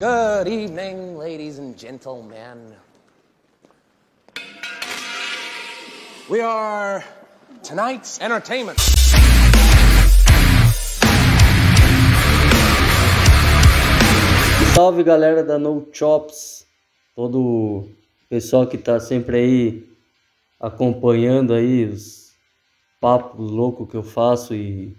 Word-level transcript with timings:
Good 0.00 0.46
evening, 0.46 1.18
ladies 1.18 1.58
and 1.58 1.76
gentlemen. 1.76 2.72
We 6.30 6.40
are 6.40 7.02
tonight's 7.64 8.20
entertainment. 8.20 8.78
Salve 14.72 15.02
galera 15.02 15.42
da 15.42 15.58
No 15.58 15.88
Chops, 15.92 16.64
todo 17.16 17.40
o 17.40 17.88
pessoal 18.30 18.68
que 18.68 18.78
tá 18.78 19.00
sempre 19.00 19.36
aí 19.36 19.88
acompanhando 20.60 21.52
aí 21.52 21.86
os 21.86 22.30
papos 23.00 23.50
loucos 23.50 23.90
que 23.90 23.96
eu 23.96 24.04
faço 24.04 24.54
e 24.54 24.96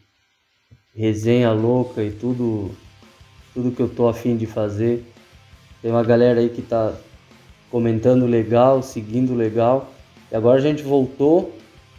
resenha 0.93 1.53
louca 1.53 2.03
e 2.03 2.11
tudo 2.11 2.75
tudo 3.53 3.71
que 3.71 3.81
eu 3.81 3.89
tô 3.89 4.07
afim 4.07 4.35
de 4.37 4.45
fazer. 4.45 5.05
Tem 5.81 5.91
uma 5.91 6.03
galera 6.03 6.39
aí 6.39 6.49
que 6.49 6.61
tá 6.61 6.93
comentando 7.69 8.25
legal, 8.25 8.81
seguindo 8.81 9.33
legal. 9.33 9.91
E 10.31 10.35
agora 10.35 10.59
a 10.59 10.61
gente 10.61 10.83
voltou, 10.83 11.55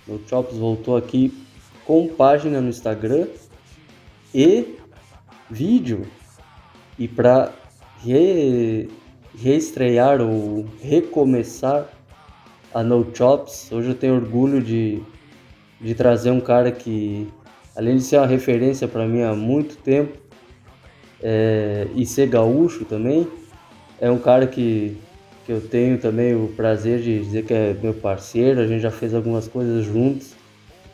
o 0.07 0.21
Chops 0.29 0.57
voltou 0.57 0.97
aqui 0.97 1.33
com 1.85 2.09
página 2.09 2.61
no 2.61 2.69
Instagram 2.69 3.27
e 4.35 4.77
vídeo. 5.51 6.07
E 6.99 7.09
para 7.09 7.53
re, 8.05 8.89
reestrear 9.37 10.21
ou 10.21 10.67
recomeçar 10.81 11.89
a 12.73 12.83
No 12.83 13.07
Chops, 13.15 13.73
hoje 13.73 13.89
eu 13.89 13.95
tenho 13.95 14.15
orgulho 14.15 14.63
de, 14.63 15.03
de 15.81 15.95
trazer 15.95 16.31
um 16.31 16.41
cara 16.41 16.71
que, 16.71 17.27
além 17.75 17.97
de 17.97 18.03
ser 18.03 18.19
uma 18.19 18.27
referência 18.27 18.87
para 18.87 19.07
mim 19.07 19.23
há 19.23 19.35
muito 19.35 19.77
tempo, 19.79 20.20
é, 21.23 21.87
e 21.95 22.07
ser 22.07 22.29
gaúcho 22.29 22.85
também, 22.85 23.29
é 24.01 24.11
um 24.11 24.19
cara 24.19 24.47
que, 24.47 24.97
que 25.45 25.53
eu 25.53 25.61
tenho 25.61 25.99
também 25.99 26.35
o 26.35 26.49
prazer 26.49 27.01
de 27.01 27.23
dizer 27.23 27.45
que 27.45 27.53
é 27.53 27.77
meu 27.83 27.95
parceiro, 27.95 28.61
a 28.61 28.67
gente 28.67 28.81
já 28.81 28.91
fez 28.91 29.15
algumas 29.15 29.47
coisas 29.47 29.85
juntos. 29.85 30.33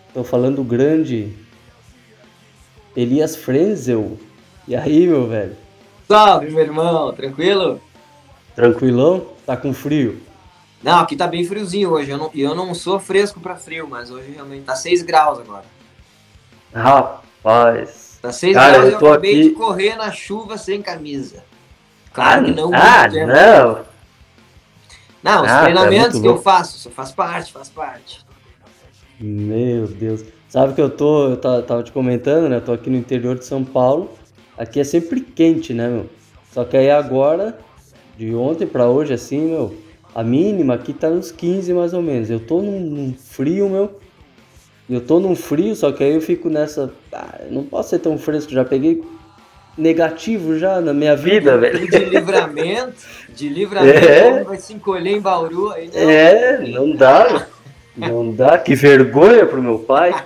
Estou 0.09 0.25
falando 0.25 0.65
grande 0.65 1.33
Elias 2.97 3.37
Frenzel. 3.37 4.19
E 4.67 4.75
aí, 4.75 5.07
meu 5.07 5.29
velho? 5.29 5.57
Salve, 6.09 6.51
meu 6.51 6.63
irmão, 6.63 7.13
tranquilo? 7.13 7.81
Tranquilão? 8.55 9.27
Tá 9.45 9.57
com 9.57 9.73
frio? 9.73 10.21
Não, 10.83 11.01
aqui 11.01 11.17
tá 11.17 11.27
bem 11.27 11.45
friozinho 11.45 11.91
hoje. 11.91 12.11
Eu 12.11 12.19
não, 12.19 12.31
eu 12.35 12.55
não 12.55 12.75
sou 12.75 12.99
fresco 12.99 13.41
para 13.41 13.57
frio, 13.57 13.87
mas 13.89 14.11
hoje 14.11 14.31
realmente 14.33 14.65
tá 14.65 14.75
6 14.75 15.03
graus 15.03 15.39
agora. 15.39 15.65
Rapaz. 16.73 18.06
Tá 18.21 18.33
6 18.33 18.55
Cara, 18.55 18.79
e 18.79 18.81
eu 18.81 18.91
eu 18.91 18.97
acabei 19.11 19.33
aqui- 19.41 19.49
de 19.51 19.55
correr 19.55 19.97
na 19.97 20.11
chuva 20.11 20.57
sem 20.59 20.81
camisa. 20.83 21.45
Claro 22.13 22.47
que 22.47 22.51
não. 22.53 22.71
ah, 22.75 23.09
tempo. 23.09 23.27
não. 23.27 23.79
Não, 25.23 25.43
os 25.43 25.49
Ah, 25.51 25.57
tá 25.59 25.63
treinamentos 25.65 26.13
muito 26.15 26.23
que 26.23 26.29
eu 26.29 26.39
faço, 26.43 26.77
isso 26.77 26.91
faz 26.91 27.13
parte, 27.13 27.53
faz 27.53 27.69
parte. 27.69 28.25
Meu 29.21 29.87
Deus. 29.87 30.25
Sabe 30.49 30.75
que 30.75 30.81
eu 30.81 30.89
tô, 30.91 31.31
eu 31.31 31.37
ta- 31.37 31.63
tava 31.63 31.83
te 31.83 31.91
comentando, 31.93 32.49
né? 32.49 32.57
Eu 32.57 32.61
tô 32.61 32.73
aqui 32.73 32.89
no 32.89 32.97
interior 32.97 33.37
de 33.37 33.45
São 33.45 33.65
Paulo. 33.65 34.11
Aqui 34.57 34.81
é 34.81 34.85
sempre 34.85 35.21
quente, 35.21 35.75
né, 35.75 35.89
meu? 35.89 36.07
Só 36.53 36.65
que 36.65 36.77
aí 36.77 36.91
agora, 36.91 37.59
de 38.17 38.35
ontem 38.35 38.67
pra 38.67 38.87
hoje, 38.87 39.13
assim, 39.13 39.41
meu, 39.41 39.77
a 40.15 40.23
mínima 40.23 40.75
aqui 40.75 40.93
tá 40.93 41.11
nos 41.11 41.31
15 41.31 41.73
mais 41.75 41.93
ou 41.93 42.01
menos. 42.01 42.31
Eu 42.31 42.41
tô 42.41 42.63
num, 42.63 42.81
num 42.81 43.15
frio, 43.15 43.69
meu. 43.69 43.99
Eu 44.89 45.01
tô 45.01 45.19
num 45.19 45.35
frio, 45.35 45.75
só 45.75 45.91
que 45.93 46.05
aí 46.05 46.15
eu 46.15 46.21
fico 46.21 46.49
nessa. 46.49 46.93
Ah, 47.13 47.41
não 47.51 47.65
posso 47.65 47.91
ser 47.91 47.99
tão 47.99 48.17
fresco, 48.19 48.53
já 48.53 48.65
peguei 48.65 49.03
negativo 49.77 50.59
já 50.59 50.81
na 50.81 50.93
minha 50.95 51.17
vida, 51.17 51.57
velho. 51.59 51.89
De 51.91 51.99
livramento, 52.05 52.95
de 53.29 53.49
livramento, 53.49 53.99
É. 53.99 54.45
vai 54.45 54.59
se 54.59 54.73
encolher 54.75 55.17
em 55.17 55.21
Bauru. 55.21 55.71
Aí 55.73 55.91
não. 55.93 56.11
É, 56.11 56.59
não 56.69 56.95
dá. 56.97 57.47
Não 57.97 58.31
dá, 58.33 58.59
que 58.59 58.75
vergonha 58.75 59.47
pro 59.47 59.63
meu 59.63 59.79
pai. 59.79 60.13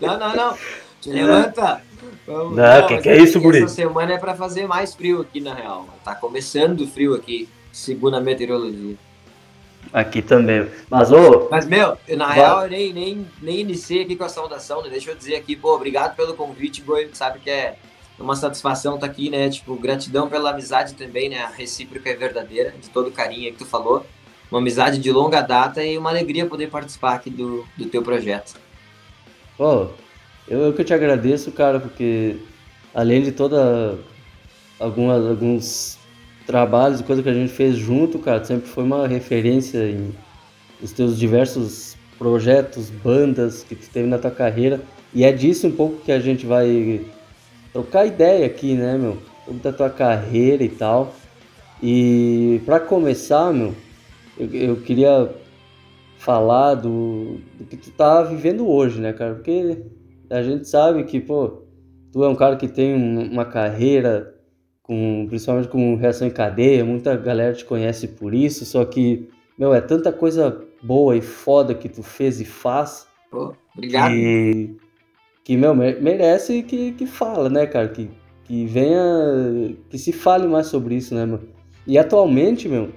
Não, 0.00 0.18
não, 0.18 0.34
não. 0.34 0.54
Te 1.00 1.10
levanta. 1.10 1.80
Vamos- 2.26 2.56
Não, 2.56 2.86
que 2.88 2.94
mas 2.94 3.02
que 3.04 3.08
é 3.08 3.16
isso, 3.18 3.38
Essa 3.38 3.38
guri? 3.38 3.68
semana 3.68 4.14
é 4.14 4.18
pra 4.18 4.34
fazer 4.34 4.66
mais 4.66 4.92
frio 4.94 5.20
aqui, 5.20 5.40
na 5.40 5.54
real. 5.54 5.86
Tá 6.04 6.12
começando 6.16 6.84
frio 6.88 7.14
aqui, 7.14 7.48
segundo 7.72 8.16
a 8.16 8.20
meteorologia. 8.20 8.96
Aqui 9.92 10.22
também. 10.22 10.68
Mas, 10.88 11.10
ô, 11.12 11.48
Mas, 11.50 11.66
meu, 11.66 11.96
na 12.16 12.26
Vai. 12.26 12.36
real, 12.36 12.62
eu 12.64 12.70
nem, 12.70 12.92
nem, 12.92 13.26
nem 13.40 13.60
iniciei 13.60 14.02
aqui 14.02 14.16
com 14.16 14.24
a 14.24 14.28
saudação, 14.28 14.82
né? 14.82 14.88
Deixa 14.88 15.10
eu 15.10 15.14
dizer 15.14 15.36
aqui, 15.36 15.54
pô, 15.54 15.74
obrigado 15.74 16.16
pelo 16.16 16.34
convite, 16.34 16.80
Goi. 16.82 17.10
Sabe 17.12 17.40
que 17.40 17.50
é 17.50 17.76
uma 18.18 18.36
satisfação 18.36 18.94
estar 18.94 19.06
aqui, 19.06 19.28
né? 19.28 19.50
Tipo, 19.50 19.74
gratidão 19.76 20.28
pela 20.28 20.50
amizade 20.50 20.94
também, 20.94 21.28
né? 21.28 21.38
A 21.38 21.48
recíproca 21.48 22.08
é 22.08 22.14
verdadeira, 22.14 22.74
de 22.80 22.88
todo 22.88 23.08
o 23.08 23.12
carinho 23.12 23.46
aí 23.46 23.52
que 23.52 23.58
tu 23.58 23.66
falou. 23.66 24.06
Uma 24.50 24.60
amizade 24.60 24.98
de 24.98 25.10
longa 25.10 25.40
data 25.40 25.82
e 25.82 25.96
uma 25.96 26.10
alegria 26.10 26.46
poder 26.46 26.68
participar 26.68 27.14
aqui 27.14 27.30
do, 27.30 27.66
do 27.76 27.86
teu 27.86 28.02
projeto. 28.02 28.54
Pô, 29.56 29.88
eu, 30.48 30.60
eu 30.60 30.72
que 30.72 30.84
te 30.84 30.92
agradeço, 30.94 31.52
cara, 31.52 31.80
porque 31.80 32.36
além 32.94 33.22
de 33.22 33.32
toda 33.32 33.98
algumas, 34.78 35.26
alguns 35.26 35.98
trabalhos 36.52 37.00
e 37.00 37.04
coisa 37.04 37.22
que 37.22 37.30
a 37.30 37.32
gente 37.32 37.50
fez 37.50 37.76
junto, 37.76 38.18
cara, 38.18 38.44
sempre 38.44 38.68
foi 38.68 38.84
uma 38.84 39.08
referência 39.08 39.88
em 39.88 40.12
os 40.82 40.92
teus 40.92 41.18
diversos 41.18 41.96
projetos, 42.18 42.90
bandas 42.90 43.62
que 43.64 43.74
tu 43.74 43.88
teve 43.88 44.06
na 44.06 44.18
tua 44.18 44.30
carreira. 44.30 44.78
E 45.14 45.24
é 45.24 45.32
disso 45.32 45.66
um 45.66 45.70
pouco 45.70 46.04
que 46.04 46.12
a 46.12 46.20
gente 46.20 46.44
vai 46.44 47.00
trocar 47.72 48.04
ideia 48.04 48.44
aqui, 48.44 48.74
né, 48.74 48.98
meu? 48.98 49.16
Da 49.62 49.72
tua 49.72 49.88
carreira 49.88 50.62
e 50.62 50.68
tal. 50.68 51.14
E 51.82 52.60
pra 52.66 52.78
começar, 52.78 53.50
meu, 53.50 53.74
eu, 54.38 54.52
eu 54.52 54.76
queria 54.76 55.30
falar 56.18 56.74
do, 56.74 57.38
do 57.58 57.64
que 57.64 57.78
tu 57.78 57.90
tá 57.92 58.22
vivendo 58.24 58.68
hoje, 58.68 59.00
né, 59.00 59.14
cara? 59.14 59.36
Porque 59.36 59.78
a 60.28 60.42
gente 60.42 60.68
sabe 60.68 61.04
que, 61.04 61.18
pô, 61.18 61.62
tu 62.12 62.22
é 62.22 62.28
um 62.28 62.36
cara 62.36 62.56
que 62.56 62.68
tem 62.68 62.94
um- 62.94 63.32
uma 63.32 63.46
carreira 63.46 64.34
com, 64.82 65.26
principalmente 65.28 65.68
com 65.68 65.94
reação 65.96 66.26
em 66.26 66.30
cadeia, 66.30 66.84
muita 66.84 67.16
galera 67.16 67.54
te 67.54 67.64
conhece 67.64 68.08
por 68.08 68.34
isso, 68.34 68.64
só 68.64 68.84
que, 68.84 69.28
meu, 69.58 69.72
é 69.72 69.80
tanta 69.80 70.12
coisa 70.12 70.64
boa 70.82 71.16
e 71.16 71.20
foda 71.20 71.74
que 71.74 71.88
tu 71.88 72.02
fez 72.02 72.40
e 72.40 72.44
faz 72.44 73.06
Pô, 73.30 73.54
obrigado. 73.76 74.10
que, 74.12 74.76
que 75.44 75.56
meu, 75.56 75.74
me- 75.74 75.94
merece 75.94 76.62
que, 76.62 76.92
que 76.92 77.06
fala, 77.06 77.48
né, 77.48 77.66
cara? 77.66 77.88
Que, 77.88 78.10
que 78.44 78.66
venha, 78.66 79.76
que 79.88 79.98
se 79.98 80.12
fale 80.12 80.46
mais 80.48 80.66
sobre 80.66 80.96
isso, 80.96 81.14
né, 81.14 81.24
meu? 81.26 81.40
E 81.86 81.96
atualmente, 81.96 82.68
meu, 82.68 82.90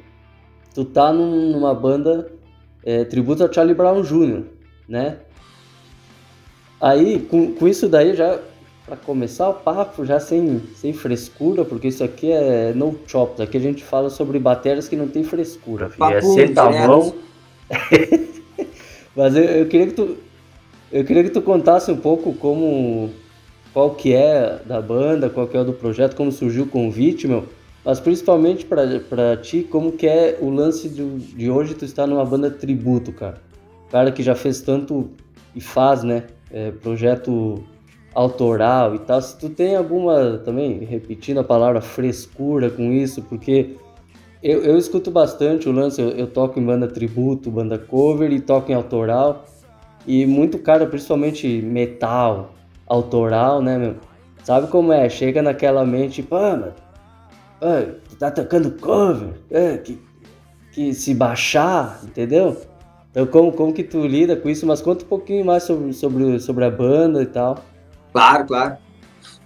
tu 0.73 0.83
tá 0.85 1.13
num- 1.13 1.51
numa 1.51 1.73
banda 1.73 2.31
é, 2.83 3.03
tributo 3.03 3.43
a 3.43 3.51
Charlie 3.51 3.75
Brown 3.75 4.01
Jr., 4.01 4.43
né? 4.89 5.19
Aí, 6.81 7.19
com, 7.21 7.53
com 7.53 7.67
isso 7.67 7.87
daí, 7.87 8.15
já 8.15 8.39
pra 8.85 8.95
começar 8.95 9.49
o 9.49 9.53
papo, 9.53 10.05
já 10.05 10.19
sem, 10.19 10.61
sem 10.75 10.93
frescura, 10.93 11.65
porque 11.65 11.87
isso 11.87 12.03
aqui 12.03 12.31
é 12.31 12.71
no 12.73 12.97
chops, 13.07 13.41
aqui 13.41 13.57
a 13.57 13.59
gente 13.59 13.83
fala 13.83 14.09
sobre 14.09 14.37
baterias 14.37 14.87
que 14.87 14.95
não 14.95 15.07
tem 15.07 15.23
frescura, 15.23 15.89
filho. 15.89 16.05
é 16.05 16.13
Papo 16.15 16.33
senta 16.33 16.63
a 16.63 16.71
direto. 16.71 16.87
mão. 16.87 17.13
Mas 19.15 19.35
eu, 19.35 19.43
eu 19.43 19.67
queria 19.67 19.87
que 19.87 19.93
tu 19.93 20.17
eu 20.91 21.03
queria 21.03 21.23
que 21.23 21.31
tu 21.31 21.41
contasse 21.41 21.91
um 21.91 21.97
pouco 21.97 22.33
como 22.33 23.09
qual 23.73 23.95
que 23.95 24.13
é 24.13 24.61
da 24.65 24.79
banda, 24.81 25.29
qual 25.29 25.47
que 25.47 25.57
é 25.57 25.63
do 25.63 25.73
projeto, 25.73 26.15
como 26.15 26.31
surgiu 26.31 26.63
o 26.63 26.67
convite, 26.67 27.27
meu. 27.27 27.45
Mas 27.83 27.99
principalmente 27.99 28.65
pra 28.65 28.99
pra 29.09 29.35
ti, 29.37 29.63
como 29.69 29.91
que 29.93 30.07
é 30.07 30.37
o 30.39 30.49
lance 30.49 30.87
de, 30.87 31.03
de 31.17 31.49
hoje 31.49 31.73
tu 31.73 31.85
estar 31.85 32.05
numa 32.05 32.23
banda 32.23 32.51
tributo, 32.51 33.11
cara. 33.11 33.41
Cara 33.91 34.11
que 34.11 34.21
já 34.21 34.35
fez 34.35 34.61
tanto 34.61 35.09
e 35.55 35.61
faz, 35.61 36.03
né? 36.03 36.23
é, 36.51 36.71
projeto 36.71 37.63
autoral 38.15 38.95
e 38.95 38.99
tal. 38.99 39.21
Se 39.21 39.37
tu 39.37 39.49
tem 39.49 39.75
alguma, 39.75 40.37
também 40.43 40.79
repetindo 40.79 41.39
a 41.39 41.43
palavra 41.43 41.81
frescura 41.81 42.69
com 42.69 42.93
isso, 42.93 43.21
porque 43.21 43.75
eu, 44.41 44.63
eu 44.63 44.77
escuto 44.77 45.11
bastante 45.11 45.67
o 45.67 45.71
lance, 45.73 46.01
eu, 46.01 46.09
eu 46.11 46.27
toco 46.27 46.59
em 46.59 46.65
banda 46.65 46.87
tributo, 46.87 47.51
banda 47.51 47.77
cover 47.77 48.31
e 48.31 48.39
toco 48.39 48.71
em 48.71 48.75
autoral. 48.75 49.45
E 50.07 50.25
muito 50.25 50.57
cara, 50.59 50.85
principalmente 50.85 51.47
metal, 51.61 52.53
autoral, 52.87 53.61
né, 53.61 53.77
meu? 53.77 53.95
Sabe 54.43 54.67
como 54.67 54.93
é? 54.93 55.09
Chega 55.09 55.41
naquela 55.41 55.83
mente, 55.83 56.25
ah, 56.31 56.73
mano, 57.59 57.95
tu 58.07 58.15
tá 58.15 58.29
tocando 58.29 58.71
cover, 58.79 59.33
que, 59.83 59.99
que 60.71 60.93
se 60.93 61.15
baixar, 61.15 61.99
entendeu? 62.03 62.55
Então 63.09 63.25
como, 63.25 63.51
como 63.51 63.73
que 63.73 63.83
tu 63.83 64.05
lida 64.05 64.35
com 64.35 64.47
isso? 64.47 64.67
Mas 64.67 64.81
conta 64.81 65.03
um 65.03 65.07
pouquinho 65.07 65.43
mais 65.43 65.63
sobre, 65.63 65.91
sobre, 65.93 66.39
sobre 66.39 66.65
a 66.65 66.69
banda 66.69 67.23
e 67.23 67.25
tal. 67.25 67.57
Claro, 68.15 68.45
claro. 68.45 68.77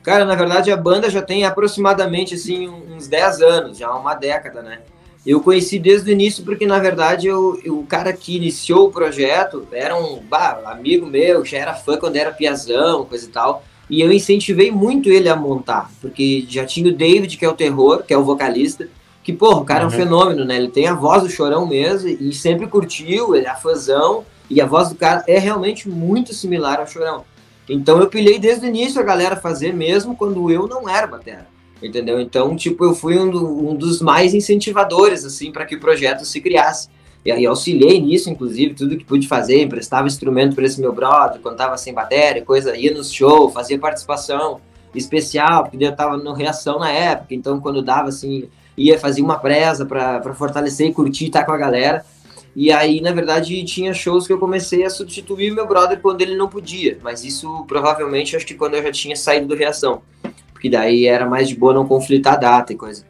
Cara, 0.03 0.25
na 0.25 0.35
verdade 0.35 0.71
a 0.71 0.77
banda 0.77 1.09
já 1.09 1.23
tem 1.23 1.43
aproximadamente 1.43 2.35
assim 2.35 2.69
uns 2.69 3.07
10 3.07 3.41
anos, 3.41 3.79
já 3.79 3.91
uma 3.91 4.13
década, 4.13 4.61
né? 4.61 4.81
Eu 5.25 5.41
conheci 5.41 5.79
desde 5.79 6.11
o 6.11 6.13
início 6.13 6.45
porque 6.45 6.67
na 6.67 6.77
verdade 6.77 7.25
eu, 7.25 7.59
eu- 7.63 7.79
o 7.79 7.85
cara 7.87 8.13
que 8.13 8.37
iniciou 8.37 8.85
o 8.85 8.91
projeto 8.91 9.67
era 9.71 9.97
um 9.97 10.19
bah, 10.21 10.61
amigo 10.67 11.07
meu, 11.07 11.43
já 11.43 11.57
era 11.57 11.73
fã 11.73 11.97
quando 11.97 12.15
era 12.15 12.31
piazão, 12.31 13.05
coisa 13.05 13.25
e 13.25 13.29
tal. 13.29 13.63
E 13.89 14.01
eu 14.01 14.11
incentivei 14.13 14.69
muito 14.69 15.09
ele 15.09 15.29
a 15.29 15.35
montar, 15.35 15.89
porque 15.99 16.45
já 16.47 16.63
tinha 16.63 16.91
o 16.91 16.95
David, 16.95 17.37
que 17.37 17.45
é 17.45 17.49
o 17.49 17.55
terror, 17.55 18.03
que 18.03 18.13
é 18.13 18.17
o 18.19 18.23
vocalista, 18.23 18.87
que, 19.23 19.33
porra, 19.33 19.61
o 19.61 19.65
cara 19.65 19.79
uhum. 19.79 19.85
é 19.85 19.89
um 19.89 19.91
uhum. 19.91 20.03
fenômeno, 20.05 20.45
né? 20.45 20.57
Ele 20.57 20.69
tem 20.69 20.85
a 20.87 20.93
voz 20.93 21.23
do 21.23 21.29
chorão 21.29 21.65
mesmo 21.65 22.07
e 22.07 22.31
sempre 22.33 22.67
curtiu, 22.67 23.35
ele 23.35 23.47
é 23.47 23.55
fãzão, 23.55 24.23
e 24.47 24.61
a 24.61 24.65
voz 24.67 24.89
do 24.89 24.95
cara 24.95 25.23
é 25.27 25.39
realmente 25.39 25.89
muito 25.89 26.35
similar 26.35 26.79
ao 26.79 26.85
chorão. 26.87 27.25
Então 27.69 27.99
eu 27.99 28.07
pilhei 28.07 28.39
desde 28.39 28.65
o 28.65 28.69
início 28.69 28.99
a 28.99 29.03
galera 29.03 29.35
fazer 29.35 29.73
mesmo 29.73 30.15
quando 30.15 30.51
eu 30.51 30.67
não 30.67 30.89
era 30.89 31.05
batera. 31.05 31.47
Entendeu? 31.81 32.19
Então, 32.19 32.55
tipo, 32.55 32.83
eu 32.83 32.93
fui 32.93 33.17
um, 33.17 33.29
do, 33.29 33.69
um 33.69 33.75
dos 33.75 34.01
mais 34.01 34.33
incentivadores, 34.33 35.23
assim, 35.23 35.51
para 35.51 35.65
que 35.65 35.75
o 35.75 35.79
projeto 35.79 36.25
se 36.25 36.41
criasse. 36.41 36.89
E 37.23 37.31
aí 37.31 37.45
auxiliei 37.45 38.01
nisso, 38.01 38.29
inclusive, 38.29 38.73
tudo 38.73 38.97
que 38.97 39.05
pude 39.05 39.27
fazer, 39.27 39.61
emprestava 39.61 40.07
instrumento 40.07 40.55
para 40.55 40.65
esse 40.65 40.79
meu 40.79 40.91
brother, 40.91 41.39
quando 41.41 41.57
tava 41.57 41.77
sem 41.77 41.93
bateria, 41.93 42.43
coisa, 42.43 42.75
ia 42.75 42.93
no 42.93 43.03
show, 43.03 43.49
fazia 43.49 43.77
participação 43.77 44.59
especial, 44.95 45.63
porque 45.63 45.83
eu 45.83 45.95
tava 45.95 46.17
no 46.17 46.33
reação 46.33 46.79
na 46.79 46.89
época, 46.89 47.35
então 47.35 47.59
quando 47.59 47.81
dava 47.81 48.09
assim, 48.09 48.49
ia 48.75 48.97
fazer 48.97 49.21
uma 49.21 49.37
presa 49.37 49.85
para 49.85 50.33
fortalecer 50.33 50.87
e 50.87 50.93
curtir 50.93 51.25
estar 51.25 51.41
tá 51.41 51.45
com 51.45 51.51
a 51.51 51.57
galera. 51.57 52.05
E 52.55 52.71
aí, 52.71 52.99
na 52.99 53.11
verdade, 53.11 53.63
tinha 53.63 53.93
shows 53.93 54.25
que 54.25 54.33
eu 54.33 54.39
comecei 54.39 54.83
a 54.83 54.89
substituir 54.89 55.51
meu 55.51 55.67
brother 55.67 55.99
quando 56.01 56.21
ele 56.21 56.35
não 56.35 56.47
podia, 56.47 56.97
mas 57.01 57.23
isso 57.23 57.63
provavelmente 57.67 58.35
acho 58.35 58.45
que 58.45 58.55
quando 58.55 58.75
eu 58.75 58.83
já 58.83 58.91
tinha 58.91 59.15
saído 59.15 59.47
do 59.47 59.55
reação, 59.55 60.01
porque 60.51 60.69
daí 60.69 61.05
era 61.05 61.27
mais 61.27 61.47
de 61.47 61.55
boa 61.55 61.73
não 61.73 61.87
conflitar 61.87 62.33
a 62.33 62.37
data 62.37 62.73
e 62.73 62.75
coisa. 62.75 63.05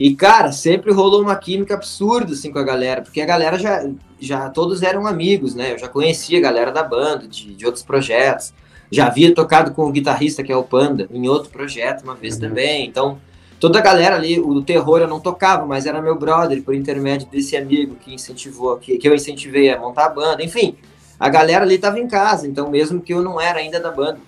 E, 0.00 0.14
cara, 0.14 0.52
sempre 0.52 0.92
rolou 0.92 1.20
uma 1.20 1.34
química 1.34 1.74
absurda, 1.74 2.32
assim, 2.32 2.52
com 2.52 2.58
a 2.58 2.64
galera, 2.64 3.02
porque 3.02 3.20
a 3.20 3.26
galera 3.26 3.58
já, 3.58 3.88
já 4.20 4.48
todos 4.48 4.82
eram 4.82 5.06
amigos, 5.06 5.54
né? 5.56 5.72
Eu 5.72 5.78
já 5.78 5.88
conhecia 5.88 6.38
a 6.38 6.42
galera 6.42 6.70
da 6.70 6.84
banda, 6.84 7.26
de, 7.26 7.52
de 7.54 7.66
outros 7.66 7.82
projetos. 7.82 8.52
Já 8.90 9.08
havia 9.08 9.34
tocado 9.34 9.72
com 9.72 9.84
o 9.84 9.92
guitarrista, 9.92 10.42
que 10.42 10.52
é 10.52 10.56
o 10.56 10.62
Panda, 10.62 11.08
em 11.12 11.28
outro 11.28 11.50
projeto 11.50 12.02
uma 12.04 12.14
vez 12.14 12.34
uhum. 12.34 12.40
também. 12.40 12.86
Então, 12.86 13.18
toda 13.58 13.78
a 13.78 13.82
galera 13.82 14.16
ali, 14.16 14.38
o 14.38 14.62
terror 14.62 15.00
eu 15.00 15.08
não 15.08 15.20
tocava, 15.20 15.66
mas 15.66 15.86
era 15.86 16.00
meu 16.00 16.16
brother, 16.16 16.62
por 16.62 16.74
intermédio 16.74 17.28
desse 17.28 17.56
amigo 17.56 17.96
que 17.96 18.14
incentivou, 18.14 18.76
que, 18.76 18.98
que 18.98 19.08
eu 19.08 19.14
incentivei 19.14 19.70
a 19.70 19.78
montar 19.78 20.06
a 20.06 20.10
banda. 20.10 20.42
Enfim, 20.42 20.76
a 21.18 21.28
galera 21.28 21.64
ali 21.64 21.78
tava 21.78 21.98
em 21.98 22.06
casa, 22.06 22.46
então 22.46 22.70
mesmo 22.70 23.00
que 23.00 23.12
eu 23.12 23.22
não 23.22 23.40
era 23.40 23.58
ainda 23.58 23.80
da 23.80 23.90
banda. 23.90 24.18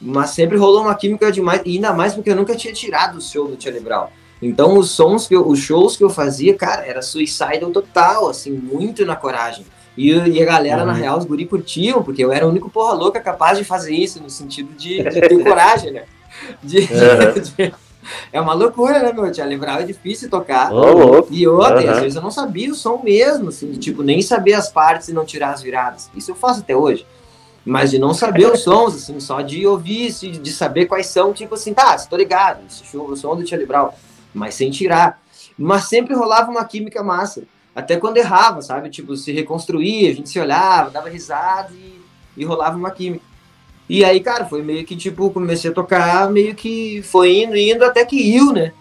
Mas 0.00 0.30
sempre 0.30 0.56
rolou 0.56 0.82
uma 0.82 0.94
química 0.94 1.30
demais, 1.30 1.62
e 1.64 1.74
ainda 1.74 1.92
mais 1.92 2.14
porque 2.14 2.30
eu 2.30 2.36
nunca 2.36 2.54
tinha 2.54 2.72
tirado 2.72 3.18
o 3.18 3.20
show 3.20 3.48
do 3.48 3.60
Charlie 3.60 3.82
Brown. 3.82 4.06
Então 4.40 4.78
os 4.78 4.90
sons 4.92 5.26
que 5.26 5.34
eu, 5.34 5.46
os 5.46 5.58
shows 5.58 5.96
que 5.96 6.04
eu 6.04 6.10
fazia, 6.10 6.54
cara, 6.54 6.86
era 6.86 7.02
suicidal 7.02 7.70
total, 7.70 8.28
assim, 8.28 8.52
muito 8.52 9.04
na 9.04 9.16
coragem. 9.16 9.66
E, 9.96 10.12
e 10.12 10.40
a 10.40 10.46
galera, 10.46 10.82
uhum. 10.82 10.86
na 10.86 10.92
real, 10.92 11.18
os 11.18 11.24
guri 11.24 11.44
curtiam, 11.44 12.02
porque 12.04 12.24
eu 12.24 12.30
era 12.30 12.46
o 12.46 12.50
único 12.50 12.70
porra 12.70 12.92
louca 12.92 13.20
capaz 13.20 13.58
de 13.58 13.64
fazer 13.64 13.92
isso, 13.92 14.22
no 14.22 14.30
sentido 14.30 14.72
de, 14.74 15.02
de 15.02 15.20
ter 15.20 15.42
coragem, 15.42 15.90
né? 15.90 16.04
De, 16.62 16.78
uhum. 16.78 17.42
de, 17.42 17.74
é 18.32 18.40
uma 18.40 18.52
loucura, 18.52 19.00
né, 19.00 19.12
meu? 19.12 19.30
Tia 19.30 19.58
Brown 19.58 19.78
é 19.78 19.84
difícil 19.84 20.30
tocar. 20.30 20.72
Oh, 20.72 21.26
e 21.30 21.46
outra, 21.46 21.82
uhum. 21.82 21.90
às 21.90 22.00
vezes 22.00 22.16
eu 22.16 22.22
não 22.22 22.30
sabia 22.30 22.70
o 22.70 22.74
som 22.74 23.00
mesmo, 23.02 23.48
assim, 23.48 23.70
de 23.70 23.78
tipo, 23.78 24.02
nem 24.02 24.22
saber 24.22 24.54
as 24.54 24.70
partes 24.70 25.08
e 25.08 25.12
não 25.12 25.24
tirar 25.24 25.52
as 25.52 25.62
viradas. 25.62 26.10
Isso 26.14 26.30
eu 26.30 26.34
faço 26.34 26.60
até 26.60 26.76
hoje. 26.76 27.06
Mas 27.64 27.90
de 27.90 27.98
não 27.98 28.14
saber 28.14 28.50
os 28.50 28.60
sons, 28.60 28.94
assim, 28.94 29.20
só 29.20 29.42
de 29.42 29.66
ouvir, 29.66 30.10
de 30.10 30.52
saber 30.52 30.86
quais 30.86 31.06
são, 31.06 31.32
tipo 31.32 31.54
assim, 31.54 31.74
tá, 31.74 31.94
estou 31.94 32.18
ligado, 32.18 32.60
esse 32.66 32.84
show, 32.84 33.06
o 33.06 33.16
som 33.16 33.36
do 33.36 33.44
Tia 33.44 33.64
Brown 33.66 33.90
mas 34.32 34.54
sem 34.54 34.70
tirar. 34.70 35.20
Mas 35.58 35.84
sempre 35.84 36.14
rolava 36.14 36.50
uma 36.50 36.64
química 36.64 37.02
massa. 37.02 37.42
Até 37.74 37.96
quando 37.96 38.16
errava, 38.16 38.62
sabe? 38.62 38.90
Tipo, 38.90 39.16
se 39.16 39.32
reconstruía, 39.32 40.10
a 40.10 40.14
gente 40.14 40.28
se 40.28 40.38
olhava, 40.38 40.90
dava 40.90 41.08
risada 41.08 41.72
e, 41.72 42.00
e 42.36 42.44
rolava 42.44 42.76
uma 42.76 42.90
química. 42.90 43.24
E 43.88 44.04
aí, 44.04 44.20
cara, 44.20 44.44
foi 44.44 44.62
meio 44.62 44.84
que, 44.84 44.94
tipo, 44.94 45.30
comecei 45.30 45.70
a 45.70 45.74
tocar, 45.74 46.30
meio 46.30 46.54
que 46.54 47.00
foi 47.02 47.42
indo, 47.42 47.56
indo 47.56 47.84
até 47.84 48.04
que 48.04 48.16
iu, 48.16 48.52
né? 48.52 48.72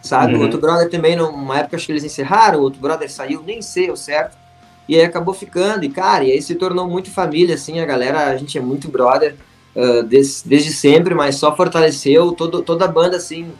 Sabe? 0.00 0.34
Uhum. 0.34 0.40
O 0.40 0.42
outro 0.42 0.58
brother 0.58 0.88
também, 0.88 1.16
numa 1.16 1.58
época 1.58 1.76
acho 1.76 1.86
que 1.86 1.92
eles 1.92 2.04
encerraram, 2.04 2.60
o 2.60 2.62
outro 2.62 2.80
brother 2.80 3.10
saiu, 3.10 3.42
nem 3.42 3.60
sei 3.60 3.90
o 3.90 3.96
certo. 3.96 4.36
E 4.88 4.96
aí 4.96 5.04
acabou 5.04 5.34
ficando, 5.34 5.84
e 5.84 5.88
cara, 5.88 6.24
e 6.24 6.32
aí 6.32 6.40
se 6.42 6.54
tornou 6.54 6.88
muito 6.88 7.10
família, 7.10 7.54
assim, 7.54 7.80
a 7.80 7.86
galera, 7.86 8.26
a 8.26 8.36
gente 8.36 8.56
é 8.56 8.60
muito 8.60 8.88
brother 8.88 9.34
uh, 9.74 10.02
desde, 10.02 10.48
desde 10.48 10.72
sempre, 10.72 11.14
mas 11.14 11.36
só 11.36 11.54
fortaleceu 11.54 12.32
todo, 12.32 12.62
toda 12.62 12.84
a 12.84 12.88
banda, 12.88 13.16
assim, 13.16 13.50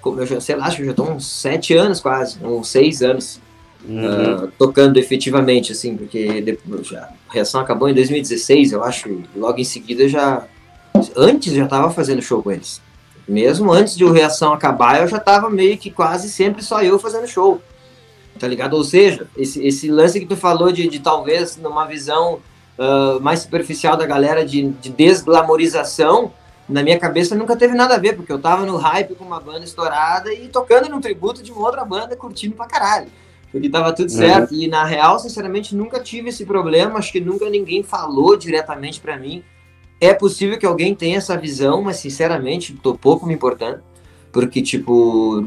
como 0.00 0.20
eu 0.20 0.26
já, 0.26 0.40
sei 0.40 0.56
lá, 0.56 0.66
acho 0.66 0.78
que 0.78 0.84
já 0.84 0.90
estou 0.90 1.10
uns 1.10 1.26
sete 1.26 1.74
anos 1.74 2.00
quase, 2.00 2.38
uns 2.44 2.68
seis 2.68 3.02
anos 3.02 3.40
uhum. 3.86 4.44
uh, 4.44 4.52
tocando 4.58 4.98
efetivamente, 4.98 5.72
assim, 5.72 5.96
porque 5.96 6.40
depois, 6.40 6.86
já, 6.86 7.08
a 7.28 7.32
reação 7.32 7.60
acabou 7.60 7.88
em 7.88 7.94
2016, 7.94 8.72
eu 8.72 8.82
acho, 8.82 9.22
logo 9.36 9.58
em 9.58 9.64
seguida 9.64 10.08
já, 10.08 10.46
antes 11.16 11.52
já 11.52 11.64
estava 11.64 11.90
fazendo 11.90 12.22
show 12.22 12.42
com 12.42 12.52
eles. 12.52 12.80
Mesmo 13.26 13.72
antes 13.72 13.96
de 13.96 14.04
o 14.04 14.12
reação 14.12 14.52
acabar, 14.52 15.00
eu 15.00 15.08
já 15.08 15.16
estava 15.16 15.48
meio 15.48 15.78
que 15.78 15.90
quase 15.90 16.28
sempre 16.28 16.62
só 16.62 16.82
eu 16.82 16.98
fazendo 16.98 17.26
show, 17.26 17.60
tá 18.38 18.46
ligado? 18.46 18.74
Ou 18.74 18.84
seja, 18.84 19.26
esse, 19.36 19.64
esse 19.66 19.90
lance 19.90 20.20
que 20.20 20.26
tu 20.26 20.36
falou 20.36 20.70
de, 20.70 20.86
de 20.86 20.98
talvez 20.98 21.56
numa 21.56 21.86
visão 21.86 22.40
uh, 22.78 23.20
mais 23.20 23.40
superficial 23.40 23.96
da 23.96 24.06
galera 24.06 24.44
de, 24.44 24.68
de 24.68 24.90
desglamorização, 24.90 26.32
na 26.68 26.82
minha 26.82 26.98
cabeça 26.98 27.34
nunca 27.34 27.56
teve 27.56 27.74
nada 27.74 27.94
a 27.94 27.98
ver, 27.98 28.14
porque 28.14 28.32
eu 28.32 28.38
tava 28.38 28.64
no 28.64 28.76
hype 28.76 29.14
com 29.14 29.24
uma 29.24 29.40
banda 29.40 29.64
estourada 29.64 30.32
e 30.32 30.48
tocando 30.48 30.88
num 30.88 31.00
tributo 31.00 31.42
de 31.42 31.52
uma 31.52 31.66
outra 31.66 31.84
banda, 31.84 32.16
curtindo 32.16 32.54
pra 32.54 32.66
caralho. 32.66 33.08
Porque 33.54 33.68
tava 33.68 33.92
tudo 33.92 34.10
uhum. 34.10 34.16
certo. 34.16 34.50
Uhum. 34.50 34.62
E 34.62 34.66
na 34.66 34.84
real, 34.84 35.16
sinceramente, 35.20 35.76
nunca 35.76 36.00
tive 36.00 36.30
esse 36.30 36.44
problema. 36.44 36.98
Acho 36.98 37.12
que 37.12 37.20
nunca 37.20 37.48
ninguém 37.48 37.84
falou 37.84 38.36
diretamente 38.36 39.00
para 39.00 39.16
mim. 39.16 39.44
É 40.00 40.12
possível 40.12 40.58
que 40.58 40.66
alguém 40.66 40.92
tenha 40.92 41.18
essa 41.18 41.38
visão, 41.38 41.80
mas 41.80 41.98
sinceramente, 41.98 42.74
tô 42.74 42.96
pouco 42.96 43.24
me 43.24 43.32
importando. 43.32 43.80
Porque, 44.32 44.60
tipo, 44.60 45.46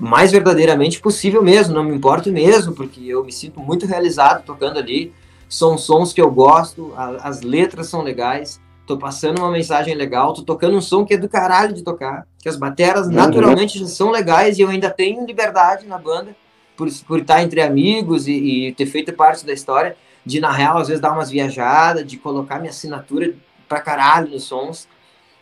mais 0.00 0.32
verdadeiramente 0.32 1.00
possível 1.00 1.44
mesmo, 1.44 1.72
não 1.72 1.84
me 1.84 1.94
importo 1.94 2.32
mesmo, 2.32 2.72
porque 2.72 3.06
eu 3.06 3.24
me 3.24 3.30
sinto 3.30 3.60
muito 3.60 3.86
realizado 3.86 4.44
tocando 4.44 4.80
ali. 4.80 5.12
São 5.48 5.78
sons 5.78 6.12
que 6.12 6.20
eu 6.20 6.28
gosto, 6.28 6.92
a, 6.96 7.28
as 7.28 7.42
letras 7.42 7.86
são 7.86 8.02
legais 8.02 8.60
tô 8.84 8.98
passando 8.98 9.38
uma 9.38 9.50
mensagem 9.50 9.94
legal, 9.94 10.34
tô 10.34 10.42
tocando 10.42 10.76
um 10.76 10.80
som 10.80 11.04
que 11.04 11.14
é 11.14 11.16
do 11.16 11.28
caralho 11.28 11.72
de 11.72 11.84
tocar, 11.84 12.26
que 12.40 12.48
as 12.48 12.56
bateras 12.56 13.06
uhum. 13.06 13.12
naturalmente 13.12 13.78
já 13.78 13.86
são 13.86 14.10
legais 14.10 14.58
e 14.58 14.62
eu 14.62 14.68
ainda 14.68 14.90
tenho 14.90 15.24
liberdade 15.24 15.86
na 15.86 15.96
banda 15.96 16.34
por, 16.76 16.88
por 17.06 17.20
estar 17.20 17.42
entre 17.42 17.60
amigos 17.60 18.26
e, 18.28 18.32
e 18.68 18.72
ter 18.74 18.86
feito 18.86 19.12
parte 19.12 19.44
da 19.44 19.52
história, 19.52 19.96
de 20.24 20.40
na 20.40 20.52
real 20.52 20.78
às 20.78 20.88
vezes 20.88 21.00
dar 21.00 21.12
umas 21.12 21.30
viajadas, 21.30 22.06
de 22.06 22.16
colocar 22.16 22.58
minha 22.58 22.70
assinatura 22.70 23.34
pra 23.68 23.80
caralho 23.80 24.28
nos 24.28 24.44
sons. 24.44 24.88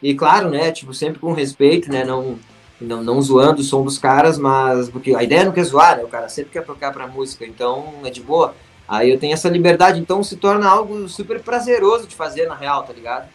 E 0.03 0.15
claro, 0.15 0.49
né, 0.51 0.73
tipo, 0.73 0.95
sempre 0.95 1.19
com 1.19 1.33
respeito, 1.33 1.91
né, 1.91 2.05
não 2.05 2.39
não, 2.81 3.05
não 3.05 3.21
zoando 3.21 3.61
o 3.61 3.65
som 3.65 3.85
dos 3.85 3.99
caras, 3.99 4.39
mas 4.39 4.89
porque 4.89 5.15
a 5.15 5.23
ideia 5.23 5.45
não 5.45 5.53
quer 5.53 5.65
zoar, 5.65 5.99
né? 5.99 6.03
O 6.03 6.09
cara 6.09 6.31
sempre 6.31 6.53
quer 6.53 6.65
tocar 6.65 6.91
pra 6.91 7.07
música, 7.07 7.45
então 7.45 7.93
é 8.05 8.09
de 8.09 8.23
boa. 8.23 8.55
Aí 8.89 9.11
eu 9.11 9.19
tenho 9.19 9.35
essa 9.35 9.51
liberdade, 9.51 10.01
então 10.01 10.23
se 10.23 10.37
torna 10.37 10.67
algo 10.67 11.07
super 11.07 11.41
prazeroso 11.43 12.07
de 12.07 12.15
fazer 12.15 12.47
na 12.47 12.55
real, 12.55 12.83
tá 12.83 12.95
ligado? 12.95 13.29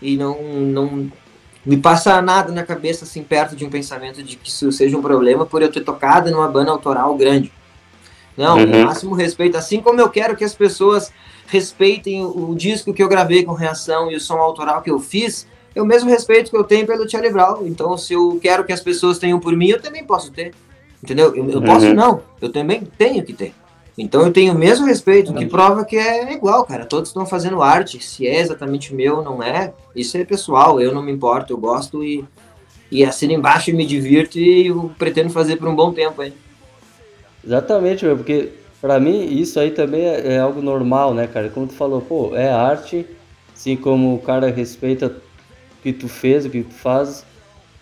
e 0.00 0.16
não, 0.16 0.40
não 0.42 1.10
me 1.64 1.76
passa 1.76 2.20
nada 2.22 2.52
na 2.52 2.62
cabeça 2.62 3.04
assim 3.04 3.22
perto 3.22 3.54
de 3.54 3.64
um 3.64 3.70
pensamento 3.70 4.22
de 4.22 4.36
que 4.36 4.48
isso 4.48 4.70
seja 4.72 4.96
um 4.96 5.02
problema 5.02 5.44
por 5.44 5.62
eu 5.62 5.70
ter 5.70 5.82
tocado 5.82 6.30
numa 6.30 6.48
banda 6.48 6.70
autoral 6.70 7.14
grande. 7.16 7.52
Não, 8.36 8.56
uhum. 8.56 8.84
máximo 8.84 9.14
respeito, 9.14 9.56
assim 9.56 9.80
como 9.80 10.00
eu 10.00 10.08
quero 10.08 10.36
que 10.36 10.44
as 10.44 10.54
pessoas 10.54 11.12
respeitem 11.48 12.24
o, 12.24 12.54
disco 12.54 12.92
que 12.92 13.02
eu 13.02 13.08
gravei 13.08 13.42
com 13.42 13.52
reação 13.52 14.12
e 14.12 14.16
o 14.16 14.20
som 14.20 14.36
autoral 14.36 14.80
que 14.82 14.90
eu 14.90 15.00
fiz, 15.00 15.46
é 15.74 15.82
o 15.82 15.86
mesmo 15.86 16.08
respeito 16.08 16.50
que 16.50 16.56
eu 16.56 16.62
tenho 16.62 16.86
pelo 16.86 17.08
Charlie 17.08 17.32
Brown. 17.32 17.66
Então, 17.66 17.96
se 17.98 18.12
eu 18.12 18.38
quero 18.40 18.64
que 18.64 18.72
as 18.72 18.80
pessoas 18.80 19.18
tenham 19.18 19.40
por 19.40 19.56
mim, 19.56 19.68
eu 19.68 19.80
também 19.80 20.04
posso 20.04 20.30
ter. 20.30 20.54
Entendeu? 21.02 21.34
Eu, 21.34 21.48
eu 21.50 21.58
uhum. 21.58 21.64
posso 21.64 21.92
não, 21.94 22.22
eu 22.40 22.50
também 22.50 22.82
tenho 22.96 23.24
que 23.24 23.32
ter. 23.32 23.54
Então 23.98 24.22
eu 24.22 24.32
tenho 24.32 24.54
o 24.54 24.58
mesmo 24.58 24.86
respeito, 24.86 25.34
que 25.34 25.44
prova 25.44 25.84
que 25.84 25.96
é 25.96 26.32
igual, 26.32 26.64
cara. 26.64 26.86
Todos 26.86 27.10
estão 27.10 27.26
fazendo 27.26 27.60
arte. 27.60 28.02
Se 28.02 28.28
é 28.28 28.38
exatamente 28.38 28.94
meu 28.94 29.16
ou 29.16 29.24
não 29.24 29.42
é, 29.42 29.74
isso 29.94 30.16
é 30.16 30.24
pessoal. 30.24 30.80
Eu 30.80 30.94
não 30.94 31.02
me 31.02 31.10
importo, 31.10 31.52
eu 31.52 31.58
gosto 31.58 32.04
e, 32.04 32.24
e 32.92 33.04
assino 33.04 33.32
embaixo 33.32 33.70
e 33.70 33.72
me 33.72 33.84
divirto 33.84 34.38
e 34.38 34.68
eu 34.68 34.92
pretendo 34.96 35.30
fazer 35.30 35.56
por 35.56 35.66
um 35.66 35.74
bom 35.74 35.92
tempo 35.92 36.22
aí. 36.22 36.32
Exatamente, 37.44 38.04
meu, 38.04 38.16
porque 38.16 38.52
para 38.80 39.00
mim 39.00 39.36
isso 39.36 39.58
aí 39.58 39.72
também 39.72 40.02
é, 40.02 40.34
é, 40.34 40.38
algo 40.38 40.62
normal, 40.62 41.12
né, 41.12 41.26
cara? 41.26 41.48
Como 41.48 41.66
tu 41.66 41.74
falou, 41.74 42.00
pô, 42.00 42.36
é 42.36 42.48
arte, 42.48 43.04
assim 43.52 43.76
como 43.76 44.14
o 44.14 44.20
cara 44.20 44.48
respeita 44.48 45.06
o 45.06 45.82
que 45.82 45.92
tu 45.92 46.06
fez, 46.06 46.44
o 46.44 46.50
que 46.50 46.62
tu 46.62 46.74
faz, 46.74 47.24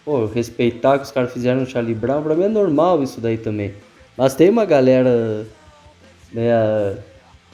pô, 0.03 0.25
respeitar 0.25 0.95
o 0.95 0.99
que 0.99 1.05
os 1.05 1.11
caras 1.11 1.31
fizeram 1.31 1.61
no 1.61 1.67
Charlie 1.67 1.95
Brown, 1.95 2.23
pra 2.23 2.35
mim 2.35 2.45
é 2.45 2.49
normal 2.49 3.03
isso 3.03 3.21
daí 3.21 3.37
também. 3.37 3.75
Mas 4.17 4.35
tem 4.35 4.49
uma 4.49 4.65
galera 4.65 5.47
né, 6.37 6.99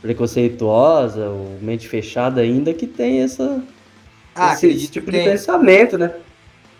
preconceituosa 0.00 1.28
ou 1.28 1.56
mente 1.60 1.86
fechada 1.88 2.40
ainda 2.40 2.74
que 2.74 2.86
tem 2.86 3.22
essa 3.22 3.62
ah, 4.34 4.54
esse 4.54 4.88
tipo 4.88 5.10
de 5.10 5.18
pensamento, 5.18 5.96
né? 5.96 6.12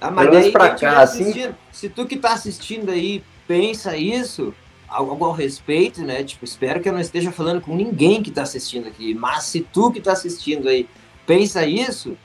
Ah, 0.01 0.11
mas 0.11 0.35
aí, 0.35 0.51
pra 0.51 0.71
cá, 0.71 1.03
assim... 1.03 1.53
se 1.71 1.89
tu 1.89 2.07
que 2.07 2.17
tá 2.17 2.33
assistindo 2.33 2.91
aí 2.91 3.23
pensa 3.47 3.97
isso, 3.97 4.53
algo 4.89 5.25
ao 5.25 5.33
respeito, 5.33 6.03
né? 6.03 6.25
Tipo, 6.25 6.45
espero 6.45 6.81
que 6.81 6.89
eu 6.89 6.93
não 6.93 7.01
esteja 7.01 7.31
falando 7.31 7.61
com 7.61 7.77
ninguém 7.77 8.21
que 8.21 8.33
tá 8.33 8.43
assistindo 8.43 8.89
aqui, 8.89 9.15
mas 9.15 9.45
se 9.45 9.61
tu 9.61 9.93
que 9.93 10.01
tá 10.01 10.13
assistindo 10.13 10.69
aí 10.69 10.89
pensa 11.25 11.65
isso, 11.65 12.17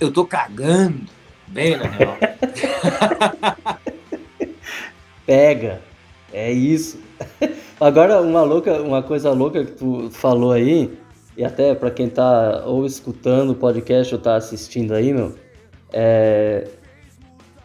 Eu 0.00 0.10
tô 0.10 0.24
cagando. 0.24 1.04
Bem, 1.46 1.76
na 1.76 1.86
real. 1.86 2.16
Pega. 5.26 5.82
É 6.32 6.50
isso. 6.50 7.09
Agora, 7.80 8.20
uma, 8.20 8.42
louca, 8.42 8.80
uma 8.82 9.02
coisa 9.02 9.30
louca 9.30 9.64
que 9.64 9.72
tu 9.72 10.10
falou 10.10 10.52
aí, 10.52 10.98
e 11.36 11.44
até 11.44 11.74
para 11.74 11.90
quem 11.90 12.08
tá 12.08 12.64
ou 12.66 12.84
escutando 12.84 13.50
o 13.50 13.54
podcast 13.54 14.14
ou 14.14 14.20
tá 14.20 14.36
assistindo 14.36 14.92
aí, 14.92 15.12
meu, 15.12 15.34
é... 15.92 16.68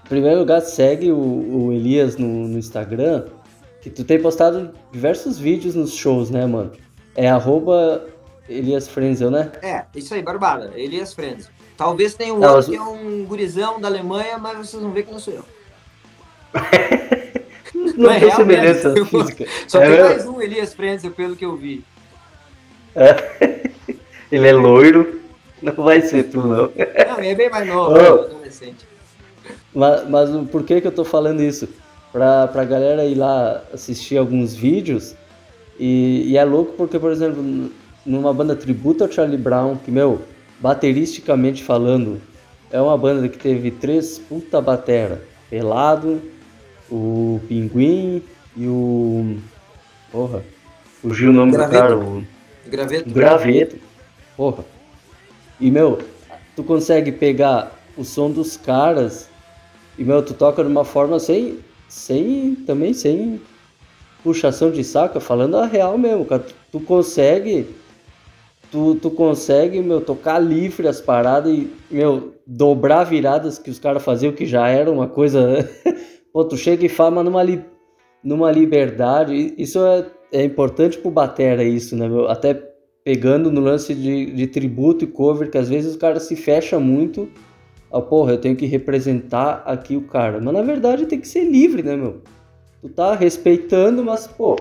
Em 0.05 0.07
primeiro 0.07 0.39
lugar, 0.39 0.61
segue 0.61 1.11
o, 1.11 1.17
o 1.17 1.73
Elias 1.73 2.15
no, 2.15 2.47
no, 2.47 2.59
Instagram, 2.59 3.25
que 3.81 3.89
tu 3.89 4.03
tem 4.03 4.21
postado 4.21 4.71
diversos 4.91 5.39
vídeos 5.39 5.73
nos 5.73 5.95
shows, 5.95 6.29
né, 6.29 6.45
mano? 6.45 6.73
É 7.15 7.27
arroba 7.27 8.05
Elias 8.47 8.87
Frenzel, 8.87 9.31
né? 9.31 9.51
É, 9.63 9.85
isso 9.95 10.13
aí, 10.13 10.21
Barbada, 10.21 10.71
Elias 10.75 11.13
Frenzel. 11.13 11.51
Talvez 11.75 12.13
tenha 12.13 12.33
um 12.33 12.41
outro 12.41 12.71
que 12.71 12.77
é 12.77 12.81
um 12.81 13.25
gurizão 13.25 13.81
da 13.81 13.87
Alemanha, 13.87 14.37
mas 14.37 14.57
vocês 14.57 14.81
vão 14.81 14.91
ver 14.91 15.03
que 15.03 15.11
não 15.11 15.19
sou 15.19 15.33
eu. 15.33 15.45
não, 17.97 18.11
é 18.11 18.19
tem 18.19 18.31
semelhança 18.31 18.93
física. 19.05 19.45
Só 19.67 19.81
é 19.81 19.85
tem 19.85 19.91
mesmo? 19.91 20.09
mais 20.09 20.25
um 20.27 20.41
Elias 20.41 20.73
Frenzel, 20.73 21.11
pelo 21.11 21.35
que 21.35 21.45
eu 21.45 21.55
vi. 21.55 21.83
É. 22.95 23.69
Ele 24.31 24.47
é 24.47 24.53
loiro, 24.53 25.21
não 25.61 25.73
vai 25.73 26.01
ser 26.01 26.23
tu, 26.23 26.37
não. 26.37 26.47
Não, 26.47 27.19
ele 27.19 27.27
é 27.27 27.35
bem 27.35 27.49
mais 27.49 27.67
novo, 27.67 27.93
oh. 27.93 27.97
é 27.97 28.07
adolescente. 28.07 28.87
Mas, 29.73 30.09
mas 30.09 30.29
por 30.49 30.63
que 30.63 30.81
que 30.81 30.87
eu 30.87 30.91
tô 30.91 31.05
falando 31.05 31.41
isso? 31.41 31.69
Pra, 32.11 32.47
pra 32.47 32.63
galera 32.63 33.05
ir 33.05 33.15
lá 33.15 33.61
assistir 33.73 34.17
alguns 34.17 34.55
vídeos 34.55 35.15
e, 35.79 36.23
e 36.27 36.37
é 36.37 36.43
louco 36.43 36.73
porque, 36.73 36.97
por 36.97 37.11
exemplo, 37.11 37.71
numa 38.05 38.33
banda 38.33 38.55
tributo 38.55 39.03
ao 39.03 39.11
Charlie 39.11 39.37
Brown, 39.37 39.75
que, 39.77 39.91
meu, 39.91 40.21
bateristicamente 40.59 41.63
falando, 41.63 42.21
é 42.71 42.79
uma 42.79 42.97
banda 42.97 43.27
que 43.27 43.37
teve 43.37 43.71
três 43.71 44.17
puta 44.17 44.61
batera. 44.61 45.21
Pelado, 45.49 46.21
o 46.89 47.39
Pinguim 47.47 48.21
e 48.55 48.67
o... 48.67 49.37
Porra, 50.11 50.43
fugiu 51.01 51.29
o 51.29 51.33
nome 51.33 51.51
Graveto. 51.51 51.73
do 51.73 51.81
cara. 51.81 51.97
O... 51.97 52.23
Graveto. 52.67 53.09
Graveto. 53.09 53.75
Porra. 54.37 54.65
E, 55.59 55.71
meu, 55.71 55.99
tu 56.55 56.63
consegue 56.63 57.11
pegar 57.11 57.71
o 57.97 58.03
som 58.03 58.29
dos 58.29 58.57
caras 58.57 59.29
e, 59.97 60.03
meu, 60.03 60.21
tu 60.21 60.33
toca 60.33 60.63
de 60.63 60.69
uma 60.69 60.83
forma 60.83 61.19
sem, 61.19 61.59
sem, 61.87 62.55
também 62.67 62.93
sem 62.93 63.41
puxação 64.23 64.71
de 64.71 64.83
saca, 64.83 65.19
falando 65.19 65.57
a 65.57 65.65
real 65.65 65.97
mesmo, 65.97 66.25
cara. 66.25 66.41
Tu, 66.41 66.53
tu 66.71 66.79
consegue, 66.81 67.67
tu, 68.71 68.95
tu 68.95 69.09
consegue, 69.11 69.81
meu, 69.81 70.01
tocar 70.01 70.39
livre 70.39 70.87
as 70.87 70.99
paradas 70.99 71.53
e, 71.53 71.71
meu, 71.89 72.33
dobrar 72.45 73.03
viradas 73.03 73.57
que 73.57 73.69
os 73.69 73.79
caras 73.79 74.03
faziam, 74.03 74.33
que 74.33 74.45
já 74.45 74.67
era 74.67 74.91
uma 74.91 75.07
coisa... 75.07 75.69
Pô, 76.35 76.43
tu 76.43 76.57
chega 76.57 76.85
e 76.85 76.89
fala, 76.89 77.11
mas 77.11 77.23
numa, 77.23 77.41
li, 77.41 77.63
numa 78.21 78.51
liberdade, 78.51 79.53
isso 79.57 79.79
é, 79.85 80.05
é 80.33 80.43
importante 80.43 80.97
pro 80.97 81.09
batera 81.09 81.63
isso, 81.63 81.95
né, 81.95 82.09
meu? 82.09 82.27
Até 82.27 82.53
pegando 83.05 83.49
no 83.49 83.61
lance 83.61 83.95
de, 83.95 84.33
de 84.33 84.45
tributo 84.45 85.05
e 85.05 85.07
cover, 85.07 85.49
que 85.49 85.57
às 85.57 85.69
vezes 85.69 85.95
o 85.95 85.97
cara 85.97 86.19
se 86.19 86.35
fecha 86.35 86.77
muito 86.77 87.29
ah, 87.89 88.01
porra, 88.01 88.33
eu 88.33 88.37
tenho 88.37 88.57
que 88.57 88.65
representar 88.65 89.63
aqui 89.65 89.95
o 89.95 90.01
cara. 90.01 90.41
Mas 90.41 90.53
na 90.53 90.61
verdade 90.61 91.05
tem 91.05 91.21
que 91.21 91.27
ser 91.29 91.45
livre, 91.45 91.81
né, 91.81 91.95
meu? 91.95 92.21
Tu 92.81 92.89
tá 92.89 93.15
respeitando, 93.15 94.03
mas, 94.03 94.27
pô. 94.27 94.57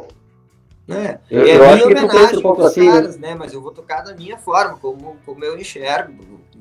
É, 0.89 1.19
eu, 1.29 1.43
é 1.45 1.57
eu 1.57 1.65
acho 1.65 1.89
que 1.89 1.95
tu 1.97 2.09
pensa 2.09 2.39
um 2.39 2.43
pouco 2.43 2.63
assim. 2.63 2.87
Caras, 2.87 3.19
né? 3.19 3.35
Mas 3.35 3.53
eu 3.53 3.61
vou 3.61 3.73
tocar 3.73 4.03
da 4.03 4.15
minha 4.15 4.39
forma, 4.39 4.79
como, 4.79 5.17
como 5.27 5.45
eu 5.45 5.59
enxergo. 5.59 6.15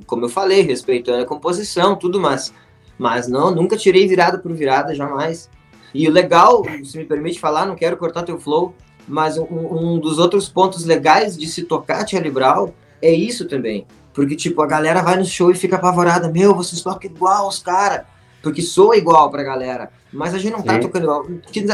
Como 0.07 0.25
eu 0.25 0.29
falei, 0.29 0.61
respeitando 0.61 1.21
a 1.21 1.27
composição, 1.27 1.95
tudo 1.95 2.19
mais. 2.19 2.51
Mas 2.97 3.27
não, 3.27 3.53
nunca 3.53 3.77
tirei 3.77 4.07
virada 4.07 4.37
por 4.37 4.53
virada, 4.53 4.93
jamais. 4.93 5.49
E 5.93 6.07
o 6.07 6.11
legal, 6.11 6.63
se 6.83 6.97
me 6.97 7.05
permite 7.05 7.39
falar, 7.39 7.65
não 7.65 7.75
quero 7.75 7.97
cortar 7.97 8.23
teu 8.23 8.39
flow, 8.39 8.73
mas 9.07 9.37
um, 9.37 9.45
um 9.49 9.99
dos 9.99 10.17
outros 10.17 10.49
pontos 10.49 10.85
legais 10.85 11.37
de 11.37 11.47
se 11.47 11.63
tocar 11.63 12.03
Tia 12.05 12.19
Libral 12.19 12.73
é 13.01 13.11
isso 13.11 13.47
também. 13.47 13.85
Porque, 14.13 14.35
tipo, 14.35 14.61
a 14.61 14.67
galera 14.67 15.01
vai 15.01 15.17
no 15.17 15.25
show 15.25 15.51
e 15.51 15.55
fica 15.55 15.75
apavorada. 15.75 16.29
Meu, 16.29 16.55
vocês 16.55 16.81
tocam 16.81 17.09
igual 17.09 17.47
os 17.47 17.59
caras. 17.59 18.05
Porque 18.41 18.61
soa 18.61 18.97
igual 18.97 19.29
pra 19.31 19.41
galera. 19.41 19.89
Mas 20.11 20.35
a 20.35 20.37
gente 20.37 20.51
não 20.51 20.61
tá 20.61 20.73
Sim. 20.73 20.79
tá 20.79 20.87
tocando 20.87 21.03
igual. 21.03 21.25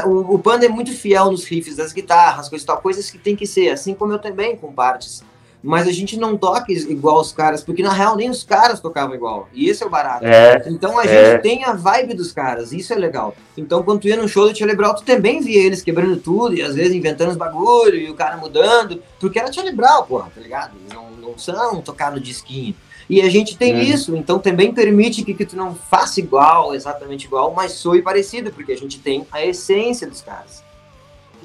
O, 0.08 0.36
o 0.36 0.40
Panda 0.40 0.66
é 0.66 0.70
muito 0.70 0.92
fiel 0.92 1.32
nos 1.32 1.44
riffs 1.46 1.76
das 1.76 1.92
guitarras, 1.92 2.48
coisas 2.48 2.66
tal, 2.66 2.78
coisas 2.82 3.10
que 3.10 3.18
tem 3.18 3.36
que 3.36 3.46
ser. 3.46 3.70
Assim 3.70 3.94
como 3.94 4.14
eu 4.14 4.20
também, 4.20 4.56
com 4.56 4.72
partes. 4.72 5.24
Mas 5.62 5.88
a 5.88 5.92
gente 5.92 6.18
não 6.18 6.38
toca 6.38 6.72
igual 6.72 7.20
os 7.20 7.34
caras, 7.34 7.62
porque 7.62 7.84
na 7.84 7.92
real 7.92 8.16
nem 8.16 8.30
os 8.30 8.44
caras 8.44 8.80
tocavam 8.80 9.14
igual. 9.14 9.50
E 9.54 9.70
esse 9.70 9.84
é 9.84 9.86
o 9.86 9.90
barato. 9.90 10.26
É, 10.26 10.64
então 10.68 10.98
a 10.98 11.06
é. 11.06 11.32
gente 11.34 11.42
tem 11.42 11.66
a 11.66 11.74
vibe 11.74 12.14
dos 12.14 12.32
caras, 12.32 12.72
isso 12.72 12.94
é 12.94 12.96
legal. 12.96 13.36
Então 13.58 13.84
quando 13.84 14.02
tu 14.02 14.08
ia 14.08 14.16
no 14.16 14.28
show 14.28 14.52
do 14.52 14.76
Brown, 14.78 14.96
tu 14.96 15.04
também 15.04 15.42
via 15.42 15.62
eles 15.62 15.82
quebrando 15.82 16.16
tudo, 16.16 16.56
e 16.56 16.62
às 16.62 16.76
vezes 16.76 16.96
inventando 16.96 17.32
os 17.32 17.38
bagulho, 17.38 17.96
e 17.96 18.10
o 18.10 18.16
cara 18.16 18.38
mudando, 18.38 19.04
porque 19.20 19.38
era 19.38 19.52
Brown, 19.74 20.04
porra, 20.04 20.32
tá 20.34 20.40
ligado? 20.40 20.72
Não, 20.94 21.12
não 21.12 21.82
tocar 21.82 22.12
no 22.12 22.20
disquinho. 22.20 22.74
E 23.10 23.22
a 23.22 23.30
gente 23.30 23.58
tem 23.58 23.74
é. 23.74 23.84
isso, 23.84 24.16
então 24.16 24.38
também 24.38 24.72
permite 24.72 25.24
que, 25.24 25.34
que 25.34 25.46
tu 25.46 25.58
não 25.58 25.74
faça 25.74 26.20
igual, 26.20 26.76
exatamente 26.76 27.26
igual, 27.26 27.52
mas 27.54 27.72
soe 27.72 28.04
parecido, 28.04 28.52
porque 28.52 28.72
a 28.72 28.78
gente 28.78 29.00
tem 29.00 29.26
a 29.32 29.44
essência 29.44 30.08
dos 30.08 30.22
caras. 30.22 30.64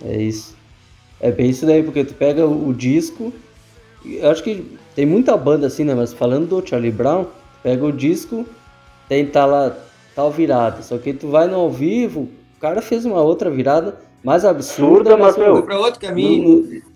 É 0.04 0.21
isso. 0.21 0.54
É 1.18 1.33
bem 1.33 1.49
isso 1.49 1.64
daí, 1.64 1.83
porque 1.83 2.04
tu 2.04 2.12
pega 2.12 2.47
o, 2.47 2.68
o 2.68 2.75
disco, 2.75 3.33
eu 4.04 4.30
acho 4.30 4.42
que 4.42 4.78
tem 4.94 5.06
muita 5.06 5.37
banda 5.37 5.66
assim, 5.66 5.84
né? 5.84 5.94
Mas 5.94 6.12
falando 6.12 6.49
do 6.49 6.66
Charlie 6.66 6.90
Brown, 6.90 7.26
pega 7.62 7.84
o 7.84 7.92
disco, 7.92 8.46
tem 9.08 9.26
tá 9.26 9.46
lá 9.46 9.76
tal 10.14 10.30
virada. 10.30 10.82
Só 10.82 10.99
que 10.99 11.12
tu 11.12 11.28
vai 11.28 11.49
no 11.49 11.56
ao 11.56 11.70
vivo, 11.70 12.28
o 12.56 12.61
cara 12.61 12.82
fez 12.82 13.04
uma 13.04 13.23
outra 13.23 13.50
virada 13.50 13.99
mais 14.23 14.44
absurda, 14.44 15.16
mas 15.16 15.37
meu. 15.37 15.56
Foi 15.56 15.62
pra 15.62 15.78
outro 15.78 16.00
caminho. 16.00 16.62
No, 16.62 16.94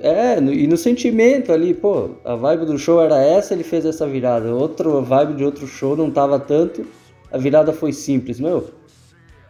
é, 0.00 0.40
no, 0.40 0.52
e 0.52 0.66
no 0.66 0.76
sentimento 0.76 1.52
ali, 1.52 1.74
pô, 1.74 2.10
a 2.24 2.34
vibe 2.34 2.64
do 2.64 2.78
show 2.78 3.02
era 3.02 3.22
essa, 3.22 3.52
ele 3.52 3.64
fez 3.64 3.84
essa 3.84 4.06
virada. 4.06 4.54
Outra 4.54 4.88
vibe 4.88 5.34
de 5.34 5.44
outro 5.44 5.66
show 5.66 5.96
não 5.96 6.10
tava 6.10 6.38
tanto, 6.38 6.86
a 7.30 7.36
virada 7.36 7.72
foi 7.72 7.92
simples. 7.92 8.40
Meu, 8.40 8.70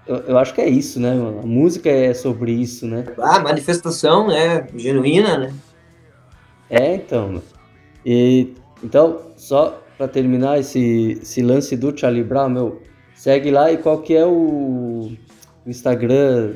eu, 0.07 0.16
eu 0.16 0.38
acho 0.38 0.52
que 0.52 0.61
é 0.61 0.69
isso, 0.69 0.99
né, 0.99 1.14
mano? 1.14 1.40
A 1.40 1.47
música 1.47 1.88
é 1.88 2.12
sobre 2.12 2.52
isso, 2.52 2.87
né? 2.87 3.04
Ah, 3.19 3.38
manifestação, 3.38 4.26
né? 4.26 4.66
Genuína, 4.75 5.38
né? 5.38 5.54
É, 6.71 6.95
então. 6.95 7.43
E, 8.07 8.55
então, 8.83 9.21
só 9.37 9.83
para 9.99 10.09
terminar 10.09 10.59
esse, 10.59 11.19
esse 11.21 11.43
lance 11.43 11.77
do 11.77 11.95
Charlie 11.97 12.25
Brown, 12.25 12.49
meu, 12.49 12.81
segue 13.15 13.50
lá 13.50 13.71
e 13.71 13.77
qual 13.77 13.99
que 13.99 14.17
é 14.17 14.25
o 14.25 15.12
Instagram 15.67 16.55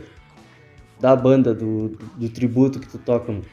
da 1.01 1.15
banda, 1.15 1.53
do, 1.53 1.91
do, 1.91 2.07
do 2.17 2.31
tributo 2.31 2.81
que 2.81 2.89
tu 2.89 2.97
toca, 2.99 3.31
mano? 3.31 3.45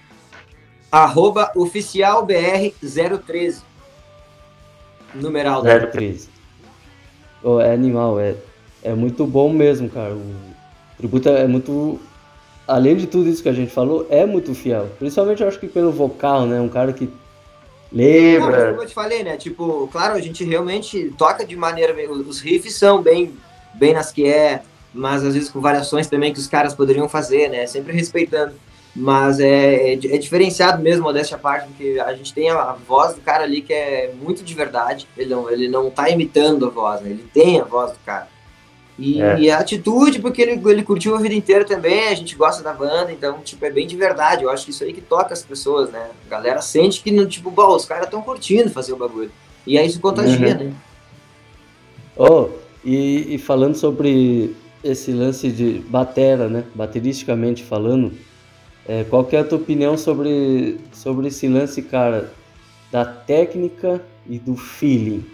Arroba 0.91 1.51
oficialbr013. 1.55 3.61
Numeral 5.15 5.63
013. 5.63 6.29
Oh, 7.43 7.59
é 7.59 7.73
animal, 7.73 8.19
é, 8.19 8.35
é 8.83 8.93
muito 8.93 9.25
bom 9.25 9.51
mesmo, 9.51 9.89
cara. 9.89 10.13
O 10.13 10.35
tributo 10.97 11.27
é 11.29 11.47
muito. 11.47 11.99
Além 12.71 12.95
de 12.95 13.05
tudo 13.05 13.27
isso 13.27 13.43
que 13.43 13.49
a 13.49 13.53
gente 13.53 13.69
falou, 13.69 14.07
é 14.09 14.25
muito 14.25 14.55
fiel. 14.55 14.87
Principalmente 14.97 15.41
eu 15.43 15.47
acho 15.49 15.59
que 15.59 15.67
pelo 15.67 15.91
vocal, 15.91 16.45
né? 16.45 16.61
Um 16.61 16.69
cara 16.69 16.93
que 16.93 17.09
lembra. 17.91 18.67
Não, 18.67 18.69
como 18.71 18.83
eu 18.83 18.87
te 18.87 18.93
falei, 18.93 19.23
né? 19.25 19.35
Tipo, 19.35 19.89
claro, 19.91 20.13
a 20.13 20.21
gente 20.21 20.45
realmente 20.45 21.13
toca 21.17 21.45
de 21.45 21.53
maneira. 21.57 21.93
Os 22.09 22.39
riffs 22.39 22.75
são 22.75 23.01
bem, 23.01 23.33
bem 23.73 23.93
nas 23.93 24.13
que 24.13 24.25
é, 24.25 24.61
mas 24.93 25.21
às 25.21 25.33
vezes 25.33 25.49
com 25.49 25.59
variações 25.59 26.07
também 26.07 26.31
que 26.31 26.39
os 26.39 26.47
caras 26.47 26.73
poderiam 26.73 27.09
fazer, 27.09 27.49
né? 27.49 27.67
Sempre 27.67 27.91
respeitando. 27.91 28.53
Mas 28.95 29.41
é, 29.41 29.91
é, 29.91 29.93
é, 29.93 30.17
diferenciado 30.17 30.81
mesmo, 30.81 31.03
modéstia 31.03 31.35
à 31.35 31.39
parte, 31.41 31.67
porque 31.67 32.01
a 32.05 32.13
gente 32.13 32.33
tem 32.33 32.49
a, 32.49 32.55
a, 32.55 32.73
voz 32.73 33.15
do 33.15 33.19
cara 33.19 33.43
ali 33.43 33.61
que 33.61 33.73
é 33.73 34.13
muito 34.21 34.45
de 34.45 34.53
verdade. 34.53 35.05
Ele 35.17 35.29
não, 35.29 35.49
ele 35.51 35.67
não 35.67 35.89
tá 35.89 36.09
imitando 36.09 36.67
a 36.67 36.69
voz, 36.69 37.01
né? 37.01 37.09
Ele 37.09 37.25
tem 37.33 37.59
a 37.59 37.65
voz 37.65 37.91
do 37.91 37.99
cara. 38.05 38.29
E, 39.01 39.19
é. 39.19 39.39
e, 39.39 39.49
a 39.49 39.57
atitude, 39.57 40.19
porque 40.19 40.43
ele, 40.43 40.61
ele 40.69 40.83
curtiu 40.83 41.15
a 41.15 41.19
vida 41.19 41.33
inteira 41.33 41.65
também, 41.65 42.07
a 42.07 42.13
gente 42.13 42.35
gosta 42.35 42.61
da 42.61 42.71
banda, 42.71 43.11
então, 43.11 43.39
tipo, 43.39 43.65
é 43.65 43.71
bem 43.71 43.87
de 43.87 43.97
verdade. 43.97 44.43
Eu 44.43 44.51
acho 44.51 44.63
que 44.63 44.69
isso 44.69 44.83
aí 44.83 44.93
que 44.93 45.01
toca 45.01 45.33
as 45.33 45.41
pessoas, 45.41 45.89
né? 45.89 46.11
A 46.27 46.29
galera 46.29 46.61
sente 46.61 47.01
que, 47.01 47.25
tipo, 47.25 47.49
bom, 47.49 47.75
os 47.75 47.83
caras 47.83 48.05
estão 48.05 48.21
curtindo 48.21 48.69
fazer 48.69 48.93
o 48.93 48.97
bagulho. 48.97 49.31
E 49.65 49.75
aí 49.75 49.87
isso 49.87 49.99
contagia, 49.99 50.55
uhum. 50.55 50.65
né? 50.65 50.73
Oh, 52.15 52.49
e, 52.85 53.33
e 53.33 53.37
falando 53.39 53.73
sobre 53.73 54.55
esse 54.83 55.11
lance 55.11 55.49
de 55.49 55.79
batera, 55.87 56.47
né? 56.47 56.63
Bateristicamente 56.75 57.63
falando, 57.63 58.13
é, 58.87 59.03
qual 59.03 59.25
que 59.25 59.35
é 59.35 59.39
a 59.39 59.43
tua 59.43 59.57
opinião 59.57 59.97
sobre, 59.97 60.79
sobre 60.93 61.29
esse 61.29 61.47
lance, 61.47 61.81
cara, 61.81 62.31
da 62.91 63.03
técnica 63.03 63.99
e 64.29 64.37
do 64.37 64.55
feeling? 64.55 65.25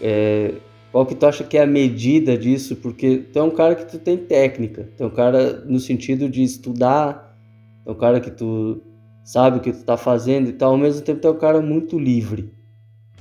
É, 0.00 0.54
qual 0.92 1.06
que 1.06 1.14
tu 1.14 1.24
acha 1.26 1.44
que 1.44 1.56
é 1.56 1.62
a 1.62 1.66
medida 1.66 2.36
disso? 2.36 2.76
Porque 2.76 3.18
tu 3.32 3.38
é 3.38 3.42
um 3.42 3.50
cara 3.50 3.74
que 3.74 3.84
tu 3.84 3.98
tem 3.98 4.16
técnica, 4.16 4.88
tu 4.96 5.04
é 5.04 5.06
um 5.06 5.10
cara 5.10 5.64
no 5.64 5.78
sentido 5.78 6.28
de 6.28 6.42
estudar, 6.42 7.36
tu 7.84 7.90
é 7.90 7.92
um 7.92 7.98
cara 7.98 8.20
que 8.20 8.30
tu 8.30 8.82
sabe 9.22 9.58
o 9.58 9.60
que 9.60 9.72
tu 9.72 9.84
tá 9.84 9.96
fazendo 9.96 10.48
e 10.48 10.52
tal, 10.52 10.72
ao 10.72 10.78
mesmo 10.78 11.02
tempo 11.02 11.20
tu 11.20 11.28
é 11.28 11.30
um 11.30 11.38
cara 11.38 11.60
muito 11.60 11.98
livre. 11.98 12.52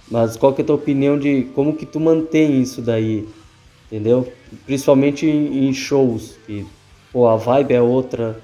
Mas 0.10 0.36
qual 0.36 0.54
que 0.54 0.62
é 0.62 0.64
a 0.64 0.66
tua 0.66 0.76
opinião 0.76 1.20
de 1.20 1.44
como 1.54 1.76
que 1.76 1.86
tu 1.86 2.00
mantém 2.00 2.60
isso 2.60 2.82
daí, 2.82 3.28
entendeu? 3.86 4.28
Principalmente 4.66 5.28
em, 5.28 5.72
shows, 5.72 6.36
que 6.48 6.66
pô, 7.14 7.28
a 7.28 7.36
vibe 7.36 7.74
é 7.76 7.82
outra, 7.82 8.42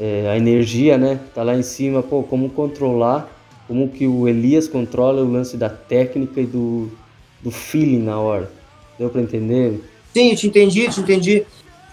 é, 0.00 0.28
a 0.28 0.36
energia, 0.36 0.98
né? 0.98 1.20
Tá 1.32 1.44
lá 1.44 1.56
em 1.56 1.62
cima, 1.62 2.02
pô, 2.02 2.24
como 2.24 2.50
controlar, 2.50 3.30
como 3.68 3.88
que 3.88 4.08
o 4.08 4.26
Elias 4.26 4.66
controla 4.66 5.22
o 5.22 5.30
lance 5.30 5.56
da 5.56 5.68
técnica 5.68 6.40
e 6.40 6.46
do, 6.46 6.90
do 7.40 7.50
feeling 7.50 8.02
na 8.02 8.18
hora. 8.18 8.50
Deu 8.98 9.10
para 9.10 9.20
entender? 9.20 9.82
Sim, 10.12 10.30
eu 10.30 10.36
te 10.36 10.46
entendi, 10.46 10.88
te 10.88 11.00
entendi. 11.00 11.46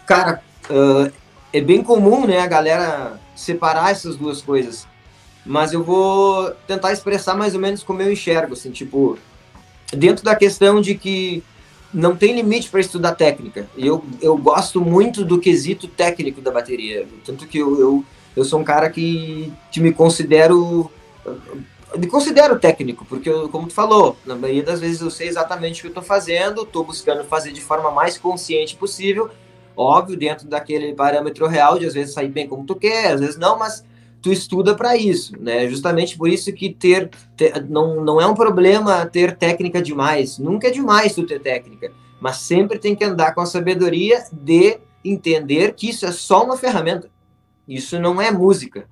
Cara, 0.05 0.41
uh, 0.69 1.11
é 1.53 1.61
bem 1.61 1.83
comum, 1.83 2.25
né, 2.25 2.39
a 2.39 2.47
galera 2.47 3.19
separar 3.35 3.91
essas 3.91 4.15
duas 4.15 4.41
coisas. 4.41 4.87
Mas 5.45 5.73
eu 5.73 5.83
vou 5.83 6.51
tentar 6.67 6.91
expressar 6.91 7.35
mais 7.35 7.53
ou 7.53 7.61
menos 7.61 7.83
como 7.83 8.01
eu 8.01 8.11
enxergo, 8.11 8.53
assim, 8.53 8.71
tipo, 8.71 9.17
dentro 9.93 10.25
da 10.25 10.35
questão 10.35 10.81
de 10.81 10.95
que 10.95 11.43
não 11.93 12.15
tem 12.15 12.35
limite 12.35 12.69
para 12.69 12.79
estudar 12.79 13.13
técnica. 13.13 13.69
Eu, 13.77 14.03
eu 14.21 14.35
gosto 14.37 14.81
muito 14.81 15.23
do 15.23 15.39
quesito 15.39 15.87
técnico 15.87 16.41
da 16.41 16.51
bateria, 16.51 17.07
tanto 17.23 17.45
que 17.45 17.59
eu, 17.59 17.79
eu, 17.79 18.05
eu 18.35 18.43
sou 18.43 18.59
um 18.59 18.63
cara 18.63 18.89
que, 18.89 19.53
que 19.71 19.79
me 19.79 19.93
considero 19.93 20.91
me 21.97 22.07
considero 22.07 22.59
técnico, 22.59 23.05
porque 23.05 23.29
eu, 23.29 23.49
como 23.49 23.67
tu 23.67 23.73
falou, 23.73 24.17
na 24.25 24.35
maioria 24.35 24.63
das 24.63 24.79
vezes 24.79 25.01
eu 25.01 25.09
sei 25.09 25.27
exatamente 25.27 25.79
o 25.79 25.81
que 25.81 25.87
eu 25.87 25.91
estou 25.91 26.03
fazendo, 26.03 26.63
estou 26.63 26.83
buscando 26.83 27.23
fazer 27.23 27.51
de 27.51 27.61
forma 27.61 27.91
mais 27.91 28.17
consciente 28.17 28.75
possível, 28.75 29.29
óbvio, 29.75 30.17
dentro 30.17 30.47
daquele 30.47 30.93
parâmetro 30.93 31.47
real, 31.47 31.77
de 31.77 31.85
às 31.85 31.93
vezes 31.93 32.13
sair 32.13 32.29
bem 32.29 32.47
como 32.47 32.65
tu 32.65 32.75
quer, 32.75 33.13
às 33.13 33.19
vezes 33.19 33.37
não, 33.37 33.59
mas 33.59 33.83
tu 34.21 34.31
estuda 34.31 34.73
para 34.73 34.97
isso, 34.97 35.33
né? 35.39 35.67
Justamente 35.67 36.17
por 36.17 36.27
isso 36.27 36.51
que 36.51 36.73
ter, 36.73 37.11
ter, 37.37 37.63
não, 37.69 38.03
não 38.03 38.19
é 38.19 38.25
um 38.25 38.33
problema 38.33 39.05
ter 39.05 39.37
técnica 39.37 39.81
demais, 39.81 40.39
nunca 40.39 40.67
é 40.67 40.71
demais 40.71 41.13
tu 41.13 41.25
ter 41.25 41.39
técnica, 41.39 41.91
mas 42.19 42.37
sempre 42.37 42.79
tem 42.79 42.95
que 42.95 43.03
andar 43.03 43.35
com 43.35 43.41
a 43.41 43.45
sabedoria 43.45 44.23
de 44.31 44.79
entender 45.03 45.73
que 45.75 45.89
isso 45.89 46.05
é 46.05 46.11
só 46.11 46.43
uma 46.43 46.57
ferramenta. 46.57 47.09
Isso 47.67 47.99
não 47.99 48.21
é 48.21 48.31
música. 48.31 48.87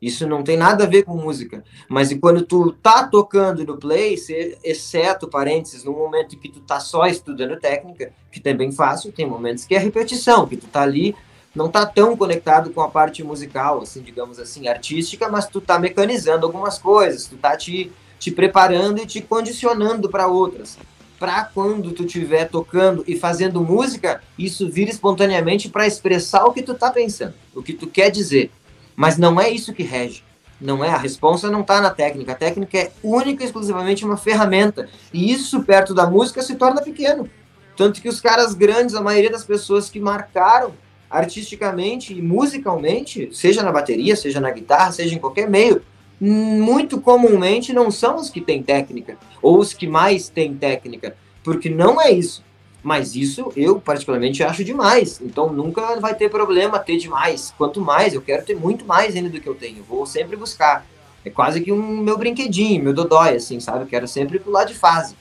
Isso 0.00 0.26
não 0.26 0.42
tem 0.42 0.56
nada 0.56 0.84
a 0.84 0.86
ver 0.86 1.02
com 1.02 1.16
música. 1.16 1.64
Mas 1.88 2.10
e 2.10 2.18
quando 2.18 2.42
tu 2.42 2.72
tá 2.72 3.06
tocando 3.06 3.64
no 3.64 3.76
play, 3.76 4.16
exceto 4.62 5.28
parênteses, 5.28 5.84
no 5.84 5.92
momento 5.92 6.36
em 6.36 6.38
que 6.38 6.48
tu 6.48 6.60
tá 6.60 6.78
só 6.78 7.06
estudando 7.06 7.58
técnica, 7.58 8.12
que 8.30 8.40
também 8.40 8.70
fácil, 8.70 9.12
tem 9.12 9.26
momentos 9.26 9.64
que 9.64 9.74
é 9.74 9.78
repetição, 9.78 10.46
que 10.46 10.56
tu 10.56 10.66
tá 10.66 10.82
ali, 10.82 11.16
não 11.54 11.68
tá 11.68 11.84
tão 11.84 12.16
conectado 12.16 12.70
com 12.70 12.80
a 12.80 12.88
parte 12.88 13.24
musical, 13.24 13.82
assim, 13.82 14.00
digamos 14.00 14.38
assim, 14.38 14.68
artística, 14.68 15.28
mas 15.28 15.48
tu 15.48 15.60
tá 15.60 15.78
mecanizando 15.78 16.46
algumas 16.46 16.78
coisas, 16.78 17.26
tu 17.26 17.36
tá 17.36 17.56
te, 17.56 17.90
te 18.18 18.30
preparando 18.30 19.02
e 19.02 19.06
te 19.06 19.20
condicionando 19.20 20.08
para 20.08 20.28
outras. 20.28 20.78
Para 21.18 21.42
quando 21.42 21.90
tu 21.90 22.04
estiver 22.04 22.48
tocando 22.48 23.02
e 23.08 23.18
fazendo 23.18 23.60
música, 23.60 24.22
isso 24.38 24.70
vir 24.70 24.88
espontaneamente 24.88 25.68
para 25.68 25.86
expressar 25.86 26.44
o 26.44 26.52
que 26.52 26.62
tu 26.62 26.74
tá 26.74 26.92
pensando, 26.92 27.34
o 27.52 27.60
que 27.60 27.72
tu 27.72 27.88
quer 27.88 28.08
dizer. 28.08 28.52
Mas 28.98 29.16
não 29.16 29.40
é 29.40 29.48
isso 29.48 29.72
que 29.72 29.84
rege. 29.84 30.24
Não 30.60 30.84
é, 30.84 30.88
a 30.88 30.98
resposta 30.98 31.48
não 31.48 31.60
está 31.60 31.80
na 31.80 31.90
técnica. 31.90 32.32
A 32.32 32.34
técnica 32.34 32.76
é 32.76 32.90
única 33.00 33.44
e 33.44 33.46
exclusivamente 33.46 34.04
uma 34.04 34.16
ferramenta. 34.16 34.88
E 35.14 35.30
isso, 35.30 35.62
perto 35.62 35.94
da 35.94 36.10
música, 36.10 36.42
se 36.42 36.56
torna 36.56 36.82
pequeno. 36.82 37.30
Tanto 37.76 38.02
que 38.02 38.08
os 38.08 38.20
caras 38.20 38.54
grandes, 38.54 38.96
a 38.96 39.00
maioria 39.00 39.30
das 39.30 39.44
pessoas 39.44 39.88
que 39.88 40.00
marcaram 40.00 40.72
artisticamente 41.08 42.12
e 42.12 42.20
musicalmente, 42.20 43.30
seja 43.32 43.62
na 43.62 43.70
bateria, 43.70 44.16
seja 44.16 44.40
na 44.40 44.50
guitarra, 44.50 44.90
seja 44.90 45.14
em 45.14 45.20
qualquer 45.20 45.48
meio, 45.48 45.80
muito 46.20 47.00
comumente 47.00 47.72
não 47.72 47.92
são 47.92 48.16
os 48.16 48.28
que 48.28 48.40
têm 48.40 48.64
técnica, 48.64 49.16
ou 49.40 49.60
os 49.60 49.72
que 49.72 49.86
mais 49.86 50.28
têm 50.28 50.56
técnica, 50.56 51.16
porque 51.44 51.70
não 51.70 52.00
é 52.00 52.10
isso. 52.10 52.42
Mas 52.82 53.16
isso 53.16 53.52
eu 53.56 53.80
particularmente 53.80 54.42
acho 54.42 54.62
demais. 54.62 55.20
Então 55.20 55.52
nunca 55.52 55.98
vai 56.00 56.14
ter 56.14 56.30
problema 56.30 56.78
ter 56.78 56.96
demais. 56.96 57.52
Quanto 57.58 57.80
mais, 57.80 58.14
eu 58.14 58.22
quero 58.22 58.44
ter 58.44 58.56
muito 58.56 58.84
mais 58.84 59.16
ainda 59.16 59.28
do 59.28 59.40
que 59.40 59.48
eu 59.48 59.54
tenho. 59.54 59.82
Vou 59.82 60.06
sempre 60.06 60.36
buscar. 60.36 60.86
É 61.24 61.30
quase 61.30 61.60
que 61.60 61.72
um 61.72 61.98
meu 61.98 62.16
brinquedinho, 62.16 62.84
meu 62.84 62.92
dodói, 62.92 63.36
assim, 63.36 63.58
sabe? 63.58 63.82
Eu 63.82 63.88
quero 63.88 64.06
sempre 64.06 64.38
pular 64.38 64.64
de 64.64 64.74
fase. 64.74 65.16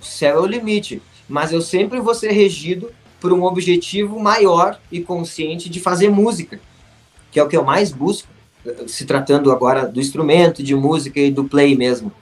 O 0.00 0.04
céu 0.04 0.38
é 0.38 0.40
o 0.40 0.46
limite. 0.46 1.02
Mas 1.28 1.52
eu 1.52 1.60
sempre 1.60 2.00
vou 2.00 2.14
ser 2.14 2.30
regido 2.30 2.90
por 3.20 3.32
um 3.32 3.44
objetivo 3.44 4.18
maior 4.18 4.80
e 4.90 5.00
consciente 5.00 5.68
de 5.68 5.80
fazer 5.80 6.10
música, 6.10 6.60
que 7.30 7.38
é 7.38 7.42
o 7.42 7.48
que 7.48 7.56
eu 7.56 7.64
mais 7.64 7.92
busco, 7.92 8.28
se 8.86 9.04
tratando 9.04 9.52
agora 9.52 9.86
do 9.86 10.00
instrumento, 10.00 10.62
de 10.62 10.74
música 10.74 11.20
e 11.20 11.30
do 11.30 11.44
play 11.44 11.76
mesmo. 11.76 12.12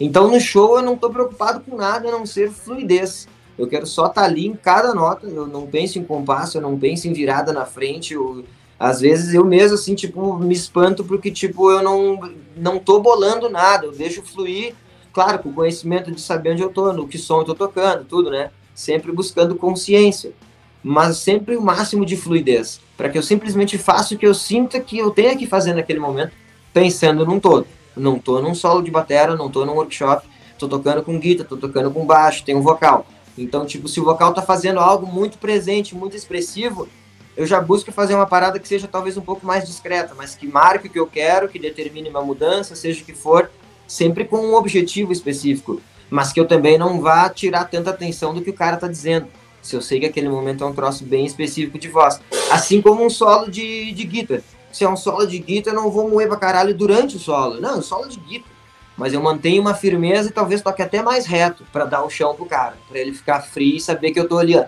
Então 0.00 0.28
no 0.28 0.40
show 0.40 0.76
eu 0.76 0.82
não 0.82 0.94
estou 0.94 1.10
preocupado 1.10 1.60
com 1.60 1.76
nada 1.76 2.08
a 2.08 2.12
não 2.12 2.26
ser 2.26 2.50
fluidez 2.50 3.28
eu 3.58 3.66
quero 3.66 3.86
só 3.86 4.06
estar 4.06 4.22
tá 4.22 4.26
ali 4.26 4.46
em 4.46 4.54
cada 4.54 4.94
nota, 4.94 5.26
eu 5.26 5.46
não 5.46 5.66
penso 5.66 5.98
em 5.98 6.04
compasso, 6.04 6.56
eu 6.56 6.62
não 6.62 6.78
penso 6.78 7.08
em 7.08 7.12
virada 7.12 7.52
na 7.52 7.66
frente, 7.66 8.14
eu, 8.14 8.44
às 8.78 9.00
vezes 9.00 9.34
eu 9.34 9.44
mesmo, 9.44 9.74
assim, 9.74 9.96
tipo, 9.96 10.38
me 10.38 10.54
espanto 10.54 11.02
porque, 11.02 11.30
tipo, 11.30 11.68
eu 11.72 11.82
não, 11.82 12.30
não 12.56 12.78
tô 12.78 13.00
bolando 13.00 13.50
nada, 13.50 13.86
eu 13.86 13.92
deixo 13.92 14.22
fluir, 14.22 14.74
claro, 15.12 15.40
com 15.40 15.48
o 15.48 15.52
conhecimento 15.52 16.12
de 16.12 16.20
saber 16.20 16.52
onde 16.52 16.62
eu 16.62 16.70
tô, 16.70 16.92
no 16.92 17.08
que 17.08 17.18
som 17.18 17.40
eu 17.40 17.44
tô 17.44 17.54
tocando, 17.54 18.04
tudo, 18.04 18.30
né? 18.30 18.50
Sempre 18.72 19.10
buscando 19.10 19.56
consciência, 19.56 20.32
mas 20.80 21.16
sempre 21.16 21.56
o 21.56 21.60
máximo 21.60 22.06
de 22.06 22.16
fluidez, 22.16 22.80
para 22.96 23.08
que 23.08 23.18
eu 23.18 23.22
simplesmente 23.24 23.76
faça 23.76 24.14
o 24.14 24.18
que 24.18 24.26
eu 24.26 24.34
sinta 24.34 24.78
que 24.78 24.96
eu 24.96 25.10
tenha 25.10 25.36
que 25.36 25.48
fazer 25.48 25.74
naquele 25.74 25.98
momento, 25.98 26.30
pensando 26.72 27.26
num 27.26 27.40
todo. 27.40 27.66
Não 27.96 28.20
tô 28.20 28.40
num 28.40 28.54
solo 28.54 28.80
de 28.82 28.90
bateria, 28.92 29.34
não 29.34 29.50
tô 29.50 29.66
num 29.66 29.72
workshop, 29.72 30.24
tô 30.56 30.68
tocando 30.68 31.02
com 31.02 31.18
guitarra, 31.18 31.48
tô 31.48 31.56
tocando 31.56 31.90
com 31.90 32.06
baixo, 32.06 32.44
tem 32.44 32.54
um 32.54 32.62
vocal 32.62 33.04
então, 33.38 33.64
tipo, 33.64 33.88
se 33.88 34.00
o 34.00 34.04
vocal 34.04 34.34
tá 34.34 34.42
fazendo 34.42 34.80
algo 34.80 35.06
muito 35.06 35.38
presente, 35.38 35.94
muito 35.94 36.16
expressivo, 36.16 36.88
eu 37.36 37.46
já 37.46 37.60
busco 37.60 37.92
fazer 37.92 38.14
uma 38.14 38.26
parada 38.26 38.58
que 38.58 38.66
seja 38.66 38.88
talvez 38.88 39.16
um 39.16 39.20
pouco 39.20 39.46
mais 39.46 39.64
discreta, 39.64 40.14
mas 40.16 40.34
que 40.34 40.46
marque 40.46 40.88
o 40.88 40.90
que 40.90 40.98
eu 40.98 41.06
quero, 41.06 41.48
que 41.48 41.58
determine 41.58 42.08
uma 42.08 42.20
mudança, 42.20 42.74
seja 42.74 43.02
o 43.02 43.04
que 43.04 43.14
for, 43.14 43.50
sempre 43.86 44.24
com 44.24 44.38
um 44.38 44.54
objetivo 44.54 45.12
específico, 45.12 45.80
mas 46.10 46.32
que 46.32 46.40
eu 46.40 46.46
também 46.46 46.76
não 46.76 47.00
vá 47.00 47.28
tirar 47.30 47.64
tanta 47.64 47.90
atenção 47.90 48.34
do 48.34 48.42
que 48.42 48.50
o 48.50 48.54
cara 48.54 48.76
tá 48.76 48.88
dizendo. 48.88 49.28
Se 49.62 49.76
eu 49.76 49.82
sei 49.82 50.00
que 50.00 50.06
aquele 50.06 50.28
momento 50.28 50.64
é 50.64 50.66
um 50.66 50.72
troço 50.72 51.04
bem 51.04 51.26
específico 51.26 51.78
de 51.78 51.88
voz. 51.88 52.20
Assim 52.50 52.80
como 52.80 53.04
um 53.04 53.10
solo 53.10 53.50
de, 53.50 53.92
de 53.92 54.04
guitarra. 54.04 54.42
Se 54.72 54.84
é 54.84 54.88
um 54.88 54.96
solo 54.96 55.26
de 55.26 55.38
guitarra, 55.38 55.76
eu 55.76 55.82
não 55.82 55.90
vou 55.90 56.08
moer 56.08 56.28
pra 56.28 56.36
caralho 56.36 56.74
durante 56.74 57.16
o 57.16 57.20
solo. 57.20 57.60
Não, 57.60 57.82
solo 57.82 58.08
de 58.08 58.18
guitarra 58.18 58.57
mas 58.98 59.14
eu 59.14 59.22
mantenho 59.22 59.62
uma 59.62 59.74
firmeza 59.74 60.28
e 60.28 60.32
talvez 60.32 60.60
toque 60.60 60.82
até 60.82 61.00
mais 61.00 61.24
reto 61.24 61.64
para 61.72 61.84
dar 61.84 62.02
o 62.02 62.10
chão 62.10 62.34
pro 62.34 62.44
cara, 62.44 62.74
para 62.88 62.98
ele 62.98 63.14
ficar 63.14 63.40
frio 63.40 63.76
e 63.76 63.80
saber 63.80 64.10
que 64.10 64.18
eu 64.18 64.28
tô 64.28 64.38
ali, 64.38 64.56
ó. 64.56 64.64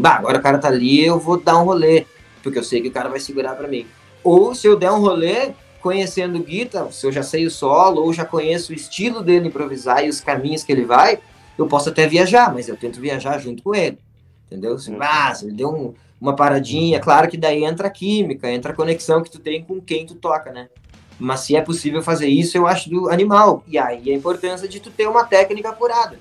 Bah, 0.00 0.16
agora 0.16 0.38
o 0.38 0.42
cara 0.42 0.58
tá 0.58 0.68
ali, 0.68 1.04
eu 1.04 1.18
vou 1.18 1.40
dar 1.40 1.58
um 1.58 1.64
rolê, 1.64 2.04
porque 2.42 2.58
eu 2.58 2.64
sei 2.64 2.82
que 2.82 2.88
o 2.88 2.92
cara 2.92 3.08
vai 3.08 3.20
segurar 3.20 3.54
para 3.54 3.66
mim. 3.66 3.86
Ou 4.22 4.54
se 4.54 4.66
eu 4.66 4.76
der 4.76 4.90
um 4.90 5.00
rolê, 5.00 5.52
conhecendo 5.80 6.38
o 6.38 6.42
Guita, 6.42 6.90
se 6.90 7.06
eu 7.06 7.12
já 7.12 7.22
sei 7.22 7.46
o 7.46 7.50
solo, 7.50 8.02
ou 8.02 8.12
já 8.12 8.24
conheço 8.24 8.72
o 8.72 8.74
estilo 8.74 9.22
dele 9.22 9.48
improvisar 9.48 10.04
e 10.04 10.08
os 10.08 10.20
caminhos 10.20 10.62
que 10.62 10.72
ele 10.72 10.84
vai, 10.84 11.20
eu 11.56 11.66
posso 11.66 11.88
até 11.88 12.06
viajar, 12.06 12.52
mas 12.52 12.68
eu 12.68 12.76
tento 12.76 13.00
viajar 13.00 13.38
junto 13.38 13.62
com 13.62 13.74
ele. 13.74 13.98
Entendeu? 14.46 14.74
Assim, 14.74 14.94
ah, 15.00 15.34
se 15.34 15.46
ele 15.46 15.54
deu 15.54 15.70
um, 15.70 15.94
uma 16.20 16.36
paradinha, 16.36 17.00
claro 17.00 17.28
que 17.28 17.36
daí 17.36 17.64
entra 17.64 17.86
a 17.86 17.90
química, 17.90 18.50
entra 18.50 18.72
a 18.72 18.74
conexão 18.74 19.22
que 19.22 19.30
tu 19.30 19.38
tem 19.38 19.62
com 19.62 19.80
quem 19.80 20.04
tu 20.04 20.16
toca, 20.16 20.52
né? 20.52 20.68
Mas 21.18 21.40
se 21.40 21.56
é 21.56 21.60
possível 21.60 22.02
fazer 22.02 22.28
isso, 22.28 22.56
eu 22.56 22.66
acho 22.66 22.90
do 22.90 23.08
animal. 23.08 23.64
E 23.66 23.78
aí 23.78 24.10
a 24.10 24.14
importância 24.14 24.68
de 24.68 24.80
tu 24.80 24.90
ter 24.90 25.08
uma 25.08 25.24
técnica 25.24 25.70
apurada. 25.70 26.18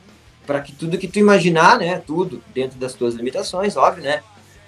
Para 0.48 0.62
que 0.62 0.72
tudo 0.72 0.98
que 0.98 1.08
tu 1.08 1.20
imaginar, 1.20 1.78
né, 1.78 2.02
tudo 2.06 2.42
dentro 2.54 2.78
das 2.78 2.94
tuas 2.94 3.16
limitações, 3.16 3.76
óbvio, 3.76 4.04
né, 4.04 4.22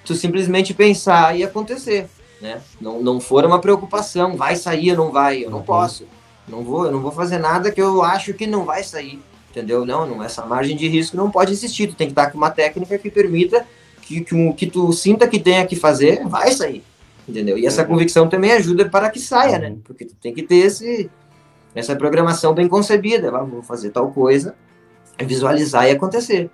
tu 0.04 0.16
simplesmente 0.16 0.74
pensar 0.74 1.38
e 1.38 1.44
acontecer, 1.44 2.10
né? 2.42 2.62
Não, 2.82 3.02
não 3.02 3.20
for 3.20 3.46
uma 3.46 3.60
preocupação, 3.60 4.36
vai 4.36 4.56
sair 4.56 4.92
ou 4.92 4.98
não 4.98 5.12
vai, 5.12 5.46
eu 5.46 5.50
não 5.50 5.60
uhum. 5.60 5.64
posso. 5.64 6.06
Não 6.48 6.64
vou, 6.64 6.86
eu 6.86 6.92
não 6.92 7.02
vou 7.02 7.12
fazer 7.12 7.38
nada 7.38 7.72
que 7.72 7.82
eu 7.82 8.02
acho 8.02 8.34
que 8.34 8.48
não 8.48 8.64
vai 8.66 8.84
sair, 8.84 9.22
entendeu? 9.52 9.86
Não, 9.86 10.06
não 10.06 10.24
essa 10.24 10.46
margem 10.46 10.76
de 10.76 10.88
risco 10.88 11.16
não 11.16 11.30
pode 11.30 11.52
existir. 11.52 11.88
Tu 11.88 11.96
tem 11.96 12.08
que 12.08 12.14
estar 12.14 12.32
com 12.32 12.38
uma 12.38 12.50
técnica 12.50 12.98
que 12.98 13.12
permita 13.12 13.68
que, 14.02 14.22
que, 14.22 14.34
um, 14.34 14.54
que 14.54 14.66
tu 14.66 14.92
sinta 14.94 15.28
que 15.28 15.40
tenha 15.40 15.66
que 15.68 15.76
fazer, 15.76 16.26
vai 16.26 16.52
sair 16.52 16.84
entendeu? 17.28 17.58
E 17.58 17.66
essa 17.66 17.84
convicção 17.84 18.30
também 18.30 18.52
ajuda 18.52 18.88
para 18.90 19.10
que 19.10 19.20
saia, 19.20 19.60
né? 19.60 19.70
Uhum. 19.70 19.82
Porque 19.84 20.06
tu 20.06 20.16
tem 20.16 20.34
que 20.34 20.44
ter 20.44 20.58
esse, 20.58 21.10
essa 21.76 21.96
programação 21.96 22.54
bem 22.54 22.68
concebida, 22.68 23.30
ah, 23.36 23.44
vou 23.44 23.62
fazer 23.62 23.90
tal 23.90 24.12
coisa, 24.12 24.56
visualizar 25.20 25.88
e 25.88 25.92
acontecer. 25.92 26.50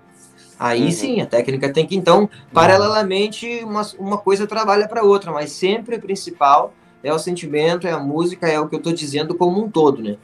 Aí 0.60 0.86
uhum. 0.86 0.92
sim, 0.92 1.22
a 1.22 1.26
técnica 1.26 1.72
tem 1.72 1.86
que, 1.86 1.96
então, 1.96 2.30
paralelamente, 2.54 3.64
uma, 3.64 3.82
uma 4.00 4.18
coisa 4.18 4.48
trabalha 4.48 4.88
para 4.88 5.04
outra, 5.04 5.32
mas 5.32 5.52
sempre 5.52 5.98
o 5.98 6.02
principal 6.02 6.74
é 7.04 7.14
o 7.14 7.20
sentimento, 7.20 7.86
é 7.86 7.92
a 7.92 8.00
música, 8.00 8.48
é 8.48 8.60
o 8.60 8.68
que 8.68 8.76
eu 8.76 8.78
estou 8.78 8.94
dizendo 8.94 9.36
como 9.36 9.64
um 9.64 9.70
todo, 9.70 10.02
né? 10.02 10.18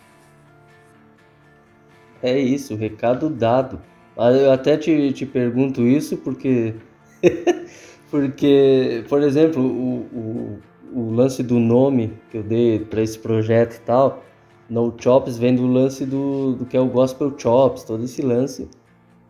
É 2.22 2.38
isso, 2.38 2.76
recado 2.76 3.30
dado. 3.30 3.82
Ah, 4.18 4.32
eu 4.32 4.52
até 4.52 4.78
te, 4.78 5.14
te 5.14 5.26
pergunto 5.26 5.88
isso 5.88 6.18
porque 6.18 6.76
Porque, 8.10 9.04
por 9.08 9.22
exemplo, 9.22 9.62
o, 9.62 10.60
o, 10.94 11.02
o 11.02 11.12
lance 11.12 11.44
do 11.44 11.60
nome 11.60 12.14
que 12.32 12.38
eu 12.38 12.44
dei 12.44 12.80
para 12.80 13.02
esse 13.02 13.20
projeto 13.20 13.76
e 13.76 13.80
tal, 13.82 14.24
No 14.70 14.94
Chops 14.98 15.38
vem 15.38 15.56
do 15.56 15.68
lance 15.68 16.06
do, 16.06 16.54
do 16.56 16.66
que 16.66 16.76
é 16.76 16.80
o 16.80 16.88
Gospel 16.88 17.34
Chops, 17.38 17.84
todo 17.84 18.04
esse 18.04 18.22
lance. 18.22 18.68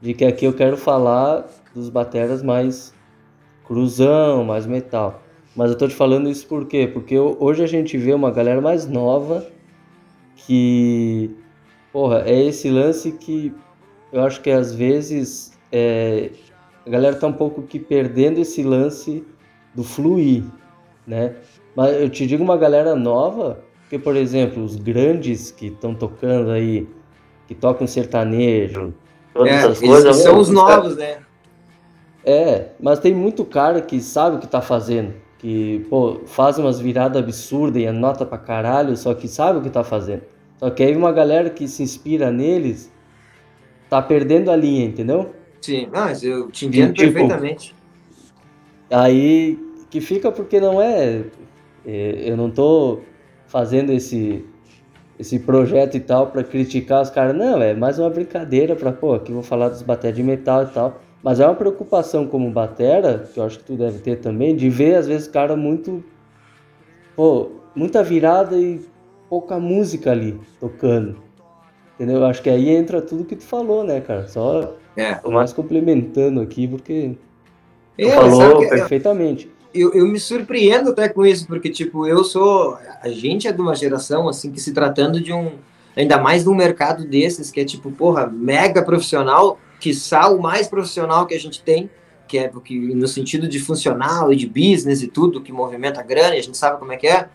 De 0.02 0.14
que 0.14 0.24
aqui 0.24 0.46
eu 0.46 0.54
quero 0.54 0.78
falar 0.78 1.46
dos 1.76 1.90
bateras 1.90 2.42
mais 2.42 2.94
cruzão, 3.66 4.44
mais 4.46 4.66
metal. 4.66 5.22
Mas 5.56 5.72
eu 5.72 5.78
tô 5.78 5.88
te 5.88 5.96
falando 5.96 6.30
isso 6.30 6.48
por 6.48 6.66
quê? 6.66 6.88
Porque 6.88 7.18
hoje 7.20 7.64
a 7.64 7.68
gente 7.68 7.98
vê 7.98 8.14
uma 8.14 8.32
galera 8.32 8.62
mais 8.62 8.88
nova 8.88 9.46
que, 10.36 11.36
porra, 11.92 12.24
é 12.26 12.46
esse 12.46 12.70
lance 12.70 13.12
que 13.12 13.54
eu 14.12 14.22
acho 14.22 14.42
que 14.42 14.50
às 14.50 14.74
vezes 14.74 15.52
é, 15.72 16.32
a 16.90 16.92
galera 16.92 17.16
tá 17.16 17.28
um 17.28 17.34
pouco 17.34 17.62
que 17.62 17.78
perdendo 17.78 18.40
esse 18.40 18.64
lance 18.64 19.24
do 19.76 19.84
fluir, 19.84 20.44
né? 21.06 21.36
Mas 21.76 22.02
eu 22.02 22.10
te 22.10 22.26
digo 22.26 22.44
uma 22.44 22.58
galera 22.58 22.96
nova, 22.96 23.60
que 23.92 24.00
por 24.00 24.16
exemplo, 24.16 24.64
os 24.64 24.76
grandes 24.76 25.52
que 25.52 25.68
estão 25.68 25.94
tocando 25.94 26.50
aí, 26.50 26.90
que 27.48 27.54
tocam 27.54 27.86
sertanejo, 27.86 28.92
todas 29.36 29.54
é, 29.54 29.56
essas 29.58 29.80
coisas. 29.80 30.16
São 30.18 30.40
os 30.40 30.50
novos, 30.50 30.98
né? 30.98 31.20
É, 32.26 32.70
mas 32.80 32.98
tem 32.98 33.14
muito 33.14 33.46
cara 33.46 33.82
que 33.82 34.02
sabe 34.02 34.38
o 34.38 34.40
que 34.40 34.48
tá 34.48 34.60
fazendo. 34.60 35.14
Que, 35.38 35.86
pô, 35.92 36.22
faz 36.26 36.58
umas 36.58 36.80
viradas 36.80 37.22
absurdas 37.22 37.84
e 37.84 37.86
anota 37.86 38.26
pra 38.26 38.40
caralho, 38.40 38.98
só 38.98 39.14
que 39.14 39.28
sabe 39.28 39.60
o 39.60 39.62
que 39.62 39.70
tá 39.70 39.84
fazendo. 39.84 40.24
Só 40.58 40.72
que 40.72 40.82
aí 40.82 40.96
uma 40.96 41.12
galera 41.12 41.52
que 41.52 41.68
se 41.68 41.84
inspira 41.84 42.32
neles 42.32 42.92
tá 43.88 44.02
perdendo 44.02 44.50
a 44.50 44.56
linha, 44.56 44.86
entendeu? 44.86 45.36
Sim, 45.62 45.88
mas 45.92 46.24
eu 46.24 46.50
te 46.50 46.66
entendo 46.66 46.92
e, 46.92 46.94
tipo, 46.94 47.14
perfeitamente. 47.14 47.76
Aí 48.90 49.58
que 49.90 50.02
fica 50.02 50.32
porque 50.32 50.60
não 50.60 50.82
é, 50.82 51.24
é 51.86 52.30
eu 52.30 52.38
não 52.38 52.50
tô 52.50 53.02
fazendo 53.48 53.92
esse 53.92 54.46
esse 55.18 55.38
projeto 55.38 55.98
e 55.98 56.00
tal 56.00 56.28
para 56.28 56.44
criticar 56.44 57.02
os 57.02 57.10
caras, 57.10 57.36
não, 57.36 57.62
é 57.62 57.74
mais 57.74 58.00
uma 58.00 58.10
brincadeira 58.10 58.74
para 58.74 58.94
pô, 58.94 59.14
aqui 59.14 59.34
vou 59.34 59.44
falar 59.44 59.68
dos 59.68 59.82
bater 59.82 60.14
de 60.14 60.24
metal 60.24 60.64
e 60.64 60.68
tal. 60.68 61.02
Mas 61.22 61.42
é 61.42 61.46
uma 61.46 61.56
preocupação 61.56 62.26
como 62.26 62.50
batera, 62.50 63.30
que 63.34 63.38
eu 63.38 63.44
acho 63.44 63.60
que 63.60 63.66
tu 63.66 63.76
deve 63.76 64.00
ter 64.00 64.22
também, 64.22 64.56
de 64.56 64.70
ver 64.70 64.96
às 64.96 65.08
vezes 65.08 65.28
cara 65.28 65.58
muito. 65.58 66.02
Pô, 67.14 67.52
muita 67.76 68.02
virada 68.02 68.58
e 68.58 68.80
pouca 69.30 69.60
música 69.60 70.12
ali 70.12 70.40
tocando. 70.62 71.22
Entendeu? 71.96 72.20
Eu 72.20 72.26
acho 72.26 72.42
que 72.42 72.50
aí 72.50 72.70
entra 72.70 73.02
tudo 73.02 73.26
que 73.26 73.36
tu 73.36 73.44
falou, 73.44 73.84
né, 73.84 74.00
cara? 74.00 74.26
Só 74.28 74.78
é. 74.96 75.20
mais 75.30 75.54
complementando 75.54 76.42
aqui, 76.42 76.68
porque 76.68 77.16
é, 77.98 78.12
falou 78.12 78.68
perfeitamente. 78.68 79.50
Eu, 79.74 79.94
eu 79.94 80.08
me 80.08 80.20
surpreendo 80.20 80.90
até 80.90 81.10
com 81.10 81.26
isso, 81.26 81.46
porque, 81.46 81.70
tipo, 81.70 82.08
eu 82.08 82.24
sou. 82.24 82.78
A 83.02 83.10
gente 83.10 83.48
é 83.48 83.52
de 83.52 83.62
uma 83.62 83.76
geração, 83.76 84.28
assim, 84.28 84.52
que 84.52 84.60
se 84.60 84.74
tratando 84.74 85.22
de 85.22 85.32
um. 85.32 85.52
Ainda 85.96 86.18
mais 86.18 86.46
num 86.46 86.56
mercado 86.56 87.06
desses, 87.06 87.52
que 87.52 87.60
é, 87.60 87.66
tipo, 87.66 87.92
porra, 87.92 88.28
mega 88.28 88.84
profissional 88.84 89.60
quiçá 89.80 90.30
o 90.30 90.42
mais 90.42 90.68
profissional 90.68 91.26
que 91.26 91.34
a 91.34 91.40
gente 91.40 91.62
tem, 91.62 91.90
que 92.28 92.38
é 92.38 92.48
porque 92.48 92.74
no 92.76 93.08
sentido 93.08 93.48
de 93.48 93.60
funcional 93.60 94.32
e 94.32 94.36
de 94.36 94.48
business 94.48 95.02
e 95.02 95.08
tudo, 95.08 95.42
que 95.42 95.52
movimenta 95.52 96.02
grana, 96.04 96.36
e 96.36 96.40
a 96.40 96.44
gente 96.44 96.58
sabe 96.58 96.80
como 96.80 96.92
é 96.92 96.98
que 96.98 97.08
é. 97.08 97.28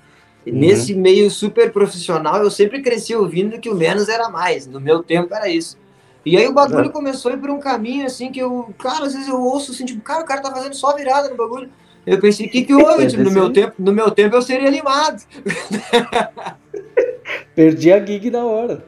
E 0.47 0.51
uhum. 0.51 0.59
Nesse 0.59 0.95
meio 0.95 1.31
super 1.31 1.73
profissional, 1.73 2.43
eu 2.43 2.51
sempre 2.51 2.83
cresci 2.83 3.15
ouvindo 3.15 3.59
que 3.59 3.69
o 3.69 3.75
menos 3.75 4.09
era 4.09 4.29
mais. 4.29 4.67
No 4.67 4.81
meu 4.81 5.03
tempo 5.03 5.35
era 5.35 5.49
isso. 5.49 5.79
E 6.25 6.37
aí 6.37 6.47
o 6.49 6.53
bagulho 6.53 6.87
é. 6.87 6.93
começou 6.93 7.31
a 7.31 7.35
ir 7.35 7.39
por 7.39 7.51
um 7.51 7.59
caminho 7.59 8.07
assim 8.07 8.33
que 8.33 8.41
eu, 8.41 8.73
cara, 8.79 9.05
às 9.07 9.13
vezes 9.13 9.29
eu 9.29 9.41
ouço 9.41 9.73
assim, 9.73 9.85
tipo, 9.85 10.01
cara, 10.01 10.23
o 10.23 10.27
cara 10.27 10.41
tá 10.41 10.51
fazendo 10.51 10.75
só 10.75 10.95
virada 10.97 11.29
no 11.29 11.37
bagulho. 11.37 11.69
Eu 12.07 12.19
pensei, 12.21 12.47
o 12.47 12.51
que 12.51 12.63
que 12.63 12.75
houve? 12.75 13.07
tipo, 13.07 13.23
no 13.23 13.31
meu 13.31 13.53
tempo, 13.53 13.75
no 13.79 13.93
meu 13.93 14.11
tempo 14.11 14.35
eu 14.35 14.43
seria 14.43 14.69
animado. 14.69 15.23
Perdi 17.55 17.93
a 17.93 18.05
gig 18.05 18.31
na 18.31 18.45
hora. 18.45 18.85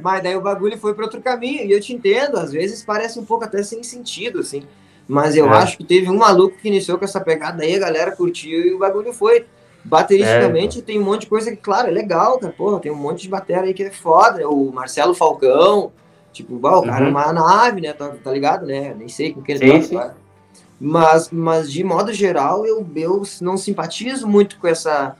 Mas 0.00 0.22
daí 0.22 0.36
o 0.36 0.40
bagulho 0.40 0.76
foi 0.78 0.94
para 0.94 1.04
outro 1.04 1.20
caminho. 1.20 1.64
E 1.64 1.72
eu 1.72 1.80
te 1.80 1.94
entendo, 1.94 2.38
às 2.38 2.52
vezes 2.52 2.84
parece 2.84 3.18
um 3.18 3.24
pouco 3.24 3.44
até 3.44 3.62
sem 3.62 3.82
sentido, 3.82 4.40
assim. 4.40 4.62
Mas 5.08 5.36
eu 5.36 5.46
é. 5.46 5.56
acho 5.58 5.76
que 5.76 5.84
teve 5.84 6.10
um 6.10 6.16
maluco 6.16 6.56
que 6.58 6.68
iniciou 6.68 6.98
com 6.98 7.04
essa 7.04 7.20
pegada 7.20 7.62
aí, 7.62 7.74
a 7.74 7.80
galera 7.80 8.12
curtiu 8.12 8.66
e 8.66 8.74
o 8.74 8.78
bagulho 8.78 9.12
foi. 9.12 9.46
Bateristicamente 9.84 10.78
é, 10.78 10.82
tem 10.82 11.00
um 11.00 11.04
monte 11.04 11.22
de 11.22 11.26
coisa 11.26 11.50
que, 11.50 11.56
claro, 11.56 11.88
é 11.88 11.90
legal, 11.90 12.38
cara. 12.38 12.52
Porra, 12.52 12.78
tem 12.78 12.92
um 12.92 12.96
monte 12.96 13.22
de 13.22 13.28
bateria 13.28 13.62
aí 13.62 13.74
que 13.74 13.82
é 13.82 13.90
foda. 13.90 14.48
O 14.48 14.72
Marcelo 14.72 15.14
Falcão, 15.14 15.92
tipo, 16.32 16.54
o 16.54 16.60
cara 16.60 16.98
é 16.98 17.00
uhum. 17.02 17.06
é 17.08 17.10
uma 17.10 17.32
nave, 17.32 17.80
né? 17.80 17.92
Tá, 17.92 18.08
tá, 18.22 18.30
ligado, 18.30 18.64
né? 18.66 18.94
Nem 18.96 19.08
sei 19.08 19.32
com 19.32 19.42
quem 19.42 19.56
ele 19.56 19.88
tá. 19.88 20.14
Mas, 20.80 21.30
mas 21.30 21.72
de 21.72 21.82
modo 21.82 22.12
geral, 22.12 22.66
eu, 22.66 22.86
eu 22.96 23.22
não 23.40 23.56
simpatizo 23.56 24.26
muito 24.26 24.58
com 24.58 24.66
essa 24.66 25.16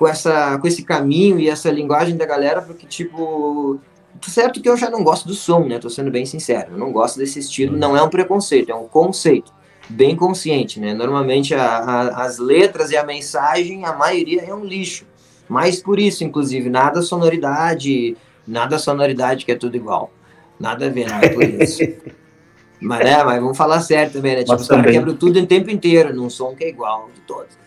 com, 0.00 0.08
essa, 0.08 0.58
com 0.58 0.66
esse 0.66 0.82
caminho 0.82 1.38
e 1.38 1.50
essa 1.50 1.70
linguagem 1.70 2.16
da 2.16 2.24
galera, 2.24 2.62
porque, 2.62 2.86
tipo, 2.86 3.78
tá 4.18 4.30
certo 4.30 4.62
que 4.62 4.68
eu 4.68 4.74
já 4.74 4.88
não 4.88 5.04
gosto 5.04 5.28
do 5.28 5.34
som, 5.34 5.66
né? 5.66 5.78
Tô 5.78 5.90
sendo 5.90 6.10
bem 6.10 6.24
sincero. 6.24 6.72
Eu 6.72 6.78
não 6.78 6.90
gosto 6.90 7.18
desse 7.18 7.38
estilo, 7.38 7.76
não 7.76 7.94
é 7.94 8.02
um 8.02 8.08
preconceito, 8.08 8.70
é 8.70 8.74
um 8.74 8.88
conceito 8.88 9.52
bem 9.88 10.14
consciente, 10.14 10.78
né? 10.78 10.94
Normalmente 10.94 11.54
a, 11.54 11.64
a, 11.64 12.24
as 12.24 12.38
letras 12.38 12.90
e 12.90 12.96
a 12.96 13.04
mensagem, 13.04 13.84
a 13.84 13.92
maioria 13.92 14.42
é 14.42 14.54
um 14.54 14.64
lixo. 14.64 15.06
Mas 15.48 15.82
por 15.82 15.98
isso, 15.98 16.22
inclusive, 16.22 16.70
nada 16.70 17.02
sonoridade, 17.02 18.16
nada 18.46 18.78
sonoridade 18.78 19.44
que 19.44 19.52
é 19.52 19.56
tudo 19.56 19.76
igual. 19.76 20.12
Nada 20.58 20.86
a 20.86 20.88
ver, 20.88 21.08
nada 21.08 21.28
por 21.30 21.42
isso. 21.42 21.82
mas, 22.80 23.04
né, 23.04 23.24
mas 23.24 23.40
vamos 23.40 23.56
falar 23.56 23.80
certo 23.80 24.14
também, 24.14 24.36
né? 24.36 24.44
Tipo, 24.44 24.56
os 24.56 24.68
caras 24.68 24.92
quebram 24.92 25.16
tudo 25.16 25.38
em 25.38 25.46
tempo 25.46 25.70
inteiro, 25.70 26.14
num 26.14 26.30
som 26.30 26.54
que 26.54 26.64
é 26.64 26.68
igual 26.68 27.10
de 27.12 27.20
todos. 27.22 27.58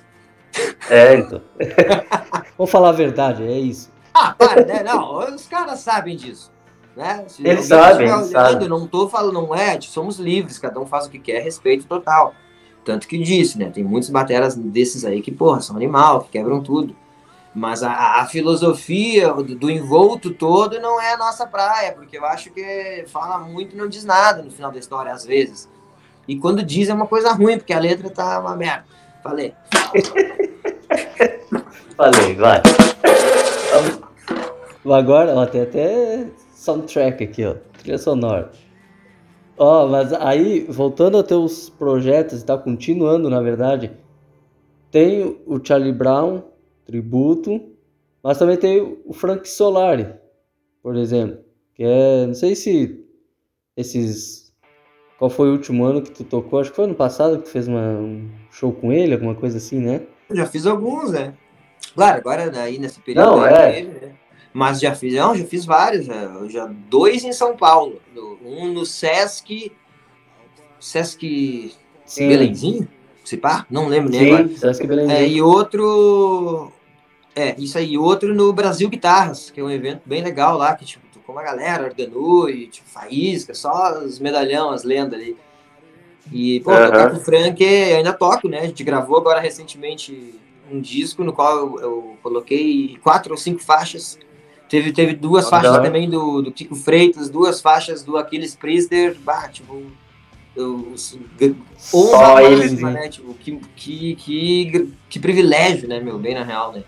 É, 0.89 1.15
então. 1.15 1.41
Vamos 2.57 2.71
falar 2.71 2.89
a 2.89 2.93
verdade, 2.93 3.43
é 3.43 3.57
isso. 3.57 3.91
Ah, 4.13 4.35
para, 4.37 4.63
né? 4.63 4.83
Não, 4.83 5.33
os 5.33 5.47
caras 5.47 5.79
sabem 5.79 6.15
disso. 6.15 6.52
Né? 6.95 7.25
Se 7.27 7.45
eles 7.45 7.65
sabem, 7.65 8.07
eles 8.07 8.27
sabem. 8.27 8.67
Não 8.67 8.87
tô 8.87 9.09
falando, 9.09 9.33
não 9.33 9.55
é, 9.55 9.79
somos 9.81 10.19
livres, 10.19 10.59
cada 10.59 10.79
um 10.79 10.85
faz 10.85 11.07
o 11.07 11.09
que 11.09 11.19
quer, 11.19 11.41
respeito 11.41 11.85
total. 11.85 12.35
Tanto 12.85 13.07
que 13.07 13.17
disse, 13.17 13.57
né? 13.57 13.69
Tem 13.69 13.83
muitos 13.83 14.09
bateras 14.09 14.55
desses 14.55 15.05
aí 15.05 15.21
que, 15.21 15.31
porra, 15.31 15.61
são 15.61 15.75
animal, 15.75 16.21
que 16.21 16.31
quebram 16.31 16.61
tudo. 16.61 16.95
Mas 17.55 17.83
a, 17.83 18.21
a 18.21 18.25
filosofia 18.25 19.31
do, 19.31 19.55
do, 19.55 19.69
envolto 19.69 20.31
todo 20.31 20.79
não 20.81 20.99
é 20.99 21.13
a 21.13 21.17
nossa 21.17 21.45
praia, 21.45 21.93
porque 21.93 22.17
eu 22.17 22.25
acho 22.25 22.51
que 22.51 23.05
fala 23.07 23.37
muito 23.39 23.75
e 23.75 23.77
não 23.77 23.87
diz 23.87 24.03
nada 24.03 24.41
no 24.41 24.51
final 24.51 24.71
da 24.71 24.79
história, 24.79 25.13
às 25.13 25.23
vezes. 25.25 25.69
E 26.27 26.35
quando 26.35 26.63
diz 26.63 26.89
é 26.89 26.93
uma 26.93 27.07
coisa 27.07 27.31
ruim, 27.31 27.57
porque 27.57 27.73
a 27.73 27.79
letra 27.79 28.09
tá 28.09 28.39
uma 28.39 28.55
merda. 28.55 28.85
Falei. 29.21 29.53
Falei, 31.95 32.35
vai. 32.35 32.61
Agora, 34.85 35.35
ó, 35.35 35.45
tem 35.45 35.61
até 35.61 36.27
soundtrack 36.63 37.23
aqui, 37.23 37.45
ó. 37.45 37.55
Trilha 37.77 37.97
sonora. 37.97 38.51
Ó, 39.57 39.87
mas 39.87 40.13
aí, 40.13 40.61
voltando 40.69 41.17
a 41.17 41.23
teus 41.23 41.69
projetos 41.69 42.41
e 42.41 42.45
tá 42.45 42.57
continuando, 42.57 43.29
na 43.29 43.41
verdade, 43.41 43.91
tem 44.89 45.41
o 45.45 45.63
Charlie 45.63 45.91
Brown, 45.91 46.41
tributo, 46.85 47.61
mas 48.23 48.37
também 48.37 48.57
tem 48.57 48.97
o 49.05 49.13
Frank 49.13 49.47
Solari, 49.47 50.07
por 50.81 50.95
exemplo, 50.95 51.39
que 51.75 51.83
é, 51.83 52.25
não 52.25 52.33
sei 52.33 52.55
se 52.55 53.05
esses 53.75 54.43
qual 55.17 55.29
foi 55.29 55.49
o 55.49 55.53
último 55.53 55.85
ano 55.85 56.01
que 56.01 56.11
tu 56.11 56.23
tocou? 56.23 56.59
Acho 56.59 56.71
que 56.71 56.75
foi 56.75 56.85
ano 56.85 56.95
passado 56.95 57.37
que 57.37 57.43
tu 57.43 57.49
fez 57.49 57.67
uma, 57.67 57.81
um 57.81 58.29
show 58.51 58.73
com 58.73 58.91
ele, 58.91 59.13
alguma 59.13 59.35
coisa 59.35 59.57
assim, 59.57 59.79
né? 59.79 60.01
Já 60.31 60.45
fiz 60.45 60.65
alguns, 60.65 61.11
né? 61.11 61.33
Claro, 61.93 62.17
agora 62.17 62.59
aí 62.59 62.79
nesse 62.79 62.99
período 62.99 63.37
não, 63.37 63.45
é. 63.45 63.71
Teve, 63.71 64.05
né? 64.05 64.15
Mas 64.53 64.79
já 64.79 64.93
fiz, 64.93 65.15
não, 65.15 65.35
já 65.35 65.45
fiz 65.45 65.65
vários, 65.65 66.05
já, 66.05 66.47
já 66.47 66.65
dois 66.89 67.23
em 67.23 67.33
São 67.33 67.57
Paulo. 67.57 67.99
Um 68.45 68.71
no 68.71 68.85
Sesc. 68.85 69.71
Sesc 70.79 71.73
Sim. 72.05 72.27
Belenzinho? 72.27 72.87
Se 73.25 73.37
pá? 73.37 73.65
Não 73.69 73.87
lembro 73.87 74.11
nem 74.11 74.19
Sim, 74.19 74.27
agora. 74.27 74.57
Sesc 74.57 74.85
Belenzinho. 74.85 75.17
É, 75.17 75.27
e 75.27 75.41
outro. 75.41 76.71
É, 77.35 77.55
isso 77.57 77.77
aí, 77.77 77.97
outro 77.97 78.33
no 78.35 78.53
Brasil 78.53 78.87
Guitarras, 78.89 79.49
que 79.49 79.59
é 79.59 79.63
um 79.63 79.71
evento 79.71 80.01
bem 80.05 80.21
legal 80.21 80.55
lá, 80.55 80.75
que 80.75 80.85
tipo, 80.85 81.03
com 81.25 81.31
uma 81.31 81.41
galera, 81.41 81.85
Organu 81.85 82.49
e 82.49 82.67
tipo, 82.67 82.87
Faísca, 82.87 83.53
só 83.53 83.99
os 83.99 84.19
medalhão, 84.19 84.69
as 84.69 84.83
lendas 84.83 85.19
ali. 85.19 85.35
E, 86.31 86.59
pô, 86.61 86.71
uhum. 86.71 86.85
tocar 86.85 87.09
com 87.09 87.17
o 87.17 87.19
Frank, 87.19 87.63
eu 87.63 87.97
ainda 87.97 88.13
toco, 88.13 88.47
né? 88.47 88.59
A 88.59 88.65
gente 88.65 88.83
gravou 88.83 89.17
agora 89.17 89.39
recentemente 89.39 90.39
um 90.71 90.79
disco 90.79 91.23
no 91.23 91.33
qual 91.33 91.57
eu, 91.57 91.79
eu 91.81 92.17
coloquei 92.21 92.97
quatro 93.01 93.33
ou 93.33 93.37
cinco 93.37 93.61
faixas. 93.61 94.17
Teve, 94.73 94.91
teve 94.91 95.13
duas 95.13 95.47
faixas 95.47 95.77
também 95.77 96.09
do, 96.09 96.41
do 96.41 96.51
Kiko 96.51 96.73
Freitas, 96.73 97.29
duas 97.29 97.61
faixas 97.61 98.01
do 98.01 98.17
Aquiles 98.17 98.55
Priester, 98.55 99.15
bah, 99.23 99.47
tipo, 99.47 99.83
eu, 100.55 100.95
honra 101.93 102.41
máxima, 102.41 102.89
né? 102.89 103.07
Tipo, 103.07 103.35
que, 103.35 103.59
que, 103.75 104.15
que, 104.15 104.93
que 105.07 105.19
privilégio, 105.19 105.87
né, 105.87 105.99
meu? 105.99 106.17
Bem 106.17 106.33
na 106.33 106.43
real, 106.43 106.73
né? 106.73 106.83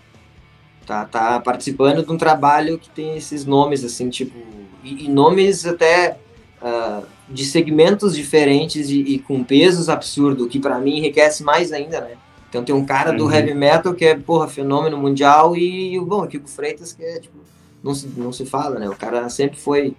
tá, 0.84 1.04
tá 1.04 1.38
participando 1.38 2.04
de 2.04 2.10
um 2.10 2.18
trabalho 2.18 2.76
que 2.76 2.90
tem 2.90 3.16
esses 3.16 3.44
nomes, 3.44 3.84
assim, 3.84 4.10
tipo, 4.10 4.36
e, 4.82 5.04
e 5.04 5.08
nomes 5.08 5.64
até 5.64 6.16
uh, 6.60 7.06
de 7.28 7.44
segmentos 7.44 8.16
diferentes 8.16 8.90
e, 8.90 8.98
e, 8.98 9.18
com 9.20 9.44
pesos 9.44 9.88
absurdos, 9.88 10.48
que 10.48 10.58
para 10.58 10.80
mim 10.80 10.96
enriquece 10.96 11.44
mais 11.44 11.72
ainda, 11.72 12.00
né? 12.00 12.16
Então 12.48 12.64
tem 12.64 12.74
um 12.74 12.84
cara 12.84 13.12
do 13.12 13.26
Uhum. 13.26 13.32
heavy 13.32 13.54
metal 13.54 13.94
que 13.94 14.04
é, 14.04 14.18
porra, 14.18 14.48
fenômeno 14.48 14.98
mundial 14.98 15.56
e, 15.56 15.96
bom, 16.00 16.24
o 16.24 16.26
Kiko 16.26 16.48
Freitas 16.48 16.92
que 16.92 17.04
é, 17.04 17.20
tipo, 17.20 17.45
não 17.86 17.94
se, 17.94 18.08
não 18.16 18.32
se 18.32 18.44
fala, 18.44 18.78
né? 18.78 18.88
O 18.88 18.96
cara 18.96 19.28
sempre 19.30 19.58
foi 19.58 19.94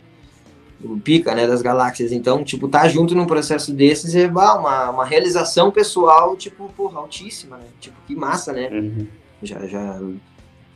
o 0.83 0.95
pica, 0.99 1.33
né, 1.33 1.47
das 1.47 1.61
galáxias. 1.63 2.11
Então, 2.11 2.43
tipo, 2.43 2.67
tá 2.67 2.87
junto 2.87 3.15
num 3.15 3.25
processo 3.25 3.73
desses 3.73 4.13
é 4.15 4.27
bah, 4.27 4.53
uma, 4.55 4.89
uma 4.91 5.05
realização 5.05 5.71
pessoal, 5.71 6.35
tipo, 6.35 6.69
porra, 6.77 6.99
altíssima, 6.99 7.57
né? 7.57 7.65
Tipo, 7.79 7.95
que 8.05 8.15
massa, 8.15 8.53
né? 8.53 8.69
Uhum. 8.71 9.07
Já, 9.41 9.65
já 9.65 9.99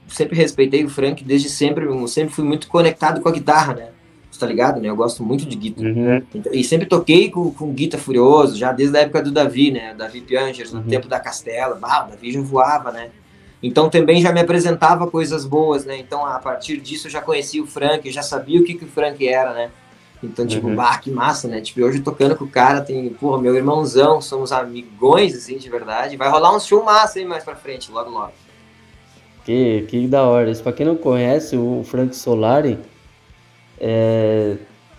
sempre 0.07 0.35
respeitei 0.35 0.83
o 0.83 0.89
Frank 0.89 1.23
desde 1.23 1.49
sempre, 1.49 1.85
eu 1.85 2.07
sempre 2.07 2.33
fui 2.33 2.43
muito 2.43 2.67
conectado 2.67 3.21
com 3.21 3.29
a 3.29 3.31
guitarra, 3.31 3.73
né? 3.75 3.89
Você 4.31 4.39
tá 4.39 4.47
ligado, 4.47 4.79
né? 4.81 4.87
Eu 4.89 4.95
gosto 4.95 5.23
muito 5.23 5.45
de 5.45 5.55
guitarra. 5.55 5.89
Uhum. 5.89 6.21
Então, 6.33 6.53
E 6.53 6.63
sempre 6.63 6.87
toquei 6.87 7.29
com, 7.29 7.51
com 7.51 7.71
Guita 7.71 7.97
Furioso, 7.97 8.55
já 8.55 8.71
desde 8.71 8.97
a 8.97 9.01
época 9.01 9.21
do 9.21 9.31
Davi, 9.31 9.71
né? 9.71 9.93
Davi 9.93 10.21
Piangers, 10.21 10.71
no 10.73 10.79
Uhum. 10.79 10.87
tempo 10.87 11.07
da 11.07 11.19
Castela. 11.19 11.75
Bah, 11.75 12.05
o 12.07 12.09
Davi 12.09 12.31
já 12.31 12.41
voava, 12.41 12.91
né? 12.91 13.09
Então 13.63 13.89
também 13.89 14.21
já 14.21 14.31
me 14.31 14.39
apresentava 14.39 15.05
coisas 15.07 15.45
boas, 15.45 15.85
né? 15.85 15.97
Então 15.97 16.25
a 16.25 16.39
partir 16.39 16.77
disso 16.77 17.07
eu 17.07 17.11
já 17.11 17.21
conhecia 17.21 17.61
o 17.61 17.67
Frank, 17.67 18.09
já 18.11 18.23
sabia 18.23 18.59
o 18.59 18.63
que, 18.63 18.73
que 18.73 18.85
o 18.85 18.87
Frank 18.87 19.27
era, 19.27 19.53
né? 19.53 19.69
Então, 20.23 20.45
tipo, 20.45 20.67
Uhum. 20.67 20.75
bah, 20.75 20.99
que 20.99 21.09
massa, 21.09 21.47
né? 21.47 21.61
Tipo, 21.61 21.81
hoje 21.81 21.99
tocando 21.99 22.35
com 22.35 22.45
o 22.45 22.47
cara, 22.47 22.81
tem, 22.81 23.09
porra, 23.09 23.41
meu 23.41 23.55
irmãozão, 23.55 24.21
somos 24.21 24.51
amigões, 24.51 25.35
assim, 25.35 25.57
de 25.57 25.67
verdade. 25.67 26.15
Vai 26.15 26.29
rolar 26.29 26.55
um 26.55 26.59
show 26.59 26.83
massa 26.83 27.17
aí 27.17 27.25
mais 27.25 27.43
pra 27.43 27.55
frente, 27.55 27.91
logo, 27.91 28.11
logo. 28.11 28.31
Que, 29.43 29.83
que 29.89 30.07
da 30.07 30.21
hora. 30.23 30.51
Isso, 30.51 30.61
pra 30.61 30.73
quem 30.73 30.85
não 30.85 30.95
conhece, 30.95 31.57
o 31.57 31.83
Frank 31.83 32.15
Solari, 32.15 32.77
é, 33.79 34.57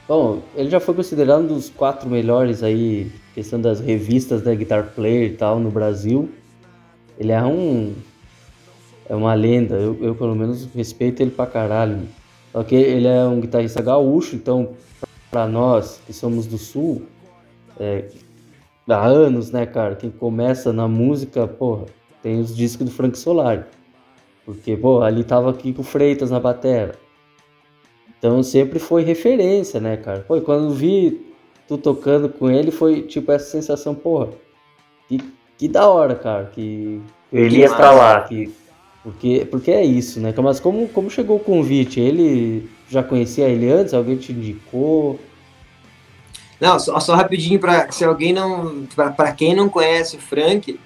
bom, 0.08 0.42
ele 0.56 0.68
já 0.68 0.80
foi 0.80 0.94
considerado 0.94 1.42
um 1.42 1.46
dos 1.46 1.70
quatro 1.70 2.08
melhores 2.10 2.62
aí, 2.64 3.12
questão 3.32 3.60
das 3.60 3.78
revistas 3.78 4.42
da 4.42 4.52
Guitar 4.52 4.88
Player 4.94 5.30
e 5.30 5.36
tal, 5.36 5.60
no 5.60 5.70
Brasil. 5.70 6.28
Ele 7.16 7.30
é 7.30 7.42
um. 7.44 7.94
É 9.08 9.14
uma 9.14 9.34
lenda, 9.34 9.76
eu, 9.76 9.98
eu 10.00 10.14
pelo 10.14 10.34
menos 10.34 10.68
respeito 10.74 11.20
ele 11.20 11.30
pra 11.30 11.46
caralho. 11.46 12.08
Só 12.52 12.62
que 12.62 12.74
ele 12.74 13.06
é 13.06 13.24
um 13.24 13.40
guitarrista 13.40 13.82
gaúcho, 13.82 14.36
então 14.36 14.70
pra 15.30 15.46
nós 15.46 16.00
que 16.06 16.12
somos 16.12 16.46
do 16.46 16.58
sul, 16.58 17.02
é, 17.80 18.04
há 18.88 19.06
anos, 19.06 19.50
né, 19.50 19.64
cara, 19.64 19.96
quem 19.96 20.10
começa 20.10 20.72
na 20.72 20.86
música, 20.86 21.46
porra, 21.46 21.86
tem 22.22 22.40
os 22.40 22.54
discos 22.54 22.86
do 22.86 22.92
Frank 22.92 23.18
Solari. 23.18 23.64
Porque, 24.44 24.76
pô, 24.76 25.02
ali 25.02 25.24
tava 25.24 25.50
aqui 25.50 25.72
com 25.72 25.82
Freitas 25.82 26.30
na 26.30 26.38
batera. 26.40 26.94
Então 28.18 28.42
sempre 28.42 28.78
foi 28.78 29.02
referência, 29.02 29.80
né, 29.80 29.96
cara? 29.96 30.20
Pô, 30.20 30.40
quando 30.40 30.72
vi 30.72 31.34
tu 31.66 31.78
tocando 31.78 32.28
com 32.28 32.50
ele, 32.50 32.70
foi 32.70 33.02
tipo 33.02 33.32
essa 33.32 33.50
sensação, 33.50 33.94
porra, 33.94 34.28
que, 35.08 35.18
que 35.56 35.68
da 35.68 35.88
hora, 35.88 36.14
cara, 36.14 36.46
que 36.46 37.00
Que 37.30 37.38
iria 37.38 37.68
pra 37.74 37.90
lá. 37.92 38.20
Que, 38.22 38.52
porque, 39.02 39.46
porque 39.50 39.70
é 39.70 39.84
isso, 39.84 40.20
né? 40.20 40.32
Mas 40.42 40.60
como, 40.60 40.88
como 40.88 41.10
chegou 41.10 41.36
o 41.36 41.40
convite? 41.40 41.98
Ele 41.98 42.70
já 42.88 43.02
conhecia 43.02 43.48
ele 43.48 43.70
antes? 43.70 43.92
Alguém 43.92 44.16
te 44.16 44.32
indicou? 44.32 45.18
Não, 46.60 46.78
só, 46.78 47.00
só 47.00 47.14
rapidinho 47.14 47.58
para 47.58 47.90
se 47.90 48.04
alguém 48.04 48.32
não, 48.32 48.86
para 49.16 49.32
quem 49.32 49.54
não 49.54 49.68
conhece 49.68 50.16
o 50.16 50.20
Frank, 50.20 50.78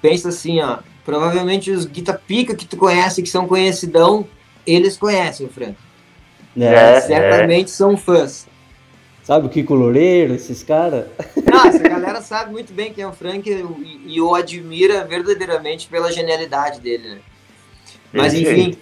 pensa 0.00 0.28
assim, 0.28 0.60
ó, 0.60 0.78
provavelmente 1.04 1.72
os 1.72 1.84
guitar 1.84 2.20
pica 2.24 2.54
que 2.54 2.64
tu 2.64 2.76
conhece, 2.76 3.22
que 3.22 3.28
são 3.28 3.48
conhecidão, 3.48 4.24
eles 4.64 4.96
conhecem 4.96 5.46
o 5.46 5.50
Frank. 5.50 5.74
Né? 6.54 7.00
Certamente 7.00 7.72
são 7.72 7.96
fãs. 7.96 8.46
Sabe 9.24 9.46
o 9.46 9.48
Kiko 9.50 9.74
Loureiro, 9.74 10.34
esses 10.34 10.62
caras? 10.62 11.06
Não, 11.50 11.64
essa 11.64 11.78
galera 11.88 12.20
sabe 12.20 12.52
muito 12.52 12.72
bem 12.74 12.92
quem 12.92 13.02
é 13.04 13.08
o 13.08 13.12
Frank 13.12 13.48
e, 13.50 14.00
e 14.14 14.20
o 14.20 14.34
admira 14.34 15.02
verdadeiramente 15.04 15.88
pela 15.88 16.12
genialidade 16.12 16.78
dele, 16.80 17.08
né? 17.14 17.18
Mas 18.12 18.34
enfim, 18.34 18.78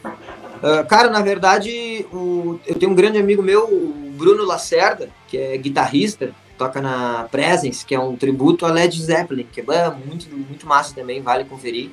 ah, 0.62 0.82
cara, 0.84 1.08
na 1.08 1.22
verdade, 1.22 2.04
o- 2.12 2.58
eu 2.66 2.74
tenho 2.74 2.90
um 2.90 2.94
grande 2.94 3.18
amigo 3.18 3.40
meu, 3.42 3.64
o 3.64 4.12
Bruno 4.16 4.44
Lacerda, 4.44 5.08
que 5.28 5.38
é 5.38 5.56
guitarrista, 5.56 6.34
toca 6.58 6.80
na 6.82 7.28
Presence, 7.30 7.86
que 7.86 7.94
é 7.94 8.00
um 8.00 8.16
tributo 8.16 8.66
a 8.66 8.70
Led 8.70 9.00
Zeppelin, 9.00 9.46
que 9.50 9.60
é 9.60 9.90
muito, 9.90 10.28
muito 10.28 10.66
massa 10.66 10.92
também, 10.94 11.22
vale 11.22 11.44
conferir. 11.44 11.90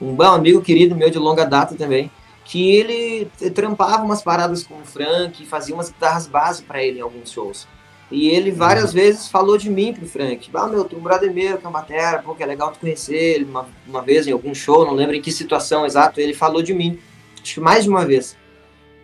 Um 0.00 0.14
bom 0.14 0.24
amigo 0.24 0.60
querido 0.60 0.96
meu 0.96 1.08
de 1.08 1.18
longa 1.18 1.44
data 1.46 1.76
também, 1.76 2.10
que 2.44 2.74
ele 2.74 3.28
trampava 3.54 4.02
umas 4.02 4.22
paradas 4.22 4.64
com 4.64 4.74
o 4.74 4.84
Frank, 4.84 5.46
fazia 5.46 5.72
umas 5.74 5.88
guitarras 5.88 6.26
base 6.26 6.62
para 6.64 6.82
ele 6.82 6.98
em 6.98 7.02
alguns 7.02 7.30
shows. 7.30 7.66
E 8.12 8.28
ele 8.28 8.50
várias 8.50 8.92
vezes 8.92 9.28
falou 9.28 9.56
de 9.56 9.70
mim 9.70 9.94
pro 9.94 10.06
Frank. 10.06 10.50
Ah, 10.52 10.68
meu, 10.68 10.84
tem 10.84 10.98
um 10.98 11.02
brother 11.02 11.32
meu 11.32 11.56
que 11.56 11.64
é 11.64 11.68
uma 11.68 11.80
batera, 11.80 12.22
pô, 12.22 12.34
que 12.34 12.42
é 12.42 12.46
legal 12.46 12.70
tu 12.70 12.78
conhecer 12.78 13.16
ele. 13.16 13.44
Uma, 13.44 13.66
uma 13.88 14.02
vez 14.02 14.26
em 14.26 14.32
algum 14.32 14.54
show, 14.54 14.84
não 14.84 14.92
lembro 14.92 15.16
em 15.16 15.22
que 15.22 15.32
situação 15.32 15.86
exato, 15.86 16.20
ele 16.20 16.34
falou 16.34 16.62
de 16.62 16.74
mim. 16.74 16.98
Acho 17.42 17.54
que 17.54 17.60
mais 17.60 17.84
de 17.84 17.90
uma 17.90 18.04
vez. 18.04 18.36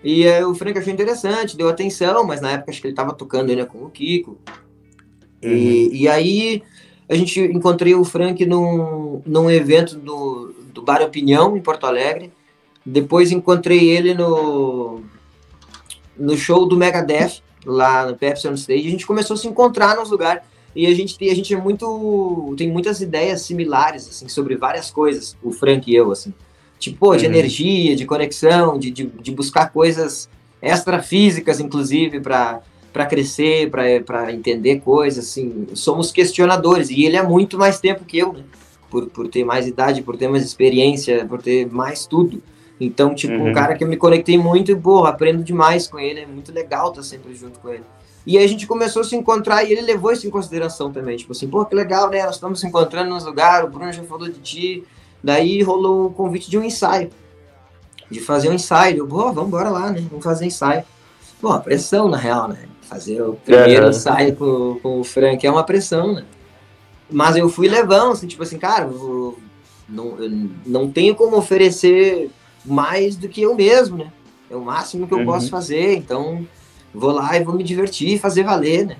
E 0.05 0.25
eh, 0.25 0.45
o 0.47 0.55
Frank 0.55 0.79
achou 0.79 0.93
interessante, 0.93 1.57
deu 1.57 1.69
atenção, 1.69 2.23
mas 2.25 2.41
na 2.41 2.53
época 2.53 2.71
acho 2.71 2.81
que 2.81 2.87
ele 2.87 2.95
tava 2.95 3.15
tocando 3.15 3.51
ainda 3.51 3.65
com 3.65 3.79
o 3.79 3.91
Kiko. 3.91 4.39
E, 5.43 5.91
e 5.93 6.09
aí 6.09 6.63
a 7.09 7.15
gente 7.15 7.41
encontrei 7.41 7.95
o 7.95 8.05
Frank 8.05 8.45
num, 8.45 9.23
num 9.25 9.51
evento 9.51 9.97
do, 9.97 10.55
do 10.75 10.83
Bar 10.83 11.03
Opinião, 11.03 11.57
em 11.57 11.63
Porto 11.63 11.87
Alegre. 11.87 12.31
Depois 12.85 13.33
encontrei 13.33 13.89
ele 13.89 14.15
no, 14.15 15.03
no 16.17 16.37
show 16.37 16.67
do 16.67 16.77
Megadeth, 16.77 17.43
lá 17.65 18.07
no 18.07 18.17
Pepsi 18.17 18.49
on 18.49 18.55
Stage. 18.55 18.87
A 18.87 18.91
gente 18.91 19.07
começou 19.07 19.35
a 19.35 19.37
se 19.37 19.47
encontrar 19.49 19.97
nos 19.97 20.11
lugares. 20.11 20.43
E 20.77 20.87
a 20.87 20.95
gente, 20.95 21.19
tem- 21.19 21.31
a 21.31 21.35
gente 21.35 21.53
é 21.53 21.57
muito. 21.57 22.55
tem 22.57 22.71
muitas 22.71 23.01
ideias 23.01 23.43
similares, 23.43 24.09
assim, 24.09 24.29
sobre 24.29 24.55
várias 24.55 24.91
coisas, 24.91 25.37
o 25.43 25.51
Frank 25.51 25.91
e 25.91 25.95
eu, 25.97 26.13
assim. 26.13 26.33
Tipo, 26.79 27.17
de 27.17 27.25
Uhum. 27.27 27.33
energia, 27.33 27.97
de 27.97 28.05
conexão, 28.07 28.79
de, 28.79 28.91
de, 28.91 29.05
de 29.07 29.31
buscar 29.33 29.73
coisas 29.73 30.29
extrafísicas, 30.63 31.61
inclusive, 31.61 32.21
para 32.21 32.61
para 32.91 33.05
crescer, 33.07 33.71
para 33.71 34.33
entender 34.33 34.81
coisas, 34.81 35.27
assim, 35.29 35.69
somos 35.75 36.11
questionadores, 36.11 36.89
e 36.91 37.05
ele 37.05 37.17
é 37.17 37.23
muito 37.23 37.57
mais 37.59 37.79
tempo 37.79 38.05
que 38.05 38.19
eu, 38.19 38.33
né, 38.33 38.43
por, 38.91 39.07
por 39.09 39.29
ter 39.29 39.45
mais 39.45 39.69
idade, 39.69 40.03
por 40.03 40.17
ter 40.17 40.27
mais 40.27 40.43
experiência, 40.43 41.25
por 41.27 41.41
ter 41.41 41.71
mais 41.71 42.07
tudo, 42.07 42.43
então, 42.81 43.15
tipo, 43.15 43.35
um 43.35 43.47
Uhum. 43.47 43.53
cara 43.53 43.75
que 43.75 43.83
eu 43.85 43.89
me 43.89 43.97
conectei 43.97 44.39
muito 44.39 44.71
e, 44.71 44.77
porra, 44.77 45.11
aprendo 45.11 45.43
demais 45.43 45.87
com 45.89 45.99
ele, 45.99 46.21
é 46.21 46.27
muito 46.27 46.53
legal 46.53 46.91
estar 46.91 47.03
sempre 47.03 47.35
junto 47.35 47.59
com 47.59 47.69
ele. 47.71 47.85
E 48.27 48.37
aí 48.37 48.45
a 48.45 48.49
gente 48.49 48.67
começou 48.67 49.01
a 49.03 49.05
se 49.05 49.17
encontrar 49.17 49.65
e 49.65 49.73
ele 49.73 49.81
levou 49.83 50.13
isso 50.13 50.27
em 50.27 50.31
consideração 50.31 50.93
também, 50.93 51.17
tipo 51.17 51.33
assim, 51.33 51.49
pô, 51.49 51.65
que 51.65 51.75
legal, 51.75 52.11
né, 52.11 52.25
nós 52.25 52.35
estamos 52.35 52.61
se 52.61 52.67
encontrando 52.67 53.09
nos 53.11 53.25
lugares, 53.25 53.67
o 53.69 53.73
Bruno 53.73 53.93
já 53.93 54.03
falou 54.05 54.29
de 54.29 54.39
ti, 54.41 54.85
daí 55.25 55.63
rolou 55.63 56.07
o 56.07 56.11
convite 56.13 56.51
de 56.51 56.59
um 56.59 56.63
ensaio, 56.63 57.11
de 58.11 58.21
fazer 58.21 58.49
um 58.51 58.55
ensaio, 58.55 58.99
eu, 58.99 59.07
pô, 59.07 59.33
vamos 59.33 59.47
embora 59.49 59.71
lá, 59.71 59.91
né, 59.91 60.05
vamos 60.11 60.25
fazer 60.25 60.45
ensaio. 60.47 60.85
Pô, 61.41 61.49
a 61.53 61.61
pressão, 61.61 62.09
na 62.09 62.17
real, 62.17 62.49
né? 62.49 62.65
Fazer 62.83 63.23
o 63.23 63.35
primeiro 63.35 63.83
Aham. 63.83 63.91
ensaio 63.91 64.35
com, 64.37 64.79
com 64.83 65.01
o 65.01 65.05
Frank 65.05 65.47
é 65.47 65.51
uma 65.51 65.63
pressão, 65.63 66.15
né? 66.15 66.25
Mas 67.11 67.37
eu 67.37 67.49
fui 67.49 67.69
levando, 67.69 68.13
assim, 68.13 68.27
tipo 68.27 68.43
assim, 68.43 68.59
cara, 68.59 68.87
vou- 68.87 69.39
não, 69.89 70.17
não 70.67 70.91
tenho 70.91 71.15
como 71.15 71.37
oferecer 71.37 72.31
mais 72.65 73.17
do 73.17 73.29
que 73.29 73.43
eu 73.43 73.55
mesmo, 73.55 73.99
né? 73.99 74.13
É 74.51 74.57
o 74.57 74.61
máximo 74.61 75.07
que 75.07 75.15
eu 75.15 75.19
Uhum. 75.19 75.27
posso 75.27 75.51
fazer, 75.51 75.95
então 75.97 76.47
vou 76.95 77.11
lá 77.13 77.37
e 77.37 77.45
vou 77.45 77.55
me 77.55 77.63
divertir 77.63 78.15
e 78.15 78.19
fazer 78.19 78.43
valer, 78.45 78.87
né? 78.87 78.97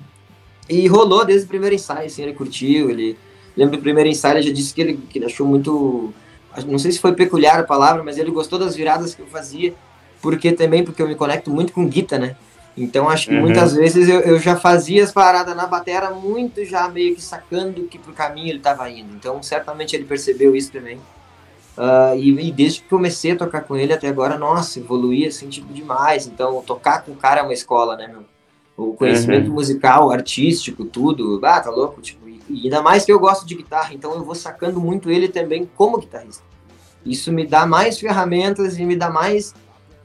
E 0.69 0.87
rolou 0.87 1.25
desde 1.25 1.45
o 1.45 1.49
primeiro 1.49 1.75
ensaio, 1.75 2.05
assim, 2.05 2.21
ele 2.23 2.33
curtiu, 2.33 2.89
ele... 2.89 3.17
Lembro 3.57 3.77
do 3.77 3.81
primeiro 3.81 4.07
ensaio, 4.09 4.37
ele 4.37 4.47
já 4.47 4.53
disse 4.53 4.73
que 4.73 4.81
ele, 4.81 4.93
que 5.09 5.17
ele 5.19 5.25
achou 5.25 5.45
muito... 5.45 6.13
Não 6.67 6.77
sei 6.79 6.91
se 6.91 6.99
foi 6.99 7.13
peculiar 7.13 7.59
a 7.59 7.63
palavra, 7.63 8.03
mas 8.03 8.17
ele 8.17 8.31
gostou 8.31 8.57
das 8.59 8.75
viradas 8.75 9.13
que 9.15 9.21
eu 9.21 9.27
fazia, 9.27 9.73
porque 10.21 10.51
também, 10.51 10.83
porque 10.83 11.01
eu 11.01 11.07
me 11.07 11.15
conecto 11.15 11.49
muito 11.51 11.73
com 11.73 11.87
guita, 11.87 12.17
né? 12.19 12.35
Então 12.77 13.09
acho 13.09 13.27
que 13.27 13.33
Uhum. 13.33 13.41
muitas 13.41 13.73
vezes 13.73 14.07
eu, 14.07 14.19
eu 14.21 14.39
já 14.39 14.55
fazia 14.55 15.03
as 15.03 15.11
paradas 15.11 15.55
na 15.55 15.65
batera 15.65 16.11
muito 16.11 16.63
já 16.63 16.87
meio 16.87 17.15
que 17.15 17.21
sacando 17.21 17.83
que 17.83 17.97
pro 17.99 18.13
caminho 18.13 18.49
ele 18.49 18.59
tava 18.59 18.89
indo. 18.89 19.13
Então 19.15 19.41
certamente 19.43 19.95
ele 19.95 20.05
percebeu 20.05 20.55
isso 20.55 20.71
também. 20.71 20.99
Ah, 21.81 22.13
e, 22.13 22.29
e 22.29 22.51
desde 22.51 22.81
que 22.81 22.89
comecei 22.89 23.31
a 23.31 23.37
tocar 23.37 23.61
com 23.61 23.77
ele 23.77 23.93
até 23.93 24.09
agora, 24.09 24.37
nossa, 24.37 24.79
evoluí 24.79 25.25
assim, 25.25 25.47
tipo, 25.47 25.73
demais. 25.73 26.27
Então 26.27 26.61
tocar 26.61 27.05
com 27.05 27.13
o 27.13 27.15
cara 27.15 27.39
é 27.39 27.43
uma 27.43 27.53
escola, 27.53 27.95
né, 27.95 28.05
meu? 28.07 28.25
O 28.75 28.93
conhecimento 28.93 29.49
musical, 29.49 30.11
artístico, 30.11 30.83
tudo, 30.85 31.39
ah, 31.43 31.59
tá 31.59 31.69
louco, 31.69 32.01
tipo, 32.01 32.27
e, 32.27 32.41
e 32.49 32.63
ainda 32.65 32.81
mais 32.81 33.03
que 33.05 33.11
eu 33.11 33.19
gosto 33.19 33.45
de 33.45 33.55
guitarra, 33.55 33.93
então 33.93 34.13
eu 34.13 34.23
vou 34.23 34.35
sacando 34.35 34.79
muito 34.79 35.09
ele 35.09 35.27
também 35.27 35.69
como 35.75 35.97
guitarrista. 35.97 36.43
Isso 37.05 37.31
me 37.31 37.45
dá 37.45 37.65
mais 37.65 37.99
ferramentas 37.99 38.77
e 38.77 38.85
me 38.85 38.95
dá 38.95 39.09
mais 39.09 39.53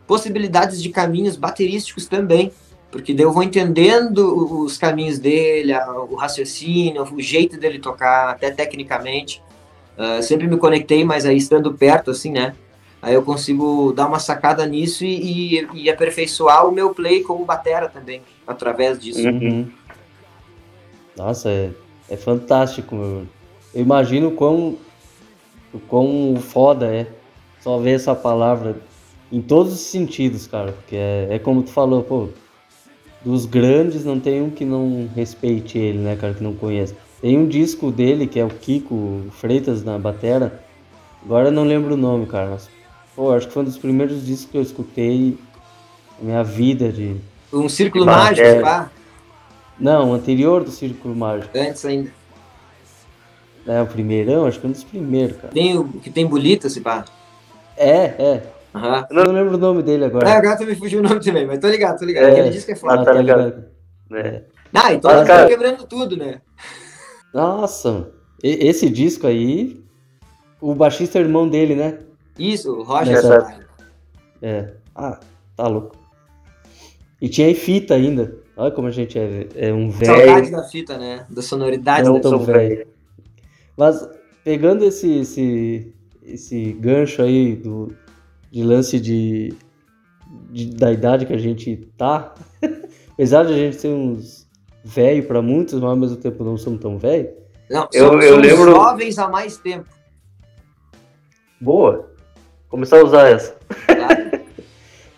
possibilidades 0.09 0.83
de 0.83 0.89
caminhos 0.91 1.37
baterísticos 1.37 2.07
também, 2.07 2.53
porque 2.91 3.15
daí 3.15 3.25
eu 3.25 3.33
vou 3.33 3.43
entendendo 3.43 4.63
os 4.63 4.77
caminhos 4.77 5.19
dele, 5.19 5.73
o 6.09 6.15
raciocínio, 6.15 7.03
o 7.03 7.21
jeito 7.21 7.59
dele 7.59 7.79
tocar, 7.79 8.31
até 8.31 8.51
tecnicamente. 8.51 9.43
Ah, 9.97 10.21
sempre 10.23 10.47
me 10.47 10.57
conectei, 10.57 11.05
mas 11.05 11.25
aí 11.25 11.37
estando 11.37 11.73
perto, 11.75 12.11
assim, 12.11 12.31
né? 12.31 12.55
Aí 13.01 13.15
eu 13.15 13.23
consigo 13.23 13.93
dar 13.93 14.07
uma 14.07 14.19
sacada 14.19 14.65
nisso 14.67 15.05
e, 15.05 15.59
e, 15.61 15.69
e 15.75 15.91
aperfeiçoar 15.91 16.67
o 16.67 16.73
meu 16.73 16.95
play 16.95 17.23
como 17.23 17.45
batera 17.45 17.89
também, 17.89 18.23
através 18.47 18.99
disso. 18.99 19.29
Uhum. 19.29 19.71
Nossa, 21.17 21.51
é, 21.51 21.71
é 22.09 22.17
fantástico. 22.17 22.95
meu. 22.95 23.27
Eu 23.75 23.83
imagino 23.83 24.31
quão 24.31 24.79
quão 25.89 26.37
foda 26.41 26.87
é 26.87 27.07
só 27.61 27.79
ver 27.79 27.93
essa 27.97 28.15
palavra 28.15 28.77
em 29.31 29.43
todos 29.43 29.75
os 29.75 29.81
sentidos, 29.81 30.47
cara. 30.47 30.73
Porque 30.73 30.97
é, 30.97 31.29
é 31.31 31.39
como 31.39 31.63
tu 31.63 31.71
falou, 31.71 32.03
pô, 32.03 32.29
dos 33.25 33.47
grandes 33.47 34.05
não 34.05 34.19
tem 34.21 34.41
um 34.41 34.51
que 34.51 34.65
não 34.65 35.09
respeite 35.15 35.79
ele, 35.79 35.99
né, 35.99 36.17
cara, 36.17 36.35
que 36.35 36.43
não 36.43 36.55
conhece. 36.55 36.95
Tem 37.25 37.39
um 37.39 37.49
disco 37.49 37.91
dele 37.91 38.27
que 38.27 38.39
é 38.39 38.45
o 38.45 38.51
Kiko 38.51 39.29
Freitas 39.31 39.83
na 39.83 39.99
batera. 39.99 40.61
Agora 41.25 41.49
eu 41.49 41.53
não 41.53 41.65
lembro 41.65 41.95
o 41.95 41.97
nome, 41.97 42.27
cara, 42.27 42.51
mas 42.51 42.69
pô, 43.17 43.33
acho 43.33 43.47
que 43.47 43.53
foi 43.55 43.63
um 43.63 43.65
dos 43.65 43.79
primeiros 43.79 44.27
discos 44.27 44.51
que 44.51 44.59
eu 44.59 44.61
escutei 44.61 45.39
na 46.19 46.25
minha 46.27 46.45
vida 46.45 46.93
de 46.93 47.17
Um 47.51 47.67
círculo 47.67 48.05
mágico, 48.05 48.47
É. 48.47 48.61
pá. 48.61 48.91
Não, 49.81 50.11
o 50.11 50.13
anterior 50.13 50.63
do 50.65 50.71
Círculo 50.71 51.17
Mágico. 51.17 51.57
Antes 51.59 51.83
ainda. 51.87 52.11
É, 53.67 53.81
o 53.81 53.87
primeirão, 53.87 54.45
acho 54.45 54.61
que 54.61 54.67
é 54.67 54.69
um 54.69 54.73
dos 54.73 54.85
primeiros, 54.85 55.39
cara. 55.39 55.49
Tem 55.49 55.79
o 55.79 55.85
que 55.89 56.11
tem 56.11 56.27
bolita, 56.27 56.69
se 56.69 56.83
pá. 56.83 57.07
É, 57.75 57.89
é. 58.05 58.43
Aham. 58.75 59.07
Eu 59.11 59.25
não 59.25 59.33
lembro 59.33 59.55
o 59.55 59.59
nome 59.59 59.83
dele 59.83 60.05
agora. 60.05 60.29
É, 60.29 60.33
agora 60.37 60.63
me 60.67 60.75
fugiu 60.77 61.01
o 61.01 61.03
nome 61.03 61.21
também, 61.21 61.47
mas 61.47 61.59
tô 61.59 61.69
ligado, 61.69 61.99
tô 61.99 62.05
ligado. 62.05 62.27
É. 62.27 62.33
Aquele 62.33 62.51
disco 62.51 62.71
é 62.71 62.77
foda. 62.77 63.01
Ah, 63.01 63.05
tá 63.07 63.13
ligado. 63.15 63.65
É. 64.13 64.43
Ah, 64.75 64.93
então 64.93 65.11
Ah, 65.11 65.15
nós 65.15 65.27
cara. 65.27 65.49
quebrando 65.49 65.87
tudo, 65.87 66.19
né? 66.19 66.43
Nossa, 67.35 68.13
esse 68.43 68.89
disco 68.89 69.27
aí, 69.27 69.83
o 70.61 70.75
baixista 70.75 71.19
é 71.19 71.23
irmão 71.23 71.49
dele, 71.49 71.75
né? 71.75 71.99
Isso, 72.39 72.73
o 72.73 72.83
Roger 72.85 73.15
Nessa-. 73.17 73.61
É. 74.41 74.75
Ah, 74.95 75.19
tá 75.57 75.67
louco. 75.67 75.97
E 77.21 77.29
tinha 77.29 77.51
em 77.51 77.55
fita 77.55 77.95
ainda. 77.95 78.37
Olha 78.57 78.71
como 78.71 78.87
a 78.87 78.91
gente 78.93 79.19
é, 79.19 79.49
é 79.57 79.73
um 79.73 79.91
Saudade 79.91 80.43
velho. 80.43 80.51
da 80.53 80.63
fita, 80.65 80.97
né? 80.97 81.27
Da 81.29 81.43
sonoridade 81.43 82.07
Não 82.07 82.15
da 82.15 82.21
tão 82.21 82.39
velho. 82.39 82.87
Mas 83.77 84.09
pegando 84.45 84.85
esse, 84.85 85.11
esse, 85.19 85.93
esse 86.23 86.73
gancho 86.75 87.21
aí 87.23 87.57
do, 87.57 87.93
de 88.53 88.63
lance 88.63 89.01
de, 89.01 89.53
de- 90.51 90.71
da 90.77 90.93
idade 90.93 91.27
que 91.27 91.33
a 91.33 91.39
gente 91.39 91.89
tá, 91.97 92.33
apesar 93.13 93.45
de 93.45 93.53
a 93.55 93.57
gente 93.57 93.77
ser 93.77 93.89
uns 93.89 94.44
velho 94.85 95.25
para 95.27 95.41
muitos, 95.41 95.75
mas 95.81 95.91
ao 95.91 95.97
mesmo 95.97 96.17
tempo 96.19 96.45
não 96.45 96.57
somos 96.59 96.81
tão 96.81 96.99
velho. 96.99 97.31
Não, 97.71 97.89
Eu- 97.93 98.09
somos, 98.09 98.25
eu 98.25 98.31
somos 98.35 98.47
lembro- 98.47 98.71
jovens 98.73 99.19
há 99.19 99.29
mais 99.29 99.57
tempo. 99.57 99.87
Boa. 101.61 102.11
Começar 102.69 102.99
a 103.01 103.05
usar 103.05 103.29
essa. 103.31 103.55
Tá? 103.87 104.41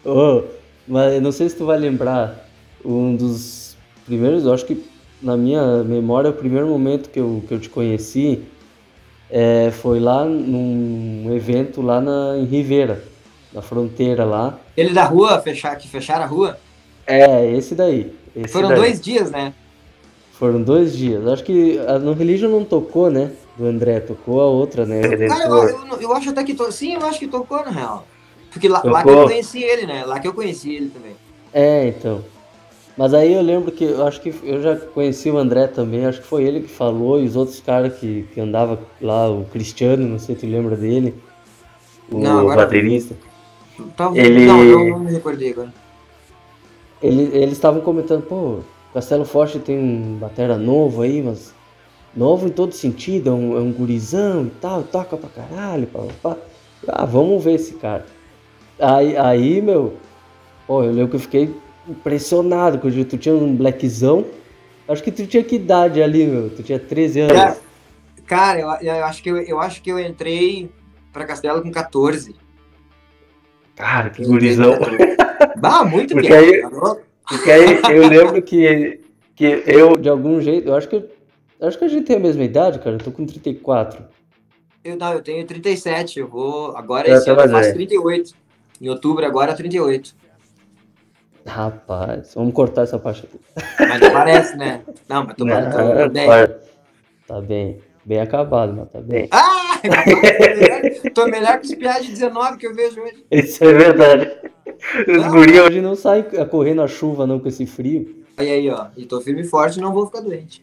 Oh, 0.04 0.42
mas 0.86 1.14
eu 1.14 1.20
não 1.20 1.32
sei 1.32 1.48
se 1.48 1.56
tu 1.56 1.66
vai 1.66 1.76
lembrar 1.78 2.46
um 2.84 3.16
dos 3.16 3.76
primeiros, 4.04 4.44
eu 4.44 4.52
acho 4.52 4.64
que 4.64 4.84
na 5.20 5.36
minha 5.36 5.82
memória, 5.82 6.30
o 6.30 6.32
primeiro 6.32 6.68
momento 6.68 7.10
que 7.10 7.18
eu, 7.18 7.42
que 7.48 7.52
eu 7.54 7.58
te 7.58 7.68
conheci 7.68 8.44
é, 9.28 9.72
foi 9.72 9.98
lá 9.98 10.24
num 10.24 11.34
evento 11.34 11.82
lá 11.82 12.00
na, 12.00 12.36
em 12.38 12.44
Ribeira, 12.44 13.02
na 13.52 13.60
fronteira 13.62 14.24
lá. 14.24 14.56
Ele 14.76 14.92
da 14.92 15.04
rua, 15.04 15.40
fechar, 15.40 15.74
que 15.76 15.88
fecharam 15.88 16.22
a 16.22 16.28
rua, 16.28 16.56
É, 17.04 17.50
esse 17.52 17.74
daí. 17.74 18.14
Esse 18.36 18.48
foram 18.52 18.68
daí. 18.68 18.78
dois 18.78 19.00
dias, 19.00 19.30
né? 19.30 19.52
Foram 20.32 20.62
dois 20.62 20.94
dias. 20.96 21.26
Acho 21.26 21.42
que 21.42 21.78
a 21.78 21.98
No 21.98 22.12
Religion 22.12 22.50
não 22.50 22.64
tocou, 22.64 23.10
né? 23.10 23.32
Do 23.56 23.66
André, 23.66 24.00
tocou 24.00 24.40
a 24.42 24.46
outra, 24.46 24.84
né? 24.84 25.00
Cara, 25.28 25.46
eu, 25.46 25.68
eu, 25.68 26.00
eu 26.02 26.12
acho 26.12 26.28
até 26.30 26.44
que. 26.44 26.54
To... 26.54 26.70
Sim, 26.70 26.94
eu 26.94 27.06
acho 27.06 27.18
que 27.18 27.26
tocou, 27.26 27.64
na 27.64 27.70
real. 27.70 28.06
Porque 28.52 28.68
lá, 28.68 28.82
lá 28.84 29.02
que 29.02 29.08
Tocou. 29.08 29.22
eu 29.22 29.28
conheci 29.28 29.62
ele, 29.62 29.86
né? 29.86 30.04
Lá 30.04 30.20
que 30.20 30.28
eu 30.28 30.34
conheci 30.34 30.74
ele 30.74 30.90
também. 30.90 31.16
É, 31.52 31.88
então. 31.88 32.22
Mas 32.96 33.12
aí 33.12 33.32
eu 33.34 33.42
lembro 33.42 33.70
que 33.70 33.84
eu 33.84 34.06
acho 34.06 34.20
que 34.22 34.34
eu 34.42 34.62
já 34.62 34.74
conheci 34.76 35.30
o 35.30 35.36
André 35.36 35.66
também, 35.66 36.06
acho 36.06 36.20
que 36.22 36.26
foi 36.26 36.44
ele 36.44 36.60
que 36.62 36.68
falou, 36.68 37.20
e 37.20 37.26
os 37.26 37.36
outros 37.36 37.60
caras 37.60 37.94
que, 37.98 38.26
que 38.32 38.40
andava 38.40 38.78
lá, 39.00 39.28
o 39.30 39.44
Cristiano, 39.44 40.06
não 40.06 40.18
sei 40.18 40.34
se 40.34 40.42
tu 40.42 40.46
lembra 40.50 40.76
dele. 40.76 41.14
O 42.10 42.18
Não, 42.18 42.40
agora- 42.40 42.62
baterista. 42.62 43.14
Talvez. 43.94 44.26
Ele- 44.26 44.46
Não, 44.46 44.62
eu 44.64 44.88
não 44.88 44.98
me 45.00 45.12
recordei 45.12 45.50
agora. 45.52 45.72
Ele- 47.02 47.36
eles 47.36 47.52
estavam 47.52 47.80
comentando, 47.80 48.22
pô, 48.22 48.60
Castelo 48.94 49.24
Forte 49.24 49.58
tem 49.58 49.78
um 49.78 50.16
batera 50.16 50.56
novo 50.56 51.02
aí, 51.02 51.22
mas 51.22 51.54
novo 52.14 52.46
em 52.46 52.50
todo 52.50 52.72
sentido, 52.72 53.30
é 53.30 53.32
um, 53.32 53.56
é 53.56 53.60
um 53.60 53.72
gurizão 53.72 54.46
e 54.46 54.50
tal, 54.50 54.82
toca 54.82 55.16
pra 55.16 55.28
caralho, 55.28 55.86
pá, 55.86 56.00
pá. 56.22 56.36
Ah, 56.88 57.04
vamos 57.04 57.42
ver 57.44 57.54
esse 57.54 57.74
cara. 57.74 58.06
Aí, 58.78 59.16
aí 59.16 59.60
meu, 59.60 59.94
pô, 60.66 60.82
eu 60.82 60.92
lembro 60.92 61.08
que 61.10 61.16
eu 61.16 61.20
fiquei 61.20 61.54
impressionado, 61.88 62.78
porque 62.78 63.04
tu 63.04 63.18
tinha 63.18 63.34
um 63.34 63.54
blackzão, 63.54 64.24
acho 64.88 65.02
que 65.02 65.12
tu 65.12 65.26
tinha 65.26 65.42
que 65.42 65.56
idade 65.56 66.02
ali, 66.02 66.26
meu, 66.26 66.50
tu 66.50 66.62
tinha 66.62 66.78
13 66.78 67.20
anos. 67.20 67.34
Cara, 67.36 67.56
cara 68.26 68.60
eu, 68.60 68.68
eu 68.96 69.04
acho 69.04 69.22
que 69.22 69.30
eu, 69.30 69.36
eu 69.38 69.60
acho 69.60 69.82
que 69.82 69.90
eu 69.90 69.98
entrei 69.98 70.70
pra 71.12 71.24
Castelo 71.26 71.62
com 71.62 71.70
14. 71.70 72.34
Cara, 73.74 74.08
que 74.10 74.24
gurizão. 74.24 74.72
Bah, 75.58 75.84
muito 75.84 76.14
Porque 76.14 76.28
bem. 76.28 76.38
aí- 76.38 76.62
tá? 76.62 76.96
Porque 77.28 77.50
aí 77.50 77.80
eu 77.90 78.06
lembro 78.08 78.40
que, 78.42 79.00
que 79.34 79.62
eu. 79.66 79.96
De 79.96 80.08
algum 80.08 80.40
jeito, 80.40 80.68
eu 80.68 80.74
acho 80.76 80.88
que 80.88 80.96
eu 81.58 81.68
acho 81.68 81.78
que 81.78 81.84
a 81.84 81.88
gente 81.88 82.04
tem 82.04 82.16
a 82.16 82.20
mesma 82.20 82.44
idade, 82.44 82.78
cara, 82.78 82.96
eu 82.96 82.98
tô 83.00 83.10
com 83.10 83.24
34. 83.26 84.04
Eu, 84.84 84.96
não, 84.96 85.12
eu 85.14 85.22
tenho 85.22 85.44
37. 85.46 86.20
Eu 86.20 86.28
vou. 86.28 86.76
Agora 86.76 87.08
Eu 87.08 87.16
esse 87.16 87.28
ano 87.30 87.40
eu 87.40 87.48
faço 87.48 87.62
velho. 87.64 87.74
38. 87.74 88.34
Em 88.80 88.88
outubro, 88.88 89.24
agora 89.26 89.54
38. 89.54 90.14
Rapaz, 91.46 92.34
vamos 92.34 92.52
cortar 92.52 92.82
essa 92.82 92.98
parte 92.98 93.24
aqui. 93.26 93.40
Mas 93.80 94.00
não 94.00 94.10
parece, 94.12 94.56
né? 94.56 94.82
Não, 95.08 95.24
mas 95.24 95.36
tô, 95.36 95.44
Não, 95.44 95.70
tô, 95.70 95.76
tô, 95.78 96.02
tô 96.02 96.08
bem. 96.10 96.28
Tá 97.26 97.40
bem, 97.40 97.78
bem 98.04 98.20
acabado, 98.20 98.72
mas 98.72 98.88
tá 98.90 99.00
bem. 99.00 99.28
Ah! 99.30 99.80
tô 99.82 99.88
melhor- 100.58 101.12
Tô 101.14 101.26
melhor 101.26 101.58
que 101.60 101.66
os 101.66 101.74
piados 101.74 102.06
de 102.06 102.12
19 102.12 102.56
que 102.58 102.66
eu 102.66 102.74
vejo 102.74 103.00
hoje. 103.00 103.24
Isso 103.30 103.64
é 103.64 103.72
verdade. 103.72 104.30
Os 105.08 105.22
Não. 105.22 105.30
guris 105.30 105.60
Hoje 105.60 105.80
não 105.80 105.94
sai 105.94 106.22
correndo 106.22 106.82
a 106.82 106.88
chuva 106.88 107.26
não 107.26 107.38
com 107.38 107.48
esse 107.48 107.66
frio. 107.66 108.24
Aí, 108.36 108.50
aí, 108.50 108.70
ó. 108.70 108.86
E 108.96 109.04
tô 109.04 109.20
firme 109.20 109.42
e 109.42 109.44
forte 109.44 109.80
não 109.80 109.92
vou 109.92 110.06
ficar 110.06 110.20
doente. 110.20 110.62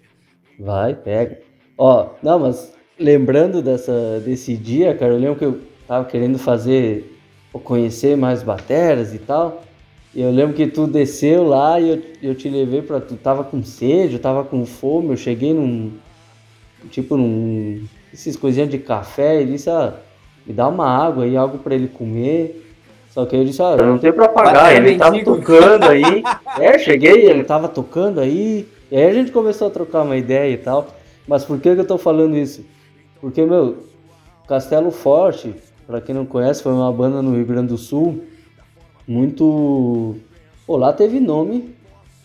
Vai, 0.60 0.93
pega. 0.93 1.39
Ó, 1.78 2.10
não, 2.22 2.39
mas 2.39 2.74
lembrando 3.00 3.62
dessa, 3.62 4.22
desse 4.24 4.56
dia, 4.56 4.96
cara, 4.96 5.13
eu 5.13 5.19
lembro 5.19 5.36
que 5.36 5.46
eu 5.46 5.60
tava 5.88 6.06
querendo 6.06 6.38
fazer, 6.38 7.19
ou 7.52 7.60
conhecer 7.60 8.15
mais 8.15 8.43
bateras 8.43 9.13
e 9.13 9.17
tal. 9.17 9.63
E 10.13 10.22
eu 10.22 10.30
lembro 10.30 10.56
que 10.56 10.67
tu 10.67 10.86
desceu 10.86 11.43
lá 11.43 11.80
e 11.80 11.89
eu, 11.89 12.02
eu 12.22 12.36
te 12.36 12.48
levei 12.48 12.84
pra. 12.84 13.02
Tu 13.02 13.15
tava 13.15 13.43
com 13.43 13.63
sede, 13.63 14.13
eu 14.13 14.19
tava 14.19 14.43
com 14.43 14.63
fome, 14.65 15.10
eu 15.10 15.17
cheguei 15.17 15.54
num. 15.54 15.91
Tipo 16.91 17.17
num. 17.17 17.84
Esses 18.13 18.38
coisinhas 18.38 18.69
de 18.69 18.78
café 18.78 19.41
e 19.41 19.46
disse, 19.48 19.72
ah, 19.72 19.96
me 20.46 20.54
dá 20.54 20.67
uma 20.67 20.88
água 20.88 21.24
aí, 21.24 21.36
algo 21.36 21.58
pra 21.58 21.74
ele 21.74 21.88
comer. 21.88 22.62
Só 23.13 23.28
que 23.28 23.36
eu 23.36 23.45
disse, 23.45 23.62
ah, 23.62 23.76
Eu 23.78 23.86
não 23.86 23.99
tenho 23.99 24.13
pra 24.13 24.28
pagar, 24.28 24.76
ele 24.76 24.97
mendigo. 24.97 25.36
tocando 25.38 25.84
aí. 25.86 26.23
É, 26.60 26.78
cheguei, 26.80 27.26
ele 27.30 27.43
tava 27.43 27.67
tocando 27.67 28.19
aí, 28.19 28.67
e 28.91 28.95
aí 28.97 29.06
a 29.08 29.13
gente 29.13 29.32
começou 29.32 29.67
a 29.67 29.71
trocar 29.71 30.02
uma 30.04 30.15
ideia 30.17 30.52
e 30.54 30.58
tal. 30.58 30.88
Mas 31.28 31.43
por 31.45 31.60
que, 31.60 31.73
que 31.73 31.82
eu 31.82 31.86
tô 31.88 31.97
falando 31.97 32.36
isso? 32.38 32.63
Porque, 33.21 33.43
meu, 33.45 33.86
Castelo 34.47 34.91
Forte, 34.91 35.56
pra 35.88 35.99
quem 36.02 36.13
não 36.13 36.26
conhece, 36.26 36.62
foi 36.62 36.71
uma 36.73 36.91
banda 36.91 37.21
no 37.21 37.36
Rio 37.36 37.45
Grande 37.45 37.67
do 37.69 37.78
Sul, 37.78 38.23
muito. 39.08 40.15
Pô, 40.65 40.78
lá 40.78 40.93
teve 40.93 41.19
nome 41.19 41.73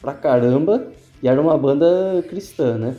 pra 0.01 0.13
caramba, 0.15 0.87
e 1.23 1.29
era 1.29 1.41
uma 1.41 1.57
banda 1.59 2.25
cristã, 2.29 2.77
né? 2.79 2.97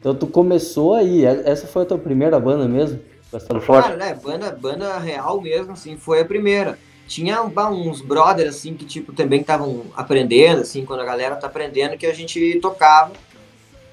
Então 0.00 0.14
tu 0.14 0.26
começou 0.26 0.94
aí, 0.94 1.22
e- 1.22 1.26
essa 1.26 1.66
foi 1.66 1.82
a 1.82 1.86
tua 1.86 1.98
primeira 1.98 2.38
banda 2.40 2.66
mesmo? 2.68 2.98
Castelo 3.30 3.60
Forte? 3.60 3.86
Cara, 3.88 3.96
né? 3.96 4.16
Banda, 4.22 4.50
banda 4.52 4.98
real 4.98 5.40
mesmo, 5.40 5.72
assim, 5.72 5.96
foi 5.96 6.20
a 6.20 6.24
primeira. 6.24 6.78
Tinha 7.06 7.42
uns 7.42 8.00
brothers, 8.00 8.56
assim, 8.56 8.74
que, 8.74 8.84
tipo, 8.84 9.12
também 9.12 9.40
estavam 9.40 9.84
aprendendo, 9.94 10.62
assim, 10.62 10.84
quando 10.84 11.00
a 11.00 11.04
galera 11.04 11.36
tá 11.36 11.46
aprendendo, 11.46 11.98
que 11.98 12.06
a 12.06 12.14
gente 12.14 12.58
tocava. 12.60 13.12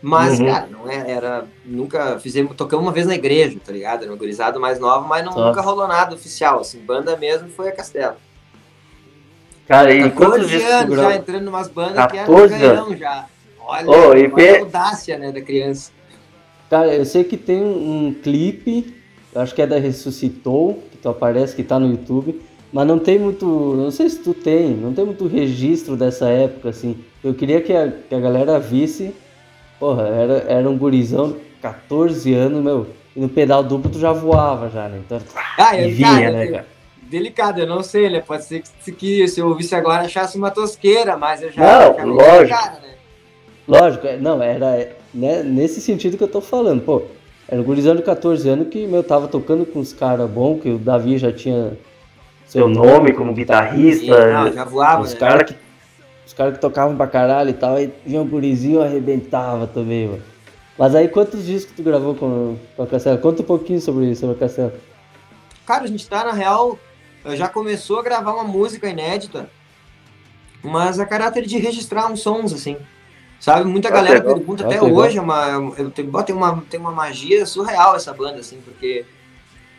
Mas, 0.02 0.40
Uhum. 0.40 0.46
cara, 0.48 0.68
não 0.68 0.90
é, 0.90 1.12
era. 1.12 1.46
Nunca 1.64 2.20
fizemos. 2.20 2.56
Tocamos 2.56 2.84
uma 2.86 2.92
vez 2.92 3.06
na 3.06 3.14
igreja, 3.14 3.60
tá 3.64 3.72
ligado? 3.72 4.04
Era 4.04 4.12
uma 4.12 4.18
gurizada 4.18 4.58
mais 4.60 4.80
nova, 4.80 5.08
mas 5.08 5.24
não, 5.24 5.34
nunca 5.34 5.62
rolou 5.62 5.88
nada 5.88 6.16
oficial. 6.16 6.62
Assim, 6.62 6.80
banda 6.80 7.16
mesmo 7.18 7.50
foi 7.50 7.70
a 7.70 7.72
Castelo. 7.72 8.16
Cara, 9.68 9.94
e 9.94 10.10
14 10.10 10.16
quantos 10.16 10.52
anos 10.52 10.62
já 10.62 10.84
gravou? 10.84 11.12
entrando 11.12 11.46
em 11.46 11.48
umas 11.48 11.68
bandas 11.68 12.08
que 12.08 12.18
era 12.18 12.28
14 12.28 12.60
canhão 12.60 12.98
já. 12.98 13.26
Olha, 13.60 13.86
e 13.86 14.32
olha 14.32 14.56
a 14.56 14.60
audácia, 14.60 15.18
né, 15.18 15.32
da 15.32 15.42
criança. 15.42 15.92
Cara, 16.70 16.94
eu 16.94 17.06
sei 17.06 17.24
que 17.24 17.38
tem 17.38 17.64
um, 17.64 18.14
clipe, 18.14 18.96
acho 19.36 19.54
que 19.54 19.62
é 19.62 19.68
da 19.68 19.78
Ressuscitou, 19.78 20.84
que 20.92 20.98
tu 20.98 21.10
aparece, 21.10 21.56
que 21.56 21.64
tá 21.64 21.80
no 21.80 21.90
YouTube, 21.90 22.42
mas 22.72 22.88
não 22.88 22.98
tem 23.00 23.20
muito, 23.20 23.46
não 23.46 23.92
sei 23.92 24.10
se 24.10 24.20
tu 24.20 24.34
tem, 24.34 24.70
não 24.72 24.94
tem 24.94 25.06
muito 25.06 25.28
registro 25.28 25.96
dessa 25.96 26.30
época, 26.30 26.70
assim. 26.70 26.98
Eu 27.24 27.34
queria 27.34 27.62
que 27.62 27.74
a, 27.74 27.92
que 27.92 28.16
a 28.16 28.20
galera 28.20 28.60
visse, 28.60 29.14
porra, 29.80 30.08
era, 30.08 30.34
era 30.48 30.70
um 30.70 30.78
gurizão, 30.78 31.36
14 31.62 32.34
anos, 32.34 32.64
meu, 32.64 32.88
e 33.16 33.20
no 33.20 33.30
pedal 33.30 33.62
duplo 33.64 33.92
tu 33.92 34.00
já 34.00 34.12
voava 34.12 34.70
já, 34.70 34.88
né? 34.88 35.00
Então, 35.06 35.20
Ah, 35.58 35.78
eu, 35.78 35.90
vinha, 35.90 36.08
cara, 36.08 36.32
né, 36.32 36.48
cara? 36.48 36.68
Delicado, 37.04 37.60
eu 37.60 37.68
não 37.68 37.84
sei, 37.84 38.10
né? 38.10 38.22
Pode 38.22 38.46
ser 38.46 38.64
que, 38.86 38.92
que 38.94 39.28
se 39.28 39.42
eu 39.42 39.48
ouvisse 39.50 39.76
agora 39.76 40.04
achasse 40.06 40.38
uma 40.38 40.50
tosqueira, 40.50 41.18
mas 41.18 41.42
eu 41.44 41.52
já. 41.52 41.62
Não, 41.62 41.98
já 41.98 42.06
lógico. 42.06 42.58
cara, 42.60 42.80
né? 42.80 42.94
Lógico, 43.68 44.08
é- 44.08 44.18
não, 44.18 44.42
era 44.42 44.96
né, 45.14 45.44
nesse 45.44 45.82
sentido 45.82 46.18
que 46.18 46.24
eu 46.24 46.28
tô 46.30 46.40
falando, 46.40 46.82
pô. 46.82 47.04
Era 47.50 47.60
um 47.60 47.66
gurizão 47.66 47.94
de 47.98 48.02
14 48.02 48.48
anos 48.48 48.70
que, 48.70 48.88
meu, 48.88 49.04
tava 49.04 49.28
tocando 49.28 49.66
com 49.66 49.80
os 49.80 49.92
caras 49.92 50.30
bons, 50.30 50.62
que 50.62 50.70
o 50.70 50.78
Davi 50.78 51.18
já 51.18 51.34
tinha 51.34 51.74
Seu 52.52 52.68
nome 52.68 53.14
como 53.14 53.34
guitarrista. 53.34 54.34
Não, 54.34 54.52
já 54.52 54.66
voava, 54.66 55.04
os 55.04 55.14
né? 55.14 55.20
caras 55.22 55.50
que, 55.50 55.56
os 56.28 56.34
cara 56.34 56.52
que 56.52 56.60
tocavam 56.60 56.98
pra 56.98 57.08
caralho 57.08 57.50
e 57.50 57.54
tal, 57.54 57.78
aí 57.78 57.94
vinha 58.06 58.22
um 58.22 58.28
gurizinho 58.28 58.82
arrebentava 58.82 59.68
também, 59.68 60.10
mano. 60.10 60.24
Mas 60.78 60.94
aí 60.94 61.08
quantos 61.08 61.46
discos 61.46 61.74
tu 61.74 61.82
gravou 61.82 62.14
com, 62.14 62.58
com 62.76 62.84
a 62.84 62.88
Castelo? 62.88 63.20
Conta 63.20 63.42
um 63.42 63.46
pouquinho 63.46 63.80
sobre, 63.80 64.14
sobre 64.18 64.36
a 64.36 64.40
Castelo. 64.40 64.74
Cara, 65.66 65.86
a 65.86 65.88
gente 65.88 66.06
tá, 66.10 66.26
na 66.26 66.34
real, 66.34 66.78
eh, 67.24 67.38
já 67.38 67.48
começou 67.48 68.02
a 68.02 68.04
gravar 68.04 68.34
uma 68.34 68.44
música 68.44 68.90
inédita, 68.90 69.50
mas 70.62 71.00
a 71.00 71.06
caráter 71.06 71.46
de 71.46 71.58
registrar 71.58 72.12
uns 72.12 72.20
sons, 72.20 72.52
assim. 72.52 72.76
Sabe? 73.40 73.64
Muita 73.64 73.88
Ah, 73.88 73.92
galera 73.92 74.20
pergunta 74.22 74.66
Ah, 74.66 74.68
até 74.68 74.84
hoje, 74.84 75.18
é 75.18 75.22
uma, 75.22 75.74
eu 75.78 75.90
tenho, 75.90 76.12
tem, 76.24 76.36
uma, 76.36 76.62
tem 76.70 76.80
uma 76.82 76.92
magia 76.92 77.46
surreal 77.46 77.96
essa 77.96 78.14
banda, 78.14 78.42
assim, 78.42 78.60
porque, 78.66 79.06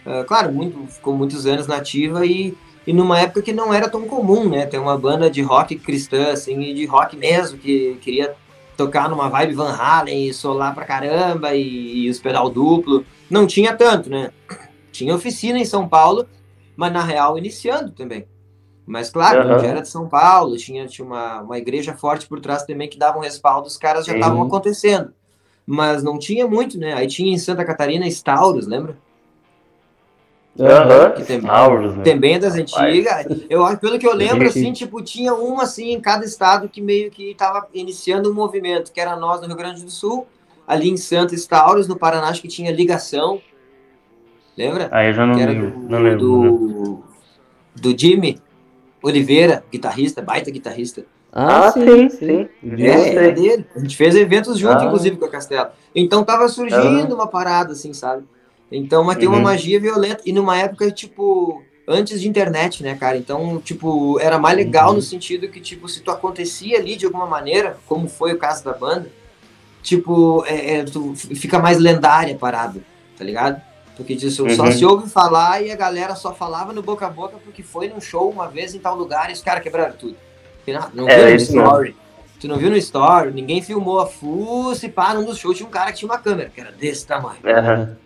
eh, 0.04 0.24
claro, 0.24 0.52
muito, 0.52 0.86
ficou 0.86 1.14
muitos 1.14 1.46
anos 1.46 1.66
nativa 1.66 2.26
e, 2.26 2.54
e 2.86 2.92
numa 2.92 3.20
época 3.20 3.42
que 3.42 3.52
não 3.52 3.72
era 3.72 3.88
tão 3.88 4.02
comum, 4.02 4.48
né? 4.48 4.66
Ter 4.66 4.78
uma 4.78 4.98
banda 4.98 5.30
de 5.30 5.42
rock 5.42 5.76
cristã, 5.76 6.32
assim, 6.32 6.60
e 6.60 6.74
de 6.74 6.86
rock 6.86 7.16
mesmo, 7.16 7.58
que 7.58 7.96
queria 8.00 8.34
tocar 8.76 9.08
numa 9.08 9.28
vibe 9.28 9.54
Van 9.54 9.72
Halen 9.72 10.28
e 10.28 10.34
solar 10.34 10.74
pra 10.74 10.84
caramba 10.84 11.54
e, 11.54 12.04
e 12.04 12.10
os 12.10 12.18
pedal 12.18 12.50
duplo. 12.50 13.04
Não 13.30 13.46
tinha 13.46 13.76
tanto, 13.76 14.10
né? 14.10 14.32
Tinha 14.90 15.14
oficina 15.14 15.58
em 15.58 15.64
São 15.64 15.88
Paulo, 15.88 16.26
mas 16.76 16.92
na 16.92 17.02
real 17.02 17.38
iniciando 17.38 17.92
também. 17.92 18.26
Mas 18.84 19.10
claro, 19.10 19.60
já 19.60 19.66
era 19.66 19.80
de 19.80 19.88
São 19.88 20.08
Paulo, 20.08 20.56
tinha, 20.56 20.86
tinha 20.86 21.06
uma, 21.06 21.40
uma 21.40 21.56
igreja 21.56 21.94
forte 21.94 22.26
por 22.26 22.40
trás 22.40 22.64
também 22.64 22.88
que 22.88 22.98
dava 22.98 23.16
um 23.16 23.22
respaldo, 23.22 23.68
os 23.68 23.76
caras 23.76 24.04
já 24.04 24.14
estavam 24.14 24.42
acontecendo. 24.42 25.12
Mas 25.64 26.02
não 26.02 26.18
tinha 26.18 26.46
muito, 26.48 26.76
né? 26.78 26.92
Aí 26.92 27.06
tinha 27.06 27.32
em 27.32 27.38
Santa 27.38 27.64
Catarina 27.64 28.06
Stauros, 28.08 28.66
lembra? 28.66 28.96
Aham, 30.60 31.12
Que 31.12 31.24
tem- 31.24 31.38
Stauros, 31.38 31.96
né? 31.96 32.02
Também 32.04 32.34
é 32.34 32.38
das 32.38 32.54
antigas. 32.54 33.26
Eu 33.48 33.64
acho, 33.64 33.78
pelo 33.80 33.98
que 33.98 34.06
eu 34.06 34.14
lembro, 34.14 34.50
Sim. 34.50 34.60
assim, 34.60 34.72
tipo, 34.72 35.02
tinha 35.02 35.32
uma 35.34 35.62
assim 35.62 35.92
em 35.92 36.00
cada 36.00 36.24
estado 36.26 36.68
que 36.68 36.80
meio 36.80 37.10
que 37.10 37.30
estava 37.30 37.66
iniciando 37.72 38.30
um 38.30 38.34
movimento, 38.34 38.92
que 38.92 39.00
era 39.00 39.16
nós 39.16 39.40
no 39.40 39.46
Rio 39.46 39.56
Grande 39.56 39.82
do 39.82 39.90
Sul, 39.90 40.26
ali 40.66 40.90
em 40.90 40.96
Santa 40.98 41.34
Stauros, 41.34 41.88
no 41.88 41.96
Paraná, 41.96 42.28
acho 42.28 42.42
que 42.42 42.48
tinha 42.48 42.70
ligação. 42.70 43.40
Lembra? 44.56 44.88
Aí 44.92 45.08
eu 45.08 45.14
já 45.14 45.24
não, 45.26 45.34
que 45.34 45.40
era 45.40 45.52
lembro, 45.52 45.70
do, 45.70 45.88
não 45.88 45.98
lembro. 46.02 46.10
né? 46.10 46.16
do, 46.16 47.02
do 47.92 47.98
Jimmy 47.98 48.38
Oliveira, 49.02 49.64
guitarrista, 49.72 50.20
baita 50.20 50.50
guitarrista. 50.50 51.04
Ah, 51.32 51.72
sim, 51.72 52.10
sim. 52.10 52.48
É, 52.62 52.88
Eu 52.88 52.92
era 52.92 53.02
sei. 53.02 53.32
dele. 53.32 53.66
A 53.74 53.78
gente 53.78 53.96
fez 53.96 54.14
eventos 54.14 54.58
junto, 54.58 54.82
Ah. 54.82 54.84
inclusive, 54.84 55.16
com 55.16 55.24
a 55.24 55.30
Castelo. 55.30 55.70
Então 55.94 56.22
tava 56.22 56.46
surgindo 56.46 57.14
uma 57.14 57.26
parada, 57.26 57.72
assim, 57.72 57.94
sabe? 57.94 58.24
Então, 58.72 59.04
mas 59.04 59.18
tem 59.18 59.28
uma 59.28 59.36
Uhum. 59.38 59.42
magia 59.44 59.78
violenta. 59.80 60.22
E 60.24 60.32
numa 60.32 60.56
época, 60.56 60.90
tipo, 60.90 61.62
antes 61.86 62.20
de 62.20 62.28
internet, 62.28 62.82
né, 62.82 62.94
cara? 62.94 63.16
Então, 63.18 63.60
tipo, 63.60 64.18
era 64.20 64.38
mais 64.38 64.56
legal 64.56 64.88
Uhum. 64.90 64.94
no 64.96 65.02
sentido 65.02 65.48
que, 65.48 65.60
tipo, 65.60 65.88
se 65.88 66.00
tu 66.00 66.10
acontecia 66.10 66.78
ali 66.78 66.96
de 66.96 67.04
alguma 67.04 67.26
maneira, 67.26 67.76
como 67.86 68.08
foi 68.08 68.32
o 68.32 68.38
caso 68.38 68.64
da 68.64 68.72
banda, 68.72 69.10
tipo, 69.82 70.44
é, 70.46 70.76
é, 70.78 70.84
tu 70.84 71.14
fica 71.14 71.58
mais 71.58 71.78
lendária 71.78 72.34
a 72.34 72.38
parada, 72.38 72.80
tá 73.18 73.24
ligado? 73.24 73.60
Porque 73.96 74.14
disso, 74.14 74.48
só 74.50 74.64
Uhum. 74.64 74.72
se 74.72 74.84
ouve 74.86 75.10
falar 75.10 75.62
e 75.62 75.70
a 75.70 75.76
galera 75.76 76.14
só 76.16 76.32
falava 76.32 76.72
no 76.72 76.82
boca 76.82 77.06
a 77.06 77.10
boca 77.10 77.36
porque 77.44 77.62
foi 77.62 77.88
num 77.88 78.00
show 78.00 78.30
uma 78.30 78.48
vez 78.48 78.74
em 78.74 78.78
tal 78.78 78.96
lugar 78.96 79.28
e 79.28 79.34
os 79.34 79.42
caras 79.42 79.62
quebraram 79.62 79.94
tudo. 79.94 80.16
Não, 80.66 80.88
não 80.94 81.08
É, 81.08 81.16
viu 81.16 81.24
no 81.26 81.30
mesmo. 81.34 81.94
Tu 82.40 82.48
não 82.48 82.56
viu 82.58 82.70
no 82.70 82.76
story, 82.76 83.30
ninguém 83.32 83.60
filmou 83.62 84.00
a 84.00 84.06
fuça 84.06 84.86
e 84.86 84.88
pá, 84.88 85.14
num 85.14 85.24
dos 85.24 85.38
shows 85.38 85.56
tinha 85.56 85.68
um 85.68 85.70
cara 85.70 85.92
que 85.92 85.98
tinha 85.98 86.10
uma 86.10 86.18
câmera, 86.18 86.50
que 86.50 86.60
era 86.60 86.72
desse 86.72 87.06
tamanho, 87.06 87.38
Aham. 87.44 87.96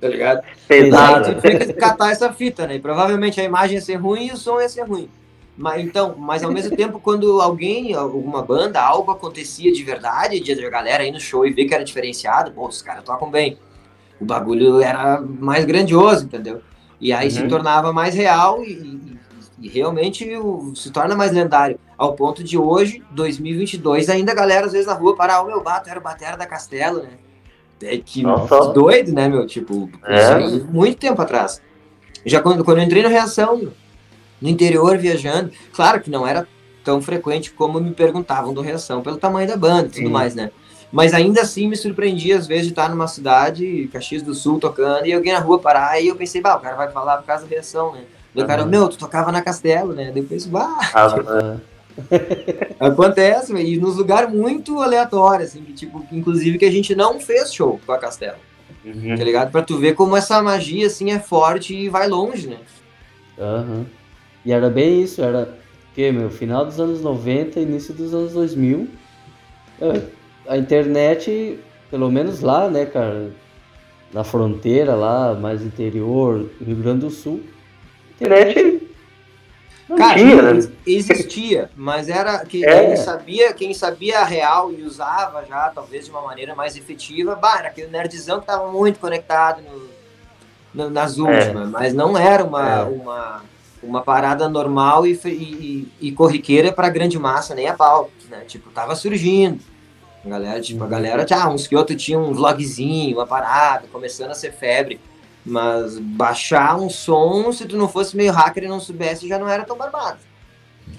Tá 0.00 0.08
ligado? 0.08 0.42
Pesado. 0.66 1.26
Aí 1.28 1.40
tinha 1.40 1.58
que 1.58 1.72
catar 1.74 2.10
essa 2.12 2.32
fita, 2.32 2.66
né? 2.66 2.76
E 2.76 2.80
provavelmente 2.80 3.40
a 3.40 3.44
imagem 3.44 3.76
ia 3.76 3.80
ser 3.80 3.96
ruim 3.96 4.26
e 4.28 4.32
o 4.32 4.36
som 4.36 4.60
ia 4.60 4.68
ser 4.68 4.82
ruim. 4.82 5.08
Mas, 5.56 5.84
então, 5.84 6.14
mas 6.16 6.44
ao 6.44 6.52
mesmo 6.52 6.76
tempo, 6.76 7.00
quando 7.00 7.40
alguém, 7.40 7.92
alguma 7.92 8.42
banda, 8.42 8.80
algo 8.80 9.10
acontecia 9.10 9.72
de 9.72 9.82
verdade, 9.82 10.38
de 10.38 10.64
a 10.64 10.70
galera 10.70 11.04
ir 11.04 11.10
no 11.10 11.18
show 11.18 11.44
e 11.44 11.52
ver 11.52 11.64
que 11.64 11.74
era 11.74 11.82
diferenciado, 11.84 12.52
pô, 12.52 12.68
os 12.68 12.80
caras 12.80 13.02
tocam 13.02 13.28
bem. 13.28 13.58
O 14.20 14.24
bagulho 14.24 14.80
era 14.80 15.20
mais 15.20 15.64
grandioso, 15.64 16.26
entendeu? 16.26 16.62
E 17.00 17.12
aí 17.12 17.28
se 17.30 17.42
Uhum. 17.42 17.48
tornava 17.48 17.92
mais 17.92 18.14
real 18.14 18.62
e, 18.62 18.72
e- 18.72 19.18
e 19.62 19.68
realmente 19.68 20.36
o- 20.36 20.72
se 20.76 20.90
torna 20.92 21.16
mais 21.16 21.32
lendário. 21.32 21.78
Ao 21.96 22.14
ponto 22.14 22.44
de 22.44 22.56
hoje, 22.56 23.02
2022, 23.10 24.08
ainda 24.08 24.30
a 24.30 24.34
galera 24.36 24.66
às 24.66 24.72
vezes 24.72 24.86
na 24.86 24.94
rua 24.94 25.16
parar, 25.16 25.42
o 25.42 25.46
meu 25.46 25.60
bato 25.60 25.90
era 25.90 25.98
o 25.98 26.02
batera 26.02 26.36
da 26.36 26.46
Castelo, 26.46 27.02
né? 27.02 27.10
É 27.82 27.96
que 27.98 28.22
Nossa. 28.22 28.72
doido, 28.72 29.12
né, 29.12 29.28
meu? 29.28 29.46
Tipo, 29.46 29.90
É. 30.04 30.38
muito 30.70 30.98
tempo 30.98 31.20
atrás. 31.22 31.60
Já 32.24 32.40
quando, 32.40 32.64
quando 32.64 32.78
eu 32.78 32.84
entrei 32.84 33.02
na 33.02 33.08
reação, 33.08 33.72
no 34.40 34.48
interior 34.48 34.96
viajando, 34.98 35.50
claro 35.72 36.00
que 36.00 36.10
não 36.10 36.26
era 36.26 36.46
tão 36.84 37.00
frequente 37.00 37.52
como 37.52 37.80
me 37.80 37.92
perguntavam 37.92 38.52
do 38.52 38.60
reação, 38.60 39.02
pelo 39.02 39.16
tamanho 39.16 39.46
da 39.46 39.56
banda 39.56 39.86
e 39.88 39.90
tudo 39.90 40.06
Sim. 40.06 40.08
mais, 40.08 40.34
né? 40.34 40.50
Mas 40.90 41.12
ainda 41.12 41.42
assim 41.42 41.68
me 41.68 41.76
surpreendia 41.76 42.38
às 42.38 42.46
vezes 42.46 42.64
de 42.64 42.70
estar 42.72 42.88
numa 42.88 43.06
cidade, 43.06 43.88
Caxias 43.92 44.22
do 44.22 44.34
Sul, 44.34 44.58
tocando, 44.58 45.06
e 45.06 45.12
alguém 45.12 45.32
na 45.34 45.38
rua 45.38 45.58
parar, 45.58 46.00
e 46.00 46.08
eu 46.08 46.16
pensei, 46.16 46.40
bah, 46.40 46.56
o 46.56 46.60
cara 46.60 46.76
vai 46.76 46.90
falar 46.90 47.18
por 47.18 47.26
causa 47.26 47.44
da 47.44 47.50
reação, 47.50 47.92
né? 47.92 48.00
Daí 48.34 48.44
o 48.44 48.46
cara, 48.46 48.62
Uhum. 48.62 48.68
meu, 48.70 48.88
tu 48.88 48.96
tocava 48.96 49.30
na 49.30 49.42
Castelo, 49.42 49.92
né? 49.92 50.10
Pensei, 50.28 50.50
bah, 50.50 50.78
Ah, 50.94 51.56
acontece, 52.78 53.54
e 53.54 53.76
nos 53.76 53.96
lugares 53.96 54.32
muito 54.32 54.80
aleatórios, 54.80 55.50
assim, 55.50 55.62
que, 55.62 55.72
tipo, 55.72 56.06
inclusive 56.12 56.58
que 56.58 56.64
a 56.64 56.70
gente 56.70 56.94
não 56.94 57.18
fez 57.18 57.52
show 57.52 57.80
com 57.84 57.92
a 57.92 57.98
Castelo, 57.98 58.38
uhum. 58.84 59.16
tá 59.16 59.24
ligado? 59.24 59.50
Pra 59.50 59.62
tu 59.62 59.78
ver 59.78 59.94
como 59.94 60.16
essa 60.16 60.42
magia, 60.42 60.86
assim, 60.86 61.10
é 61.10 61.18
forte 61.18 61.74
e 61.74 61.88
vai 61.88 62.08
longe, 62.08 62.48
né? 62.48 62.58
Aham. 63.38 63.86
E 64.44 64.52
era 64.52 64.70
bem 64.70 65.02
isso, 65.02 65.22
era 65.22 65.58
que, 65.94 66.10
meu, 66.12 66.30
final 66.30 66.64
dos 66.64 66.78
anos 66.78 67.02
90, 67.02 67.60
início 67.60 67.92
dos 67.92 68.14
anos 68.14 68.32
2000. 68.32 68.88
É, 69.80 70.02
A 70.46 70.56
internet, 70.56 71.58
pelo 71.90 72.10
menos 72.10 72.40
lá, 72.40 72.70
né, 72.70 72.86
cara, 72.86 73.30
na 74.12 74.24
fronteira 74.24 74.94
lá, 74.94 75.34
mais 75.34 75.62
interior, 75.62 76.48
Rio 76.64 76.76
Grande 76.76 77.00
do 77.00 77.10
Sul. 77.10 77.42
Internet 78.14 78.77
não 79.88 79.96
Cara, 79.96 80.18
tinha, 80.18 80.42
né? 80.42 80.50
ex- 80.52 80.70
existia, 80.86 81.70
mas 81.76 82.08
era 82.08 82.44
que 82.44 82.64
É. 82.64 82.86
quem 82.86 82.96
sabia, 82.96 83.52
quem 83.54 83.72
sabia 83.74 84.20
a 84.20 84.24
real 84.24 84.70
e 84.72 84.82
usava 84.82 85.44
já, 85.46 85.70
talvez 85.70 86.04
de 86.04 86.10
uma 86.10 86.20
maneira 86.22 86.54
mais 86.54 86.76
efetiva, 86.76 87.34
bah, 87.34 87.58
era 87.58 87.68
aquele 87.68 87.88
nerdzão 87.88 88.40
que 88.40 88.46
tava 88.46 88.70
muito 88.70 88.98
conectado 89.00 89.62
no- 89.62 89.88
no- 90.84 90.90
nas 90.90 91.16
últimas, 91.18 91.68
mas 91.70 91.94
não 91.94 92.16
era 92.18 92.44
uma, 92.44 92.80
É. 92.80 92.82
uma, 92.84 93.42
uma 93.82 94.02
parada 94.02 94.48
normal 94.48 95.06
e, 95.06 95.18
e, 95.24 95.88
e- 96.00 96.12
corriqueira 96.12 96.70
pra 96.72 96.88
grande 96.90 97.18
massa, 97.18 97.54
nem 97.54 97.66
a 97.68 97.74
pau, 97.74 98.10
né? 98.28 98.40
Tipo, 98.46 98.70
tava 98.70 98.94
surgindo. 98.94 99.60
A 100.24 100.28
galera, 100.28 100.60
tipo, 100.60 100.80
a 100.80 100.84
Uhum. 100.84 100.90
galera, 100.90 101.24
ah, 101.30 101.48
uns 101.48 101.66
que 101.66 101.74
outros 101.76 102.02
tinham 102.02 102.22
um 102.24 102.34
vlogzinho, 102.34 103.16
uma 103.16 103.26
parada, 103.26 103.86
começando 103.90 104.32
a 104.32 104.34
ser 104.34 104.52
febre. 104.52 105.00
Mas 105.48 105.98
baixar 105.98 106.78
um 106.78 106.90
som, 106.90 107.50
se 107.52 107.66
tu 107.66 107.76
não 107.76 107.88
fosse 107.88 108.16
meio 108.16 108.32
hacker 108.32 108.64
e 108.64 108.68
não 108.68 108.80
soubesse, 108.80 109.26
já 109.28 109.38
não 109.38 109.48
era 109.48 109.64
tão 109.64 109.76
barbado. 109.76 110.18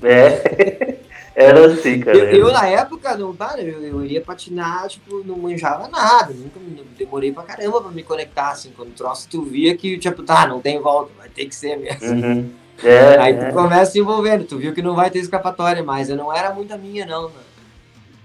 É. 0.01 0.97
Era 1.35 1.67
assim, 1.67 2.01
cara. 2.01 2.17
Eu, 2.17 2.47
eu, 2.47 2.51
na 2.51 2.67
época, 2.67 3.15
não, 3.15 3.33
cara, 3.33 3.61
eu, 3.61 3.81
eu 3.81 4.03
iria 4.03 4.19
patinar, 4.19 4.89
tipo, 4.89 5.23
não 5.23 5.37
manjava 5.37 5.87
nada. 5.87 6.33
Nunca 6.33 6.59
me- 6.59 6.83
demorei 6.97 7.31
pra 7.31 7.43
caramba 7.43 7.81
pra 7.81 7.91
me 7.91 8.03
conectar, 8.03 8.49
assim. 8.49 8.71
Quando 8.75 8.89
o 8.89 8.93
troço 8.93 9.29
tu 9.29 9.43
via 9.43 9.77
que, 9.77 9.97
tipo, 9.97 10.21
tá, 10.21 10.45
não 10.45 10.59
tem 10.59 10.81
volta, 10.81 11.11
vai 11.17 11.29
ter 11.29 11.45
que 11.45 11.55
ser 11.55 11.77
mesmo. 11.77 12.07
Uhum. 12.07 12.49
É, 12.81 13.17
Aí 13.17 13.33
é. 13.33 13.49
tu 13.49 13.53
começa 13.53 13.91
se 13.91 13.99
envolvendo, 13.99 14.45
tu 14.45 14.57
viu 14.57 14.73
que 14.73 14.81
não 14.81 14.95
vai 14.95 15.09
ter 15.09 15.19
escapatória 15.19 15.83
mais. 15.83 16.09
Eu 16.09 16.15
não 16.15 16.31
era 16.33 16.53
muito 16.53 16.73
a 16.73 16.77
minha, 16.77 17.05
não, 17.05 17.23
mano. 17.23 17.33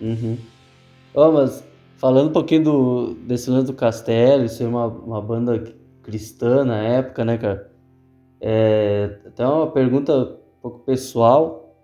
Uhum. 0.00 0.38
Ó, 1.12 1.32
mas 1.32 1.64
falando 1.98 2.28
um 2.28 2.32
pouquinho 2.32 2.62
do, 2.62 3.14
desse 3.14 3.50
lance 3.50 3.66
do 3.66 3.72
Castelo, 3.72 4.48
ser 4.48 4.66
uma, 4.66 4.86
uma 4.86 5.20
banda 5.20 5.74
cristã 6.04 6.64
na 6.64 6.76
época, 6.76 7.24
né, 7.24 7.38
cara? 7.38 7.70
É, 8.40 9.18
até 9.26 9.46
uma 9.46 9.70
pergunta 9.70 10.12
um 10.14 10.60
pouco 10.60 10.80
pessoal. 10.80 11.74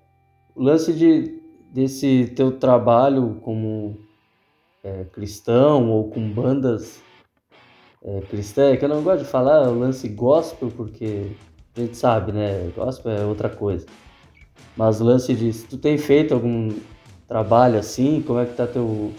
O 0.54 0.62
lance 0.62 0.92
de, 0.92 1.40
desse 1.72 2.32
teu 2.36 2.52
trabalho 2.52 3.40
como 3.42 3.96
é, 4.84 5.04
cristão 5.04 5.90
ou 5.90 6.10
com 6.10 6.28
bandas 6.30 7.02
é, 8.02 8.20
cristãs, 8.22 8.78
que 8.78 8.84
eu 8.84 8.88
não 8.88 9.02
gosto 9.02 9.24
de 9.24 9.30
falar 9.30 9.68
o 9.68 9.78
lance 9.78 10.08
gospel, 10.08 10.70
porque 10.76 11.32
a 11.76 11.80
gente 11.80 11.96
sabe, 11.96 12.32
né? 12.32 12.70
Gospel 12.74 13.12
é 13.12 13.24
outra 13.24 13.48
coisa. 13.48 13.86
Mas 14.76 15.00
o 15.00 15.04
lance 15.04 15.34
de 15.34 15.52
se 15.52 15.66
tu 15.66 15.76
tem 15.76 15.98
feito 15.98 16.34
algum 16.34 16.70
trabalho 17.26 17.78
assim, 17.78 18.22
como 18.26 18.38
é 18.38 18.46
que 18.46 18.54
tá 18.54 18.66
teu 18.66 19.12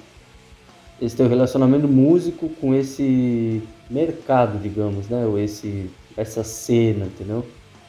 esse 1.02 1.18
teu 1.18 1.28
relacionamento 1.28 1.88
músico 1.88 2.48
com 2.48 2.76
esse 2.76 3.64
mercado, 3.92 4.58
digamos, 4.58 5.08
né? 5.10 5.26
Ou 5.26 5.38
esse 5.40 5.90
essa 6.18 6.44
cena, 6.44 7.06
entendeu? 7.06 7.46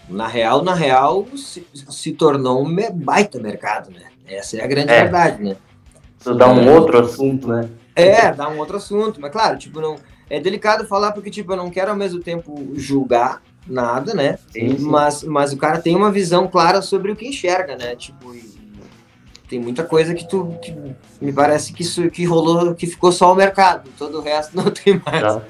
Na 0.08 0.26
real, 0.26 0.62
na 0.62 0.74
real, 0.74 1.26
se, 1.36 1.66
se 1.72 2.12
tornou 2.12 2.62
um 2.64 2.76
baita 2.94 3.38
mercado, 3.40 3.90
né? 3.90 4.02
Essa 4.26 4.58
é 4.58 4.64
a 4.64 4.66
grande 4.66 4.90
É. 4.92 5.02
verdade, 5.02 5.42
né? 5.42 5.56
Isso 6.20 6.34
dá 6.34 6.48
um 6.48 6.72
outro 6.74 6.98
assunto, 7.00 7.48
né? 7.48 7.68
É, 7.94 8.32
dá 8.32 8.48
um 8.48 8.58
outro 8.58 8.76
assunto, 8.76 9.20
mas 9.20 9.32
claro, 9.32 9.58
tipo, 9.58 9.80
não. 9.80 9.96
é 10.30 10.40
delicado 10.40 10.86
falar 10.86 11.12
porque, 11.12 11.30
tipo, 11.30 11.52
eu 11.52 11.56
não 11.56 11.70
quero 11.70 11.90
ao 11.90 11.96
mesmo 11.96 12.20
tempo 12.20 12.72
julgar 12.74 13.42
nada, 13.66 14.14
né? 14.14 14.38
Sim, 14.52 14.76
sim. 14.78 14.84
Mas, 14.84 15.22
mas 15.24 15.52
o 15.52 15.56
cara 15.56 15.80
tem 15.80 15.94
uma 15.94 16.10
visão 16.10 16.48
clara 16.48 16.80
sobre 16.80 17.12
o 17.12 17.16
que 17.16 17.26
enxerga, 17.28 17.76
né? 17.76 17.94
Tipo, 17.96 18.34
e- 18.34 18.52
tem 19.48 19.60
muita 19.60 19.84
coisa 19.84 20.14
que 20.14 20.26
tu. 20.26 20.56
Que 20.62 20.74
me 21.20 21.32
parece 21.32 21.72
que 21.74 21.82
isso 21.82 22.08
que 22.10 22.24
rolou, 22.24 22.74
que 22.74 22.86
ficou 22.86 23.12
só 23.12 23.32
o 23.32 23.34
mercado, 23.34 23.90
todo 23.98 24.18
o 24.18 24.22
resto 24.22 24.56
não 24.56 24.70
tem 24.70 25.00
mais. 25.04 25.20
Tá. 25.22 25.42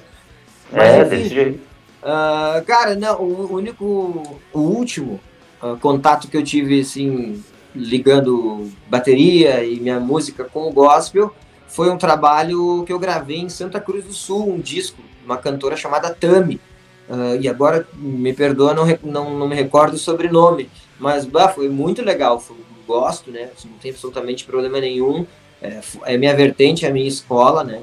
Mas, 0.72 0.88
É, 0.88 1.00
enfim. 1.02 1.16
desse 1.16 1.34
jeito. 1.34 1.60
Ah, 2.02 2.62
cara, 2.66 2.94
não, 2.96 3.20
o 3.20 3.54
único, 3.54 4.40
o 4.52 4.58
último 4.58 5.20
ah, 5.60 5.76
contato 5.80 6.28
que 6.28 6.36
eu 6.36 6.42
tive, 6.42 6.80
assim, 6.80 7.42
ligando 7.74 8.70
bateria 8.88 9.64
e 9.64 9.78
minha 9.78 10.00
música 10.00 10.44
com 10.44 10.68
o 10.68 10.72
gospel 10.72 11.34
foi 11.68 11.90
um 11.90 11.96
trabalho 11.96 12.82
que 12.84 12.92
eu 12.92 12.98
gravei 12.98 13.38
em 13.38 13.48
Santa 13.48 13.80
Cruz 13.80 14.04
do 14.04 14.12
Sul, 14.12 14.52
um 14.52 14.60
disco, 14.60 15.00
uma 15.24 15.36
cantora 15.36 15.76
chamada 15.76 16.14
Tami. 16.14 16.60
Ah, 17.08 17.36
e 17.40 17.48
agora, 17.48 17.86
me 17.94 18.32
perdoa, 18.32 18.74
não, 18.74 18.86
não, 19.02 19.38
não 19.38 19.48
me 19.48 19.54
recordo 19.54 19.94
o 19.94 19.98
sobrenome, 19.98 20.68
mas 20.98 21.24
bah, 21.24 21.48
foi 21.48 21.68
muito 21.68 22.02
legal, 22.02 22.40
foi, 22.40 22.56
gosto, 22.86 23.30
né? 23.30 23.50
Não 23.64 23.78
tem 23.78 23.90
absolutamente 23.90 24.44
problema 24.44 24.80
nenhum. 24.80 25.26
É, 25.60 25.80
é 26.04 26.16
minha 26.18 26.34
vertente, 26.34 26.84
é 26.84 26.90
minha 26.90 27.08
escola, 27.08 27.62
né? 27.64 27.80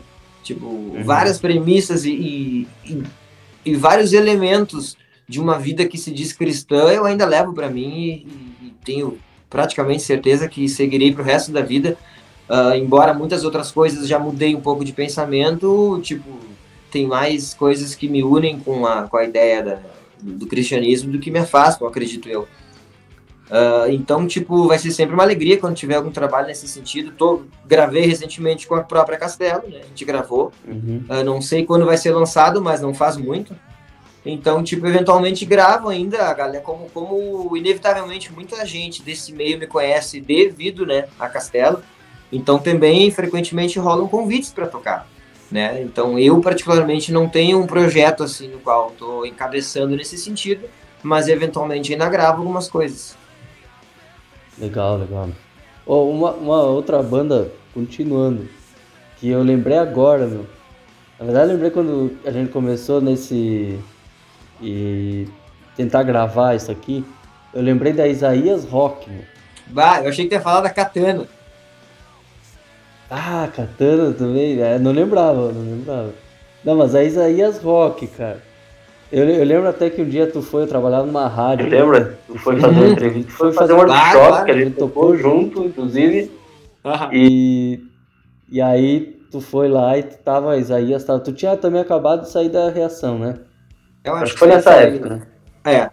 Tipo, 0.53 0.95
várias 1.03 1.37
premissas 1.37 2.05
e, 2.05 2.67
e, 2.83 3.03
e- 3.63 3.75
vários 3.75 4.13
elementos 4.13 4.97
de 5.27 5.39
uma 5.39 5.59
vida 5.59 5.85
que 5.85 5.95
se 5.95 6.09
diz 6.09 6.33
cristã 6.33 6.89
eu 6.89 7.05
ainda 7.05 7.23
levo 7.23 7.53
para 7.53 7.69
mim 7.69 8.25
e, 8.59 8.65
e- 8.65 8.73
tenho 8.83 9.19
praticamente 9.47 10.01
certeza 10.01 10.47
que 10.49 10.67
seguirei 10.67 11.13
pro 11.13 11.23
resto 11.23 11.51
da 11.51 11.61
vida. 11.61 11.95
Ah, 12.49 12.75
embora 12.75 13.13
muitas 13.13 13.43
outras 13.43 13.71
coisas 13.71 14.07
já 14.07 14.17
mudei 14.17 14.55
um 14.55 14.59
pouco 14.61 14.83
de 14.83 14.91
pensamento, 14.91 15.99
tipo, 16.01 16.27
tem 16.89 17.05
mais 17.05 17.53
coisas 17.53 17.93
que 17.93 18.09
me 18.09 18.23
unem 18.23 18.59
com 18.59 18.87
a, 18.87 19.03
com 19.03 19.17
a 19.17 19.23
ideia 19.23 19.61
da- 19.61 19.79
do 20.19 20.47
cristianismo 20.47 21.11
do 21.11 21.19
que 21.19 21.29
me 21.29 21.37
afastam, 21.37 21.87
acredito 21.87 22.27
eu. 22.27 22.47
Ah, 23.49 23.85
então, 23.89 24.27
tipo, 24.27 24.67
vai 24.67 24.77
ser 24.77 24.91
sempre 24.91 25.13
uma 25.13 25.23
alegria 25.23 25.57
quando 25.57 25.75
tiver 25.75 25.95
algum 25.95 26.11
trabalho 26.11 26.47
nesse 26.47 26.67
sentido. 26.67 27.11
Tô, 27.11 27.43
gravei 27.65 28.05
recentemente 28.05 28.67
com 28.67 28.75
a 28.75 28.83
própria 28.83 29.17
Castelo, 29.17 29.67
né? 29.67 29.79
A 29.83 29.87
gente 29.87 30.05
gravou. 30.05 30.51
Uhum. 30.67 31.03
Eu 31.09 31.23
não 31.23 31.41
sei 31.41 31.65
quando 31.65 31.85
vai 31.85 31.97
ser 31.97 32.11
lançado, 32.11 32.61
mas 32.61 32.81
não 32.81 32.93
faz 32.93 33.17
muito. 33.17 33.55
Então, 34.25 34.63
tipo, 34.63 34.85
eventualmente 34.85 35.45
gravo 35.45 35.87
ainda, 35.87 36.25
a 36.25 36.33
galera, 36.33 36.61
como, 36.61 36.89
como 36.89 37.55
inevitavelmente 37.55 38.31
muita 38.33 38.65
gente 38.65 39.01
desse 39.01 39.31
meio 39.31 39.57
me 39.57 39.65
conhece 39.65 40.19
devido, 40.19 40.85
né, 40.85 41.07
a 41.17 41.27
Castelo. 41.29 41.81
Então, 42.31 42.59
também 42.59 43.09
frequentemente 43.09 43.79
rolam 43.79 44.07
convites 44.07 44.51
para 44.51 44.67
tocar, 44.67 45.07
né? 45.49 45.81
Então, 45.81 46.19
eu 46.19 46.39
particularmente 46.41 47.13
não 47.13 47.29
tenho 47.29 47.59
um 47.59 47.65
projeto 47.65 48.21
assim 48.21 48.49
no 48.49 48.59
qual 48.59 48.89
estou 48.89 49.25
encabeçando 49.25 49.95
nesse 49.95 50.17
sentido, 50.17 50.67
mas 51.01 51.29
eventualmente 51.29 51.93
ainda 51.93 52.07
gravo 52.09 52.41
algumas 52.41 52.67
coisas. 52.67 53.17
Legal, 54.59 54.97
legal. 54.97 55.29
Ó, 55.87 56.05
uma, 56.09 56.31
uma 56.31 56.61
outra 56.63 57.01
banda, 57.01 57.49
continuando, 57.73 58.47
que 59.17 59.29
eu 59.29 59.41
lembrei 59.41 59.77
agora, 59.77 60.27
meu. 60.27 60.45
Na 61.17 61.25
verdade, 61.25 61.47
eu 61.47 61.53
lembrei 61.53 61.71
quando 61.71 62.17
a 62.25 62.31
gente 62.31 62.51
começou 62.51 63.01
nesse. 63.01 63.79
e 64.61 65.27
tentar 65.75 66.03
gravar 66.03 66.55
isso 66.55 66.71
aqui. 66.71 67.05
Eu 67.53 67.61
lembrei 67.61 67.93
da 67.93 68.07
Isaías 68.07 68.65
Rock, 68.65 69.09
meu. 69.09 69.23
Bah, 69.67 70.01
eu 70.01 70.09
achei 70.09 70.27
que 70.27 70.35
ia 70.35 70.41
falar 70.41 70.61
da 70.61 70.69
Katana. 70.69 71.25
Ah, 73.09 73.49
Katana 73.55 74.13
também? 74.13 74.61
É, 74.61 74.77
não 74.77 74.91
lembrava, 74.91 75.51
não 75.51 75.61
lembrava. 75.61 76.13
Não, 76.63 76.75
mas 76.75 76.93
a 76.93 77.03
Isaías 77.03 77.59
Rock, 77.59 78.07
cara. 78.07 78.48
Eu, 79.11 79.27
eu 79.27 79.43
lembro 79.43 79.67
até 79.67 79.89
que 79.89 80.01
um 80.01 80.07
dia 80.07 80.27
tu 80.27 80.41
foi, 80.41 80.63
eu 80.63 80.67
trabalhava 80.67 81.05
numa 81.05 81.27
rádio. 81.27 81.67
Lembra? 81.67 82.19
Tu 82.27 82.37
foi 82.37 82.59
fazer 82.59 82.79
uma 82.79 82.89
entrevista, 82.89 83.31
foi 83.31 83.51
fazer 83.53 83.73
um 83.73 83.77
workshop 83.77 84.27
claro. 84.27 84.45
que 84.45 84.51
a 84.51 84.57
gente 84.57 84.75
tocou 84.75 85.17
junto, 85.17 85.65
inclusive. 85.65 86.31
E, 87.11 87.79
e 88.51 88.61
aí 88.61 89.17
tu 89.31 89.41
foi 89.41 89.67
lá 89.67 89.97
e 89.97 90.03
tu 90.03 90.17
tava, 90.19 90.57
Isaías, 90.57 91.03
tava, 91.03 91.19
tu 91.19 91.33
tinha 91.33 91.57
também 91.57 91.81
acabado 91.81 92.21
de 92.21 92.29
sair 92.29 92.49
da 92.49 92.69
reação, 92.69 93.17
né? 93.17 93.35
Eu 94.03 94.15
Acho 94.15 94.33
que 94.33 94.39
foi 94.39 94.47
nessa 94.47 94.71
época, 94.73 95.09
né? 95.09 95.21
É. 95.65 95.89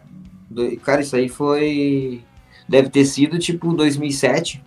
Do- 0.50 0.76
Cara, 0.80 1.00
isso 1.00 1.16
aí 1.16 1.28
foi. 1.28 2.20
Deve 2.68 2.88
ter 2.88 3.04
sido 3.04 3.38
tipo 3.38 3.72
2007, 3.72 4.62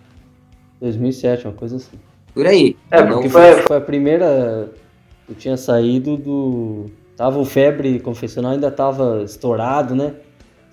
2007, 0.82 1.46
uma 1.48 1.54
coisa 1.54 1.76
assim. 1.78 1.98
por 2.34 2.46
aí. 2.48 2.76
É, 2.92 3.02
Não 3.02 3.14
porque 3.14 3.30
Foi, 3.30 3.54
foi, 3.54 3.62
foi 3.64 3.78
a 3.78 3.82
primeira. 3.82 4.72
Eu 5.28 5.36
tinha 5.36 5.56
saído 5.56 6.18
do. 6.18 6.86
Tava 7.20 7.38
o 7.38 7.44
Febre 7.44 8.00
Confessional, 8.00 8.54
ainda 8.54 8.72
tava 8.72 9.24
estourado, 9.24 9.94
né? 9.94 10.14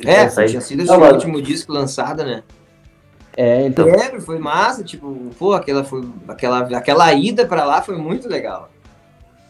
É, 0.05 0.13
Essa 0.13 0.43
aí. 0.43 0.49
tinha 0.49 0.61
sido 0.61 0.85
Não, 0.85 1.01
mas- 1.01 1.15
último 1.15 1.43
disco 1.43 1.73
lançado, 1.73 2.23
né? 2.23 2.45
É, 3.37 3.67
então. 3.67 3.85
Lembro, 3.85 4.21
foi 4.23 4.39
massa, 4.39 4.85
tipo, 4.85 5.13
pô, 5.37 5.55
aquela, 5.55 5.83
foi, 5.83 6.09
aquela, 6.29 6.61
aquela 6.61 7.13
ida 7.13 7.45
pra 7.47 7.65
lá 7.65 7.83
foi 7.83 7.97
muito 7.97 8.29
legal. 8.29 8.71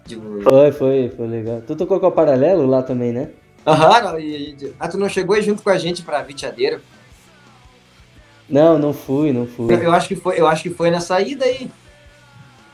Tipo, 0.07 0.40
Foi, 0.40 0.72
foi, 0.72 1.12
foi 1.14 1.26
legal. 1.26 1.61
Tu 1.66 1.76
tocou 1.76 2.01
com 2.01 2.07
a 2.07 2.11
Paralelo 2.11 2.64
lá 2.66 2.82
também, 2.82 3.12
né? 3.12 3.28
aham, 3.66 4.18
e 4.18 4.57
ah, 4.80 4.88
tu 4.88 4.97
não 4.97 5.11
chegou 5.11 5.36
aí 5.36 5.42
junto 5.42 5.62
com 5.62 5.68
a 5.68 5.76
gente 5.76 6.01
pra 6.03 6.22
Viteadeiro? 6.22 6.80
Não, 8.49 8.78
não 8.78 8.94
fui, 8.94 9.34
não 9.34 9.47
fui. 9.47 9.74
Eu, 9.74 9.82
eu 9.82 9.92
acho 9.92 10.09
que 10.09 10.16
foi, 10.16 10.40
eu 10.40 10.47
acho 10.47 10.62
que 10.62 10.70
foi 10.70 10.90
nessa 10.90 11.20
ida 11.20 11.44
aí. 11.44 11.70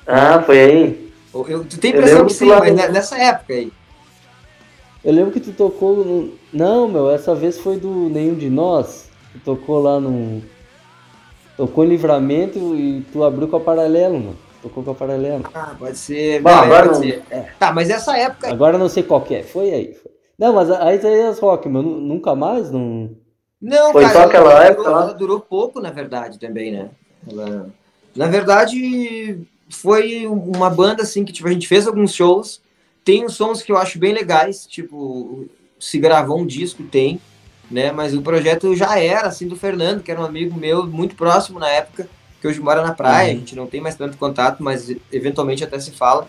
Ah, 0.06 0.40
foi 0.40 0.60
aí. 0.60 1.12
Eu, 1.34 1.48
eu- 1.48 1.64
tu 1.64 1.76
tem 1.80 1.90
impressão 1.90 2.24
que 2.24 2.32
sim, 2.32 2.46
mas 2.46 2.72
nessa 2.92 3.18
época 3.18 3.52
aí. 3.54 3.72
Eu 5.04 5.12
lembro 5.12 5.32
que 5.32 5.40
tu 5.40 5.52
tocou 5.52 6.04
no... 6.04 6.32
Não, 6.52 6.86
meu, 6.88 7.10
essa 7.10 7.34
vez 7.34 7.58
foi 7.58 7.76
do 7.78 8.08
Nenhum 8.08 8.34
de 8.34 8.48
Nós. 8.48 9.10
Tu 9.32 9.38
tocou 9.40 9.80
lá 9.82 9.98
no. 9.98 10.42
Tocou 11.56 11.84
em 11.84 11.88
livramento 11.88 12.58
e 12.76 13.02
tu 13.12 13.24
abriu 13.24 13.48
com 13.48 13.56
a 13.56 13.60
paralelo, 13.60 14.18
mano. 14.18 14.36
Tocou 14.62 14.82
com 14.84 14.90
a 14.92 14.94
paralelo. 14.94 15.44
Ah, 15.54 15.74
pode 15.78 15.98
ser. 15.98 16.40
Bom, 16.40 16.50
é, 16.50 16.52
agora 16.54 16.88
pode 16.90 16.94
não- 16.94 17.02
ser. 17.04 17.22
Tá, 17.58 17.72
mas 17.72 17.90
essa 17.90 18.16
época 18.16 18.46
aí. 18.46 18.52
Agora 18.52 18.76
eu 18.76 18.78
não 18.78 18.88
sei 18.88 19.02
qual 19.02 19.20
que 19.22 19.34
é. 19.34 19.42
Foi 19.42 19.70
aí. 19.72 19.94
Foi. 19.94 20.12
Não, 20.38 20.52
mas 20.52 20.70
a 20.70 20.84
a 20.84 20.94
Isaías 20.94 21.38
Rock, 21.38 21.68
mano, 21.68 22.00
nunca 22.00 22.34
mais 22.34 22.70
não. 22.70 23.10
Não, 23.60 23.92
Foi 23.92 24.02
cara, 24.02 24.12
só 24.14 24.20
ela, 24.20 24.28
aquela 24.28 24.50
ela 24.52 24.64
época 24.64 24.82
durou, 24.82 24.96
lá? 24.96 25.02
ela 25.04 25.14
durou 25.14 25.40
pouco, 25.40 25.80
na 25.80 25.90
verdade, 25.90 26.38
também, 26.38 26.72
né? 26.72 26.90
Ela- 27.30 27.66
na 28.14 28.26
verdade, 28.26 29.40
foi 29.68 30.26
uma 30.26 30.68
banda 30.70 31.02
assim 31.02 31.24
que 31.24 31.32
tipo, 31.32 31.48
a 31.48 31.52
gente 31.52 31.66
fez 31.68 31.86
alguns 31.86 32.12
shows. 32.14 32.60
Tem 33.04 33.24
uns 33.24 33.34
sons 33.34 33.62
que 33.62 33.72
eu 33.72 33.76
acho 33.76 33.98
bem 33.98 34.12
legais, 34.12 34.66
tipo, 34.66 35.46
se 35.78 35.98
gravou 35.98 36.38
um 36.40 36.46
disco, 36.46 36.82
tem, 36.84 37.20
né? 37.70 37.90
Mas 37.90 38.14
o 38.14 38.22
projeto 38.22 38.74
já 38.76 38.98
era, 38.98 39.26
assim, 39.28 39.48
do 39.48 39.56
Fernando, 39.56 40.02
que 40.02 40.10
era 40.10 40.20
um 40.20 40.24
amigo 40.24 40.56
meu 40.58 40.86
muito 40.86 41.16
próximo 41.16 41.58
na 41.58 41.68
época, 41.68 42.08
que 42.40 42.46
hoje 42.46 42.60
mora 42.60 42.82
na 42.82 42.92
praia, 42.92 43.30
Uhum. 43.30 43.36
a 43.36 43.38
gente 43.40 43.56
não 43.56 43.66
tem 43.66 43.80
mais 43.80 43.94
tanto 43.96 44.16
contato, 44.16 44.62
mas 44.62 44.94
eventualmente 45.12 45.64
até 45.64 45.78
se 45.78 45.90
fala. 45.92 46.28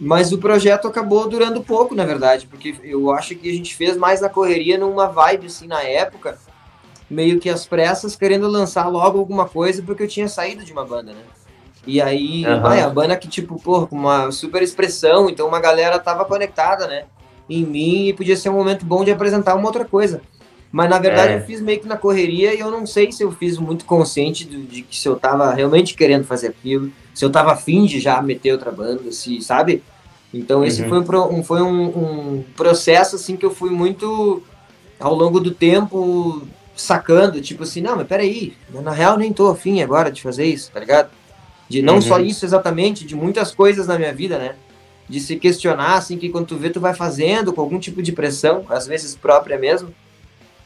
Mas 0.00 0.32
o 0.32 0.38
projeto 0.38 0.86
acabou 0.86 1.28
durando 1.28 1.60
pouco, 1.62 1.94
na 1.94 2.04
verdade, 2.04 2.46
porque 2.46 2.76
eu 2.84 3.10
acho 3.12 3.34
que 3.34 3.48
a 3.50 3.52
gente 3.52 3.74
fez 3.74 3.96
mais 3.96 4.20
na 4.20 4.28
correria 4.28 4.78
numa 4.78 5.06
vibe, 5.08 5.46
assim, 5.46 5.66
na 5.66 5.82
época, 5.82 6.38
meio 7.10 7.40
que 7.40 7.48
às 7.50 7.66
pressas, 7.66 8.14
querendo 8.14 8.46
lançar 8.46 8.86
logo 8.88 9.18
alguma 9.18 9.48
coisa, 9.48 9.82
porque 9.82 10.04
eu 10.04 10.08
tinha 10.08 10.28
saído 10.28 10.64
de 10.64 10.72
uma 10.72 10.84
banda, 10.84 11.12
né? 11.12 11.20
E 11.86 12.00
aí, 12.02 12.44
vai, 12.60 12.80
a 12.80 12.88
banda 12.88 13.16
que, 13.16 13.28
tipo, 13.28 13.60
porra, 13.60 13.86
com 13.86 13.96
uma 13.96 14.30
super 14.30 14.62
expressão, 14.62 15.28
então 15.30 15.46
uma 15.48 15.60
galera 15.60 15.98
tava 15.98 16.24
conectada, 16.24 16.86
né? 16.86 17.04
Em 17.48 17.64
mim, 17.64 18.08
e 18.08 18.12
podia 18.12 18.36
ser 18.36 18.50
um 18.50 18.54
momento 18.54 18.84
bom 18.84 19.02
de 19.04 19.10
apresentar 19.10 19.54
uma 19.54 19.66
outra 19.66 19.84
coisa. 19.84 20.20
Mas 20.70 20.90
na 20.90 20.98
verdade 20.98 21.32
É. 21.32 21.36
eu 21.38 21.40
fiz 21.46 21.62
meio 21.62 21.80
que 21.80 21.88
na 21.88 21.96
correria 21.96 22.52
e 22.54 22.60
eu 22.60 22.70
não 22.70 22.84
sei 22.86 23.10
se 23.10 23.22
eu 23.22 23.32
fiz 23.32 23.56
muito 23.56 23.86
consciente 23.86 24.44
de, 24.44 24.62
de 24.66 24.82
que 24.82 24.94
se 24.94 25.08
eu 25.08 25.16
tava 25.16 25.50
realmente 25.54 25.94
querendo 25.94 26.24
fazer 26.24 26.48
aquilo, 26.48 26.92
se 27.14 27.24
eu 27.24 27.30
tava 27.30 27.52
afim 27.52 27.86
de 27.86 27.98
já 27.98 28.20
meter 28.20 28.52
outra 28.52 28.70
banda, 28.70 29.10
se, 29.10 29.40
sabe? 29.40 29.82
Então 30.32 30.62
esse 30.62 30.82
Uhum. 30.82 30.88
foi, 30.90 30.98
um, 31.00 31.04
pro- 31.04 31.32
um- 31.32 31.42
foi 31.42 31.62
um, 31.62 31.84
um 31.86 32.44
processo 32.54 33.16
assim 33.16 33.34
que 33.34 33.46
eu 33.46 33.50
fui 33.50 33.70
muito 33.70 34.42
ao 35.00 35.14
longo 35.14 35.40
do 35.40 35.52
tempo 35.52 36.46
sacando, 36.76 37.40
tipo 37.40 37.62
assim, 37.62 37.80
não, 37.80 37.96
mas 37.96 38.06
peraí, 38.06 38.52
na 38.70 38.90
real 38.92 39.16
nem 39.16 39.32
tô 39.32 39.48
afim 39.48 39.80
agora 39.80 40.12
de 40.12 40.20
fazer 40.20 40.44
isso, 40.44 40.70
tá 40.70 40.78
ligado? 40.80 41.08
De 41.68 41.82
não 41.82 41.96
Uhum. 41.96 42.02
só 42.02 42.18
isso 42.18 42.44
exatamente, 42.44 43.04
de 43.04 43.14
muitas 43.14 43.52
coisas 43.54 43.86
na 43.86 43.98
minha 43.98 44.12
vida, 44.12 44.38
né? 44.38 44.54
De 45.08 45.20
se 45.20 45.36
questionar, 45.36 45.94
assim, 45.94 46.16
que 46.18 46.28
quando 46.28 46.46
tu 46.46 46.56
vê, 46.56 46.70
tu 46.70 46.80
vai 46.80 46.94
fazendo 46.94 47.52
com 47.52 47.60
algum 47.60 47.78
tipo 47.78 48.02
de 48.02 48.12
pressão, 48.12 48.64
às 48.68 48.86
vezes 48.86 49.14
própria 49.14 49.58
mesmo, 49.58 49.92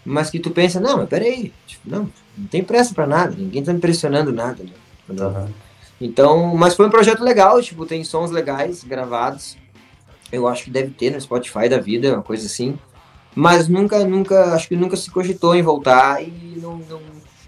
mas 0.04 0.30
que 0.30 0.38
tu 0.40 0.50
pensa, 0.50 0.80
não, 0.80 0.98
mas 0.98 1.08
peraí, 1.08 1.52
tipo, 1.66 1.88
não, 1.88 2.08
não 2.36 2.46
tem 2.48 2.62
pressa 2.62 2.94
pra 2.94 3.06
nada, 3.06 3.34
ninguém 3.36 3.62
tá 3.62 3.72
me 3.72 3.80
pressionando 3.80 4.32
nada, 4.32 4.62
né? 4.64 4.70
Aham. 5.20 5.48
Então, 6.00 6.54
mas 6.56 6.74
foi 6.74 6.86
um 6.86 6.90
projeto 6.90 7.22
legal, 7.22 7.62
tipo, 7.62 7.86
tem 7.86 8.02
sons 8.02 8.30
legais 8.32 8.82
gravados. 8.82 9.56
Eu 10.32 10.48
acho 10.48 10.64
que 10.64 10.70
deve 10.70 10.90
ter 10.90 11.10
no 11.10 11.20
Spotify 11.20 11.68
da 11.68 11.78
vida, 11.78 12.12
uma 12.14 12.22
coisa 12.22 12.46
assim. 12.46 12.76
Mas 13.34 13.68
nunca, 13.68 14.04
nunca, 14.04 14.54
acho 14.54 14.66
que 14.68 14.74
nunca 14.76 14.96
se 14.96 15.10
cogitou 15.10 15.54
em 15.54 15.62
voltar 15.62 16.20
e 16.22 16.58
não, 16.60 16.78
não- 16.78 17.00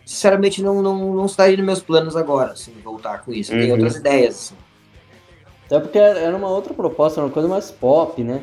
sinceramente 0.05 0.63
não, 0.63 0.83
não, 0.83 1.15
não 1.15 1.27
estaria 1.27 1.57
nos 1.57 1.67
meus 1.67 1.81
planos 1.83 2.17
agora, 2.17 2.53
assim, 2.53 2.73
voltar 2.83 3.23
com 3.23 3.33
isso. 3.33 3.51
Tem 3.53 3.67
Uhum. 3.67 3.73
outras 3.73 3.97
ideias, 3.97 4.35
assim. 4.37 4.55
Até 5.67 5.81
porque 5.81 5.99
era 5.99 6.37
uma 6.37 6.49
outra 6.49 6.75
proposta, 6.75 7.21
era 7.21 7.27
uma 7.27 7.33
coisa 7.33 7.49
mais 7.49 7.71
pop, 7.71 8.23
né? 8.23 8.43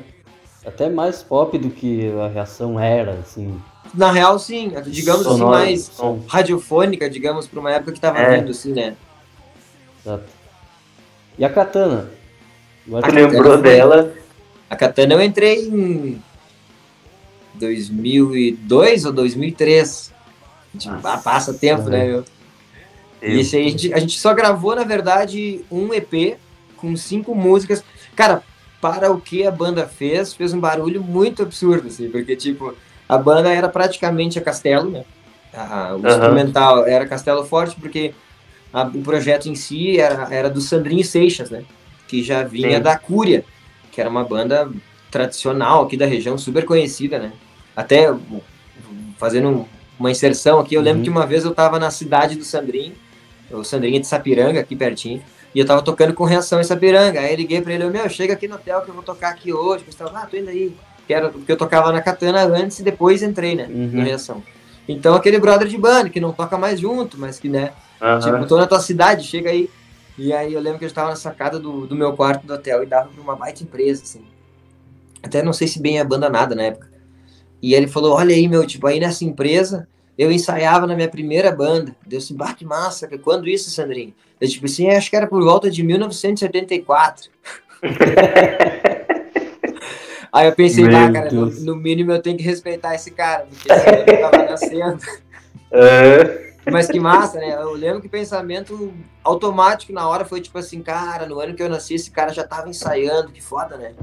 Até 0.66 0.90
mais 0.90 1.22
pop 1.24 1.58
do 1.58 1.70
que 1.70 2.12
a 2.20 2.28
reação 2.28 2.80
era, 2.80 3.14
assim. 3.14 3.60
Na 3.94 4.12
real, 4.12 4.38
sim. 4.40 4.72
Digamos 4.88 5.24
Sonora, 5.24 5.58
assim, 5.58 5.66
mais 5.66 5.82
som. 5.86 6.22
radiofônica, 6.28 7.10
digamos, 7.10 7.48
pra 7.48 7.60
uma 7.60 7.72
época 7.72 7.92
que 7.92 8.00
tava 8.00 8.20
É. 8.20 8.38
vindo, 8.40 8.52
assim, 8.52 8.74
né? 8.74 8.96
Exato. 10.04 10.24
E 11.38 11.46
a 11.46 11.50
Katana? 11.50 12.10
Agora 12.88 13.08
A 13.08 13.12
lembrou 13.12 13.54
foi- 13.54 13.62
dela? 13.62 14.14
A 14.70 14.76
Katana 14.76 15.14
eu 15.14 15.22
entrei 15.22 15.68
em 15.68 16.22
2002 17.56 19.06
ou 19.06 19.12
2003. 19.12 20.11
Tipo, 20.78 20.96
ah, 21.08 21.18
passa 21.18 21.54
tempo, 21.54 21.90
né, 21.90 22.06
meu? 22.06 22.26
Esse 23.22 23.56
aí 23.58 23.68
a 23.68 23.70
gente, 23.70 23.94
a 23.94 24.00
gente 24.00 24.20
só 24.20 24.34
gravou, 24.34 24.76
na 24.76 24.84
verdade, 24.84 25.64
um 25.72 25.94
EP 25.94 26.38
com 26.78 26.96
cinco 26.96 27.36
músicas. 27.36 27.84
Cara, 28.16 28.42
para 28.82 29.12
o 29.12 29.22
que 29.22 29.46
a 29.46 29.52
banda 29.52 29.86
fez, 29.88 30.34
fez 30.34 30.54
um 30.54 30.60
barulho 30.60 31.04
muito 31.04 31.44
absurdo, 31.44 31.88
assim, 31.88 32.10
porque, 32.10 32.36
tipo, 32.36 32.74
a 33.08 33.18
banda 33.18 33.50
era 33.50 33.70
praticamente 33.70 34.40
a 34.40 34.42
Castelo, 34.42 34.90
né? 34.90 35.04
A- 35.54 35.96
o 35.96 36.00
Aham. 36.00 36.10
instrumental 36.10 36.88
era 36.88 37.06
Castelo 37.06 37.46
Forte, 37.46 37.76
porque 37.80 38.14
a- 38.74 38.84
o 38.88 39.02
projeto 39.04 39.48
em 39.48 39.56
si 39.56 40.00
era, 40.00 40.34
era 40.34 40.50
do 40.50 40.62
Sandrinho 40.62 41.04
Seixas, 41.04 41.52
né? 41.52 41.64
Que 42.08 42.24
já 42.24 42.44
vinha 42.44 42.78
Sim. 42.78 42.84
da 42.84 42.98
Cúria, 42.98 43.46
que 43.92 44.02
era 44.02 44.10
uma 44.10 44.24
banda 44.24 44.72
tradicional 45.12 45.84
aqui 45.84 45.96
da 45.98 46.06
região, 46.08 46.38
super 46.38 46.66
conhecida, 46.66 47.20
né? 47.20 47.34
Até 47.76 48.12
fazendo 49.18 49.50
um- 49.50 49.66
uma 50.02 50.12
inserção 50.12 50.60
aqui, 50.60 50.74
eu 50.76 50.82
lembro 50.82 51.00
Uhum. 51.00 51.04
que 51.04 51.10
uma 51.10 51.26
vez 51.26 51.46
eu 51.46 51.54
tava 51.54 51.78
na 51.80 51.92
cidade 51.92 52.36
do 52.36 52.44
Sandrinho, 52.44 52.94
o 53.52 53.64
Sandrinho 53.64 54.00
de 54.02 54.08
Sapiranga, 54.08 54.60
aqui 54.60 54.76
pertinho, 54.76 55.22
e 55.54 55.60
eu 55.60 55.66
tava 55.66 55.82
tocando 55.82 56.14
com 56.14 56.24
reação 56.24 56.60
em 56.60 56.64
Sapiranga. 56.64 57.20
Aí 57.20 57.32
eu 57.34 57.38
liguei 57.38 57.62
pra 57.62 57.74
ele, 57.74 57.88
meu, 57.90 58.10
chega 58.10 58.34
aqui 58.34 58.48
no 58.48 58.56
hotel 58.56 58.82
que 58.82 58.90
eu 58.90 58.94
vou 58.94 59.04
tocar 59.04 59.30
aqui 59.30 59.54
hoje. 59.54 59.84
Eu 59.88 59.94
tava, 59.94 60.18
ah, 60.20 60.26
tô 60.26 60.38
indo 60.38 60.50
aí. 60.50 60.76
Que 61.08 61.14
era, 61.14 61.30
porque 61.30 61.52
eu 61.52 61.58
tocava 61.58 61.92
na 61.92 62.02
Katana 62.02 62.44
antes 62.46 62.80
e 62.80 62.84
depois 62.84 63.22
entrei, 63.22 63.56
né, 63.56 63.68
Uhum. 63.70 63.90
no 63.94 64.02
reação. 64.04 64.42
Então 64.88 65.14
aquele 65.14 65.38
brother 65.40 65.68
de 65.68 65.78
banda, 65.78 66.10
que 66.10 66.20
não 66.20 66.32
toca 66.32 66.58
mais 66.58 66.80
junto, 66.80 67.18
mas 67.20 67.40
que, 67.40 67.48
né, 67.50 67.72
Aham. 68.02 68.20
Tipo, 68.20 68.48
tô 68.48 68.58
na 68.58 68.66
tua 68.66 68.80
cidade, 68.80 69.24
chega 69.28 69.52
aí. 69.52 69.70
E 70.18 70.34
aí 70.34 70.54
eu 70.54 70.60
lembro 70.60 70.80
que 70.80 70.86
eu 70.86 70.88
estava 70.88 71.10
na 71.12 71.16
sacada 71.16 71.60
do, 71.60 71.86
do 71.86 71.96
meu 71.96 72.14
quarto 72.14 72.48
do 72.48 72.54
hotel 72.54 72.82
e 72.82 72.86
dava 72.88 73.10
pra 73.10 73.22
uma 73.22 73.36
baita 73.36 73.62
empresa, 73.64 74.02
assim. 74.04 74.24
Até 75.22 75.44
não 75.44 75.54
sei 75.54 75.68
se 75.68 75.80
bem 75.80 76.00
abandonada 76.00 76.56
na 76.56 76.64
época. 76.64 76.90
E 77.62 77.76
ele 77.76 77.88
falou, 77.88 78.16
olha 78.16 78.36
aí, 78.36 78.48
meu, 78.48 78.66
tipo, 78.66 78.88
aí 78.88 79.00
nessa 79.00 79.24
empresa 79.24 79.88
eu 80.18 80.32
ensaiava 80.32 80.88
na 80.88 80.96
minha 80.96 81.08
primeira 81.08 81.52
banda. 81.52 81.96
Deu 82.06 82.20
assim, 82.20 82.36
bah, 82.36 82.54
que 82.54 82.66
massa, 82.66 83.08
quando 83.20 83.48
isso, 83.48 83.70
Sandrinho? 83.70 84.14
Eu, 84.40 84.48
tipo 84.48 84.66
assim, 84.66 84.90
acho 84.90 85.10
que 85.10 85.16
era 85.16 85.28
por 85.28 85.44
volta 85.44 85.70
de 85.70 85.84
1974. 85.84 87.30
aí 90.32 90.48
eu 90.48 90.54
pensei, 90.54 90.84
Meu 90.84 90.98
ah, 90.98 91.12
cara, 91.12 91.32
no, 91.32 91.48
no 91.48 91.76
mínimo 91.76 92.12
eu 92.12 92.22
tenho 92.22 92.38
que 92.38 92.44
respeitar 92.44 92.96
esse 92.96 93.12
cara, 93.12 93.46
porque 93.50 93.72
esse 93.72 93.86
cara 93.86 94.30
tava 94.30 94.50
nascendo. 94.50 95.00
É. 95.74 96.52
Mas 96.70 96.88
que 96.88 97.00
massa, 97.00 97.40
né? 97.40 97.54
Eu 97.54 97.72
lembro 97.72 98.02
que 98.02 98.08
o 98.08 98.10
pensamento 98.10 98.94
automático 99.24 99.94
na 99.94 100.08
hora 100.08 100.26
foi 100.26 100.42
tipo 100.42 100.58
assim, 100.58 100.82
cara, 100.82 101.26
no 101.26 101.40
ano 101.40 101.56
que 101.56 101.64
eu 101.64 101.70
nasci, 101.70 101.96
esse 101.96 102.12
cara 102.12 102.34
já 102.34 102.44
tava 102.44 102.68
ensaiando, 102.68 103.32
que 103.32 103.42
foda, 103.42 103.78
né? 103.78 103.94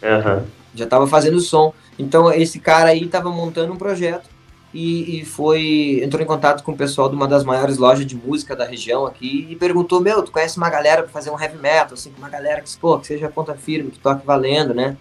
Aham. 0.00 0.46
Já 0.74 0.86
tava 0.86 1.06
fazendo 1.06 1.40
som. 1.40 1.72
Então, 1.98 2.32
esse 2.32 2.58
cara 2.60 2.90
aí 2.90 3.06
tava 3.08 3.30
montando 3.30 3.72
um 3.72 3.76
projeto 3.76 4.28
e, 4.72 5.20
e 5.20 5.24
foi. 5.24 6.00
entrou 6.02 6.22
em 6.22 6.26
contato 6.26 6.62
com 6.62 6.72
o 6.72 6.76
pessoal 6.76 7.08
de 7.08 7.14
uma 7.14 7.26
das 7.26 7.44
maiores 7.44 7.76
lojas 7.76 8.06
de 8.06 8.14
música 8.16 8.54
da 8.54 8.64
região 8.64 9.04
aqui 9.06 9.46
e 9.50 9.56
perguntou: 9.56 10.00
Meu, 10.00 10.22
tu 10.22 10.30
conhece 10.30 10.56
uma 10.56 10.70
galera 10.70 11.02
pra 11.02 11.10
fazer 11.10 11.30
um 11.30 11.40
heavy 11.40 11.58
metal? 11.58 11.94
Assim, 11.94 12.12
uma 12.16 12.28
galera 12.28 12.60
que, 12.60 12.70
pô, 12.78 12.98
que 12.98 13.06
seja 13.06 13.28
ponta 13.28 13.54
firme, 13.54 13.90
que 13.90 13.98
toque 13.98 14.24
valendo, 14.24 14.72
né? 14.74 14.96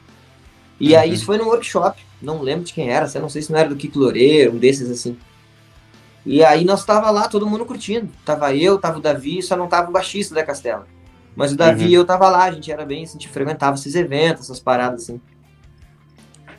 E 0.79 0.95
aí, 0.95 1.13
isso 1.13 1.25
foi 1.25 1.37
num 1.37 1.45
workshop, 1.47 2.01
não 2.21 2.41
lembro 2.41 2.63
de 2.63 2.73
quem 2.73 2.89
era, 2.89 3.05
não 3.19 3.29
sei 3.29 3.41
se 3.41 3.51
não 3.51 3.59
era 3.59 3.67
do 3.69 3.75
Kiko 3.75 3.99
Loureiro, 3.99 4.53
um 4.53 4.57
desses 4.57 4.89
assim. 4.89 5.17
E 6.25 6.43
aí 6.43 6.63
nós 6.65 6.85
tava 6.85 7.09
lá, 7.11 7.27
todo 7.27 7.47
mundo 7.47 7.65
curtindo. 7.65 8.09
Tava 8.25 8.53
eu, 8.55 8.77
tava 8.77 8.97
o 8.97 9.01
Davi, 9.01 9.41
só 9.41 9.55
não 9.57 9.67
tava 9.67 9.89
o 9.89 9.91
baixista 9.93 10.33
da 10.35 10.43
Castela. 10.43 10.87
Mas 11.35 11.51
o 11.51 11.55
Davi 11.57 11.85
Uhum. 11.85 11.89
e 11.89 11.93
eu 11.93 12.05
tava 12.05 12.29
lá, 12.29 12.45
a 12.45 12.51
gente 12.51 12.71
era 12.71 12.85
bem, 12.85 13.03
assim, 13.03 13.17
a 13.17 13.21
gente 13.21 13.29
frequentava 13.29 13.75
esses 13.75 13.95
eventos, 13.95 14.43
essas 14.43 14.59
paradas 14.59 15.03
assim. 15.03 15.21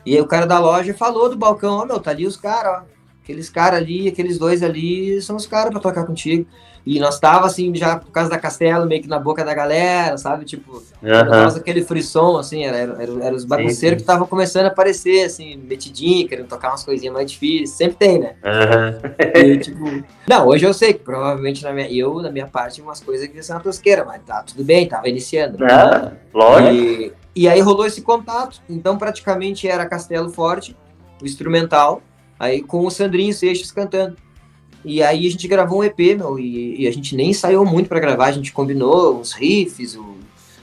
E 0.05 0.15
aí 0.15 0.21
o 0.21 0.27
cara 0.27 0.45
da 0.45 0.59
loja 0.59 0.93
falou 0.93 1.29
do 1.29 1.37
balcão, 1.37 1.75
ó 1.75 1.85
meu, 1.85 1.99
tá 1.99 2.11
ali 2.11 2.25
os 2.25 2.37
caras, 2.37 2.81
ó. 2.81 2.83
Aqueles 3.23 3.49
caras 3.49 3.79
ali, 3.79 4.07
aqueles 4.07 4.37
dois 4.39 4.63
ali 4.63 5.21
são 5.21 5.35
os 5.35 5.45
caras 5.45 5.71
pra 5.71 5.79
tocar 5.79 6.05
contigo. 6.05 6.45
E 6.83 6.99
nós 6.99 7.19
tava 7.19 7.45
assim, 7.45 7.73
já 7.75 7.97
por 7.97 8.11
causa 8.11 8.29
da 8.31 8.39
Castelo, 8.39 8.87
meio 8.87 9.03
que 9.03 9.07
na 9.07 9.19
boca 9.19 9.45
da 9.45 9.53
galera, 9.53 10.17
sabe? 10.17 10.43
Tipo, 10.45 10.81
por 10.99 11.07
Aham. 11.07 11.29
causa 11.29 11.57
daquele 11.59 11.83
frisson, 11.83 12.37
assim, 12.37 12.63
era, 12.63 12.77
era, 12.77 13.23
era, 13.23 13.35
os 13.35 13.45
bagunceiros 13.45 13.97
que 13.97 14.01
estavam 14.01 14.25
começando 14.25 14.65
a 14.65 14.69
aparecer, 14.69 15.25
assim, 15.25 15.55
metidinho, 15.57 16.27
querendo 16.27 16.47
tocar 16.47 16.69
umas 16.69 16.83
coisinhas 16.83 17.13
mais 17.13 17.29
difíceis. 17.31 17.69
Sempre 17.69 17.97
tem, 17.97 18.19
né? 18.19 18.33
Aham. 18.43 18.99
E, 19.35 19.57
tipo, 19.59 20.03
não, 20.27 20.47
hoje 20.47 20.65
eu 20.65 20.73
sei 20.73 20.93
que 20.93 21.03
provavelmente 21.03 21.63
na 21.63 21.71
minha, 21.71 21.89
eu, 21.91 22.19
na 22.21 22.31
minha 22.31 22.47
parte, 22.47 22.81
umas 22.81 22.99
coisas 22.99 23.27
que 23.27 23.35
ia 23.35 23.43
ser 23.43 23.53
uma 23.53 23.61
tosqueira, 23.61 24.03
mas 24.03 24.19
tá 24.25 24.41
tudo 24.41 24.63
bem, 24.63 24.87
tava 24.87 25.07
iniciando. 25.07 25.59
né? 25.59 25.67
Ah, 25.71 26.11
lógico. 26.33 26.73
E, 26.73 27.13
e 27.35 27.47
aí 27.47 27.59
rolou 27.61 27.85
esse 27.85 28.01
contato. 28.01 28.61
Então, 28.69 28.97
praticamente 28.97 29.67
era 29.67 29.85
Castelo 29.85 30.29
Forte, 30.29 30.75
o 31.21 31.25
instrumental, 31.25 32.01
aí 32.39 32.61
com 32.61 32.85
o 32.85 32.91
Sandrinho 32.91 33.33
Seixas 33.33 33.71
cantando. 33.71 34.17
E 34.83 35.03
aí 35.03 35.27
a 35.27 35.31
gente 35.31 35.47
gravou 35.47 35.79
um 35.79 35.83
EP, 35.83 36.15
meu, 36.17 36.39
e, 36.39 36.81
e 36.81 36.87
a 36.87 36.91
gente 36.91 37.15
nem 37.15 37.29
ensaiou 37.29 37.63
muito 37.65 37.87
pra 37.87 37.99
gravar, 37.99 38.25
a 38.25 38.31
gente 38.31 38.51
combinou 38.51 39.19
uns 39.19 39.31
riffs, 39.31 39.95
o 39.95 40.15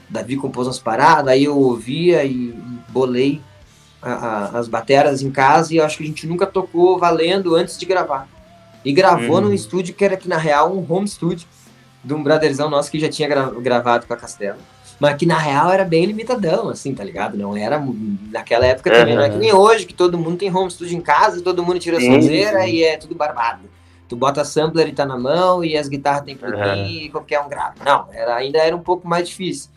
Davi 0.09 0.35
compôs 0.35 0.67
umas 0.67 0.79
paradas, 0.79 1.29
aí 1.31 1.45
eu 1.45 1.57
ouvia 1.57 2.23
e 2.25 2.53
bolei 2.89 3.39
a- 4.01 4.11
a- 4.13 4.59
as 4.59 4.67
bateras 4.67 5.21
em 5.21 5.31
casa 5.31 5.73
e 5.73 5.77
eu 5.77 5.85
acho 5.85 5.97
que 5.97 6.03
a 6.03 6.07
gente 6.07 6.27
nunca 6.27 6.45
tocou 6.45 6.97
valendo 6.99 7.55
antes 7.55 7.77
de 7.77 7.85
gravar. 7.85 8.27
E 8.83 8.91
gravou 8.91 9.35
Uhum. 9.35 9.41
num 9.41 9.53
estúdio 9.53 9.93
que 9.95 10.03
era 10.03 10.15
aqui 10.15 10.27
na 10.27 10.37
real 10.37 10.73
um 10.75 10.85
home 10.91 11.07
studio 11.07 11.47
de 12.03 12.13
um 12.13 12.21
brotherzão 12.23 12.69
nosso 12.69 12.89
que 12.91 12.99
já 12.99 13.09
tinha 13.09 13.27
gra- 13.27 13.51
gravado 13.51 14.05
com 14.05 14.13
a 14.13 14.17
Castelo. 14.17 14.57
Mas 14.99 15.15
que 15.15 15.25
na 15.25 15.37
real 15.37 15.71
era 15.71 15.85
bem 15.85 16.05
limitadão, 16.05 16.67
assim, 16.69 16.93
tá 16.93 17.03
ligado? 17.03 17.37
Não 17.37 17.55
era. 17.55 17.81
Naquela 18.31 18.65
época 18.65 18.91
também, 18.91 19.15
não 19.15 19.23
é 19.23 19.29
que 19.29 19.37
nem 19.37 19.53
hoje, 19.53 19.85
que 19.85 19.93
todo 19.93 20.17
mundo 20.17 20.35
tem 20.37 20.53
home 20.53 20.69
studio 20.69 20.97
em 20.97 21.01
casa, 21.01 21.41
todo 21.41 21.63
mundo 21.63 21.79
tira 21.79 21.99
Sim, 21.99 22.11
sonzeira 22.11 22.67
e 22.67 22.83
é 22.83 22.97
tudo 22.97 23.15
barbado. 23.15 23.61
Tu 24.09 24.15
bota 24.15 24.43
sampler 24.43 24.89
e 24.89 24.91
tá 24.91 25.05
na 25.05 25.17
mão, 25.17 25.63
e 25.63 25.77
as 25.77 25.87
guitarras 25.87 26.23
tem 26.23 26.35
plugin 26.35 26.57
Aham. 26.57 26.85
e 26.85 27.09
qualquer 27.09 27.39
um 27.39 27.47
grava. 27.47 27.75
Não, 27.85 28.07
era, 28.11 28.35
ainda 28.35 28.57
era 28.57 28.75
um 28.75 28.81
pouco 28.81 29.07
mais 29.07 29.29
difícil. 29.29 29.69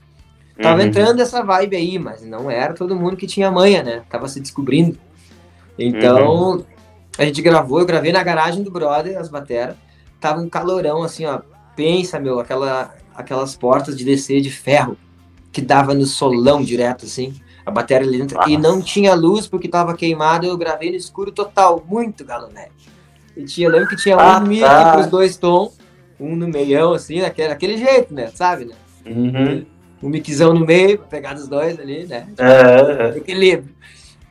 Tava 0.61 0.81
Uhum. 0.81 0.89
entrando 0.89 1.21
essa 1.21 1.43
vibe 1.45 1.77
aí, 1.77 1.99
mas 1.99 2.23
não 2.23 2.51
era 2.51 2.75
todo 2.75 2.97
mundo 2.97 3.17
que 3.17 3.27
tinha 3.27 3.51
manha, 3.51 3.83
né? 3.83 4.03
Tava 4.09 4.27
se 4.29 4.41
descobrindo. 4.41 4.99
Então, 5.79 6.53
Uhum. 6.53 6.65
a 7.17 7.25
gente 7.25 7.41
gravou, 7.43 7.79
eu 7.81 7.87
gravei 7.87 8.11
na 8.13 8.23
garagem 8.23 8.63
do 8.63 8.71
brother, 8.71 9.19
as 9.19 9.29
bateras. 9.29 9.77
Tava 10.21 10.41
um 10.41 10.49
calorão, 10.49 11.03
assim, 11.03 11.27
ó. 11.27 11.41
Pensa, 11.77 12.19
meu, 12.19 12.39
aquela, 12.41 12.93
aquelas 13.15 13.57
portas 13.57 13.97
de 13.97 14.05
descer 14.05 14.41
de 14.41 14.51
ferro 14.51 14.97
que 15.53 15.61
dava 15.61 15.95
no 15.95 16.07
solão 16.07 16.63
direto, 16.63 17.05
assim. 17.05 17.35
A 17.65 17.71
bateria 17.71 18.09
ali 18.09 18.19
dentro. 18.19 18.41
E 18.49 18.57
não 18.57 18.81
tinha 18.83 19.15
luz 19.15 19.47
porque 19.47 19.69
tava 19.69 19.95
queimado, 19.95 20.47
eu 20.47 20.57
gravei 20.57 20.91
no 20.91 20.97
escuro 20.97 21.31
total, 21.31 21.85
muito 21.87 22.25
galonete. 22.25 22.91
E 23.37 23.45
tinha, 23.45 23.69
eu 23.69 23.73
lembro 23.73 23.89
que 23.89 23.97
tinha 23.97 24.17
Ah, 24.17 24.39
um 24.39 24.47
mic 24.47 24.61
tá. 24.61 24.93
pros 24.93 25.07
dois 25.07 25.37
tons, 25.37 25.79
um 26.19 26.35
no 26.35 26.49
meião, 26.49 26.93
assim, 26.93 27.21
daquele, 27.21 27.49
daquele 27.49 27.77
jeito, 27.77 28.13
né? 28.13 28.31
Sabe, 28.35 28.65
né? 28.65 28.75
Uhum. 29.07 29.65
Um 30.03 30.09
miczão 30.09 30.53
no 30.53 30.67
meio, 30.67 30.99
pra 30.99 31.07
pegar 31.07 31.35
dos 31.35 31.47
dois 31.47 31.79
ali, 31.79 32.07
né? 32.07 32.27
É, 32.39 33.17
equilíbrio. 33.19 33.73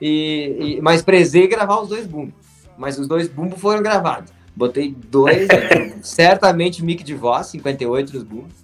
E, 0.01 0.77
e, 0.77 0.81
mas 0.81 1.01
prezei 1.01 1.47
gravar 1.47 1.79
os 1.79 1.89
dois 1.89 2.05
bumbos. 2.05 2.33
Mas 2.77 2.99
os 2.99 3.07
dois 3.07 3.29
bumbos 3.29 3.59
foram 3.59 3.81
gravados. 3.81 4.31
Botei 4.55 4.93
dois, 5.09 5.47
certamente 6.01 6.83
mic 6.83 7.03
de 7.03 7.13
voz, 7.13 7.47
58 7.47 8.13
nos 8.13 8.23
bumbos. 8.23 8.61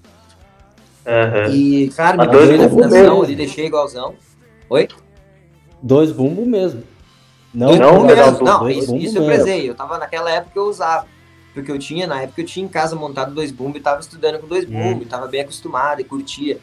Aham. 1.08 1.50
E, 1.50 1.90
cara, 1.96 2.18
me 2.18 2.26
na 2.26 2.32
bumbos 2.32 2.62
afinação 2.62 2.90
mesmo. 3.02 3.24
ali, 3.24 3.36
deixei 3.36 3.66
igualzão. 3.66 4.16
Oi? 4.70 4.88
Dois 5.82 6.12
bumbo 6.12 6.46
mesmo. 6.46 6.84
Não, 7.54 7.68
Dois 7.68 7.80
não, 7.80 7.92
bumbos 8.00 8.08
não, 8.08 8.16
mesmo. 8.26 8.46
Não, 8.46 8.60
dois 8.60 8.78
isso, 8.78 8.88
bumbos 8.88 9.04
isso 9.06 9.18
eu 9.18 9.26
prezei. 9.26 9.70
Eu 9.70 9.76
tava 9.76 9.98
naquela 9.98 10.30
época 10.32 10.52
que 10.54 10.60
eu 10.60 10.66
usava. 10.66 11.08
Porque 11.54 11.72
eu 11.72 11.80
tinha, 11.80 12.06
na 12.06 12.22
época 12.22 12.42
eu 12.42 12.46
tinha 12.46 12.66
em 12.66 12.70
casa 12.70 12.96
montado 12.96 13.34
dois 13.34 13.52
bumbos 13.52 13.78
e 13.80 13.84
tava 13.84 14.00
estudando 14.00 14.40
com 14.40 14.48
dois 14.48 14.66
Hum. 14.66 14.72
bumbos, 14.72 15.08
e 15.08 15.10
tava 15.10 15.28
bem 15.28 15.42
acostumado 15.42 16.00
e 16.02 16.04
curtia. 16.04 16.60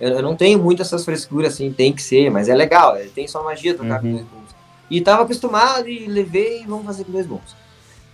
Eu, 0.00 0.10
eu 0.10 0.22
não 0.22 0.34
tenho 0.36 0.58
muito 0.58 0.82
essas 0.82 1.04
frescuras 1.04 1.54
assim, 1.54 1.72
tem 1.72 1.92
que 1.92 2.02
ser, 2.02 2.30
mas 2.30 2.48
é 2.48 2.54
legal, 2.54 2.96
é- 2.96 3.04
tem 3.04 3.26
sua 3.28 3.42
magia 3.42 3.74
tocar 3.74 4.00
com 4.00 4.06
Uhum. 4.08 4.12
dois 4.14 4.24
bumbos. 4.26 4.50
E 4.90 5.00
tava 5.00 5.22
acostumado 5.22 5.88
e 5.88 6.06
levei 6.06 6.62
e 6.62 6.66
vamos 6.66 6.84
fazer 6.84 7.04
com 7.04 7.12
dois 7.12 7.26
bumbos. 7.26 7.56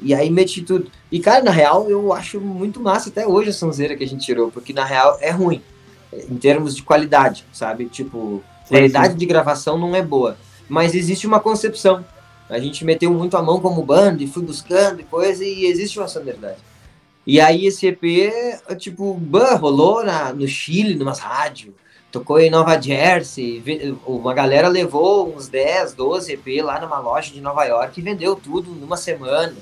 E 0.02 0.14
aí 0.14 0.30
meti 0.30 0.62
tudo. 0.62 0.90
E 1.10 1.20
cara, 1.20 1.42
na 1.42 1.50
real, 1.50 1.88
eu 1.90 2.12
acho 2.12 2.40
muito 2.40 2.80
massa 2.80 3.10
até 3.10 3.26
hoje 3.26 3.50
a 3.50 3.52
sonzeira 3.52 3.96
que 3.96 4.04
a 4.04 4.08
gente 4.08 4.24
tirou, 4.24 4.50
porque 4.50 4.72
na 4.72 4.84
real 4.84 5.18
é 5.20 5.30
ruim. 5.30 5.62
Em 6.12 6.36
termos 6.36 6.74
de 6.74 6.82
qualidade, 6.82 7.44
sabe? 7.52 7.86
Tipo, 7.86 8.42
qualidade 8.68 9.14
de 9.14 9.26
gravação 9.26 9.78
não 9.78 9.94
é 9.94 10.02
boa. 10.02 10.36
Mas 10.68 10.94
existe 10.94 11.26
uma 11.26 11.40
concepção. 11.40 12.04
A 12.48 12.58
gente 12.58 12.84
meteu 12.84 13.12
muito 13.12 13.36
a 13.36 13.42
mão 13.42 13.60
como 13.60 13.82
banda 13.84 14.22
e 14.22 14.26
fui 14.26 14.42
buscando 14.42 15.00
e 15.00 15.04
coisa, 15.04 15.44
e 15.44 15.66
existe 15.66 15.98
uma 15.98 16.08
sonoridade. 16.08 16.58
E 17.26 17.40
aí 17.40 17.66
esse 17.66 17.86
EP, 17.86 18.02
tipo, 18.76 19.14
bah, 19.14 19.54
rolou 19.54 20.04
na, 20.04 20.32
no 20.32 20.48
Chile, 20.48 20.96
numas 20.96 21.20
rádios, 21.20 21.74
tocou 22.10 22.40
em 22.40 22.50
Nova 22.50 22.80
Jersey, 22.80 23.62
uma 24.04 24.34
galera 24.34 24.68
levou 24.68 25.32
uns 25.34 25.46
10, 25.46 25.94
12 25.94 26.32
EP 26.32 26.62
lá 26.64 26.80
numa 26.80 26.98
loja 26.98 27.32
de 27.32 27.40
Nova 27.40 27.64
York 27.64 28.00
e 28.00 28.02
vendeu 28.02 28.34
tudo 28.34 28.72
numa 28.72 28.96
semana. 28.96 29.54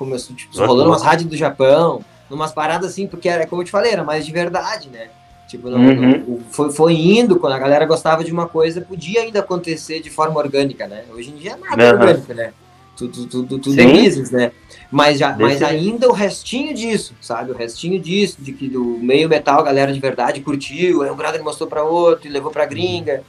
Começou, 0.00 0.34
tipo, 0.34 0.56
Nossa, 0.56 0.66
rolando 0.66 0.88
umas 0.88 1.02
rádios 1.02 1.28
do 1.28 1.36
Japão, 1.36 2.02
numas 2.30 2.52
paradas 2.52 2.90
assim, 2.92 3.06
porque 3.06 3.28
era, 3.28 3.46
como 3.46 3.60
eu 3.60 3.66
te 3.66 3.70
falei, 3.70 3.92
era 3.92 4.02
mais 4.02 4.24
de 4.24 4.32
verdade, 4.32 4.88
né? 4.88 5.08
Tipo, 5.46 5.68
não, 5.68 5.78
Uhum. 5.78 6.24
não- 6.26 6.40
foi, 6.50 6.72
foi 6.72 6.94
indo, 6.94 7.38
quando 7.38 7.52
a 7.52 7.58
galera 7.58 7.84
gostava 7.84 8.24
de 8.24 8.32
uma 8.32 8.48
coisa, 8.48 8.80
podia 8.80 9.20
ainda 9.20 9.40
acontecer 9.40 10.00
de 10.00 10.08
forma 10.08 10.40
orgânica, 10.40 10.88
né? 10.88 11.04
Hoje 11.12 11.28
em 11.28 11.34
dia 11.34 11.54
nada 11.58 11.82
é 11.82 11.92
orgânico, 11.92 12.32
né? 12.32 12.54
Tudo, 12.96 13.26
tudo, 13.26 13.58
tudo 13.58 13.74
Sim. 13.74 13.80
é 13.82 13.92
business, 13.92 14.30
né? 14.30 14.52
Mas, 14.90 15.18
já, 15.18 15.36
mas 15.36 15.62
ainda 15.62 16.08
o 16.08 16.12
restinho 16.12 16.72
disso, 16.72 17.12
sabe? 17.20 17.50
O 17.52 17.54
restinho 17.54 18.00
disso, 18.00 18.38
de 18.40 18.52
que 18.52 18.70
do 18.70 18.82
meio 18.82 19.28
metal 19.28 19.60
a 19.60 19.62
galera 19.64 19.92
de 19.92 20.00
verdade 20.00 20.40
curtiu, 20.40 21.02
aí 21.02 21.10
um 21.10 21.14
brother 21.14 21.44
mostrou 21.44 21.68
pra 21.68 21.84
outro 21.84 22.26
e 22.26 22.30
levou 22.32 22.50
pra 22.50 22.64
gringa. 22.64 23.22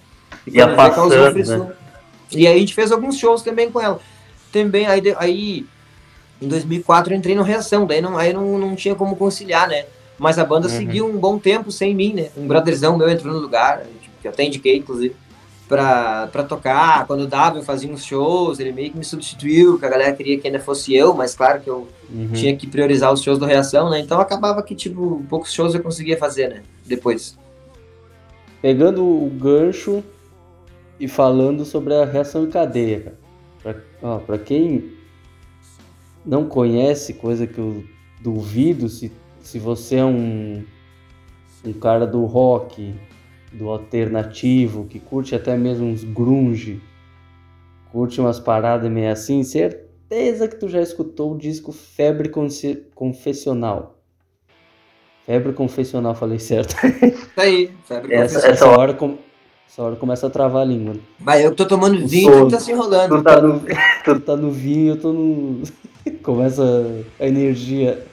Quando 0.45 0.69
vê, 0.69 0.75
causou 0.75 1.33
passando, 1.33 1.65
né? 1.65 1.73
E 2.31 2.47
aí 2.47 2.55
a 2.55 2.59
gente 2.59 2.73
fez 2.73 2.93
alguns 2.93 3.17
shows 3.17 3.41
também 3.41 3.69
com 3.69 3.81
ela. 3.81 3.99
Também, 4.53 4.85
aí, 4.87 5.01
aí 5.17 5.65
em 6.41 6.47
2004 6.47 7.13
eu 7.13 7.17
entrei 7.17 7.35
no 7.35 7.43
Reação, 7.43 7.85
daí 7.85 8.01
não, 8.01 8.17
aí 8.17 8.33
não, 8.33 8.57
não 8.57 8.75
tinha 8.75 8.95
como 8.95 9.15
conciliar, 9.15 9.67
né? 9.67 9.85
Mas 10.17 10.37
a 10.37 10.45
banda 10.45 10.67
Uhum. 10.67 10.73
seguiu 10.75 11.05
um 11.07 11.17
bom 11.17 11.37
tempo 11.39 11.71
sem 11.71 11.95
mim, 11.95 12.13
né? 12.13 12.29
Um 12.37 12.47
brotherzão 12.47 12.97
meu 12.97 13.09
entrou 13.09 13.33
no 13.33 13.39
lugar, 13.39 13.83
tipo, 14.01 14.15
que 14.21 14.27
eu 14.27 14.31
até 14.31 14.43
indiquei, 14.43 14.77
inclusive, 14.77 15.15
pra, 15.67 16.27
pra 16.31 16.43
tocar. 16.43 17.07
Quando 17.07 17.25
dava, 17.27 17.57
eu 17.57 17.63
fazia 17.63 17.91
uns 17.91 18.03
shows, 18.05 18.59
ele 18.59 18.71
meio 18.71 18.91
que 18.91 18.97
me 18.97 19.03
substituiu, 19.03 19.79
que 19.79 19.85
a 19.85 19.89
galera 19.89 20.13
queria 20.13 20.37
que 20.39 20.47
ainda 20.47 20.59
fosse 20.59 20.93
eu, 20.95 21.13
mas 21.13 21.33
claro 21.35 21.59
que 21.61 21.69
eu 21.69 21.87
Uhum. 22.13 22.29
tinha 22.33 22.55
que 22.55 22.67
priorizar 22.67 23.11
os 23.13 23.21
shows 23.23 23.39
do 23.39 23.45
Reação, 23.45 23.89
né? 23.89 23.99
Então 23.99 24.19
acabava 24.19 24.61
que, 24.61 24.75
tipo, 24.75 25.23
poucos 25.29 25.53
shows 25.53 25.73
eu 25.73 25.81
conseguia 25.81 26.17
fazer, 26.17 26.49
né? 26.49 26.61
Depois. 26.85 27.37
Pegando 28.61 29.03
o 29.03 29.27
gancho 29.29 30.03
e 30.99 31.07
falando 31.07 31.65
sobre 31.65 31.95
a 31.95 32.05
reação 32.05 32.43
em 32.43 32.49
cadeia, 32.49 32.99
cara. 32.99 33.17
Pra, 33.63 33.75
ó, 34.07 34.17
pra 34.19 34.37
quem 34.37 34.91
não 36.25 36.45
conhece, 36.47 37.13
coisa 37.15 37.45
que 37.47 37.57
eu 37.59 37.83
duvido, 38.21 38.87
se, 38.89 39.11
se 39.41 39.57
você 39.59 39.95
é 39.97 40.05
um, 40.05 40.63
um 41.65 41.73
cara 41.73 42.05
do 42.05 42.25
rock, 42.25 42.93
do 43.51 43.69
alternativo, 43.69 44.85
que 44.85 44.99
curte 44.99 45.35
até 45.35 45.57
mesmo 45.57 45.87
uns 45.87 46.03
grunge, 46.03 46.81
curte 47.91 48.21
umas 48.21 48.39
paradas 48.39 48.89
meio 48.91 49.11
assim, 49.11 49.43
certeza 49.43 50.47
que 50.47 50.55
tu 50.55 50.69
já 50.69 50.81
escutou 50.81 51.33
o 51.33 51.37
disco 51.37 51.71
Febre 51.71 52.29
Conce- 52.29 52.85
Confessional. 52.95 53.97
Febre 55.25 55.53
Confessional, 55.53 56.15
falei 56.15 56.39
certo. 56.39 56.75
Isso 56.85 57.29
aí, 57.37 57.71
febre 57.85 58.13
Essa- 58.13 58.35
confessional. 58.35 58.53
Essa 58.53 58.79
hora, 58.79 58.93
com- 58.93 59.17
essa 59.67 59.83
hora 59.83 59.95
começa 59.95 60.27
a 60.27 60.29
travar 60.29 60.63
a 60.63 60.65
língua. 60.65 60.95
Vai, 61.19 61.45
eu 61.45 61.51
que 61.51 61.57
tô 61.57 61.65
tomando 61.65 62.05
vinho 62.07 62.47
e 62.47 62.51
tá 62.51 62.59
se 62.59 62.71
enrolando. 62.71 63.17
Tu 63.17 63.23
tá 63.23 63.41
no... 63.41 63.61
Tu 64.03 64.19
tá 64.21 64.35
no 64.35 64.51
vinho, 64.51 64.93
eu 64.93 64.99
tô 65.01 65.13
no. 65.13 65.61
começa 66.23 67.03
a 67.19 67.27
energia. 67.27 68.03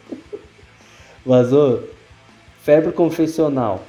Ô, 1.27 1.79
febre 2.63 2.93
confessional. 2.93 3.83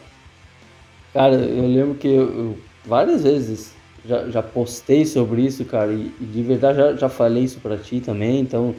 Cara, 1.13 1.35
eu 1.35 1.67
lembro 1.67 1.95
que 1.95 2.07
eu, 2.07 2.23
eu 2.23 2.57
várias 2.85 3.23
vezes 3.23 3.73
já, 4.05 4.29
já 4.29 4.41
postei 4.41 5.05
sobre 5.05 5.41
isso, 5.41 5.65
cara, 5.65 5.91
e, 5.91 6.11
e 6.19 6.25
de 6.25 6.43
verdade 6.43 6.77
já, 6.77 6.95
já 6.95 7.09
falei 7.09 7.43
isso 7.43 7.59
pra 7.59 7.77
ti 7.77 7.99
também, 7.99 8.39
então, 8.39 8.75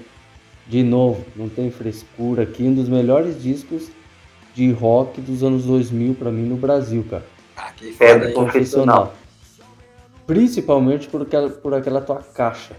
de 0.67 0.83
novo, 0.83 1.25
não 1.35 1.49
tem 1.49 1.71
frescura 1.71 2.43
aqui. 2.45 2.63
Um 2.63 2.75
dos 2.75 2.89
melhores 2.89 3.43
discos 3.43 3.89
de 4.55 4.71
rock 4.73 5.21
dos 5.21 5.43
anos 5.43 5.65
2000 5.65 6.15
pra 6.15 6.31
mim 6.31 6.45
no 6.49 6.57
Brasil, 6.57 7.05
cara. 7.09 7.25
Ah, 7.57 7.73
que 7.77 7.93
Febre 7.93 8.33
confessional. 8.33 9.15
Principalmente 10.27 11.09
por 11.09 11.23
aquela, 11.23 11.51
por 11.51 11.75
aquela 11.75 12.01
tua 12.01 12.23
caixa. 12.23 12.75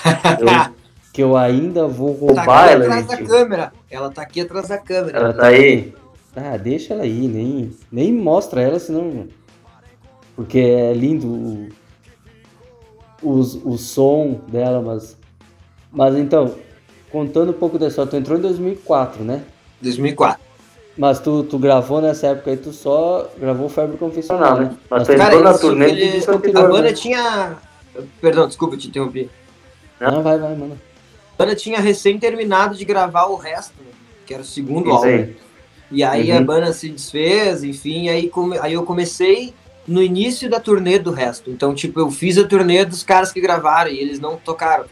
Eu- 0.40 0.83
que 1.14 1.22
eu 1.22 1.36
ainda 1.36 1.86
vou 1.86 2.12
Tá 2.14 2.20
roubar 2.42 2.64
aqui 2.64 2.72
ela. 2.74 2.84
atrás 2.86 3.06
da 3.06 3.16
gente. 3.16 3.28
câmera. 3.28 3.72
Ela 3.88 4.10
tá 4.10 4.22
aqui 4.22 4.40
atrás 4.40 4.68
da 4.68 4.78
câmera. 4.78 5.16
Ela 5.18 5.32
tá 5.32 5.46
aí. 5.46 5.94
Ah, 6.34 6.56
deixa 6.56 6.92
ela 6.92 7.04
aí, 7.04 7.28
nem, 7.28 7.70
nem 7.90 8.12
mostra 8.12 8.60
ela, 8.60 8.80
senão. 8.80 9.28
Porque 10.34 10.58
é 10.58 10.92
lindo 10.92 11.28
o, 11.28 11.68
o, 13.22 13.38
o 13.40 13.78
som 13.78 14.40
dela, 14.48 14.82
mas. 14.82 15.16
Mas 15.92 16.16
então, 16.16 16.56
contando 17.12 17.50
um 17.50 17.54
pouco 17.54 17.78
da 17.78 17.86
história, 17.86 18.10
tu 18.10 18.16
entrou 18.16 18.36
em 18.36 18.42
2004, 18.42 19.22
né? 19.22 19.42
2004. 19.80 20.42
Mas 20.98 21.20
tu, 21.20 21.44
tu 21.44 21.58
gravou 21.60 22.00
nessa 22.00 22.26
época 22.28 22.50
aí, 22.50 22.56
tu 22.56 22.72
só 22.72 23.30
gravou 23.38 23.68
Febre 23.68 23.96
Confessional, 23.96 24.54
Não, 24.54 24.60
né? 24.62 24.64
né? 24.70 24.76
Mas 24.90 25.06
tu 25.06 25.16
Cara, 25.16 25.34
entrou 25.36 25.52
na 25.52 25.58
turnê 25.58 25.90
ele- 25.90 26.24
a 26.58 26.62
banda 26.62 26.82
né? 26.82 26.92
tinha. 26.92 27.56
Perdão, 28.20 28.48
desculpa 28.48 28.76
te 28.76 28.88
interromper. 28.88 29.30
Não, 30.00 30.20
vai, 30.24 30.36
vai, 30.38 30.56
mano. 30.56 30.76
A 31.36 31.42
banda 31.42 31.54
tinha 31.56 31.80
recém 31.80 32.18
terminado 32.18 32.76
de 32.76 32.84
gravar 32.84 33.24
o 33.26 33.36
resto, 33.36 33.74
né? 33.80 33.90
Que 34.26 34.34
era 34.34 34.42
o 34.42 34.46
segundo 34.46 34.86
Isso 34.88 34.96
álbum. 34.96 35.08
aí. 35.08 35.36
E 35.90 36.02
aí 36.02 36.30
Uhum. 36.30 36.38
a 36.38 36.40
banda 36.40 36.72
se 36.72 36.88
desfez, 36.88 37.62
enfim, 37.62 38.08
aí, 38.08 38.28
come- 38.28 38.58
aí 38.58 38.72
eu 38.72 38.82
comecei 38.84 39.52
no 39.86 40.02
início 40.02 40.48
da 40.48 40.58
turnê 40.58 40.98
do 40.98 41.10
resto. 41.10 41.50
Então, 41.50 41.74
tipo, 41.74 42.00
eu 42.00 42.10
fiz 42.10 42.38
a 42.38 42.46
turnê 42.46 42.84
dos 42.84 43.02
caras 43.02 43.30
que 43.32 43.40
gravaram 43.40 43.90
e 43.90 43.98
eles 43.98 44.18
não 44.18 44.36
tocaram. 44.36 44.86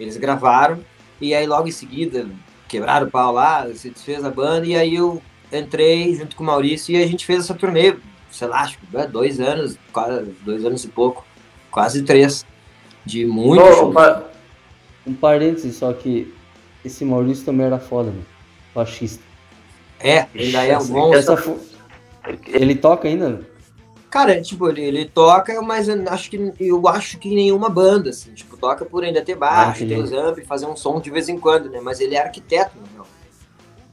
Eles 0.00 0.16
gravaram 0.16 0.78
e 1.20 1.34
aí 1.34 1.46
logo 1.46 1.68
em 1.68 1.72
seguida 1.72 2.26
quebraram 2.66 3.06
o 3.06 3.10
pau 3.10 3.32
lá, 3.32 3.68
se 3.74 3.90
desfez 3.90 4.24
a 4.24 4.30
banda 4.30 4.66
e 4.66 4.74
aí 4.74 4.94
eu 4.94 5.20
entrei 5.52 6.14
junto 6.14 6.34
com 6.34 6.42
o 6.42 6.46
Maurício 6.46 6.94
e 6.96 7.02
a 7.02 7.06
gente 7.06 7.26
fez 7.26 7.40
essa 7.40 7.54
turnê, 7.54 7.94
sei 8.30 8.48
lá, 8.48 8.60
acho 8.62 8.78
que 8.78 8.86
dois 9.08 9.38
anos, 9.38 9.76
quase 9.92 10.24
dois 10.44 10.64
anos 10.64 10.82
e 10.82 10.88
pouco, 10.88 11.24
quase 11.70 12.02
três, 12.02 12.46
de 13.04 13.26
muito 13.26 13.92
pa- 13.92 14.22
Um 15.06 15.14
parênteses, 15.14 15.76
só 15.76 15.92
que 15.92 16.32
esse 16.84 17.04
Maurício 17.04 17.44
também 17.44 17.66
era 17.66 17.78
foda, 17.78 18.10
mano. 18.10 18.26
Baixista. 18.74 19.22
É, 20.00 20.26
ainda 20.34 20.64
é 20.64 20.78
um 20.78 20.84
monstro. 20.86 21.18
Essa 21.18 21.36
fo- 21.36 21.58
Ele 22.48 22.74
toca 22.74 23.06
ainda? 23.08 23.40
Cara, 24.10 24.40
tipo, 24.42 24.68
ele, 24.68 24.82
ele 24.82 25.04
toca, 25.06 25.60
mas 25.62 25.88
eu 25.88 26.02
acho 26.08 26.28
que 26.30 26.52
eu 26.60 26.86
acho 26.88 27.18
que 27.18 27.34
nenhuma 27.34 27.68
banda, 27.70 28.10
assim, 28.10 28.32
tipo, 28.34 28.56
toca 28.58 28.84
por 28.84 29.02
ainda 29.04 29.22
ter 29.22 29.32
Ah, 29.32 29.36
baixo, 29.36 29.84
entendi. 29.84 29.94
ter 29.94 30.00
os 30.02 30.12
amp, 30.12 30.38
fazer 30.46 30.66
um 30.66 30.76
som 30.76 31.00
de 31.00 31.10
vez 31.10 31.28
em 31.30 31.38
quando, 31.38 31.70
né? 31.70 31.80
Mas 31.80 31.98
ele 32.00 32.14
é 32.14 32.20
arquiteto, 32.22 32.72
não. 32.96 33.06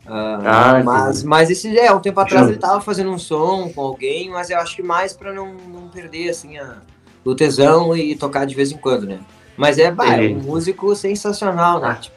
Ah, 0.05 0.81
mas, 0.83 1.09
entendi. 1.17 1.27
mas 1.27 1.49
esse 1.51 1.77
é, 1.77 1.93
um 1.93 1.99
tempo 1.99 2.19
atrás 2.19 2.47
ele 2.49 2.57
tava 2.57 2.81
fazendo 2.81 3.11
um 3.11 3.19
som 3.19 3.69
com 3.73 3.81
alguém, 3.81 4.29
mas 4.29 4.49
eu 4.49 4.57
acho 4.59 4.75
que 4.75 4.81
mais 4.83 5.13
pra 5.13 5.31
não, 5.31 5.53
não 5.53 5.87
perder 5.87 6.29
assim 6.29 6.57
a, 6.57 6.77
o 7.23 7.35
tesão 7.35 7.95
e 7.95 8.15
tocar 8.15 8.45
de 8.45 8.55
vez 8.55 8.71
em 8.71 8.77
quando, 8.77 9.05
né? 9.05 9.19
Mas 9.59 9.77
é, 9.77 9.91
bah, 9.91 10.15
é 10.15 10.29
um 10.29 10.35
músico 10.35 10.95
sensacional, 10.95 11.81
né? 11.81 11.89
Ah. 11.89 11.95
Tipo, 11.95 12.15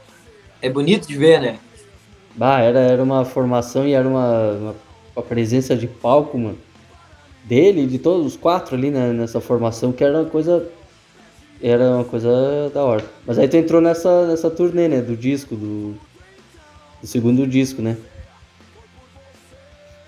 é 0.62 0.70
bonito 0.70 1.08
de 1.08 1.18
ver, 1.18 1.40
né? 1.40 1.58
Bah, 2.36 2.60
era, 2.60 2.78
era 2.78 3.02
uma 3.02 3.24
formação 3.24 3.84
e 3.84 3.94
era 3.94 4.06
uma, 4.06 4.52
uma, 4.52 4.74
uma 5.16 5.22
presença 5.24 5.76
de 5.76 5.88
palco, 5.88 6.38
mano. 6.38 6.56
Dele 7.42 7.84
de 7.84 7.98
todos 7.98 8.24
os 8.24 8.36
quatro 8.36 8.76
ali 8.76 8.92
né, 8.92 9.12
nessa 9.12 9.40
formação, 9.40 9.90
que 9.90 10.04
era 10.04 10.20
uma 10.20 10.30
coisa. 10.30 10.68
Era 11.60 11.96
uma 11.96 12.04
coisa 12.04 12.70
da 12.72 12.84
hora. 12.84 13.04
Mas 13.26 13.40
aí 13.40 13.48
tu 13.48 13.56
entrou 13.56 13.80
nessa, 13.80 14.24
nessa 14.28 14.48
turnê, 14.48 14.86
né? 14.86 15.00
Do 15.00 15.16
disco, 15.16 15.56
do, 15.56 15.96
do 17.00 17.06
segundo 17.08 17.44
disco, 17.44 17.82
né? 17.82 17.96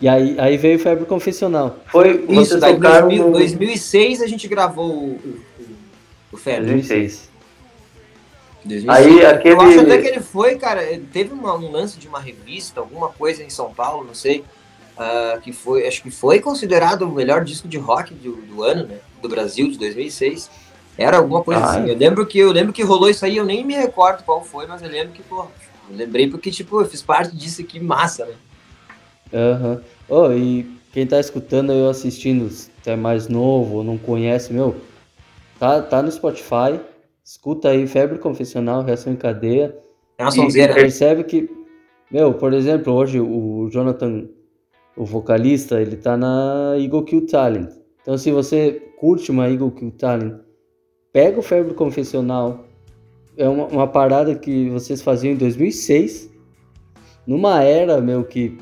E 0.01 0.09
aí, 0.09 0.37
aí 0.39 0.57
veio 0.57 0.79
Febre 0.79 1.05
Confessional. 1.05 1.79
Foi, 1.87 2.25
Isso, 2.29 2.61
daí 2.61 2.75
em 2.75 2.77
tocaram 2.77 3.09
2000, 3.09 3.27
no... 3.27 3.33
2006 3.33 4.23
a 4.23 4.27
gente 4.29 4.47
gravou 4.47 4.93
o, 4.93 5.41
o, 6.35 6.37
o, 6.37 6.39
o 6.39 6.41
Febre. 6.41 6.67
2006. 6.73 7.31
2006. 8.65 9.07
Aí 9.07 9.27
aquele... 9.27 9.55
Eu 9.55 9.61
acho 9.61 9.81
até 9.81 9.99
que 9.99 10.09
ele 10.09 10.21
foi, 10.21 10.57
cara, 10.57 10.83
ele 10.83 11.07
teve 11.13 11.33
uma- 11.33 11.55
um 11.55 11.71
lance 11.71 11.99
de 11.99 12.09
uma 12.09 12.21
revista, 12.21 12.81
alguma 12.81 13.09
coisa 13.09 13.43
em 13.43 13.51
São 13.51 13.73
Paulo, 13.75 14.05
não 14.05 14.15
sei, 14.15 14.45
ah, 14.97 15.39
que 15.43 15.53
foi, 15.53 15.87
acho 15.87 16.03
que 16.03 16.11
foi 16.11 16.41
considerado 16.41 17.03
o 17.03 17.13
melhor 17.13 17.45
disco 17.45 17.69
de 17.69 17.77
rock 17.79 18.15
do, 18.15 18.37
do 18.37 18.63
ano, 18.63 18.87
né, 18.87 18.99
do 19.21 19.29
Brasil, 19.29 19.71
de 19.71 19.79
2006. 19.79 20.51
Era 20.97 21.17
alguma 21.19 21.43
coisa 21.43 21.61
Ah, 21.61 21.71
assim. 21.71 21.89
é. 21.89 21.93
Eu 21.93 21.97
lembro 21.99 22.25
que 22.25 22.39
eu 22.39 22.53
lembro 22.53 22.73
que 22.73 22.83
rolou 22.83 23.11
isso 23.11 23.25
aí, 23.25 23.37
eu 23.37 23.45
nem 23.45 23.65
me 23.65 23.75
recordo 23.75 24.23
qual 24.23 24.45
foi, 24.45 24.67
mas 24.67 24.81
eu 24.81 24.89
lembro 24.89 25.13
que, 25.13 25.23
pô, 25.25 25.41
eu 25.91 25.97
lembrei 25.97 26.31
porque 26.31 26.51
tipo, 26.53 26.81
eu 26.81 26.87
fiz 26.87 27.03
parte 27.03 27.35
disso 27.37 27.61
aqui, 27.61 27.81
massa, 27.81 28.25
né? 28.25 28.35
Aham. 29.33 29.81
Oh, 30.09 30.31
e 30.33 30.65
quem 30.93 31.05
tá 31.07 31.19
escutando 31.19 31.73
eu 31.73 31.89
assistindo, 31.89 32.49
se 32.49 32.71
é 32.87 32.95
mais 32.95 33.27
novo 33.27 33.79
ou 33.79 33.85
não 33.85 33.99
conhece, 33.99 34.53
meu, 34.53 34.77
tá, 35.59 35.83
tá 35.83 36.03
no 36.03 36.11
Spotify, 36.11 36.81
escuta 37.25 37.71
aí 37.71 37.87
Febre 37.87 38.19
Confessional, 38.19 38.83
Reação 38.83 39.13
em 39.13 39.17
Cadeia, 39.17 39.77
É 40.19 40.25
uma 40.25 40.31
sonzeira. 40.31 40.75
percebe 40.75 41.25
que, 41.25 41.51
meu, 42.11 42.35
por 42.35 42.53
exemplo, 42.53 42.93
hoje 42.93 43.21
o 43.21 43.69
Jonathan, 43.71 44.27
o 44.97 45.05
vocalista, 45.05 45.81
ele 45.81 45.97
tá 45.97 46.17
na 46.17 46.75
Eagle 46.79 47.05
Kill 47.05 47.27
Talent. 47.27 47.71
Então 48.03 48.17
se 48.19 48.31
você 48.31 48.83
curte 48.99 49.31
uma 49.31 49.49
Eagle 49.49 49.71
Kill 49.71 49.91
Talent, 49.93 50.41
pega 51.13 51.39
o 51.39 51.43
Febre 51.43 51.75
Confessional, 51.75 52.65
é 53.37 53.49
uma, 53.49 53.67
uma 53.67 53.87
parada 53.87 54.35
que 54.35 54.69
vocês 54.71 55.03
faziam 55.03 55.33
em 55.33 55.37
2006, 55.37 56.31
numa 57.27 57.63
era, 57.63 58.01
meu, 58.01 58.23
que 58.25 58.57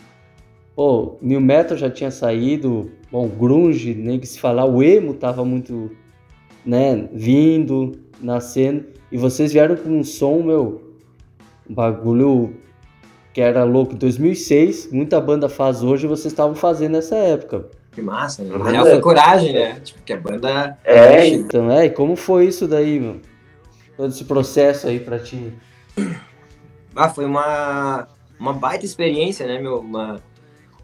Pô, 0.74 1.18
New 1.20 1.40
Metal 1.40 1.76
já 1.76 1.90
tinha 1.90 2.10
saído, 2.10 2.90
bom, 3.10 3.28
grunge, 3.28 3.94
nem 3.94 4.18
que 4.18 4.26
se 4.26 4.40
falar, 4.40 4.64
o 4.64 4.82
emo 4.82 5.12
tava 5.12 5.44
muito, 5.44 5.90
né, 6.64 7.08
vindo, 7.12 7.92
nascendo, 8.20 8.84
e 9.10 9.16
vocês 9.16 9.52
vieram 9.52 9.76
com 9.76 9.90
um 9.90 10.04
som, 10.04 10.42
meu, 10.42 10.96
um 11.68 11.74
bagulho 11.74 12.56
que 13.32 13.40
era 13.40 13.64
louco. 13.64 13.94
Em 13.94 13.98
2006, 13.98 14.90
muita 14.92 15.20
banda 15.20 15.48
faz 15.48 15.82
hoje, 15.82 16.06
vocês 16.06 16.32
estavam 16.32 16.54
fazendo 16.54 16.92
nessa 16.92 17.16
época. 17.16 17.68
Que 17.92 18.00
massa, 18.00 18.42
né? 18.42 18.56
Na 18.56 18.70
real 18.70 18.86
foi 18.86 19.00
coragem, 19.00 19.52
né? 19.52 19.80
Tipo, 19.80 20.02
que 20.02 20.12
a 20.12 20.16
banda. 20.16 20.78
É, 20.84 21.26
então, 21.26 21.70
é, 21.70 21.86
e 21.86 21.90
como 21.90 22.16
foi 22.16 22.46
isso 22.46 22.66
daí, 22.66 22.98
meu? 22.98 23.20
Todo 23.96 24.08
esse 24.08 24.24
processo 24.24 24.86
aí 24.86 24.98
pra 24.98 25.18
ti? 25.18 25.52
Ah, 26.96 27.10
foi 27.10 27.26
uma, 27.26 28.08
uma 28.38 28.52
baita 28.54 28.86
experiência, 28.86 29.46
né, 29.46 29.58
meu? 29.58 29.80
Uma, 29.80 30.20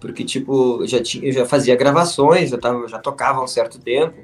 porque, 0.01 0.25
tipo, 0.25 0.83
eu 0.83 0.87
já, 0.87 1.03
tinha, 1.03 1.27
eu 1.27 1.33
já 1.33 1.47
fazia 1.47 1.75
gravações, 1.77 2.53
eu 2.53 2.59
tava, 2.61 2.87
já 2.89 2.99
tocava 2.99 3.41
há 3.41 3.45
um 3.45 3.49
certo 3.49 3.81
tempo, 3.81 4.17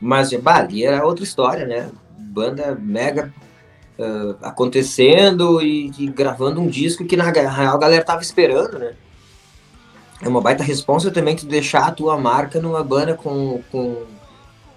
mas, 0.00 0.32
bah, 0.34 0.56
ali 0.56 0.84
era 0.84 1.04
outra 1.04 1.24
história, 1.24 1.66
né? 1.66 1.90
Banda 2.16 2.76
mega 2.80 3.32
uh, 3.98 4.36
acontecendo 4.42 5.60
e, 5.60 5.90
e, 5.98 6.06
gravando 6.06 6.60
um 6.60 6.68
disco 6.68 7.04
que, 7.04 7.16
na 7.16 7.30
real, 7.30 7.74
a 7.74 7.78
galera 7.78 8.04
tava 8.04 8.22
esperando, 8.22 8.78
né? 8.78 8.94
é 10.20 10.28
uma 10.28 10.40
baita 10.40 10.64
responsa 10.64 11.10
também 11.10 11.36
tu 11.36 11.46
deixar 11.46 11.86
a 11.86 11.92
tua 11.92 12.18
marca 12.18 12.60
numa 12.60 12.82
banda 12.82 13.14
com, 13.14 13.62
com, 13.70 14.02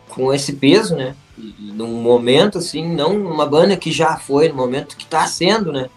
com 0.09 0.33
esse 0.33 0.53
peso, 0.53 0.95
né? 0.95 1.15
Num 1.59 2.01
momento 2.01 2.59
assim, 2.59 2.87
não 2.87 3.15
uma 3.15 3.45
banda 3.45 3.75
que 3.75 3.91
já 3.91 4.17
foi, 4.17 4.49
no 4.49 4.55
momento 4.55 4.95
que 4.95 5.05
tá 5.05 5.25
sendo, 5.25 5.71
né? 5.71 5.89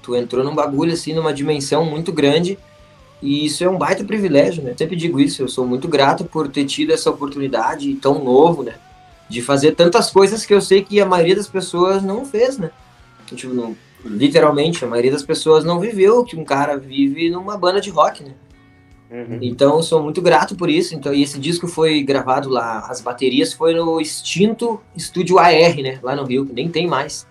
Tu 0.00 0.14
entrou 0.14 0.44
num 0.44 0.54
bagulho 0.54 0.92
assim, 0.92 1.12
numa 1.12 1.32
dimensão 1.32 1.84
muito 1.84 2.12
grande 2.12 2.58
e 3.24 3.46
isso 3.46 3.64
é 3.64 3.68
um 3.68 3.78
baita 3.78 4.04
privilégio, 4.04 4.62
né? 4.62 4.74
Sempre 4.76 4.96
digo 4.96 5.18
isso, 5.18 5.40
eu 5.40 5.48
sou 5.48 5.66
muito 5.66 5.88
grato 5.88 6.26
por 6.26 6.46
ter 6.46 6.66
tido 6.66 6.92
essa 6.92 7.08
oportunidade 7.08 7.94
tão 7.94 8.22
novo, 8.22 8.62
né? 8.62 8.74
De 9.30 9.40
fazer 9.40 9.72
tantas 9.72 10.10
coisas 10.10 10.44
que 10.44 10.52
eu 10.52 10.60
sei 10.60 10.84
que 10.84 11.00
a 11.00 11.06
maioria 11.06 11.34
das 11.34 11.48
pessoas 11.48 12.02
não 12.02 12.26
fez, 12.26 12.58
né? 12.58 12.70
Tipo, 13.34 13.54
não, 13.54 13.74
literalmente, 14.04 14.84
a 14.84 14.88
maioria 14.88 15.10
das 15.10 15.22
pessoas 15.22 15.64
não 15.64 15.80
viveu 15.80 16.18
o 16.18 16.24
que 16.24 16.36
um 16.36 16.44
cara 16.44 16.76
vive 16.76 17.30
numa 17.30 17.56
banda 17.56 17.80
de 17.80 17.88
rock, 17.88 18.22
né? 18.22 18.34
Uhum. 19.10 19.38
Então, 19.40 19.82
sou 19.82 20.02
muito 20.02 20.20
grato 20.20 20.54
por 20.54 20.68
isso. 20.68 20.94
Então, 20.94 21.14
e 21.14 21.22
esse 21.22 21.38
disco 21.38 21.66
foi 21.66 22.02
gravado 22.02 22.50
lá, 22.50 22.80
as 22.90 23.00
baterias 23.00 23.54
foi 23.54 23.72
no 23.72 24.02
extinto 24.02 24.78
Estúdio 24.94 25.38
AR, 25.38 25.76
né? 25.82 25.98
Lá 26.02 26.14
no 26.14 26.24
Rio, 26.24 26.44
que 26.44 26.52
nem 26.52 26.68
tem 26.68 26.86
mais. 26.86 27.26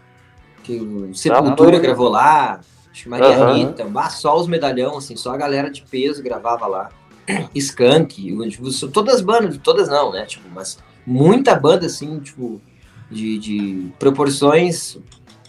Que 0.64 0.76
o 0.76 1.14
Sepultura 1.14 1.78
ah, 1.78 1.80
gravou 1.80 2.10
lá, 2.10 2.62
acho 2.94 3.04
que 3.04 3.10
Maria 3.10 3.40
uhum. 3.40 3.54
Rita, 3.54 3.86
só 4.12 4.40
os 4.40 4.48
medalhão, 4.48 4.98
assim, 4.98 5.16
só 5.16 5.34
a 5.34 5.38
galera 5.38 5.70
de 5.70 5.82
peso 5.82 6.22
gravava 6.24 6.68
lá. 6.68 6.90
Skank, 7.56 8.16
tipo, 8.50 8.88
todas 8.90 9.16
as 9.16 9.22
bandas, 9.22 9.58
todas 9.58 9.90
não, 9.90 10.12
né? 10.12 10.26
Tipo, 10.26 10.48
mas 10.54 10.78
muita 11.06 11.56
banda, 11.56 11.88
assim, 11.88 12.20
tipo, 12.20 12.62
de, 13.10 13.38
de 13.40 13.92
proporções 13.98 14.98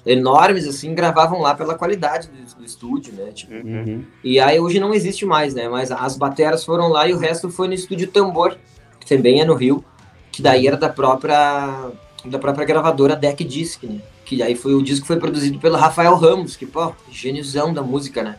enormes, 0.06 0.66
assim, 0.66 0.94
gravavam 0.94 1.40
lá 1.40 1.54
pela 1.54 1.74
qualidade 1.76 2.28
do, 2.28 2.56
do 2.56 2.64
estúdio, 2.64 3.12
né? 3.12 3.30
Tipo, 3.32 3.54
uhum. 3.54 4.04
E 4.22 4.40
aí 4.40 4.58
hoje 4.58 4.80
não 4.80 4.94
existe 4.94 5.26
mais, 5.26 5.54
né? 5.54 5.68
Mas 5.68 5.90
as 5.90 6.16
bateras 6.16 6.64
foram 6.64 6.88
lá 6.88 7.06
e 7.08 7.12
o 7.12 7.18
resto 7.18 7.50
foi 7.50 7.68
no 7.68 7.74
estúdio 7.74 8.08
Tambor, 8.08 8.56
que 8.98 9.06
também 9.06 9.40
é 9.40 9.44
no 9.44 9.54
Rio, 9.54 9.84
que 10.32 10.40
daí 10.40 10.66
era 10.66 10.76
da 10.76 10.88
própria 10.88 11.90
da 12.24 12.38
própria 12.38 12.64
gravadora 12.64 13.14
Deck 13.14 13.44
Disc, 13.44 13.82
né? 13.84 14.00
Que 14.24 14.42
aí 14.42 14.54
foi 14.54 14.74
o 14.74 14.82
disco 14.82 15.02
que 15.02 15.08
foi 15.08 15.18
produzido 15.18 15.58
pelo 15.58 15.76
Rafael 15.76 16.14
Ramos, 16.16 16.56
que, 16.56 16.66
pô, 16.66 16.92
gêniozão 17.10 17.72
da 17.72 17.82
música, 17.82 18.22
né? 18.22 18.36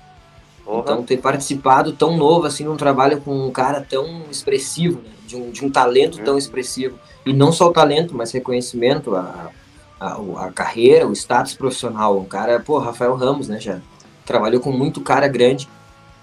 Uhum. 0.66 0.80
Então 0.80 1.04
ter 1.04 1.18
participado 1.18 1.94
tão 1.94 2.18
novo, 2.18 2.48
assim, 2.48 2.64
num 2.64 2.76
trabalho 2.76 3.22
com 3.22 3.48
um 3.48 3.52
cara 3.52 3.86
tão 3.88 4.24
expressivo, 4.32 5.02
né? 5.02 5.12
De 5.28 5.36
um, 5.36 5.52
de 5.52 5.66
um 5.66 5.70
talento 5.70 6.18
uhum. 6.20 6.24
tão 6.24 6.38
expressivo. 6.38 6.98
E 7.26 7.34
não 7.34 7.52
só 7.52 7.68
o 7.68 7.74
talento, 7.74 8.16
mas 8.16 8.32
reconhecimento, 8.32 9.16
a, 9.16 9.52
a, 10.00 10.18
a, 10.46 10.52
carreira, 10.52 11.08
o 11.08 11.14
status 11.14 11.54
profissional. 11.54 12.18
O 12.18 12.26
cara, 12.26 12.60
pô, 12.60 12.78
Rafael 12.80 13.16
Ramos, 13.16 13.48
né, 13.48 13.60
já 13.60 13.80
trabalhou 14.26 14.60
com 14.60 14.72
muito 14.72 15.02
cara 15.02 15.28
grande. 15.28 15.68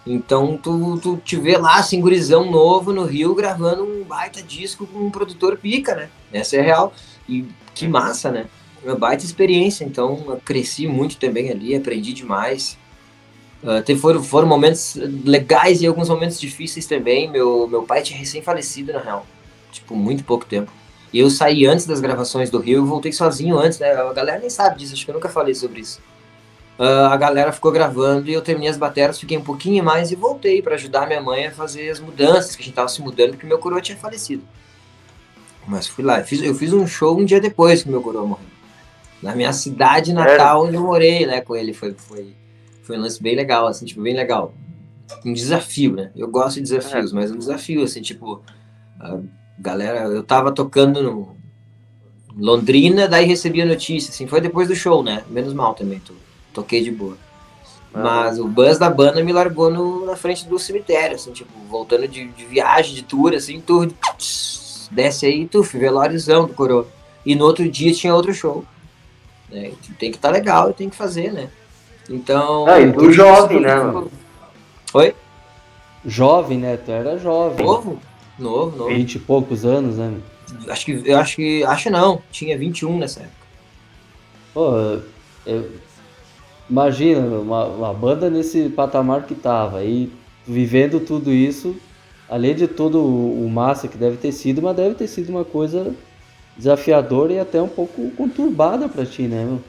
Então 0.04 0.56
tu, 0.56 0.98
tu 1.00 1.16
te 1.18 1.36
vê 1.36 1.56
lá, 1.56 1.76
assim, 1.76 2.00
gurizão 2.00 2.50
novo 2.50 2.92
no 2.92 3.04
Rio, 3.04 3.34
gravando 3.34 3.84
um 3.84 4.02
baita 4.02 4.42
disco 4.42 4.86
com 4.86 4.98
um 4.98 5.10
produtor 5.10 5.56
pica, 5.56 5.94
né? 5.94 6.08
Essa 6.32 6.56
é 6.56 6.60
real. 6.60 6.92
E 7.28 7.46
que 7.74 7.86
massa, 7.86 8.30
né? 8.30 8.46
Uma 8.84 8.96
baita 8.96 9.24
experiência, 9.24 9.84
então 9.84 10.40
cresci 10.44 10.86
muito 10.86 11.16
também 11.16 11.50
ali, 11.50 11.74
aprendi 11.74 12.12
demais. 12.12 12.76
Uh, 13.62 13.80
teve, 13.82 14.00
foram, 14.00 14.22
foram 14.22 14.48
momentos 14.48 14.96
legais 15.24 15.80
e 15.82 15.86
alguns 15.86 16.08
momentos 16.08 16.40
difíceis 16.40 16.84
também. 16.86 17.30
Meu, 17.30 17.68
meu 17.68 17.84
pai 17.84 18.02
tinha 18.02 18.18
recém-falecido, 18.18 18.92
na 18.92 18.98
real. 18.98 19.24
Tipo, 19.70 19.94
muito 19.94 20.24
pouco 20.24 20.44
tempo. 20.44 20.72
E 21.12 21.18
eu 21.18 21.30
saí 21.30 21.66
antes 21.66 21.86
das 21.86 22.00
gravações 22.00 22.50
do 22.50 22.58
Rio 22.58 22.82
e 22.82 22.86
voltei 22.86 23.12
sozinho 23.12 23.58
antes, 23.58 23.78
né? 23.78 23.92
A 23.92 24.12
galera 24.12 24.40
nem 24.40 24.50
sabe 24.50 24.78
disso, 24.78 24.94
acho 24.94 25.04
que 25.04 25.10
eu 25.10 25.14
nunca 25.14 25.28
falei 25.28 25.54
sobre 25.54 25.80
isso. 25.80 26.00
Uh, 26.78 27.06
a 27.10 27.16
galera 27.16 27.52
ficou 27.52 27.70
gravando 27.70 28.30
e 28.30 28.32
eu 28.32 28.40
terminei 28.40 28.70
as 28.70 28.78
bateras, 28.78 29.20
fiquei 29.20 29.36
um 29.36 29.42
pouquinho 29.44 29.84
mais 29.84 30.10
e 30.10 30.16
voltei 30.16 30.62
para 30.62 30.74
ajudar 30.74 31.06
minha 31.06 31.20
mãe 31.20 31.46
a 31.46 31.52
fazer 31.52 31.90
as 31.90 32.00
mudanças, 32.00 32.56
que 32.56 32.62
a 32.62 32.64
gente 32.64 32.74
tava 32.74 32.88
se 32.88 33.02
mudando, 33.02 33.32
porque 33.32 33.46
meu 33.46 33.58
coroa 33.58 33.80
tinha 33.80 33.96
falecido. 33.96 34.42
Mas 35.68 35.86
fui 35.86 36.02
lá, 36.02 36.18
eu 36.18 36.24
fiz, 36.24 36.42
eu 36.42 36.54
fiz 36.54 36.72
um 36.72 36.86
show 36.86 37.16
um 37.16 37.24
dia 37.24 37.40
depois 37.40 37.82
que 37.82 37.90
meu 37.90 38.02
coroa 38.02 38.26
morreu. 38.26 38.51
Na 39.22 39.34
minha 39.36 39.52
cidade 39.52 40.12
natal, 40.12 40.64
onde 40.64 40.74
eu 40.74 40.82
morei, 40.82 41.26
né, 41.26 41.40
com 41.40 41.54
ele. 41.54 41.72
Foi, 41.72 41.94
foi, 41.94 42.34
foi 42.82 42.98
um 42.98 43.00
lance 43.00 43.22
bem 43.22 43.36
legal, 43.36 43.66
assim, 43.66 43.86
tipo, 43.86 44.02
bem 44.02 44.14
legal. 44.14 44.52
Um 45.24 45.32
desafio, 45.32 45.94
né? 45.94 46.10
Eu 46.16 46.28
gosto 46.28 46.56
de 46.56 46.62
desafios, 46.62 47.12
é. 47.12 47.14
mas 47.14 47.30
um 47.30 47.38
desafio, 47.38 47.82
assim, 47.82 48.02
tipo... 48.02 48.42
Uh, 49.00 49.24
galera, 49.58 50.00
eu 50.04 50.22
tava 50.22 50.50
tocando 50.52 51.02
no 51.02 51.36
Londrina, 52.36 53.06
daí 53.06 53.26
recebi 53.26 53.62
a 53.62 53.66
notícia, 53.66 54.10
assim, 54.10 54.26
foi 54.26 54.40
depois 54.40 54.68
do 54.68 54.74
show, 54.74 55.02
né? 55.02 55.22
Menos 55.28 55.52
mal 55.52 55.74
também, 55.74 56.00
tô, 56.00 56.14
toquei 56.52 56.82
de 56.82 56.90
boa. 56.90 57.16
Ah. 57.92 58.02
Mas 58.02 58.38
o 58.38 58.48
buzz 58.48 58.78
da 58.78 58.88
banda 58.88 59.22
me 59.22 59.32
largou 59.32 59.70
no, 59.70 60.06
na 60.06 60.16
frente 60.16 60.48
do 60.48 60.58
cemitério, 60.58 61.16
assim, 61.16 61.32
tipo, 61.32 61.52
voltando 61.68 62.08
de, 62.08 62.26
de 62.26 62.44
viagem, 62.44 62.94
de 62.94 63.02
tour, 63.02 63.34
assim, 63.34 63.60
tour, 63.60 63.90
desce 64.90 65.26
aí, 65.26 65.46
tu, 65.46 65.62
velóriozão 65.62 66.46
do 66.46 66.54
coroa. 66.54 66.86
E 67.24 67.34
no 67.34 67.44
outro 67.44 67.68
dia 67.68 67.92
tinha 67.92 68.14
outro 68.14 68.34
show. 68.34 68.64
Né? 69.52 69.72
Tem 69.98 70.10
que 70.10 70.16
estar 70.16 70.28
tá 70.28 70.34
legal 70.34 70.70
e 70.70 70.74
tem 70.74 70.88
que 70.88 70.96
fazer, 70.96 71.32
né? 71.32 71.50
Então. 72.08 72.66
Ah, 72.66 72.80
e 72.80 72.92
tu 72.92 73.12
jovem, 73.12 73.60
né, 73.60 73.74
mano? 73.74 74.10
Oi? 74.94 75.14
Jovem, 76.04 76.58
né? 76.58 76.76
Tu 76.76 76.90
era 76.90 77.18
jovem. 77.18 77.64
Novo? 77.64 78.00
Novo, 78.38 78.76
novo. 78.76 78.90
20 78.90 79.14
e 79.14 79.18
poucos 79.18 79.64
anos, 79.64 79.98
né? 79.98 80.14
Acho 80.68 80.86
que, 80.86 81.02
eu 81.04 81.18
acho 81.18 81.36
que, 81.36 81.64
acho 81.64 81.90
não, 81.90 82.20
tinha 82.30 82.58
21 82.58 82.98
nessa 82.98 83.20
época. 83.20 83.46
Pô, 84.52 84.98
eu, 85.46 85.70
imagina, 86.68 87.20
uma, 87.20 87.66
uma 87.66 87.94
banda 87.94 88.28
nesse 88.28 88.68
patamar 88.68 89.24
que 89.24 89.34
tava, 89.34 89.78
aí 89.78 90.12
vivendo 90.46 91.00
tudo 91.00 91.30
isso, 91.30 91.76
além 92.28 92.54
de 92.54 92.66
todo 92.66 93.02
o 93.02 93.48
massa 93.48 93.88
que 93.88 93.96
deve 93.96 94.16
ter 94.16 94.32
sido, 94.32 94.60
mas 94.60 94.76
deve 94.76 94.94
ter 94.94 95.06
sido 95.06 95.30
uma 95.30 95.44
coisa 95.44 95.94
desafiadora 96.56 97.32
e 97.32 97.38
até 97.38 97.60
um 97.60 97.68
pouco 97.68 98.10
conturbada 98.12 98.88
para 98.88 99.06
ti, 99.06 99.22
né, 99.22 99.44
meu? 99.44 99.60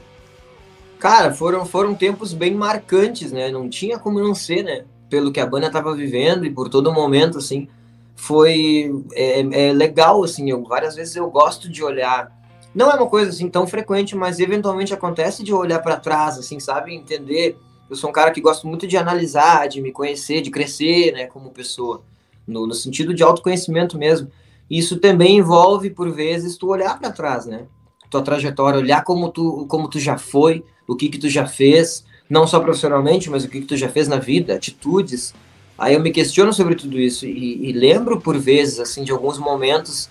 Cara, 0.98 1.32
foram, 1.34 1.66
foram 1.66 1.94
tempos 1.94 2.32
bem 2.32 2.54
marcantes, 2.54 3.30
né? 3.30 3.50
Não 3.50 3.68
tinha 3.68 3.98
como 3.98 4.20
não 4.20 4.34
ser, 4.34 4.62
né? 4.62 4.84
Pelo 5.10 5.32
que 5.32 5.40
a 5.40 5.46
banda 5.46 5.70
tava 5.70 5.94
vivendo 5.94 6.46
e 6.46 6.50
por 6.50 6.68
todo 6.68 6.92
momento, 6.92 7.38
assim 7.38 7.68
foi 8.16 8.90
é, 9.12 9.40
é, 9.40 9.72
legal, 9.72 10.22
assim, 10.22 10.50
eu, 10.50 10.62
várias 10.64 10.94
vezes 10.94 11.16
eu 11.16 11.28
gosto 11.30 11.68
de 11.68 11.82
olhar, 11.82 12.32
não 12.74 12.90
é 12.90 12.94
uma 12.94 13.08
coisa 13.08 13.30
assim 13.30 13.48
tão 13.48 13.66
frequente, 13.66 14.16
mas 14.16 14.38
eventualmente 14.38 14.94
acontece 14.94 15.42
de 15.42 15.52
olhar 15.52 15.80
para 15.80 15.96
trás, 15.96 16.38
assim, 16.38 16.58
sabe, 16.60 16.94
entender, 16.94 17.56
eu 17.88 17.96
sou 17.96 18.10
um 18.10 18.12
cara 18.12 18.30
que 18.30 18.40
gosto 18.40 18.66
muito 18.66 18.86
de 18.86 18.96
analisar, 18.96 19.68
de 19.68 19.80
me 19.80 19.92
conhecer, 19.92 20.40
de 20.40 20.50
crescer, 20.50 21.12
né, 21.12 21.26
como 21.26 21.50
pessoa, 21.50 22.02
no, 22.46 22.66
no 22.66 22.74
sentido 22.74 23.12
de 23.12 23.22
autoconhecimento 23.22 23.98
mesmo, 23.98 24.30
isso 24.70 24.98
também 24.98 25.38
envolve, 25.38 25.90
por 25.90 26.10
vezes, 26.10 26.56
tu 26.56 26.68
olhar 26.68 26.98
para 26.98 27.10
trás, 27.10 27.46
né, 27.46 27.66
tua 28.10 28.22
trajetória, 28.22 28.78
olhar 28.78 29.04
como 29.04 29.30
tu, 29.30 29.66
como 29.68 29.88
tu 29.88 29.98
já 29.98 30.16
foi, 30.18 30.64
o 30.86 30.94
que 30.94 31.08
que 31.08 31.18
tu 31.18 31.28
já 31.28 31.46
fez, 31.46 32.04
não 32.28 32.46
só 32.46 32.60
profissionalmente, 32.60 33.30
mas 33.30 33.44
o 33.44 33.48
que 33.48 33.60
que 33.60 33.66
tu 33.66 33.76
já 33.76 33.88
fez 33.88 34.08
na 34.08 34.18
vida, 34.18 34.54
atitudes, 34.54 35.34
Aí 35.76 35.94
eu 35.94 36.00
me 36.00 36.10
questiono 36.10 36.52
sobre 36.52 36.76
tudo 36.76 36.98
isso 37.00 37.26
e, 37.26 37.68
e, 37.68 37.72
lembro 37.72 38.20
por 38.20 38.38
vezes, 38.38 38.78
assim, 38.78 39.02
de 39.02 39.10
alguns 39.10 39.38
momentos 39.38 40.08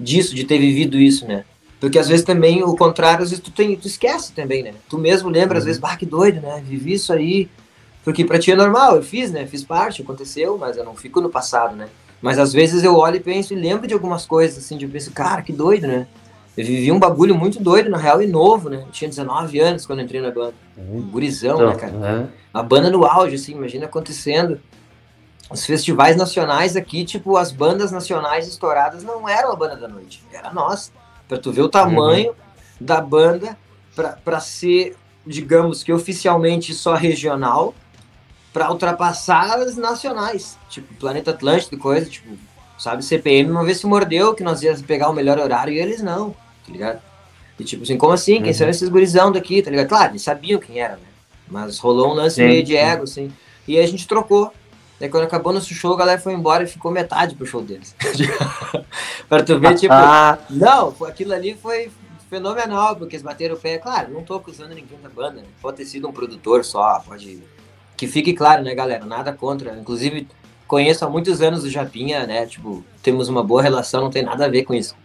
disso, 0.00 0.34
de 0.34 0.44
ter 0.44 0.58
vivido 0.58 0.98
isso, 0.98 1.26
né? 1.26 1.44
Porque 1.78 1.98
às 1.98 2.08
vezes 2.08 2.24
também 2.24 2.62
o 2.62 2.74
contrário, 2.76 3.22
às 3.22 3.30
vezes 3.30 3.44
tu, 3.44 3.50
tem, 3.50 3.76
tu 3.76 3.86
esquece 3.86 4.32
também, 4.32 4.62
né? 4.62 4.72
Tu 4.88 4.96
mesmo 4.96 5.28
lembra, 5.28 5.58
às 5.58 5.64
uhum. 5.64 5.66
vezes, 5.66 5.80
bah, 5.80 5.96
que 5.96 6.06
doido, 6.06 6.40
né? 6.40 6.62
Vivi 6.66 6.94
isso 6.94 7.12
aí. 7.12 7.50
Porque 8.04 8.24
pra 8.24 8.38
ti 8.38 8.50
é 8.50 8.56
normal, 8.56 8.96
eu 8.96 9.02
fiz, 9.02 9.30
né? 9.30 9.46
Fiz 9.46 9.62
parte, 9.62 10.00
aconteceu, 10.00 10.56
mas 10.56 10.76
eu 10.76 10.84
não 10.84 10.96
fico 10.96 11.20
no 11.20 11.28
passado, 11.28 11.76
né? 11.76 11.88
Mas 12.22 12.38
às 12.38 12.52
vezes 12.52 12.84
eu 12.84 12.96
olho 12.96 13.16
e 13.16 13.20
penso 13.20 13.52
e 13.52 13.56
lembro 13.56 13.86
de 13.86 13.92
algumas 13.92 14.24
coisas, 14.24 14.64
assim, 14.64 14.78
de 14.78 14.84
eu 14.84 14.90
penso, 14.90 15.10
cara, 15.10 15.42
que 15.42 15.52
doido, 15.52 15.88
né? 15.88 16.06
Eu 16.56 16.64
vivi 16.64 16.92
um 16.92 16.98
bagulho 16.98 17.34
muito 17.34 17.60
doido, 17.60 17.90
na 17.90 17.98
real, 17.98 18.22
e 18.22 18.26
novo, 18.26 18.68
né? 18.68 18.84
Eu 18.86 18.92
tinha 18.92 19.08
19 19.08 19.58
anos 19.58 19.86
quando 19.86 20.02
entrei 20.02 20.20
na 20.20 20.30
banda. 20.30 20.54
Uhum. 20.76 20.98
Um 20.98 21.02
gurizão, 21.10 21.58
né, 21.58 21.74
então, 21.74 21.88
né, 21.90 21.92
cara? 21.98 22.20
Uhum. 22.20 22.28
A 22.54 22.62
banda 22.62 22.90
no 22.90 23.04
auge, 23.04 23.34
assim, 23.34 23.52
imagina 23.52 23.86
acontecendo. 23.86 24.60
os 25.50 25.66
festivais 25.66 26.16
nacionais 26.16 26.76
aqui, 26.76 27.04
tipo, 27.04 27.36
as 27.36 27.50
bandas 27.50 27.90
nacionais 27.90 28.46
estouradas 28.46 29.02
não 29.02 29.28
eram 29.28 29.50
a 29.50 29.56
banda 29.56 29.76
da 29.76 29.88
noite, 29.88 30.22
era 30.32 30.52
nós. 30.52 30.92
Pra 31.26 31.38
tu 31.38 31.50
ver 31.50 31.62
o 31.62 31.68
tamanho 31.68 32.30
uhum. 32.30 32.36
da 32.80 33.00
banda 33.00 33.56
para 34.24 34.40
ser, 34.40 34.96
digamos 35.26 35.82
que 35.82 35.92
oficialmente 35.92 36.72
só 36.72 36.94
regional, 36.94 37.74
para 38.52 38.70
ultrapassar 38.70 39.58
as 39.58 39.76
nacionais, 39.76 40.58
tipo 40.68 40.92
Planeta 40.94 41.30
Atlântico 41.30 41.74
e 41.74 41.78
coisa, 41.78 42.08
tipo, 42.08 42.36
sabe, 42.78 43.02
CPM 43.02 43.50
uma 43.50 43.64
vez 43.64 43.78
se 43.78 43.86
mordeu 43.86 44.34
que 44.34 44.42
nós 44.42 44.62
íamos 44.62 44.82
pegar 44.82 45.08
o 45.08 45.14
melhor 45.14 45.38
horário 45.38 45.72
e 45.72 45.78
eles 45.78 46.02
não, 46.02 46.30
tá 46.30 46.72
ligado? 46.72 47.00
E 47.58 47.64
tipo 47.64 47.82
assim, 47.84 47.96
como 47.96 48.12
assim? 48.12 48.38
Quem 48.38 48.48
uhum. 48.48 48.54
são 48.54 48.68
esses 48.68 48.88
gurizão 48.88 49.30
daqui, 49.30 49.62
tá 49.62 49.70
ligado? 49.70 49.88
Claro, 49.88 50.12
eles 50.12 50.22
sabiam 50.22 50.60
quem 50.60 50.80
era, 50.80 50.96
né? 50.96 51.02
Mas 51.48 51.78
rolou 51.78 52.10
um 52.10 52.14
lance 52.14 52.36
sim, 52.36 52.44
meio 52.44 52.64
de 52.64 52.76
ego, 52.76 53.04
assim. 53.04 53.30
E 53.68 53.78
aí 53.78 53.84
a 53.84 53.88
gente 53.88 54.08
trocou. 54.08 54.52
Daí 54.98 55.08
quando 55.08 55.24
acabou 55.24 55.52
nosso 55.52 55.72
show, 55.74 55.94
a 55.94 55.98
galera 55.98 56.20
foi 56.20 56.32
embora 56.32 56.64
e 56.64 56.66
ficou 56.66 56.90
metade 56.90 57.34
pro 57.34 57.46
show 57.46 57.62
deles. 57.62 57.94
pra 59.28 59.42
tu 59.42 59.58
ver, 59.58 59.74
tipo. 59.74 59.94
não, 60.50 60.94
aquilo 61.06 61.34
ali 61.34 61.54
foi 61.54 61.90
fenomenal, 62.30 62.96
porque 62.96 63.16
eles 63.16 63.22
bateram 63.22 63.54
o 63.54 63.58
pé. 63.58 63.78
Claro, 63.78 64.12
não 64.12 64.22
tô 64.22 64.34
acusando 64.34 64.74
ninguém 64.74 64.98
da 65.02 65.08
banda, 65.08 65.42
né? 65.42 65.48
Pode 65.60 65.76
ter 65.76 65.84
sido 65.84 66.08
um 66.08 66.12
produtor 66.12 66.64
só, 66.64 67.00
pode 67.00 67.42
que 68.02 68.08
fique 68.08 68.32
claro, 68.32 68.64
né, 68.64 68.74
galera? 68.74 69.06
Nada 69.06 69.32
contra. 69.32 69.78
Inclusive, 69.78 70.26
conheço 70.66 71.04
há 71.04 71.08
muitos 71.08 71.40
anos 71.40 71.62
o 71.62 71.70
Japinha, 71.70 72.26
né? 72.26 72.46
Tipo, 72.46 72.84
temos 73.00 73.28
uma 73.28 73.44
boa 73.44 73.62
relação, 73.62 74.02
não 74.02 74.10
tem 74.10 74.24
nada 74.24 74.44
a 74.44 74.48
ver 74.48 74.64
com 74.64 74.74
isso. 74.74 74.96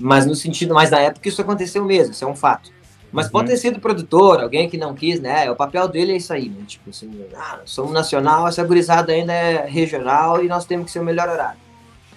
Mas 0.00 0.24
no 0.24 0.34
sentido, 0.34 0.72
mas 0.72 0.90
na 0.90 0.98
época 1.00 1.28
isso 1.28 1.42
aconteceu 1.42 1.84
mesmo, 1.84 2.12
isso 2.12 2.24
é 2.24 2.26
um 2.26 2.34
fato. 2.34 2.70
Mas 3.12 3.26
uhum. 3.26 3.32
pode 3.32 3.48
ter 3.50 3.58
sido 3.58 3.78
produtor, 3.78 4.40
alguém 4.40 4.70
que 4.70 4.78
não 4.78 4.94
quis, 4.94 5.20
né? 5.20 5.50
O 5.50 5.54
papel 5.54 5.86
dele 5.86 6.12
é 6.12 6.16
isso 6.16 6.32
aí, 6.32 6.48
né? 6.48 6.64
Tipo 6.66 6.88
assim, 6.88 7.26
ah, 7.36 7.60
somos 7.66 7.92
nacional, 7.92 8.48
essa 8.48 8.64
gurizada 8.64 9.12
ainda 9.12 9.34
é 9.34 9.68
regional 9.68 10.42
e 10.42 10.48
nós 10.48 10.64
temos 10.64 10.86
que 10.86 10.92
ser 10.92 11.00
o 11.00 11.04
melhor 11.04 11.28
horário. 11.28 11.60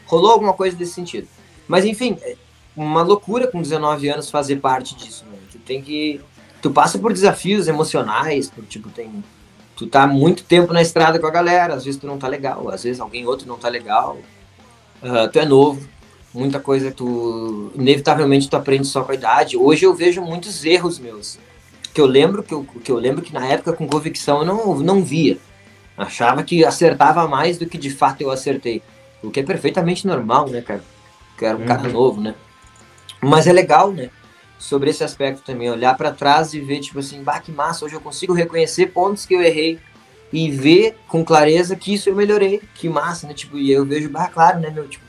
Rolou 0.05 0.31
alguma 0.31 0.53
coisa 0.53 0.77
desse 0.77 0.93
sentido. 0.93 1.27
Mas 1.67 1.83
enfim, 1.83 2.17
é 2.21 2.37
uma 2.77 3.01
loucura 3.01 3.45
com 3.45 3.61
19 3.61 4.07
anos 4.07 4.31
fazer 4.31 4.55
parte 4.55 4.95
disso, 4.95 5.25
né? 5.29 5.37
Tu 5.51 5.59
tem 5.59 5.81
que. 5.81 6.21
Tu 6.61 6.71
passa 6.71 6.97
por 6.97 7.11
desafios 7.11 7.67
emocionais, 7.67 8.49
por, 8.49 8.63
tipo, 8.65 8.89
tem 8.89 9.21
tu 9.79 9.87
tá 9.87 10.05
muito 10.05 10.43
tempo 10.43 10.73
na 10.73 10.81
estrada 10.81 11.17
com 11.17 11.25
a 11.25 11.31
galera, 11.31 11.73
às 11.73 11.85
vezes 11.85 11.97
tu 11.97 12.05
não 12.05 12.17
tá 12.17 12.27
legal, 12.27 12.69
às 12.69 12.83
vezes 12.83 12.99
alguém 12.99 13.25
outro 13.25 13.47
não 13.47 13.57
tá 13.57 13.69
legal, 13.69 14.17
uh, 15.01 15.31
tu 15.31 15.39
é 15.39 15.45
novo, 15.45 15.87
muita 16.33 16.59
coisa 16.59 16.91
tu, 16.91 17.71
inevitavelmente 17.73 18.49
tu 18.49 18.57
aprende 18.57 18.85
só 18.85 19.05
com 19.05 19.13
a 19.13 19.15
idade. 19.15 19.55
Hoje 19.55 19.85
eu 19.85 19.95
vejo 19.95 20.21
muitos 20.21 20.65
erros 20.65 20.99
meus, 20.99 21.39
que 21.93 22.01
eu 22.01 22.05
lembro 22.05 22.43
que 22.43 22.53
eu, 22.53 22.65
que 22.83 22.91
eu 22.91 22.97
lembro 22.97 23.21
que 23.21 23.33
na 23.33 23.47
época 23.47 23.71
com 23.71 23.87
convicção 23.87 24.39
eu 24.39 24.45
não, 24.45 24.79
não 24.79 25.01
via, 25.01 25.37
achava 25.97 26.43
que 26.43 26.65
acertava 26.65 27.25
mais 27.25 27.57
do 27.57 27.65
que 27.65 27.77
de 27.77 27.89
fato 27.89 28.19
eu 28.19 28.31
acertei, 28.31 28.83
o 29.23 29.31
que 29.31 29.39
é 29.39 29.43
perfeitamente 29.43 30.05
normal, 30.05 30.49
né, 30.49 30.59
cara, 30.59 30.83
que 31.37 31.45
era 31.45 31.55
um 31.55 31.61
uhum. 31.61 31.65
cara 31.65 31.87
novo, 31.87 32.19
né, 32.19 32.35
mas 33.21 33.47
é 33.47 33.53
legal, 33.53 33.93
né, 33.93 34.09
sobre 34.59 34.89
esse 34.89 35.03
aspecto 35.03 35.41
também, 35.41 35.71
olhar 35.71 35.95
para 35.95 36.11
trás 36.11 36.53
e 36.53 36.59
ver, 36.59 36.81
tipo 36.81 36.99
assim, 36.99 37.23
bah, 37.23 37.39
que 37.39 37.51
massa, 37.51 37.85
hoje 37.85 37.95
eu 37.95 38.01
consigo 38.01 38.33
reconhecer 38.33 38.87
pontos 38.87 39.25
que 39.25 39.33
eu 39.33 39.41
errei 39.41 39.79
e 40.33 40.51
ver 40.51 40.97
com 41.07 41.23
clareza 41.23 41.77
que 41.77 41.93
isso 41.93 42.09
eu 42.09 42.15
melhorei, 42.15 42.61
que 42.75 42.89
massa, 42.89 43.25
né? 43.25 43.33
Tipo, 43.33 43.57
e 43.57 43.71
eu 43.71 43.85
vejo, 43.85 44.09
bah, 44.09 44.27
claro, 44.27 44.59
né, 44.59 44.69
meu, 44.69 44.87
tipo, 44.87 45.05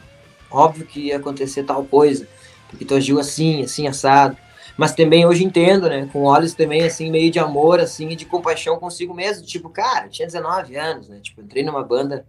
óbvio 0.49 0.87
que 0.87 1.09
ia 1.09 1.17
acontecer 1.17 1.65
tal 1.65 1.85
coisa, 1.85 2.29
porque 2.69 2.85
tu 2.85 2.95
agiu 2.95 3.19
assim, 3.19 3.65
assim, 3.65 3.89
assado. 3.89 4.37
Mas 4.77 4.95
também 4.95 5.27
hoje 5.27 5.45
entendo, 5.45 5.89
né, 5.89 6.09
com 6.13 6.23
olhos 6.23 6.55
também, 6.55 6.83
assim, 6.85 7.11
meio 7.11 7.31
de 7.31 7.41
amor, 7.41 7.81
assim, 7.81 8.09
e 8.09 8.17
de 8.17 8.25
compaixão 8.25 8.79
consigo 8.79 9.13
mesmo. 9.13 9.45
Tipo, 9.45 9.69
cara, 9.69 10.09
tinha 10.09 10.27
19 10.27 10.77
anos, 10.77 11.09
né? 11.09 11.19
Tipo, 11.21 11.43
entrei 11.43 11.65
numa 11.65 11.83
banda 11.83 12.25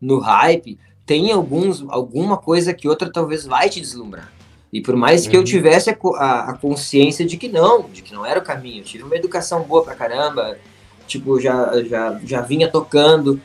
no 0.00 0.18
hype, 0.18 0.78
tem 1.04 1.30
alguns, 1.30 1.84
alguma 1.88 2.38
coisa 2.38 2.72
que 2.72 2.88
outra 2.88 3.12
talvez 3.12 3.46
vai 3.46 3.68
te 3.68 3.80
deslumbrar. 3.80 4.32
E 4.72 4.80
por 4.80 4.96
mais 4.96 5.26
que 5.26 5.36
uhum. 5.36 5.42
eu 5.42 5.44
tivesse 5.44 5.90
a, 5.90 5.96
a, 6.16 6.50
a, 6.50 6.52
consciência 6.54 7.26
de 7.26 7.36
que 7.36 7.48
não, 7.48 7.90
de 7.90 8.00
que 8.00 8.14
não 8.14 8.24
era 8.24 8.40
o 8.40 8.42
caminho, 8.42 8.80
eu 8.80 8.84
tive 8.84 9.04
uma 9.04 9.14
educação 9.14 9.62
boa 9.64 9.84
pra 9.84 9.94
caramba, 9.94 10.56
tipo, 11.06 11.38
já, 11.38 11.82
já, 11.82 12.18
já 12.24 12.40
vinha 12.40 12.68
tocando, 12.68 13.38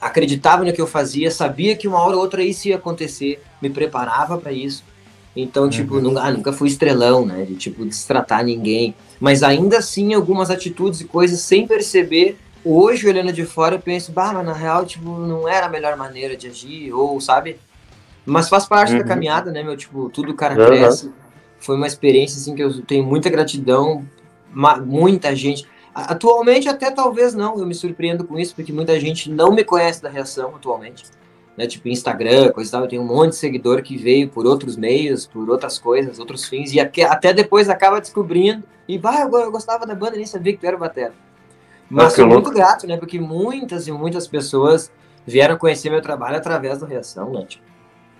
acreditava 0.00 0.64
no 0.64 0.72
que 0.72 0.80
eu 0.80 0.86
fazia, 0.86 1.30
sabia 1.30 1.76
que 1.76 1.86
uma 1.86 2.00
hora 2.00 2.16
ou 2.16 2.22
outra 2.22 2.42
isso 2.42 2.68
ia 2.68 2.76
acontecer, 2.76 3.42
me 3.60 3.68
preparava 3.68 4.38
para 4.38 4.50
isso. 4.50 4.82
Então, 5.36 5.68
tipo, 5.68 5.96
uhum. 5.96 6.00
nunca, 6.00 6.20
ah, 6.22 6.30
nunca 6.30 6.52
fui 6.52 6.68
estrelão, 6.68 7.26
né? 7.26 7.44
De, 7.44 7.54
tipo, 7.56 7.84
destratar 7.84 8.42
ninguém. 8.42 8.94
Mas 9.20 9.42
ainda 9.42 9.76
assim, 9.76 10.14
algumas 10.14 10.50
atitudes 10.50 11.02
e 11.02 11.04
coisas 11.04 11.40
sem 11.40 11.66
perceber. 11.66 12.38
Hoje, 12.64 13.06
olhando 13.06 13.32
de 13.32 13.44
fora, 13.44 13.74
eu 13.74 13.78
penso, 13.78 14.10
bah, 14.10 14.32
mas 14.32 14.46
na 14.46 14.54
real, 14.54 14.86
tipo, 14.86 15.10
não 15.10 15.46
era 15.46 15.66
a 15.66 15.68
melhor 15.68 15.94
maneira 15.96 16.34
de 16.34 16.48
agir, 16.48 16.90
ou, 16.92 17.20
sabe? 17.20 17.58
Mas 18.26 18.48
faz 18.48 18.66
parte 18.66 18.92
uhum. 18.92 18.98
da 18.98 19.04
caminhada, 19.04 19.52
né, 19.52 19.62
meu? 19.62 19.76
Tipo, 19.76 20.10
tudo 20.10 20.32
o 20.32 20.34
cara 20.34 20.58
uhum. 20.58 20.66
cresce. 20.66 21.12
Foi 21.58 21.76
uma 21.76 21.86
experiência, 21.86 22.38
assim, 22.38 22.54
que 22.54 22.62
eu 22.62 22.82
tenho 22.82 23.04
muita 23.04 23.30
gratidão. 23.30 24.04
Muita 24.84 25.34
gente. 25.34 25.66
Atualmente, 25.94 26.68
até 26.68 26.90
talvez 26.90 27.34
não. 27.34 27.58
Eu 27.58 27.66
me 27.66 27.74
surpreendo 27.74 28.24
com 28.24 28.38
isso, 28.38 28.54
porque 28.54 28.72
muita 28.72 28.98
gente 28.98 29.30
não 29.30 29.54
me 29.54 29.64
conhece 29.64 30.02
da 30.02 30.08
reação 30.08 30.54
atualmente. 30.56 31.04
Né, 31.56 31.66
tipo 31.66 31.88
Instagram, 31.88 32.52
coisa 32.52 32.68
e 32.68 32.72
tal, 32.72 32.82
eu 32.82 32.88
tenho 32.88 33.00
um 33.00 33.06
monte 33.06 33.30
de 33.30 33.36
seguidor 33.36 33.80
que 33.80 33.96
veio 33.96 34.28
por 34.28 34.44
outros 34.44 34.76
meios, 34.76 35.26
por 35.26 35.48
outras 35.48 35.78
coisas, 35.78 36.18
outros 36.18 36.44
fins, 36.44 36.70
e 36.74 36.78
até 36.78 37.32
depois 37.32 37.70
acaba 37.70 37.98
descobrindo, 37.98 38.62
e 38.86 38.98
vai, 38.98 39.22
eu, 39.22 39.30
eu 39.34 39.50
gostava 39.50 39.86
da 39.86 39.94
banda, 39.94 40.16
nem 40.16 40.26
sabia 40.26 40.52
que 40.52 40.58
tu 40.58 40.66
era 40.66 40.76
batera. 40.76 41.14
Mas 41.88 42.12
sou 42.12 42.26
muito 42.26 42.50
grato, 42.50 42.86
né, 42.86 42.98
porque 42.98 43.18
muitas 43.18 43.88
e 43.88 43.90
muitas 43.92 44.28
pessoas 44.28 44.92
vieram 45.26 45.56
conhecer 45.56 45.88
meu 45.88 46.02
trabalho 46.02 46.36
através 46.36 46.78
do 46.78 46.84
Reação, 46.84 47.32
né, 47.32 47.46
tipo, 47.48 47.64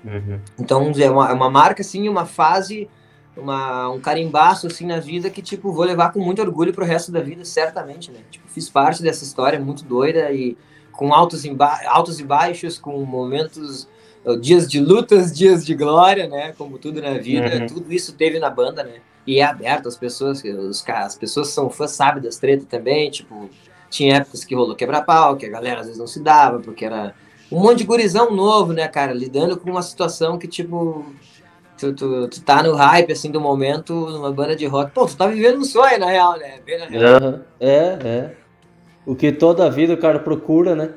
Uhum. 0.06 0.40
Então 0.58 0.92
é 0.96 1.10
uma, 1.10 1.30
é 1.30 1.32
uma 1.32 1.50
marca, 1.50 1.82
assim, 1.82 2.08
uma 2.08 2.24
fase, 2.24 2.88
uma, 3.36 3.90
um 3.90 4.00
carimbaço, 4.00 4.66
assim, 4.66 4.86
na 4.86 5.00
vida 5.00 5.28
que, 5.28 5.42
tipo, 5.42 5.72
vou 5.72 5.84
levar 5.84 6.12
com 6.12 6.20
muito 6.20 6.40
orgulho 6.40 6.72
pro 6.72 6.84
resto 6.84 7.10
da 7.10 7.20
vida, 7.20 7.44
certamente, 7.44 8.10
né? 8.12 8.20
Tipo, 8.30 8.48
fiz 8.48 8.70
parte 8.70 9.02
dessa 9.02 9.24
história 9.24 9.58
muito 9.58 9.84
doida 9.84 10.30
e 10.32 10.56
com 10.92 11.12
altos, 11.12 11.44
e 11.44 11.54
altos 11.86 12.20
e 12.20 12.24
baixos, 12.24 12.78
com 12.78 13.04
momentos, 13.04 13.88
dias 14.40 14.66
de 14.68 14.80
lutas, 14.80 15.32
dias 15.32 15.64
de 15.64 15.74
glória, 15.74 16.26
né? 16.26 16.54
Como 16.56 16.78
tudo 16.78 17.02
na 17.02 17.18
vida, 17.18 17.60
uhum. 17.60 17.66
tudo 17.66 17.92
isso 17.92 18.14
teve 18.14 18.38
na 18.38 18.48
banda, 18.48 18.82
né? 18.82 19.00
E 19.26 19.40
é 19.40 19.44
aberto, 19.44 19.88
as 19.88 19.96
pessoas, 19.96 20.42
os, 20.42 20.88
as 20.88 21.16
pessoas 21.16 21.48
são 21.48 21.68
fãs 21.68 21.90
sabem 21.90 22.22
das 22.22 22.36
tretas 22.36 22.66
também, 22.66 23.10
tipo, 23.10 23.50
tinha 23.90 24.16
épocas 24.16 24.44
que 24.44 24.54
rolou 24.54 24.74
quebra-pau, 24.74 25.36
que 25.36 25.46
a 25.46 25.50
galera 25.50 25.80
às 25.80 25.86
vezes 25.86 25.98
não 25.98 26.06
se 26.06 26.20
dava, 26.20 26.60
porque 26.60 26.84
era 26.84 27.14
um 27.50 27.60
monte 27.60 27.78
de 27.78 27.84
gurizão 27.84 28.30
novo, 28.34 28.72
né, 28.72 28.88
cara? 28.88 29.12
Lidando 29.12 29.56
com 29.56 29.70
uma 29.70 29.82
situação 29.82 30.38
que, 30.38 30.48
tipo, 30.48 31.06
tu, 31.78 31.92
tu, 31.92 32.28
tu 32.28 32.40
tá 32.42 32.62
no 32.62 32.74
hype, 32.74 33.12
assim, 33.12 33.30
do 33.30 33.40
momento, 33.40 33.94
numa 33.94 34.32
banda 34.32 34.56
de 34.56 34.66
rock. 34.66 34.92
Pô, 34.92 35.06
tu 35.06 35.16
tá 35.16 35.26
vivendo 35.26 35.58
um 35.58 35.64
sonho, 35.64 35.98
na 35.98 36.06
real, 36.06 36.38
né? 36.38 36.60
Bem 36.64 36.78
na 36.78 36.86
real. 36.86 37.22
Uhum. 37.22 37.40
É, 37.60 37.98
é. 38.04 38.34
O 39.04 39.14
que 39.14 39.30
toda 39.30 39.64
a 39.64 39.70
vida 39.70 39.94
o 39.94 39.98
cara 39.98 40.18
procura, 40.18 40.74
né? 40.74 40.90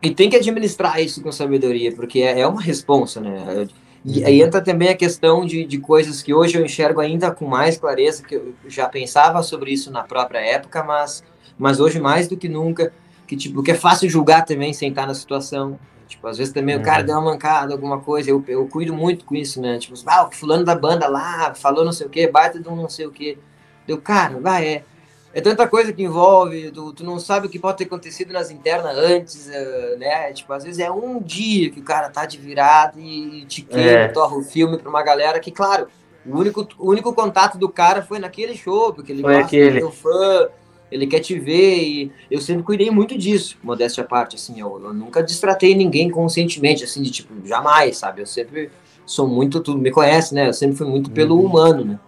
E 0.00 0.14
tem 0.14 0.28
que 0.28 0.36
administrar 0.36 1.00
isso 1.00 1.22
com 1.22 1.32
sabedoria, 1.32 1.90
porque 1.90 2.20
é, 2.20 2.40
é 2.40 2.46
uma 2.46 2.60
responsa, 2.60 3.20
né? 3.20 3.66
E 4.04 4.22
aí 4.22 4.42
entra 4.42 4.60
também 4.60 4.90
a 4.90 4.96
questão 4.96 5.46
de, 5.46 5.64
de 5.64 5.78
coisas 5.78 6.22
que 6.22 6.34
hoje 6.34 6.58
eu 6.58 6.64
enxergo 6.64 7.00
ainda 7.00 7.30
com 7.30 7.46
mais 7.46 7.78
clareza, 7.78 8.22
que 8.22 8.34
eu 8.34 8.54
já 8.68 8.86
pensava 8.86 9.42
sobre 9.42 9.72
isso 9.72 9.90
na 9.90 10.02
própria 10.02 10.40
época, 10.40 10.84
mas, 10.84 11.24
mas 11.56 11.80
hoje 11.80 11.98
mais 11.98 12.28
do 12.28 12.36
que 12.36 12.46
nunca 12.46 12.92
que 13.26 13.36
tipo 13.36 13.62
que 13.62 13.70
é 13.70 13.74
fácil 13.74 14.08
julgar 14.08 14.44
também 14.44 14.72
sem 14.72 14.88
estar 14.90 15.06
na 15.06 15.14
situação. 15.14 15.78
Tipo, 16.06 16.26
às 16.26 16.36
vezes 16.38 16.52
também 16.52 16.76
o 16.76 16.82
cara 16.82 17.02
deu 17.02 17.16
uma 17.16 17.32
mancada, 17.32 17.72
alguma 17.72 17.98
coisa, 17.98 18.30
eu, 18.30 18.44
eu 18.46 18.66
cuido 18.68 18.92
muito 18.92 19.24
com 19.24 19.34
isso, 19.34 19.60
né? 19.60 19.78
Tipo, 19.78 19.94
ah, 20.06 20.28
o 20.28 20.30
fulano 20.30 20.64
da 20.64 20.74
banda 20.74 21.08
lá 21.08 21.54
falou 21.54 21.84
não 21.84 21.92
sei 21.92 22.06
o 22.06 22.10
que, 22.10 22.26
baita 22.28 22.60
de 22.60 22.68
um 22.68 22.76
não 22.76 22.88
sei 22.88 23.06
o 23.06 23.10
que. 23.10 23.38
Deu, 23.86 24.00
cara, 24.00 24.38
vai, 24.38 24.66
é. 24.66 24.84
É 25.32 25.40
tanta 25.40 25.66
coisa 25.66 25.92
que 25.92 26.00
envolve, 26.00 26.70
tu, 26.70 26.92
tu 26.92 27.02
não 27.02 27.18
sabe 27.18 27.48
o 27.48 27.50
que 27.50 27.58
pode 27.58 27.78
ter 27.78 27.84
acontecido 27.84 28.32
nas 28.32 28.52
internas 28.52 28.96
antes, 28.96 29.48
uh, 29.48 29.98
né? 29.98 30.32
Tipo, 30.32 30.52
às 30.52 30.62
vezes 30.62 30.78
é 30.78 30.88
um 30.88 31.20
dia 31.20 31.70
que 31.70 31.80
o 31.80 31.82
cara 31.82 32.08
tá 32.08 32.24
de 32.24 32.38
virada 32.38 33.00
e 33.00 33.44
te 33.46 33.62
queima, 33.62 33.90
é. 33.90 34.08
torra 34.08 34.36
o 34.36 34.42
filme 34.42 34.78
pra 34.78 34.88
uma 34.88 35.02
galera 35.02 35.40
que, 35.40 35.50
claro, 35.50 35.88
o 36.24 36.38
único, 36.38 36.68
o 36.78 36.88
único 36.88 37.12
contato 37.12 37.58
do 37.58 37.68
cara 37.68 38.00
foi 38.00 38.20
naquele 38.20 38.56
show, 38.56 38.92
porque 38.94 39.10
ele 39.10 39.22
foi 39.22 39.32
gosta 39.32 39.46
aquele. 39.46 39.80
do 39.80 39.90
fã 39.90 40.48
ele 40.94 41.08
quer 41.08 41.18
te 41.18 41.36
ver 41.36 41.82
e 41.82 42.12
eu 42.30 42.40
sempre 42.40 42.62
cuidei 42.62 42.88
muito 42.88 43.18
disso, 43.18 43.58
modéstia 43.60 44.04
à 44.04 44.06
parte, 44.06 44.36
assim, 44.36 44.60
eu, 44.60 44.80
eu 44.80 44.94
nunca 44.94 45.24
distratei 45.24 45.74
ninguém 45.74 46.08
conscientemente, 46.08 46.84
assim, 46.84 47.02
de 47.02 47.10
tipo, 47.10 47.34
jamais, 47.44 47.98
sabe, 47.98 48.22
eu 48.22 48.26
sempre 48.26 48.70
sou 49.04 49.26
muito, 49.26 49.58
tu 49.58 49.76
me 49.76 49.90
conhece, 49.90 50.32
né, 50.32 50.48
eu 50.48 50.52
sempre 50.52 50.76
fui 50.76 50.86
muito 50.86 51.08
uhum. 51.08 51.12
pelo 51.12 51.40
humano, 51.40 51.84
né, 51.84 52.00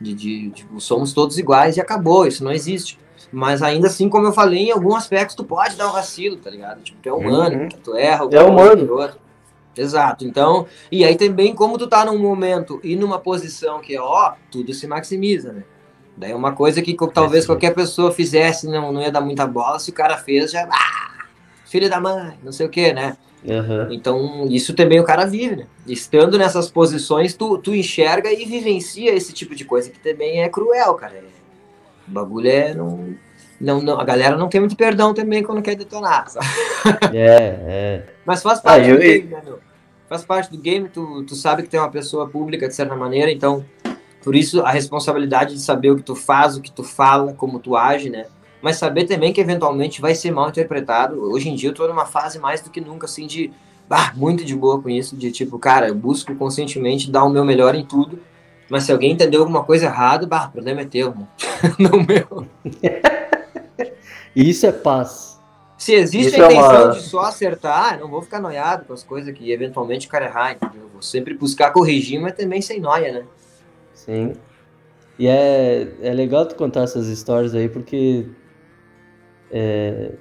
de, 0.00 0.12
de, 0.12 0.50
tipo, 0.50 0.80
somos 0.80 1.12
todos 1.12 1.38
iguais 1.38 1.76
e 1.76 1.80
acabou, 1.80 2.26
isso 2.26 2.42
não 2.42 2.50
existe, 2.50 2.98
mas 3.30 3.62
ainda 3.62 3.86
assim, 3.86 4.08
como 4.08 4.26
eu 4.26 4.32
falei, 4.32 4.66
em 4.66 4.72
algum 4.72 4.96
aspecto 4.96 5.36
tu 5.36 5.44
pode 5.44 5.76
dar 5.76 5.88
um 5.88 5.92
vacilo, 5.92 6.36
tá 6.36 6.50
ligado, 6.50 6.82
tipo, 6.82 6.98
tu 7.00 7.08
é 7.08 7.12
humano, 7.12 7.62
uhum. 7.62 7.68
tu 7.68 7.96
erra, 7.96 8.28
é 8.32 8.42
humano. 8.42 9.12
Exato, 9.74 10.26
então, 10.26 10.66
e 10.90 11.04
aí 11.04 11.16
também 11.16 11.54
como 11.54 11.78
tu 11.78 11.86
tá 11.86 12.04
num 12.04 12.18
momento 12.18 12.80
e 12.82 12.96
numa 12.96 13.20
posição 13.20 13.80
que 13.80 13.94
é, 13.94 14.00
ó, 14.00 14.34
tudo 14.50 14.74
se 14.74 14.86
maximiza, 14.88 15.52
né, 15.52 15.62
Daí 16.16 16.32
é 16.32 16.36
uma 16.36 16.52
coisa 16.52 16.82
que 16.82 16.96
talvez 17.12 17.46
qualquer 17.46 17.74
pessoa 17.74 18.12
fizesse, 18.12 18.66
não, 18.68 18.92
não 18.92 19.00
ia 19.00 19.10
dar 19.10 19.20
muita 19.20 19.46
bola, 19.46 19.78
se 19.78 19.90
o 19.90 19.94
cara 19.94 20.16
fez, 20.18 20.50
já. 20.52 20.68
Ah, 20.70 21.24
filho 21.64 21.88
da 21.88 22.00
mãe, 22.00 22.38
não 22.42 22.52
sei 22.52 22.66
o 22.66 22.68
que, 22.70 22.92
né? 22.92 23.16
Aham. 23.48 23.88
Então, 23.90 24.46
isso 24.50 24.74
também 24.74 25.00
o 25.00 25.04
cara 25.04 25.24
vive, 25.26 25.56
né? 25.56 25.66
Estando 25.86 26.38
nessas 26.38 26.70
posições, 26.70 27.34
tu, 27.34 27.58
tu 27.58 27.74
enxerga 27.74 28.30
e 28.30 28.44
vivencia 28.44 29.12
esse 29.14 29.32
tipo 29.32 29.54
de 29.54 29.64
coisa 29.64 29.90
que 29.90 29.98
também 29.98 30.42
é 30.42 30.48
cruel, 30.48 30.94
cara. 30.94 31.14
É- 31.14 31.22
O 32.06 32.10
bagulho 32.12 32.48
é. 32.48 32.74
Não, 32.74 33.14
não, 33.60 33.80
não- 33.82 33.98
a 34.00 34.04
galera 34.04 34.36
não 34.36 34.48
tem 34.48 34.60
muito 34.60 34.76
perdão 34.76 35.12
também 35.14 35.42
quando 35.42 35.62
quer 35.62 35.74
detonar, 35.74 36.28
sabe? 36.28 36.46
É, 37.16 37.56
é. 37.66 38.02
Mas 38.24 38.42
faz 38.42 38.60
parte 38.60 38.84
Ah, 38.86 38.88
eu- 38.90 38.96
do 38.96 39.02
game, 39.02 39.28
né, 39.28 39.42
meu? 39.44 39.58
Faz 40.08 40.24
parte 40.24 40.50
do 40.50 40.58
game, 40.58 40.88
tu, 40.88 41.24
tu 41.24 41.34
sabe 41.34 41.62
que 41.62 41.68
tem 41.68 41.80
uma 41.80 41.90
pessoa 41.90 42.28
pública 42.28 42.68
de 42.68 42.74
certa 42.74 42.94
maneira, 42.94 43.30
então, 43.32 43.64
por 44.22 44.34
isso 44.34 44.60
a 44.62 44.70
responsabilidade 44.70 45.54
de 45.54 45.60
saber 45.60 45.90
o 45.90 45.96
que 45.96 46.02
tu 46.02 46.14
faz, 46.14 46.56
o 46.56 46.60
que 46.60 46.70
tu 46.70 46.84
fala, 46.84 47.32
como 47.34 47.58
tu 47.58 47.76
age, 47.76 48.08
né? 48.10 48.26
Mas 48.62 48.76
saber 48.76 49.04
também 49.06 49.32
que 49.32 49.40
eventualmente 49.40 50.00
vai 50.00 50.14
ser 50.14 50.30
mal 50.30 50.48
interpretado. 50.48 51.20
Hoje 51.20 51.48
em 51.48 51.54
dia 51.56 51.70
eu 51.70 51.74
tô 51.74 51.86
numa 51.88 52.06
fase 52.06 52.38
mais 52.38 52.60
do 52.60 52.70
que 52.70 52.80
nunca, 52.80 53.06
assim, 53.06 53.26
de. 53.26 53.52
Ah, 53.90 54.12
muito 54.14 54.44
de 54.44 54.54
boa 54.56 54.80
com 54.80 54.88
isso, 54.88 55.14
de 55.16 55.30
tipo, 55.30 55.58
cara, 55.58 55.88
eu 55.88 55.94
busco 55.94 56.34
conscientemente 56.36 57.10
dar 57.10 57.24
o 57.24 57.28
meu 57.28 57.44
melhor 57.44 57.74
em 57.74 57.84
tudo, 57.84 58.18
mas 58.70 58.84
se 58.84 58.92
alguém 58.92 59.12
entendeu 59.12 59.40
alguma 59.40 59.64
coisa 59.64 59.84
errada, 59.86 60.26
bah, 60.26 60.46
o 60.46 60.52
problema 60.52 60.80
é 60.80 60.84
teu, 60.86 61.10
né? 61.14 61.26
não 61.78 62.02
meu. 62.02 62.46
Isso 64.34 64.64
é 64.66 64.72
paz. 64.72 65.38
Se 65.76 65.92
existe 65.92 66.28
Isso 66.28 66.36
a 66.42 66.44
é 66.44 66.52
intenção 66.52 66.84
uma- 66.84 66.92
de 66.92 67.00
só 67.02 67.20
acertar, 67.22 67.98
não 67.98 68.08
vou 68.08 68.22
ficar 68.22 68.40
noiado 68.40 68.84
com 68.86 68.92
as 68.92 69.02
coisas 69.02 69.34
que 69.36 69.50
eventualmente 69.52 70.06
o 70.06 70.10
cara 70.10 70.26
errar, 70.26 70.52
entendeu? 70.52 70.88
Vou 70.92 71.02
sempre 71.02 71.34
buscar 71.34 71.70
corrigir, 71.72 72.20
mas 72.20 72.34
também 72.34 72.62
sem 72.62 72.80
noia, 72.80 73.12
né? 73.12 73.22
Sim. 74.04 74.32
E 75.18 75.28
é, 75.28 75.88
é 76.02 76.12
legal 76.12 76.46
tu 76.46 76.56
contar 76.56 76.82
essas 76.82 77.06
histórias 77.06 77.54
aí, 77.54 77.68
porque 77.68 78.26
é, 79.50 80.12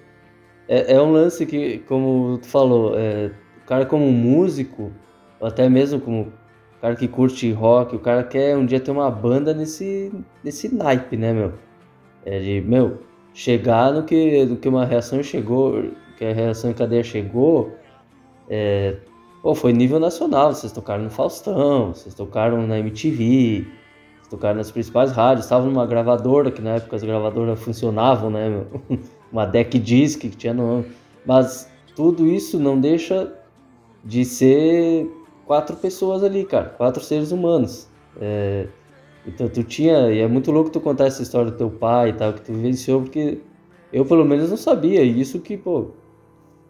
é, 0.68 0.94
é 0.94 1.02
um 1.02 1.12
lance 1.12 1.46
que, 1.46 1.80
como 1.88 2.38
tu 2.38 2.48
falou, 2.48 2.98
é, 2.98 3.32
o 3.64 3.66
cara 3.66 3.86
como 3.86 4.12
músico, 4.12 4.92
ou 5.40 5.48
até 5.48 5.68
mesmo 5.68 6.00
como 6.00 6.32
cara 6.80 6.96
que 6.96 7.08
curte 7.08 7.52
rock, 7.52 7.96
o 7.96 8.00
cara 8.00 8.24
quer 8.24 8.56
um 8.58 8.66
dia 8.66 8.80
ter 8.80 8.92
uma 8.92 9.10
banda 9.10 9.54
nesse, 9.54 10.12
nesse 10.44 10.74
naipe, 10.74 11.18
né, 11.18 11.34
meu? 11.34 11.54
É 12.26 12.40
de, 12.40 12.62
meu, 12.62 13.00
chegar 13.34 13.92
no 13.94 14.04
que, 14.04 14.46
no 14.46 14.58
que 14.58 14.68
uma 14.68 14.86
reação 14.86 15.24
chegou, 15.24 15.92
que 16.18 16.26
a 16.26 16.34
reação 16.34 16.70
em 16.70 16.74
cadeia 16.74 17.04
chegou, 17.04 17.76
é, 18.50 18.98
pô, 19.42 19.56
foi 19.56 19.74
nível 19.74 20.00
nacional, 20.00 20.54
vocês 20.54 20.72
tocaram 20.72 21.04
no 21.04 21.10
Faustão, 21.10 21.94
vocês 21.94 22.14
tocaram 22.14 22.66
na 22.68 22.78
MTV, 22.80 23.66
vocês 24.16 24.28
tocaram 24.30 24.58
nas 24.58 24.72
principais 24.72 25.12
rádios, 25.12 25.46
estavam 25.46 25.70
numa 25.70 25.86
gravadora, 25.86 26.52
que 26.52 26.62
na 26.62 26.76
época 26.76 26.96
as 26.96 27.04
gravadoras 27.04 27.60
funcionavam, 27.60 28.30
né, 28.30 28.50
meu? 28.50 28.68
Uma 29.32 29.46
deck 29.46 29.80
disc 29.80 30.20
que 30.20 30.30
tinha 30.30 30.54
no... 30.54 30.86
Mas 31.26 31.70
tudo 31.96 32.28
isso 32.28 32.60
não 32.60 32.80
deixa 32.80 33.34
de 34.04 34.26
ser 34.26 35.10
quatro 35.46 35.76
pessoas 35.78 36.24
ali, 36.24 36.44
cara, 36.46 36.70
quatro 36.70 37.04
seres 37.04 37.32
humanos. 37.32 37.88
É, 38.20 38.68
então 39.26 39.48
tu 39.48 39.64
tinha, 39.64 40.12
e 40.12 40.20
é 40.20 40.28
muito 40.28 40.52
louco 40.52 40.70
tu 40.70 40.82
contar 40.82 41.06
essa 41.06 41.22
história 41.22 41.52
do 41.52 41.58
teu 41.58 41.70
pai 41.70 42.10
e 42.10 42.14
tal, 42.14 42.34
que 42.34 42.42
tu 42.42 42.54
vivenciou, 42.54 43.02
porque 43.02 43.40
eu 43.94 44.06
pelo 44.06 44.26
menos 44.26 44.50
não 44.50 44.58
sabia, 44.58 45.04
e 45.04 45.20
isso 45.20 45.40
que, 45.40 45.58
pô, 45.58 45.92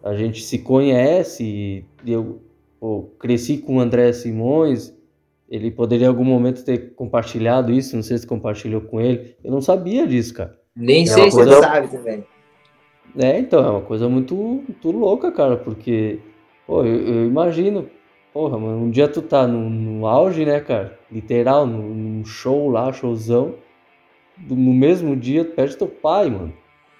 a 0.03 0.15
gente 0.15 0.41
se 0.43 0.59
conhece, 0.59 1.85
e 2.03 2.11
eu 2.11 2.41
pô, 2.81 3.03
cresci 3.19 3.59
com 3.59 3.77
o 3.77 3.79
André 3.79 4.11
Simões, 4.11 4.91
ele 5.47 5.69
poderia 5.69 6.05
em 6.05 6.09
algum 6.09 6.23
momento 6.23 6.65
ter 6.65 6.95
compartilhado 6.95 7.71
isso, 7.71 7.95
não 7.95 8.01
sei 8.01 8.17
se 8.17 8.25
compartilhou 8.25 8.81
com 8.81 8.99
ele, 8.99 9.35
eu 9.43 9.51
não 9.51 9.61
sabia 9.61 10.07
disso, 10.07 10.33
cara. 10.33 10.59
Nem 10.75 11.03
É 11.03 11.05
sei 11.07 11.25
se 11.25 11.37
tu 11.37 11.43
coisa- 11.43 11.59
sabe 11.59 11.87
também. 11.89 12.23
É, 13.19 13.37
então, 13.37 13.63
é 13.63 13.69
uma 13.69 13.81
coisa 13.81 14.09
muito, 14.09 14.33
muito 14.35 14.89
louca, 14.89 15.31
cara, 15.31 15.57
porque, 15.57 16.19
pô, 16.65 16.83
eu, 16.83 16.95
eu 17.07 17.27
imagino, 17.27 17.87
porra, 18.33 18.57
mano, 18.57 18.81
um 18.85 18.89
dia 18.89 19.07
tu 19.07 19.21
tá 19.21 19.45
no, 19.45 19.69
no 19.69 20.07
auge, 20.07 20.43
né, 20.45 20.59
cara, 20.59 20.97
literal, 21.11 21.67
num, 21.67 21.93
num 21.93 22.25
show 22.25 22.69
lá, 22.69 22.91
showzão, 22.91 23.53
do- 24.37 24.55
no 24.55 24.73
mesmo 24.73 25.15
dia 25.15 25.45
tu 25.45 25.51
perde 25.51 25.77
teu 25.77 25.87
pai, 25.87 26.29
mano, 26.31 26.53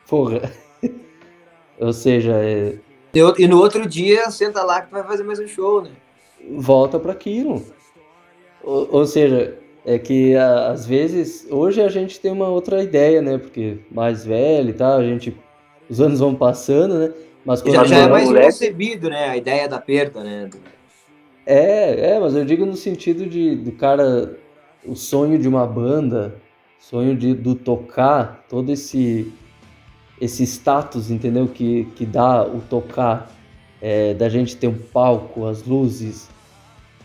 porra. 0.08 0.42
Ou 1.80 1.94
seja, 1.94 2.34
é, 2.34 2.76
E 3.14 3.48
no 3.48 3.60
outro 3.60 3.88
dia, 3.88 4.30
senta 4.32 4.64
lá 4.64 4.82
que 4.82 4.92
vai 4.92 5.04
fazer 5.04 5.24
mais 5.24 5.40
um 5.40 5.48
show, 5.48 5.82
né? 5.82 5.92
volta 6.50 7.00
para 7.00 7.12
aquilo. 7.12 7.64
Ou, 8.64 8.88
ou 8.92 9.06
seja, 9.06 9.58
é 9.86 9.98
que 10.00 10.36
às 10.36 10.86
vezes 10.86 11.48
hoje 11.50 11.82
a 11.82 11.90
gente 11.90 12.20
tem 12.20 12.32
uma 12.32 12.48
outra 12.48 12.84
ideia, 12.84 13.22
né? 13.22 13.38
Porque 13.38 13.80
mais 13.92 14.26
velho 14.26 14.70
e 14.70 14.74
tal, 14.74 15.00
a 15.00 15.04
gente 15.04 15.36
os 15.90 16.00
anos 16.00 16.20
vão 16.20 16.34
passando, 16.36 16.98
né? 17.00 17.14
Mas 17.46 17.62
quando 17.62 17.76
Já, 17.76 17.84
já 17.86 17.98
é 18.00 18.08
mais 18.08 18.26
moleque- 18.28 18.46
concebido, 18.48 19.10
né? 19.10 19.30
A 19.30 19.38
ideia 19.38 19.68
da 19.68 19.80
perda, 19.80 20.24
né? 20.24 20.50
é, 21.46 22.12
é, 22.14 22.20
mas 22.20 22.36
eu 22.36 22.46
digo 22.46 22.66
no 22.66 22.76
sentido 22.76 23.26
de 23.26 23.56
do 23.56 23.72
cara 23.72 24.38
o 24.86 24.96
sonho 24.96 25.38
de 25.38 25.48
uma 25.48 25.66
banda, 25.66 26.36
sonho 26.80 27.16
de 27.16 27.34
do 27.34 27.56
tocar, 27.56 28.46
todo 28.50 28.72
esse 28.72 29.32
esse 30.22 30.44
status, 30.46 31.12
entendeu? 31.12 31.48
Que 31.48 31.86
que 31.96 32.06
dá 32.06 32.46
o 32.46 32.62
tocar, 32.62 33.30
é, 33.82 34.14
da 34.14 34.30
gente 34.30 34.56
ter 34.56 34.68
um 34.68 34.78
palco, 34.78 35.48
as 35.48 35.64
luzes, 35.66 36.30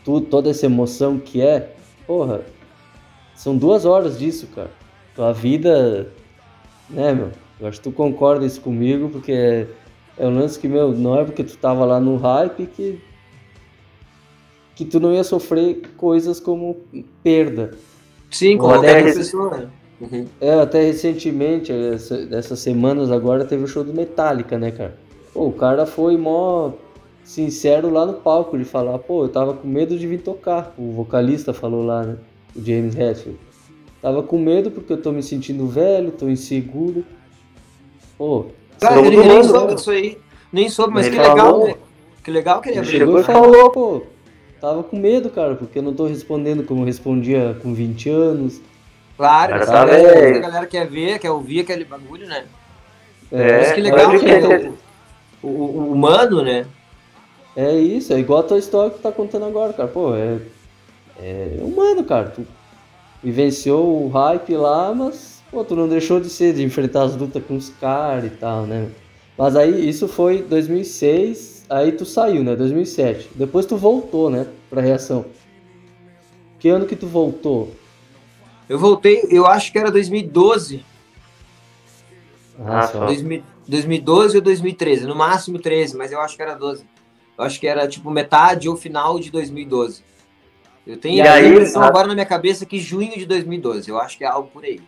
tudo, 0.05 0.27
toda 0.27 0.51
essa 0.51 0.67
emoção 0.67 1.19
que 1.19 1.41
é, 1.41 1.75
porra, 2.07 2.43
são 3.35 3.57
duas 3.57 3.85
horas 3.85 4.19
disso, 4.19 4.47
cara. 4.55 4.71
Tua 5.14 5.33
vida, 5.33 6.12
né, 6.91 7.14
meu? 7.14 7.31
Eu 7.59 7.69
acho 7.69 7.79
que 7.79 7.85
tu 7.85 7.93
concorda 7.93 8.45
isso 8.45 8.61
comigo, 8.61 9.09
porque 9.09 9.33
é, 9.33 9.67
é 10.19 10.27
um 10.27 10.39
lance 10.39 10.59
que, 10.59 10.69
meu, 10.69 10.93
não 10.93 11.19
é 11.19 11.25
porque 11.25 11.43
tu 11.43 11.57
tava 11.57 11.87
lá 11.87 11.99
no 11.99 12.17
hype 12.17 12.67
que 12.67 13.01
que 14.75 14.85
tu 14.85 15.01
não 15.01 15.11
ia 15.11 15.25
sofrer 15.25 15.81
coisas 15.97 16.39
como 16.39 16.77
perda. 17.23 17.71
Sim, 18.31 18.59
como 18.59 18.75
qualquer 18.75 19.05
rec- 19.05 19.17
pessoa, 19.17 19.57
né? 19.57 19.71
Uhum. 20.01 20.27
É, 20.41 20.53
até 20.61 20.83
recentemente, 20.83 21.73
essa- 21.73 22.29
essas 22.31 22.59
semanas 22.59 23.11
agora, 23.11 23.45
teve 23.45 23.65
o 23.65 23.69
show 23.69 23.83
do 23.83 23.95
Metallica, 23.95 24.59
né, 24.59 24.71
cara? 24.71 24.97
Pô, 25.33 25.47
o 25.47 25.53
cara 25.53 25.87
foi 25.87 26.17
mó 26.17 26.73
sincero 27.25 27.91
lá 27.91 28.05
no 28.07 28.15
palco 28.15 28.57
de 28.59 28.65
falar, 28.65 28.99
pô, 28.99 29.25
eu 29.25 29.29
tava 29.29 29.55
com 29.55 29.67
medo 29.67 29.99
de 29.99 30.07
vir 30.07 30.21
tocar. 30.21 30.75
O 30.79 30.93
vocalista 30.93 31.53
falou 31.53 31.85
lá, 31.85 32.03
né? 32.05 32.17
O 32.55 32.63
James 32.65 32.97
Hetfield. 32.97 33.39
Tava 34.03 34.23
com 34.23 34.39
medo 34.39 34.71
porque 34.71 34.93
eu 34.93 35.01
tô 35.01 35.11
me 35.11 35.23
sentindo 35.23 35.67
velho, 35.67 36.13
tô 36.13 36.29
inseguro. 36.29 37.05
Pô, 38.17 38.47
Cara, 38.81 39.01
ele 39.01 39.17
nem 39.17 39.43
soube 39.43 39.69
né? 39.69 39.75
disso 39.75 39.91
aí. 39.91 40.19
Nem 40.53 40.69
soube, 40.69 40.95
mas 40.95 41.09
que 41.09 41.17
legal, 41.19 41.65
né? 41.65 41.75
Que 42.23 42.31
legal 42.31 42.61
que 42.61 42.69
ele 42.69 42.79
abriu. 42.79 42.99
chegou 42.99 43.21
e 43.21 43.25
falou, 43.25 43.71
pô, 43.71 44.03
tava 44.61 44.83
com 44.83 44.97
medo, 44.97 45.31
cara, 45.31 45.55
porque 45.55 45.79
eu 45.79 45.83
não 45.83 45.95
tô 45.95 46.07
respondendo 46.07 46.63
como 46.65 46.83
eu 46.83 46.87
respondia 46.87 47.57
com 47.63 47.73
20 47.75 48.09
anos. 48.11 48.61
Claro, 49.17 49.59
tá 49.59 49.64
galera, 49.67 50.21
velho. 50.21 50.37
a 50.37 50.41
galera 50.41 50.67
quer 50.67 50.87
ver, 50.87 51.19
quer 51.19 51.31
ouvir 51.31 51.61
aquele 51.61 51.84
bagulho, 51.84 52.26
né? 52.26 52.45
É, 53.33 53.59
Mas 53.59 53.72
que 53.72 53.80
legal 53.80 54.18
que 54.18 54.26
é 54.30 54.71
o- 55.43 55.49
o 55.49 55.93
humano, 55.93 56.43
né? 56.43 56.67
É 57.57 57.72
isso, 57.75 58.13
é 58.13 58.18
igual 58.18 58.41
a 58.41 58.43
tua 58.43 58.59
história 58.59 58.91
que 58.91 58.99
tu 58.99 59.03
tá 59.03 59.11
contando 59.11 59.47
agora, 59.47 59.72
cara. 59.72 59.88
Pô, 59.88 60.14
é, 60.14 60.38
é 61.18 61.59
humano, 61.63 62.05
cara. 62.05 62.29
Tu 62.29 62.47
vivenciou 63.22 64.05
o 64.05 64.09
hype 64.09 64.55
lá, 64.57 64.95
mas 64.95 65.43
pô, 65.51 65.64
tu 65.64 65.75
não 65.75 65.88
deixou 65.88 66.21
de 66.21 66.29
ser, 66.29 66.53
de 66.53 66.63
enfrentar 66.63 67.05
as 67.05 67.17
lutas 67.17 67.43
com 67.45 67.57
os 67.57 67.71
caras 67.71 68.26
e 68.26 68.30
tal, 68.30 68.67
né? 68.67 68.88
Mas 69.38 69.57
aí, 69.57 69.88
isso 69.88 70.07
foi 70.09 70.43
2006, 70.43 71.64
aí 71.68 71.93
tu 71.93 72.05
saiu, 72.05 72.45
né? 72.45 72.55
2007. 72.55 73.30
Depois 73.34 73.64
tu 73.67 73.76
voltou, 73.76 74.29
né? 74.30 74.47
Pra 74.68 74.80
reação. 74.83 75.25
Que 76.59 76.68
ano 76.68 76.87
que 76.87 76.97
tu 76.97 77.07
voltou? 77.07 77.71
Eu 78.68 78.79
voltei, 78.79 79.25
eu 79.30 79.47
acho 79.47 79.71
que 79.72 79.79
era 79.79 79.91
2012. 79.91 80.84
Ah, 82.64 82.83
só. 82.83 82.93
só. 83.01 83.07
2000 83.07 83.43
2012 83.68 84.37
ou 84.37 84.43
2013, 84.45 85.07
no 85.09 85.17
máximo 85.17 85.59
13, 85.59 85.97
mas 85.97 86.13
eu 86.13 86.21
acho 86.21 86.37
que 86.37 86.43
era 86.43 86.55
12. 86.55 86.84
Eu 87.37 87.45
acho 87.45 87.59
que 87.59 87.67
era 87.67 87.88
tipo 87.88 88.09
metade 88.13 88.68
ou 88.68 88.76
final 88.76 89.18
de 89.18 89.29
2012. 89.30 90.05
Eu 90.87 90.97
tenho 90.97 91.17
E 91.17 91.21
a 91.21 91.33
aí, 91.34 91.51
impressão 91.51 91.83
a- 91.83 91.87
agora 91.88 92.07
na 92.07 92.14
minha 92.14 92.25
cabeça 92.26 92.64
que 92.64 92.79
junho 92.79 93.11
de 93.18 93.26
2012. 93.26 93.91
Eu 93.91 93.99
acho 93.99 94.17
que 94.17 94.22
é 94.22 94.29
algo 94.29 94.49
por 94.53 94.64
aí. 94.64 94.80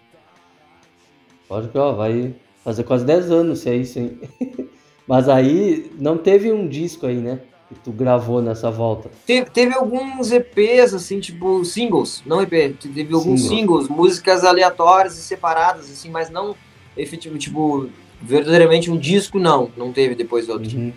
Pode 1.48 1.68
que, 1.70 1.76
ó, 1.78 1.92
vai 1.92 2.34
fazer 2.62 2.84
quase 2.84 3.05
10 3.05 3.30
anos 3.32 3.59
se 3.59 3.68
é 3.68 3.74
isso, 3.74 3.98
hein? 3.98 4.20
Mas 5.09 5.28
aí 5.28 5.90
não 5.98 6.16
teve 6.16 6.52
um 6.52 6.68
disco 6.68 7.05
aí, 7.05 7.16
né? 7.16 7.40
Que 7.68 7.74
tu 7.84 7.92
gravou 7.92 8.40
nessa 8.40 8.70
volta. 8.70 9.10
Teve, 9.26 9.50
teve 9.50 9.74
alguns 9.74 10.32
EPs, 10.32 10.94
assim, 10.94 11.20
tipo 11.20 11.64
singles, 11.64 12.22
não 12.24 12.40
EP. 12.40 12.76
Teve 12.78 13.12
alguns 13.12 13.42
Singles. 13.42 13.48
singles, 13.48 13.88
músicas 13.88 14.44
aleatórias 14.44 15.18
e 15.18 15.22
separadas, 15.22 15.90
assim, 15.90 16.10
mas 16.10 16.30
não 16.30 16.56
efetivo, 16.96 17.36
tipo, 17.36 17.88
verdadeiramente 18.22 18.90
um 18.90 18.96
disco, 18.96 19.38
não. 19.38 19.70
Não 19.76 19.92
teve 19.92 20.14
depois 20.14 20.48
outro. 20.48 20.74
Uhum. 20.76 20.92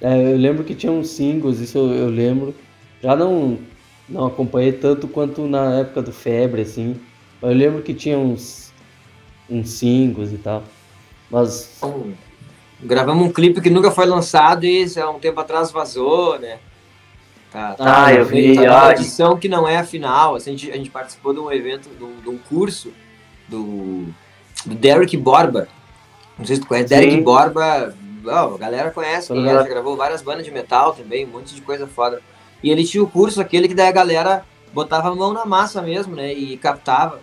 É, 0.00 0.32
eu 0.32 0.38
lembro 0.38 0.64
que 0.64 0.74
tinha 0.74 0.90
uns 0.90 1.10
singles, 1.10 1.58
isso 1.60 1.76
eu, 1.76 1.92
eu 1.92 2.08
lembro. 2.08 2.54
Já 3.02 3.14
não, 3.14 3.58
não 4.08 4.26
acompanhei 4.26 4.72
tanto 4.72 5.06
quanto 5.06 5.46
na 5.46 5.80
época 5.80 6.02
do 6.02 6.12
Febre, 6.12 6.62
assim. 6.62 6.98
Mas 7.40 7.50
eu 7.50 7.56
lembro 7.56 7.82
que 7.82 7.92
tinha 7.92 8.18
uns, 8.18 8.72
uns 9.48 9.68
singles 9.70 10.32
e 10.32 10.38
tal. 10.38 10.62
Mas 11.30 11.76
Então, 11.76 12.12
Gravamos 12.82 13.26
um 13.26 13.32
clipe 13.32 13.60
que 13.60 13.70
nunca 13.70 13.90
foi 13.90 14.06
lançado 14.06 14.64
e 14.64 14.86
há 14.98 15.10
um 15.10 15.18
tempo 15.18 15.40
atrás 15.40 15.70
vazou, 15.70 16.38
né? 16.38 16.58
Tá, 17.52 17.74
tá 17.74 18.06
Ah, 18.06 18.14
eu 18.14 18.24
vi, 18.24 18.54
Tá 18.54 18.62
uma 18.62 18.92
edição 18.92 19.36
que 19.36 19.48
não 19.48 19.66
é 19.66 19.76
a 19.76 19.84
final. 19.84 20.36
Assim, 20.36 20.50
a, 20.50 20.56
gente, 20.56 20.70
a 20.70 20.76
gente 20.76 20.90
participou 20.90 21.34
de 21.34 21.40
um 21.40 21.50
evento, 21.50 21.88
de 21.88 22.02
um, 22.02 22.20
de 22.20 22.28
um 22.28 22.38
curso 22.38 22.92
do, 23.48 24.06
do 24.64 24.74
Derek 24.74 25.16
Borba. 25.16 25.68
Não 26.38 26.46
sei 26.46 26.56
se 26.56 26.62
tu 26.62 26.68
conhece. 26.68 26.88
Sim. 26.88 27.00
Derek 27.00 27.20
Borba, 27.22 27.94
ó, 28.24 28.54
a 28.54 28.58
galera 28.58 28.90
conhece, 28.90 29.32
ligado. 29.32 29.64
já 29.64 29.68
gravou 29.68 29.96
várias 29.96 30.22
bandas 30.22 30.44
de 30.44 30.50
metal 30.50 30.92
também, 30.94 31.26
um 31.26 31.30
monte 31.30 31.54
de 31.54 31.60
coisa 31.60 31.86
foda. 31.86 32.22
E 32.62 32.70
ele 32.70 32.84
tinha 32.84 33.02
o 33.02 33.10
curso 33.10 33.40
aquele 33.40 33.68
que 33.68 33.74
daí 33.74 33.88
a 33.88 33.92
galera 33.92 34.44
botava 34.72 35.08
a 35.08 35.14
mão 35.14 35.32
na 35.32 35.44
massa 35.44 35.82
mesmo, 35.82 36.14
né? 36.14 36.32
E 36.32 36.56
captava. 36.56 37.20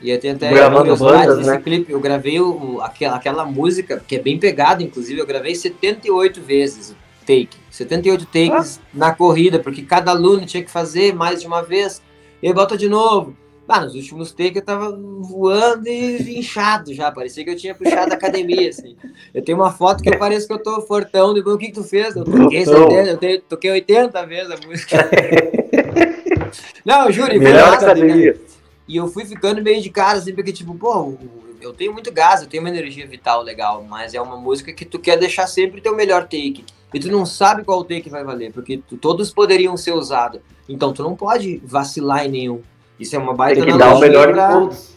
E 0.00 0.10
eu 0.10 0.20
tenho 0.20 0.36
até 0.36 0.50
Gravando 0.50 0.96
curiosidades 0.96 1.26
bandas, 1.26 1.46
né? 1.46 1.60
clipe. 1.60 1.92
Eu 1.92 2.00
gravei 2.00 2.40
o, 2.40 2.80
aquela, 2.80 3.16
aquela 3.16 3.44
música, 3.44 4.02
que 4.06 4.16
é 4.16 4.18
bem 4.20 4.38
pegada, 4.38 4.82
inclusive, 4.82 5.20
eu 5.20 5.26
gravei 5.26 5.54
78 5.54 6.40
vezes 6.40 6.90
o 6.90 6.96
take. 7.26 7.56
78 7.70 8.26
takes 8.26 8.80
na 8.94 9.14
corrida, 9.14 9.58
porque 9.58 9.82
cada 9.82 10.12
aluno 10.12 10.46
tinha 10.46 10.62
que 10.62 10.70
fazer 10.70 11.14
mais 11.14 11.40
de 11.40 11.46
uma 11.46 11.62
vez. 11.62 12.00
E 12.42 12.52
bota 12.52 12.76
de 12.76 12.88
novo. 12.88 13.36
Ah, 13.68 13.80
nos 13.80 13.94
últimos 13.94 14.32
takes 14.32 14.56
eu 14.56 14.62
tava 14.62 14.98
voando 15.20 15.86
e 15.88 16.38
inchado 16.38 16.94
já. 16.94 17.12
Parecia 17.12 17.44
que 17.44 17.50
eu 17.50 17.56
tinha 17.56 17.74
puxado 17.74 18.12
a 18.12 18.14
academia, 18.16 18.70
assim. 18.70 18.96
Eu 19.34 19.42
tenho 19.42 19.58
uma 19.58 19.70
foto 19.70 20.02
que 20.02 20.08
eu 20.08 20.18
pareço 20.18 20.46
que 20.46 20.52
eu 20.54 20.62
tô 20.62 20.80
fortão. 20.82 21.34
Depois, 21.34 21.56
o 21.56 21.58
que 21.58 21.66
que 21.66 21.72
tu 21.72 21.84
fez? 21.84 22.16
Eu 22.16 22.24
toquei, 22.24 22.64
Fortão. 22.64 22.90
70, 22.90 23.26
eu 23.26 23.40
toquei 23.42 23.70
80 23.72 24.26
vezes 24.26 24.50
a 24.52 24.66
música. 24.66 25.10
Não, 26.82 27.12
juro, 27.12 27.34
e 27.34 27.38
Melhor 27.38 27.72
massa, 27.72 27.86
né, 27.86 27.92
academia. 27.92 28.40
E 28.88 28.96
eu 28.96 29.06
fui 29.06 29.24
ficando 29.24 29.62
meio 29.62 29.82
de 29.82 29.90
cara, 29.90 30.18
assim, 30.18 30.34
porque, 30.34 30.50
tipo, 30.52 30.74
pô, 30.74 31.14
eu 31.60 31.72
tenho 31.74 31.92
muito 31.92 32.10
gás, 32.10 32.40
eu 32.40 32.48
tenho 32.48 32.62
uma 32.62 32.70
energia 32.70 33.06
vital 33.06 33.42
legal, 33.42 33.84
mas 33.88 34.14
é 34.14 34.20
uma 34.20 34.36
música 34.36 34.72
que 34.72 34.84
tu 34.84 34.98
quer 34.98 35.18
deixar 35.18 35.46
sempre 35.46 35.80
teu 35.80 35.94
melhor 35.94 36.22
take. 36.22 36.64
E 36.94 36.98
tu 36.98 37.08
não 37.08 37.26
sabe 37.26 37.64
qual 37.64 37.84
take 37.84 38.08
vai 38.08 38.24
valer, 38.24 38.50
porque 38.50 38.78
tu- 38.78 38.96
todos 38.96 39.30
poderiam 39.30 39.76
ser 39.76 39.92
usados. 39.92 40.40
Então 40.66 40.92
tu 40.92 41.02
não 41.02 41.14
pode 41.14 41.60
vacilar 41.64 42.24
em 42.24 42.30
nenhum. 42.30 42.62
Isso 42.98 43.14
é 43.14 43.18
uma 43.18 43.34
baita 43.34 43.60
Tem 43.62 43.72
que 43.72 43.78
dar 43.78 43.94
o 43.94 44.00
melhor 44.00 44.32
pra- 44.32 44.52
todos. 44.52 44.94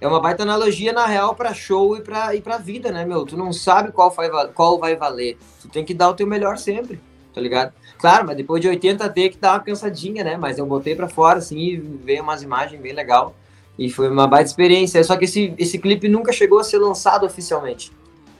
é 0.00 0.08
uma 0.08 0.20
baita 0.20 0.42
analogia, 0.42 0.92
na 0.94 1.04
real, 1.06 1.34
pra 1.34 1.52
show 1.52 1.96
e 1.96 2.00
pra, 2.00 2.34
e 2.34 2.40
pra 2.40 2.56
vida, 2.56 2.90
né, 2.90 3.04
meu? 3.04 3.26
Tu 3.26 3.36
não 3.36 3.52
sabe 3.52 3.92
qual 3.92 4.10
vai, 4.10 4.30
va- 4.30 4.48
qual 4.48 4.78
vai 4.78 4.96
valer. 4.96 5.36
Tu 5.60 5.68
tem 5.68 5.84
que 5.84 5.92
dar 5.92 6.08
o 6.08 6.14
teu 6.14 6.26
melhor 6.26 6.56
sempre, 6.56 6.98
tá 7.34 7.40
ligado? 7.42 7.74
Claro, 8.04 8.26
mas 8.26 8.36
depois 8.36 8.60
de 8.60 8.68
80 8.68 9.08
tem 9.08 9.30
que 9.30 9.38
dar 9.38 9.54
uma 9.54 9.60
cansadinha, 9.60 10.22
né? 10.22 10.36
Mas 10.36 10.58
eu 10.58 10.66
botei 10.66 10.94
pra 10.94 11.08
fora, 11.08 11.38
assim, 11.38 11.58
e 11.58 11.76
veio 11.78 12.22
umas 12.22 12.42
imagens 12.42 12.78
bem 12.78 12.92
legal. 12.92 13.34
E 13.78 13.88
foi 13.88 14.10
uma 14.10 14.26
baita 14.26 14.50
experiência. 14.50 15.02
Só 15.02 15.16
que 15.16 15.24
esse, 15.24 15.54
esse 15.56 15.78
clipe 15.78 16.06
nunca 16.06 16.30
chegou 16.30 16.58
a 16.58 16.64
ser 16.64 16.76
lançado 16.76 17.24
oficialmente. 17.24 17.90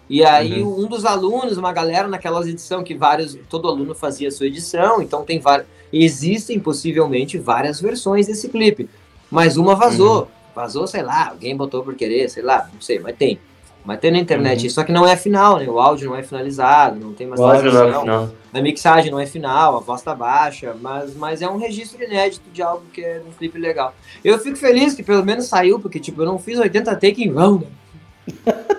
E 0.07 0.23
aí, 0.23 0.63
um 0.63 0.87
dos 0.87 1.07
alunos, 1.07 1.57
uma 1.57 1.73
galera 1.73 2.07
naquelas 2.07 2.47
edições 2.47 2.85
que 2.85 2.95
vários, 2.95 3.39
todo 3.49 3.67
aluno 3.67 3.95
fazia 3.95 4.29
a 4.29 4.31
sua 4.31 4.49
edição, 4.49 5.01
então 5.01 5.25
tem 5.25 5.41
várias. 5.41 5.67
Existem 5.91 6.61
possivelmente 6.61 7.39
várias 7.39 7.81
versões 7.81 8.27
desse 8.27 8.51
clipe. 8.51 8.87
Mas 9.31 9.57
uma 9.57 9.75
vazou. 9.75 10.29
Vazou, 10.55 10.87
sei 10.87 11.03
lá, 11.03 11.31
alguém 11.31 11.57
botou 11.57 11.83
por 11.83 11.95
querer, 11.95 12.29
sei 12.29 12.43
lá, 12.43 12.69
não 12.71 12.83
sei, 12.83 12.99
mas 12.99 13.17
tem. 13.17 13.41
Mas 13.85 14.01
tem 14.01 14.11
na 14.11 14.19
internet. 14.19 14.71
Só 14.71 14.83
que 14.83 14.91
não 14.91 15.07
é 15.07 15.17
final, 15.17 15.59
né? 15.59 15.69
O 15.69 15.79
áudio 15.79 16.09
não 16.09 16.17
é 16.17 16.23
finalizado, 16.23 16.99
não 16.99 17.13
tem 17.13 17.27
mais 17.27 17.41
tradução. 17.41 17.73
não 17.73 17.97
é 17.97 18.01
final. 18.01 18.31
A 18.53 18.63
mixagem 18.63 19.11
não 19.11 19.19
é 19.21 19.27
final, 19.27 19.77
a 19.77 19.81
voz 19.81 20.01
tá 20.01 20.15
baixa, 20.15 20.75
mas, 20.81 21.15
mas 21.15 21.43
é 21.43 21.49
um 21.49 21.59
registro 21.59 22.03
inédito 22.03 22.49
de 22.53 22.63
algo 22.63 22.85
que 22.93 23.05
é 23.05 23.21
um 23.27 23.33
clipe 23.33 23.59
legal. 23.59 23.93
Eu 24.25 24.39
fico 24.39 24.57
feliz 24.57 24.95
que 24.95 25.03
pelo 25.03 25.25
menos 25.25 25.47
saiu, 25.47 25.81
porque 25.81 25.99
tipo, 26.01 26.23
eu 26.23 26.27
não 26.27 26.39
fiz 26.39 26.59
80 26.59 26.95
take 26.97 27.23
em 27.23 27.33
vão, 27.33 27.59
né? 27.59 28.55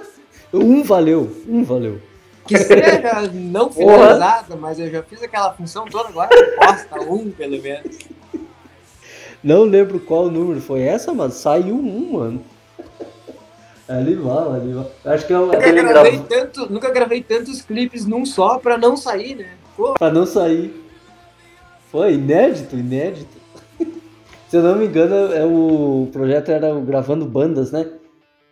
Um 0.53 0.83
valeu, 0.83 1.43
um 1.49 1.65
valeu. 1.65 1.99
Que 2.47 2.57
seja 2.57 3.29
não 3.33 3.69
finalizada, 3.69 4.55
mas 4.55 4.79
eu 4.79 4.89
já 4.89 5.03
fiz 5.03 5.21
aquela 5.21 5.51
função 5.51 5.85
toda 5.85 6.07
agora, 6.07 6.29
posta 6.55 7.01
um 7.01 7.29
pelo 7.29 7.61
menos. 7.61 7.97
Não 9.43 9.63
lembro 9.63 9.99
qual 9.99 10.31
número 10.31 10.61
foi 10.61 10.81
essa, 10.81 11.13
mas 11.13 11.33
saiu 11.33 11.75
um, 11.75 12.13
mano. 12.13 12.43
Animal, 13.87 14.53
animal. 14.53 14.91
Acho 15.05 15.27
que 15.27 15.33
é 15.33 15.37
Nunca 15.37 15.57
gravei, 15.59 15.83
gravo 15.83 16.25
tanto, 16.27 16.73
nunca 16.73 16.89
gravei 16.91 17.21
tantos 17.21 17.61
clipes 17.61 18.05
num 18.05 18.25
só 18.25 18.57
pra 18.57 18.77
não 18.77 18.97
sair, 18.97 19.35
né? 19.35 19.49
Pô, 19.77 19.93
pra 19.93 20.09
não 20.11 20.25
sair. 20.25 20.73
Foi 21.91 22.13
inédito, 22.13 22.75
inédito. 22.75 23.37
Se 24.49 24.57
eu 24.57 24.63
não 24.63 24.75
me 24.75 24.87
engano, 24.87 25.33
é 25.33 25.45
o 25.45 26.03
o 26.03 26.09
projeto 26.11 26.49
era 26.49 26.73
o 26.73 26.81
gravando 26.81 27.25
bandas, 27.25 27.71
né? 27.71 27.85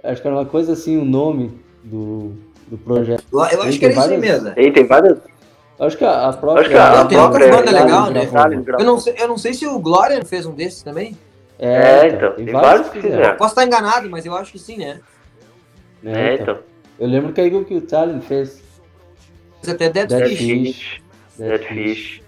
Acho 0.04 0.22
que 0.22 0.28
era 0.28 0.38
uma 0.38 0.46
coisa 0.46 0.74
assim 0.74 0.98
o 0.98 1.06
nome 1.06 1.60
do, 1.84 2.34
do 2.68 2.78
projeto. 2.78 3.24
eu, 3.32 3.40
eu 3.40 3.62
acho 3.64 3.80
que 3.80 3.86
era 3.86 3.94
isso 3.94 4.02
aí 4.12 4.18
mesmo. 4.18 4.52
Tem, 4.52 4.72
tem 4.72 4.86
várias. 4.86 5.18
Acho 5.80 5.98
que 5.98 6.06
a, 6.06 6.30
a 6.30 6.34
própria. 6.34 6.62
Acho 6.62 6.70
que 6.70 6.78
a, 6.78 7.06
tem 7.06 7.18
outra 7.18 7.40
própria- 7.40 7.58
banda 7.58 7.72
legal, 7.72 8.12
né? 8.12 8.30
Eu 8.80 8.86
não, 8.86 9.00
sei, 9.00 9.16
eu 9.18 9.28
não 9.28 9.38
sei 9.38 9.54
se 9.54 9.66
o 9.66 9.80
Glória 9.80 10.24
fez 10.24 10.46
um 10.46 10.54
desses 10.54 10.84
também. 10.84 11.18
É, 11.58 12.08
então, 12.08 12.32
tem 12.34 12.46
vários 12.46 12.90
que 12.90 13.02
fizeram. 13.02 13.38
Posso 13.38 13.52
estar 13.52 13.66
enganado, 13.66 14.10
mas 14.10 14.26
eu 14.26 14.36
acho 14.36 14.52
que 14.52 14.60
sim, 14.60 14.78
né? 14.78 15.00
Né, 16.04 16.32
É, 16.32 16.34
então. 16.36 16.44
então. 16.44 16.58
Eu 17.00 17.08
lembro 17.08 17.34
que 17.34 17.42
aí 17.42 17.54
o 17.56 17.66
que 17.66 17.76
o 17.76 17.82
Talon 17.82 18.22
fez. 18.22 18.62
Mas 19.60 19.70
até 19.74 19.90
Dead, 19.90 20.08
Dead 20.10 20.28
Fish. 20.30 20.38
Fish. 20.40 21.02
Dead 21.38 21.62
Fish. 21.64 22.22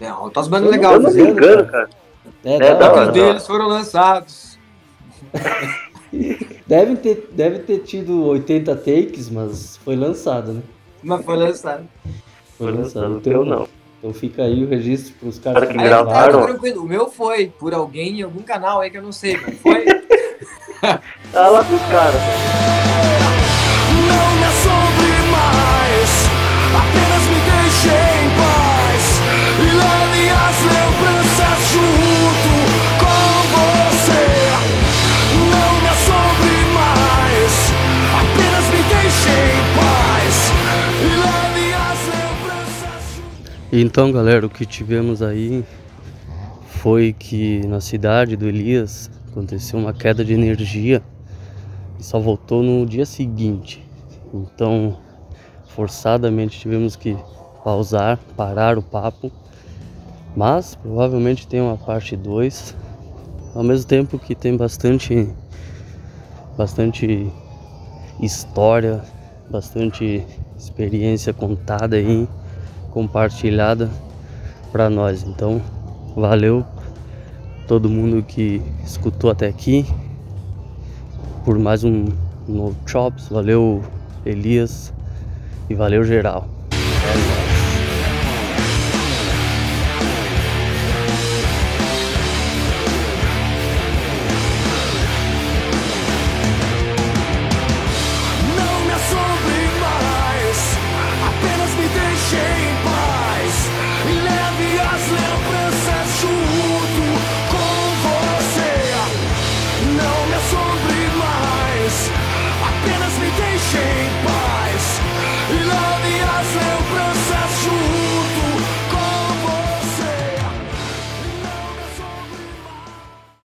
É, 0.00 0.12
outras 0.12 0.48
bandas 0.48 0.66
Eu 0.66 0.72
legais. 0.72 0.94
Eu 0.94 1.00
não 1.02 1.10
me 1.10 1.16
fazendo, 1.16 1.38
engano, 1.38 1.66
cara. 1.68 1.90
É, 2.44 2.56
É, 2.56 2.74
hora. 2.74 2.96
Muitos 2.96 3.14
deles 3.14 3.46
foram 3.46 3.68
lançados. 3.68 4.58
Deve 6.66 6.96
ter, 6.96 7.28
deve 7.32 7.58
ter 7.60 7.78
tido 7.80 8.24
80 8.28 8.74
takes, 8.76 9.28
mas 9.30 9.76
foi 9.78 9.94
lançado, 9.96 10.52
né? 10.54 10.62
Mas 11.02 11.24
foi 11.24 11.36
lançado. 11.36 11.88
Foi 12.56 12.66
Foi 12.66 12.72
lançado. 12.72 13.02
lançado, 13.14 13.30
Então, 13.30 13.44
não. 13.44 13.68
Então 13.98 14.14
fica 14.14 14.44
aí 14.44 14.64
o 14.64 14.68
registro 14.68 15.12
pros 15.20 15.38
caras 15.38 15.64
Cara 15.64 15.72
que 15.72 15.78
gravaram. 15.82 16.46
tá, 16.46 16.54
tá. 16.54 16.80
O 16.80 16.84
meu 16.86 17.10
foi 17.10 17.48
por 17.58 17.74
alguém 17.74 18.20
em 18.20 18.22
algum 18.22 18.42
canal 18.42 18.80
aí 18.80 18.90
que 18.90 18.96
eu 18.96 19.02
não 19.02 19.12
sei, 19.12 19.36
mas 19.38 19.58
foi. 19.58 19.84
Tá 21.32 21.48
lá 21.48 21.64
pros 21.64 21.80
caras. 21.82 22.22
Não 24.06 24.30
me 24.36 24.44
assombre 24.44 25.12
mais, 25.30 26.10
apenas 26.74 27.22
me 27.28 27.40
deixe 27.50 27.88
em 27.88 28.28
paz 28.36 29.04
e 29.58 29.68
leve 29.74 30.30
as 30.30 30.58
lembranças 30.62 31.58
junto 31.72 32.52
com 33.00 33.22
você. 33.56 34.26
Não 35.50 35.70
me 35.80 35.88
assombre 35.88 36.58
mais, 36.74 37.52
apenas 38.20 38.64
me 38.70 38.82
deixe 38.88 39.34
em 39.34 39.62
paz 39.76 40.34
e 41.02 41.04
leve 41.16 41.66
as 41.74 42.00
lembranças 42.14 43.00
junto. 43.16 43.72
Então, 43.72 44.12
galera, 44.12 44.46
o 44.46 44.50
que 44.50 44.64
tivemos 44.64 45.22
aí 45.22 45.64
foi 46.80 47.12
que 47.12 47.66
na 47.66 47.80
cidade 47.80 48.36
do 48.36 48.46
Elias 48.46 49.10
aconteceu 49.30 49.78
uma 49.78 49.92
queda 49.92 50.24
de 50.24 50.32
energia 50.32 51.02
e 51.98 52.02
só 52.02 52.18
voltou 52.18 52.62
no 52.62 52.84
dia 52.84 53.06
seguinte. 53.06 53.84
Então, 54.32 54.98
forçadamente 55.68 56.58
tivemos 56.58 56.96
que 56.96 57.16
pausar, 57.62 58.18
parar 58.36 58.78
o 58.78 58.82
papo. 58.82 59.30
Mas 60.36 60.74
provavelmente 60.74 61.46
tem 61.46 61.60
uma 61.60 61.76
parte 61.76 62.16
2. 62.16 62.74
Ao 63.54 63.62
mesmo 63.62 63.86
tempo 63.86 64.18
que 64.18 64.34
tem 64.34 64.56
bastante 64.56 65.28
bastante 66.56 67.32
história, 68.20 69.00
bastante 69.48 70.26
experiência 70.58 71.32
contada 71.32 71.96
aí, 71.96 72.28
compartilhada 72.90 73.88
para 74.72 74.90
nós. 74.90 75.22
Então, 75.22 75.62
valeu 76.16 76.66
todo 77.68 77.86
mundo 77.90 78.22
que 78.22 78.62
escutou 78.82 79.30
até 79.30 79.46
aqui 79.46 79.84
por 81.44 81.58
mais 81.58 81.84
um 81.84 82.06
No 82.48 82.74
Chops. 82.86 83.28
Valeu 83.28 83.82
Elias 84.24 84.90
e 85.68 85.74
valeu 85.74 86.02
geral. 86.02 86.57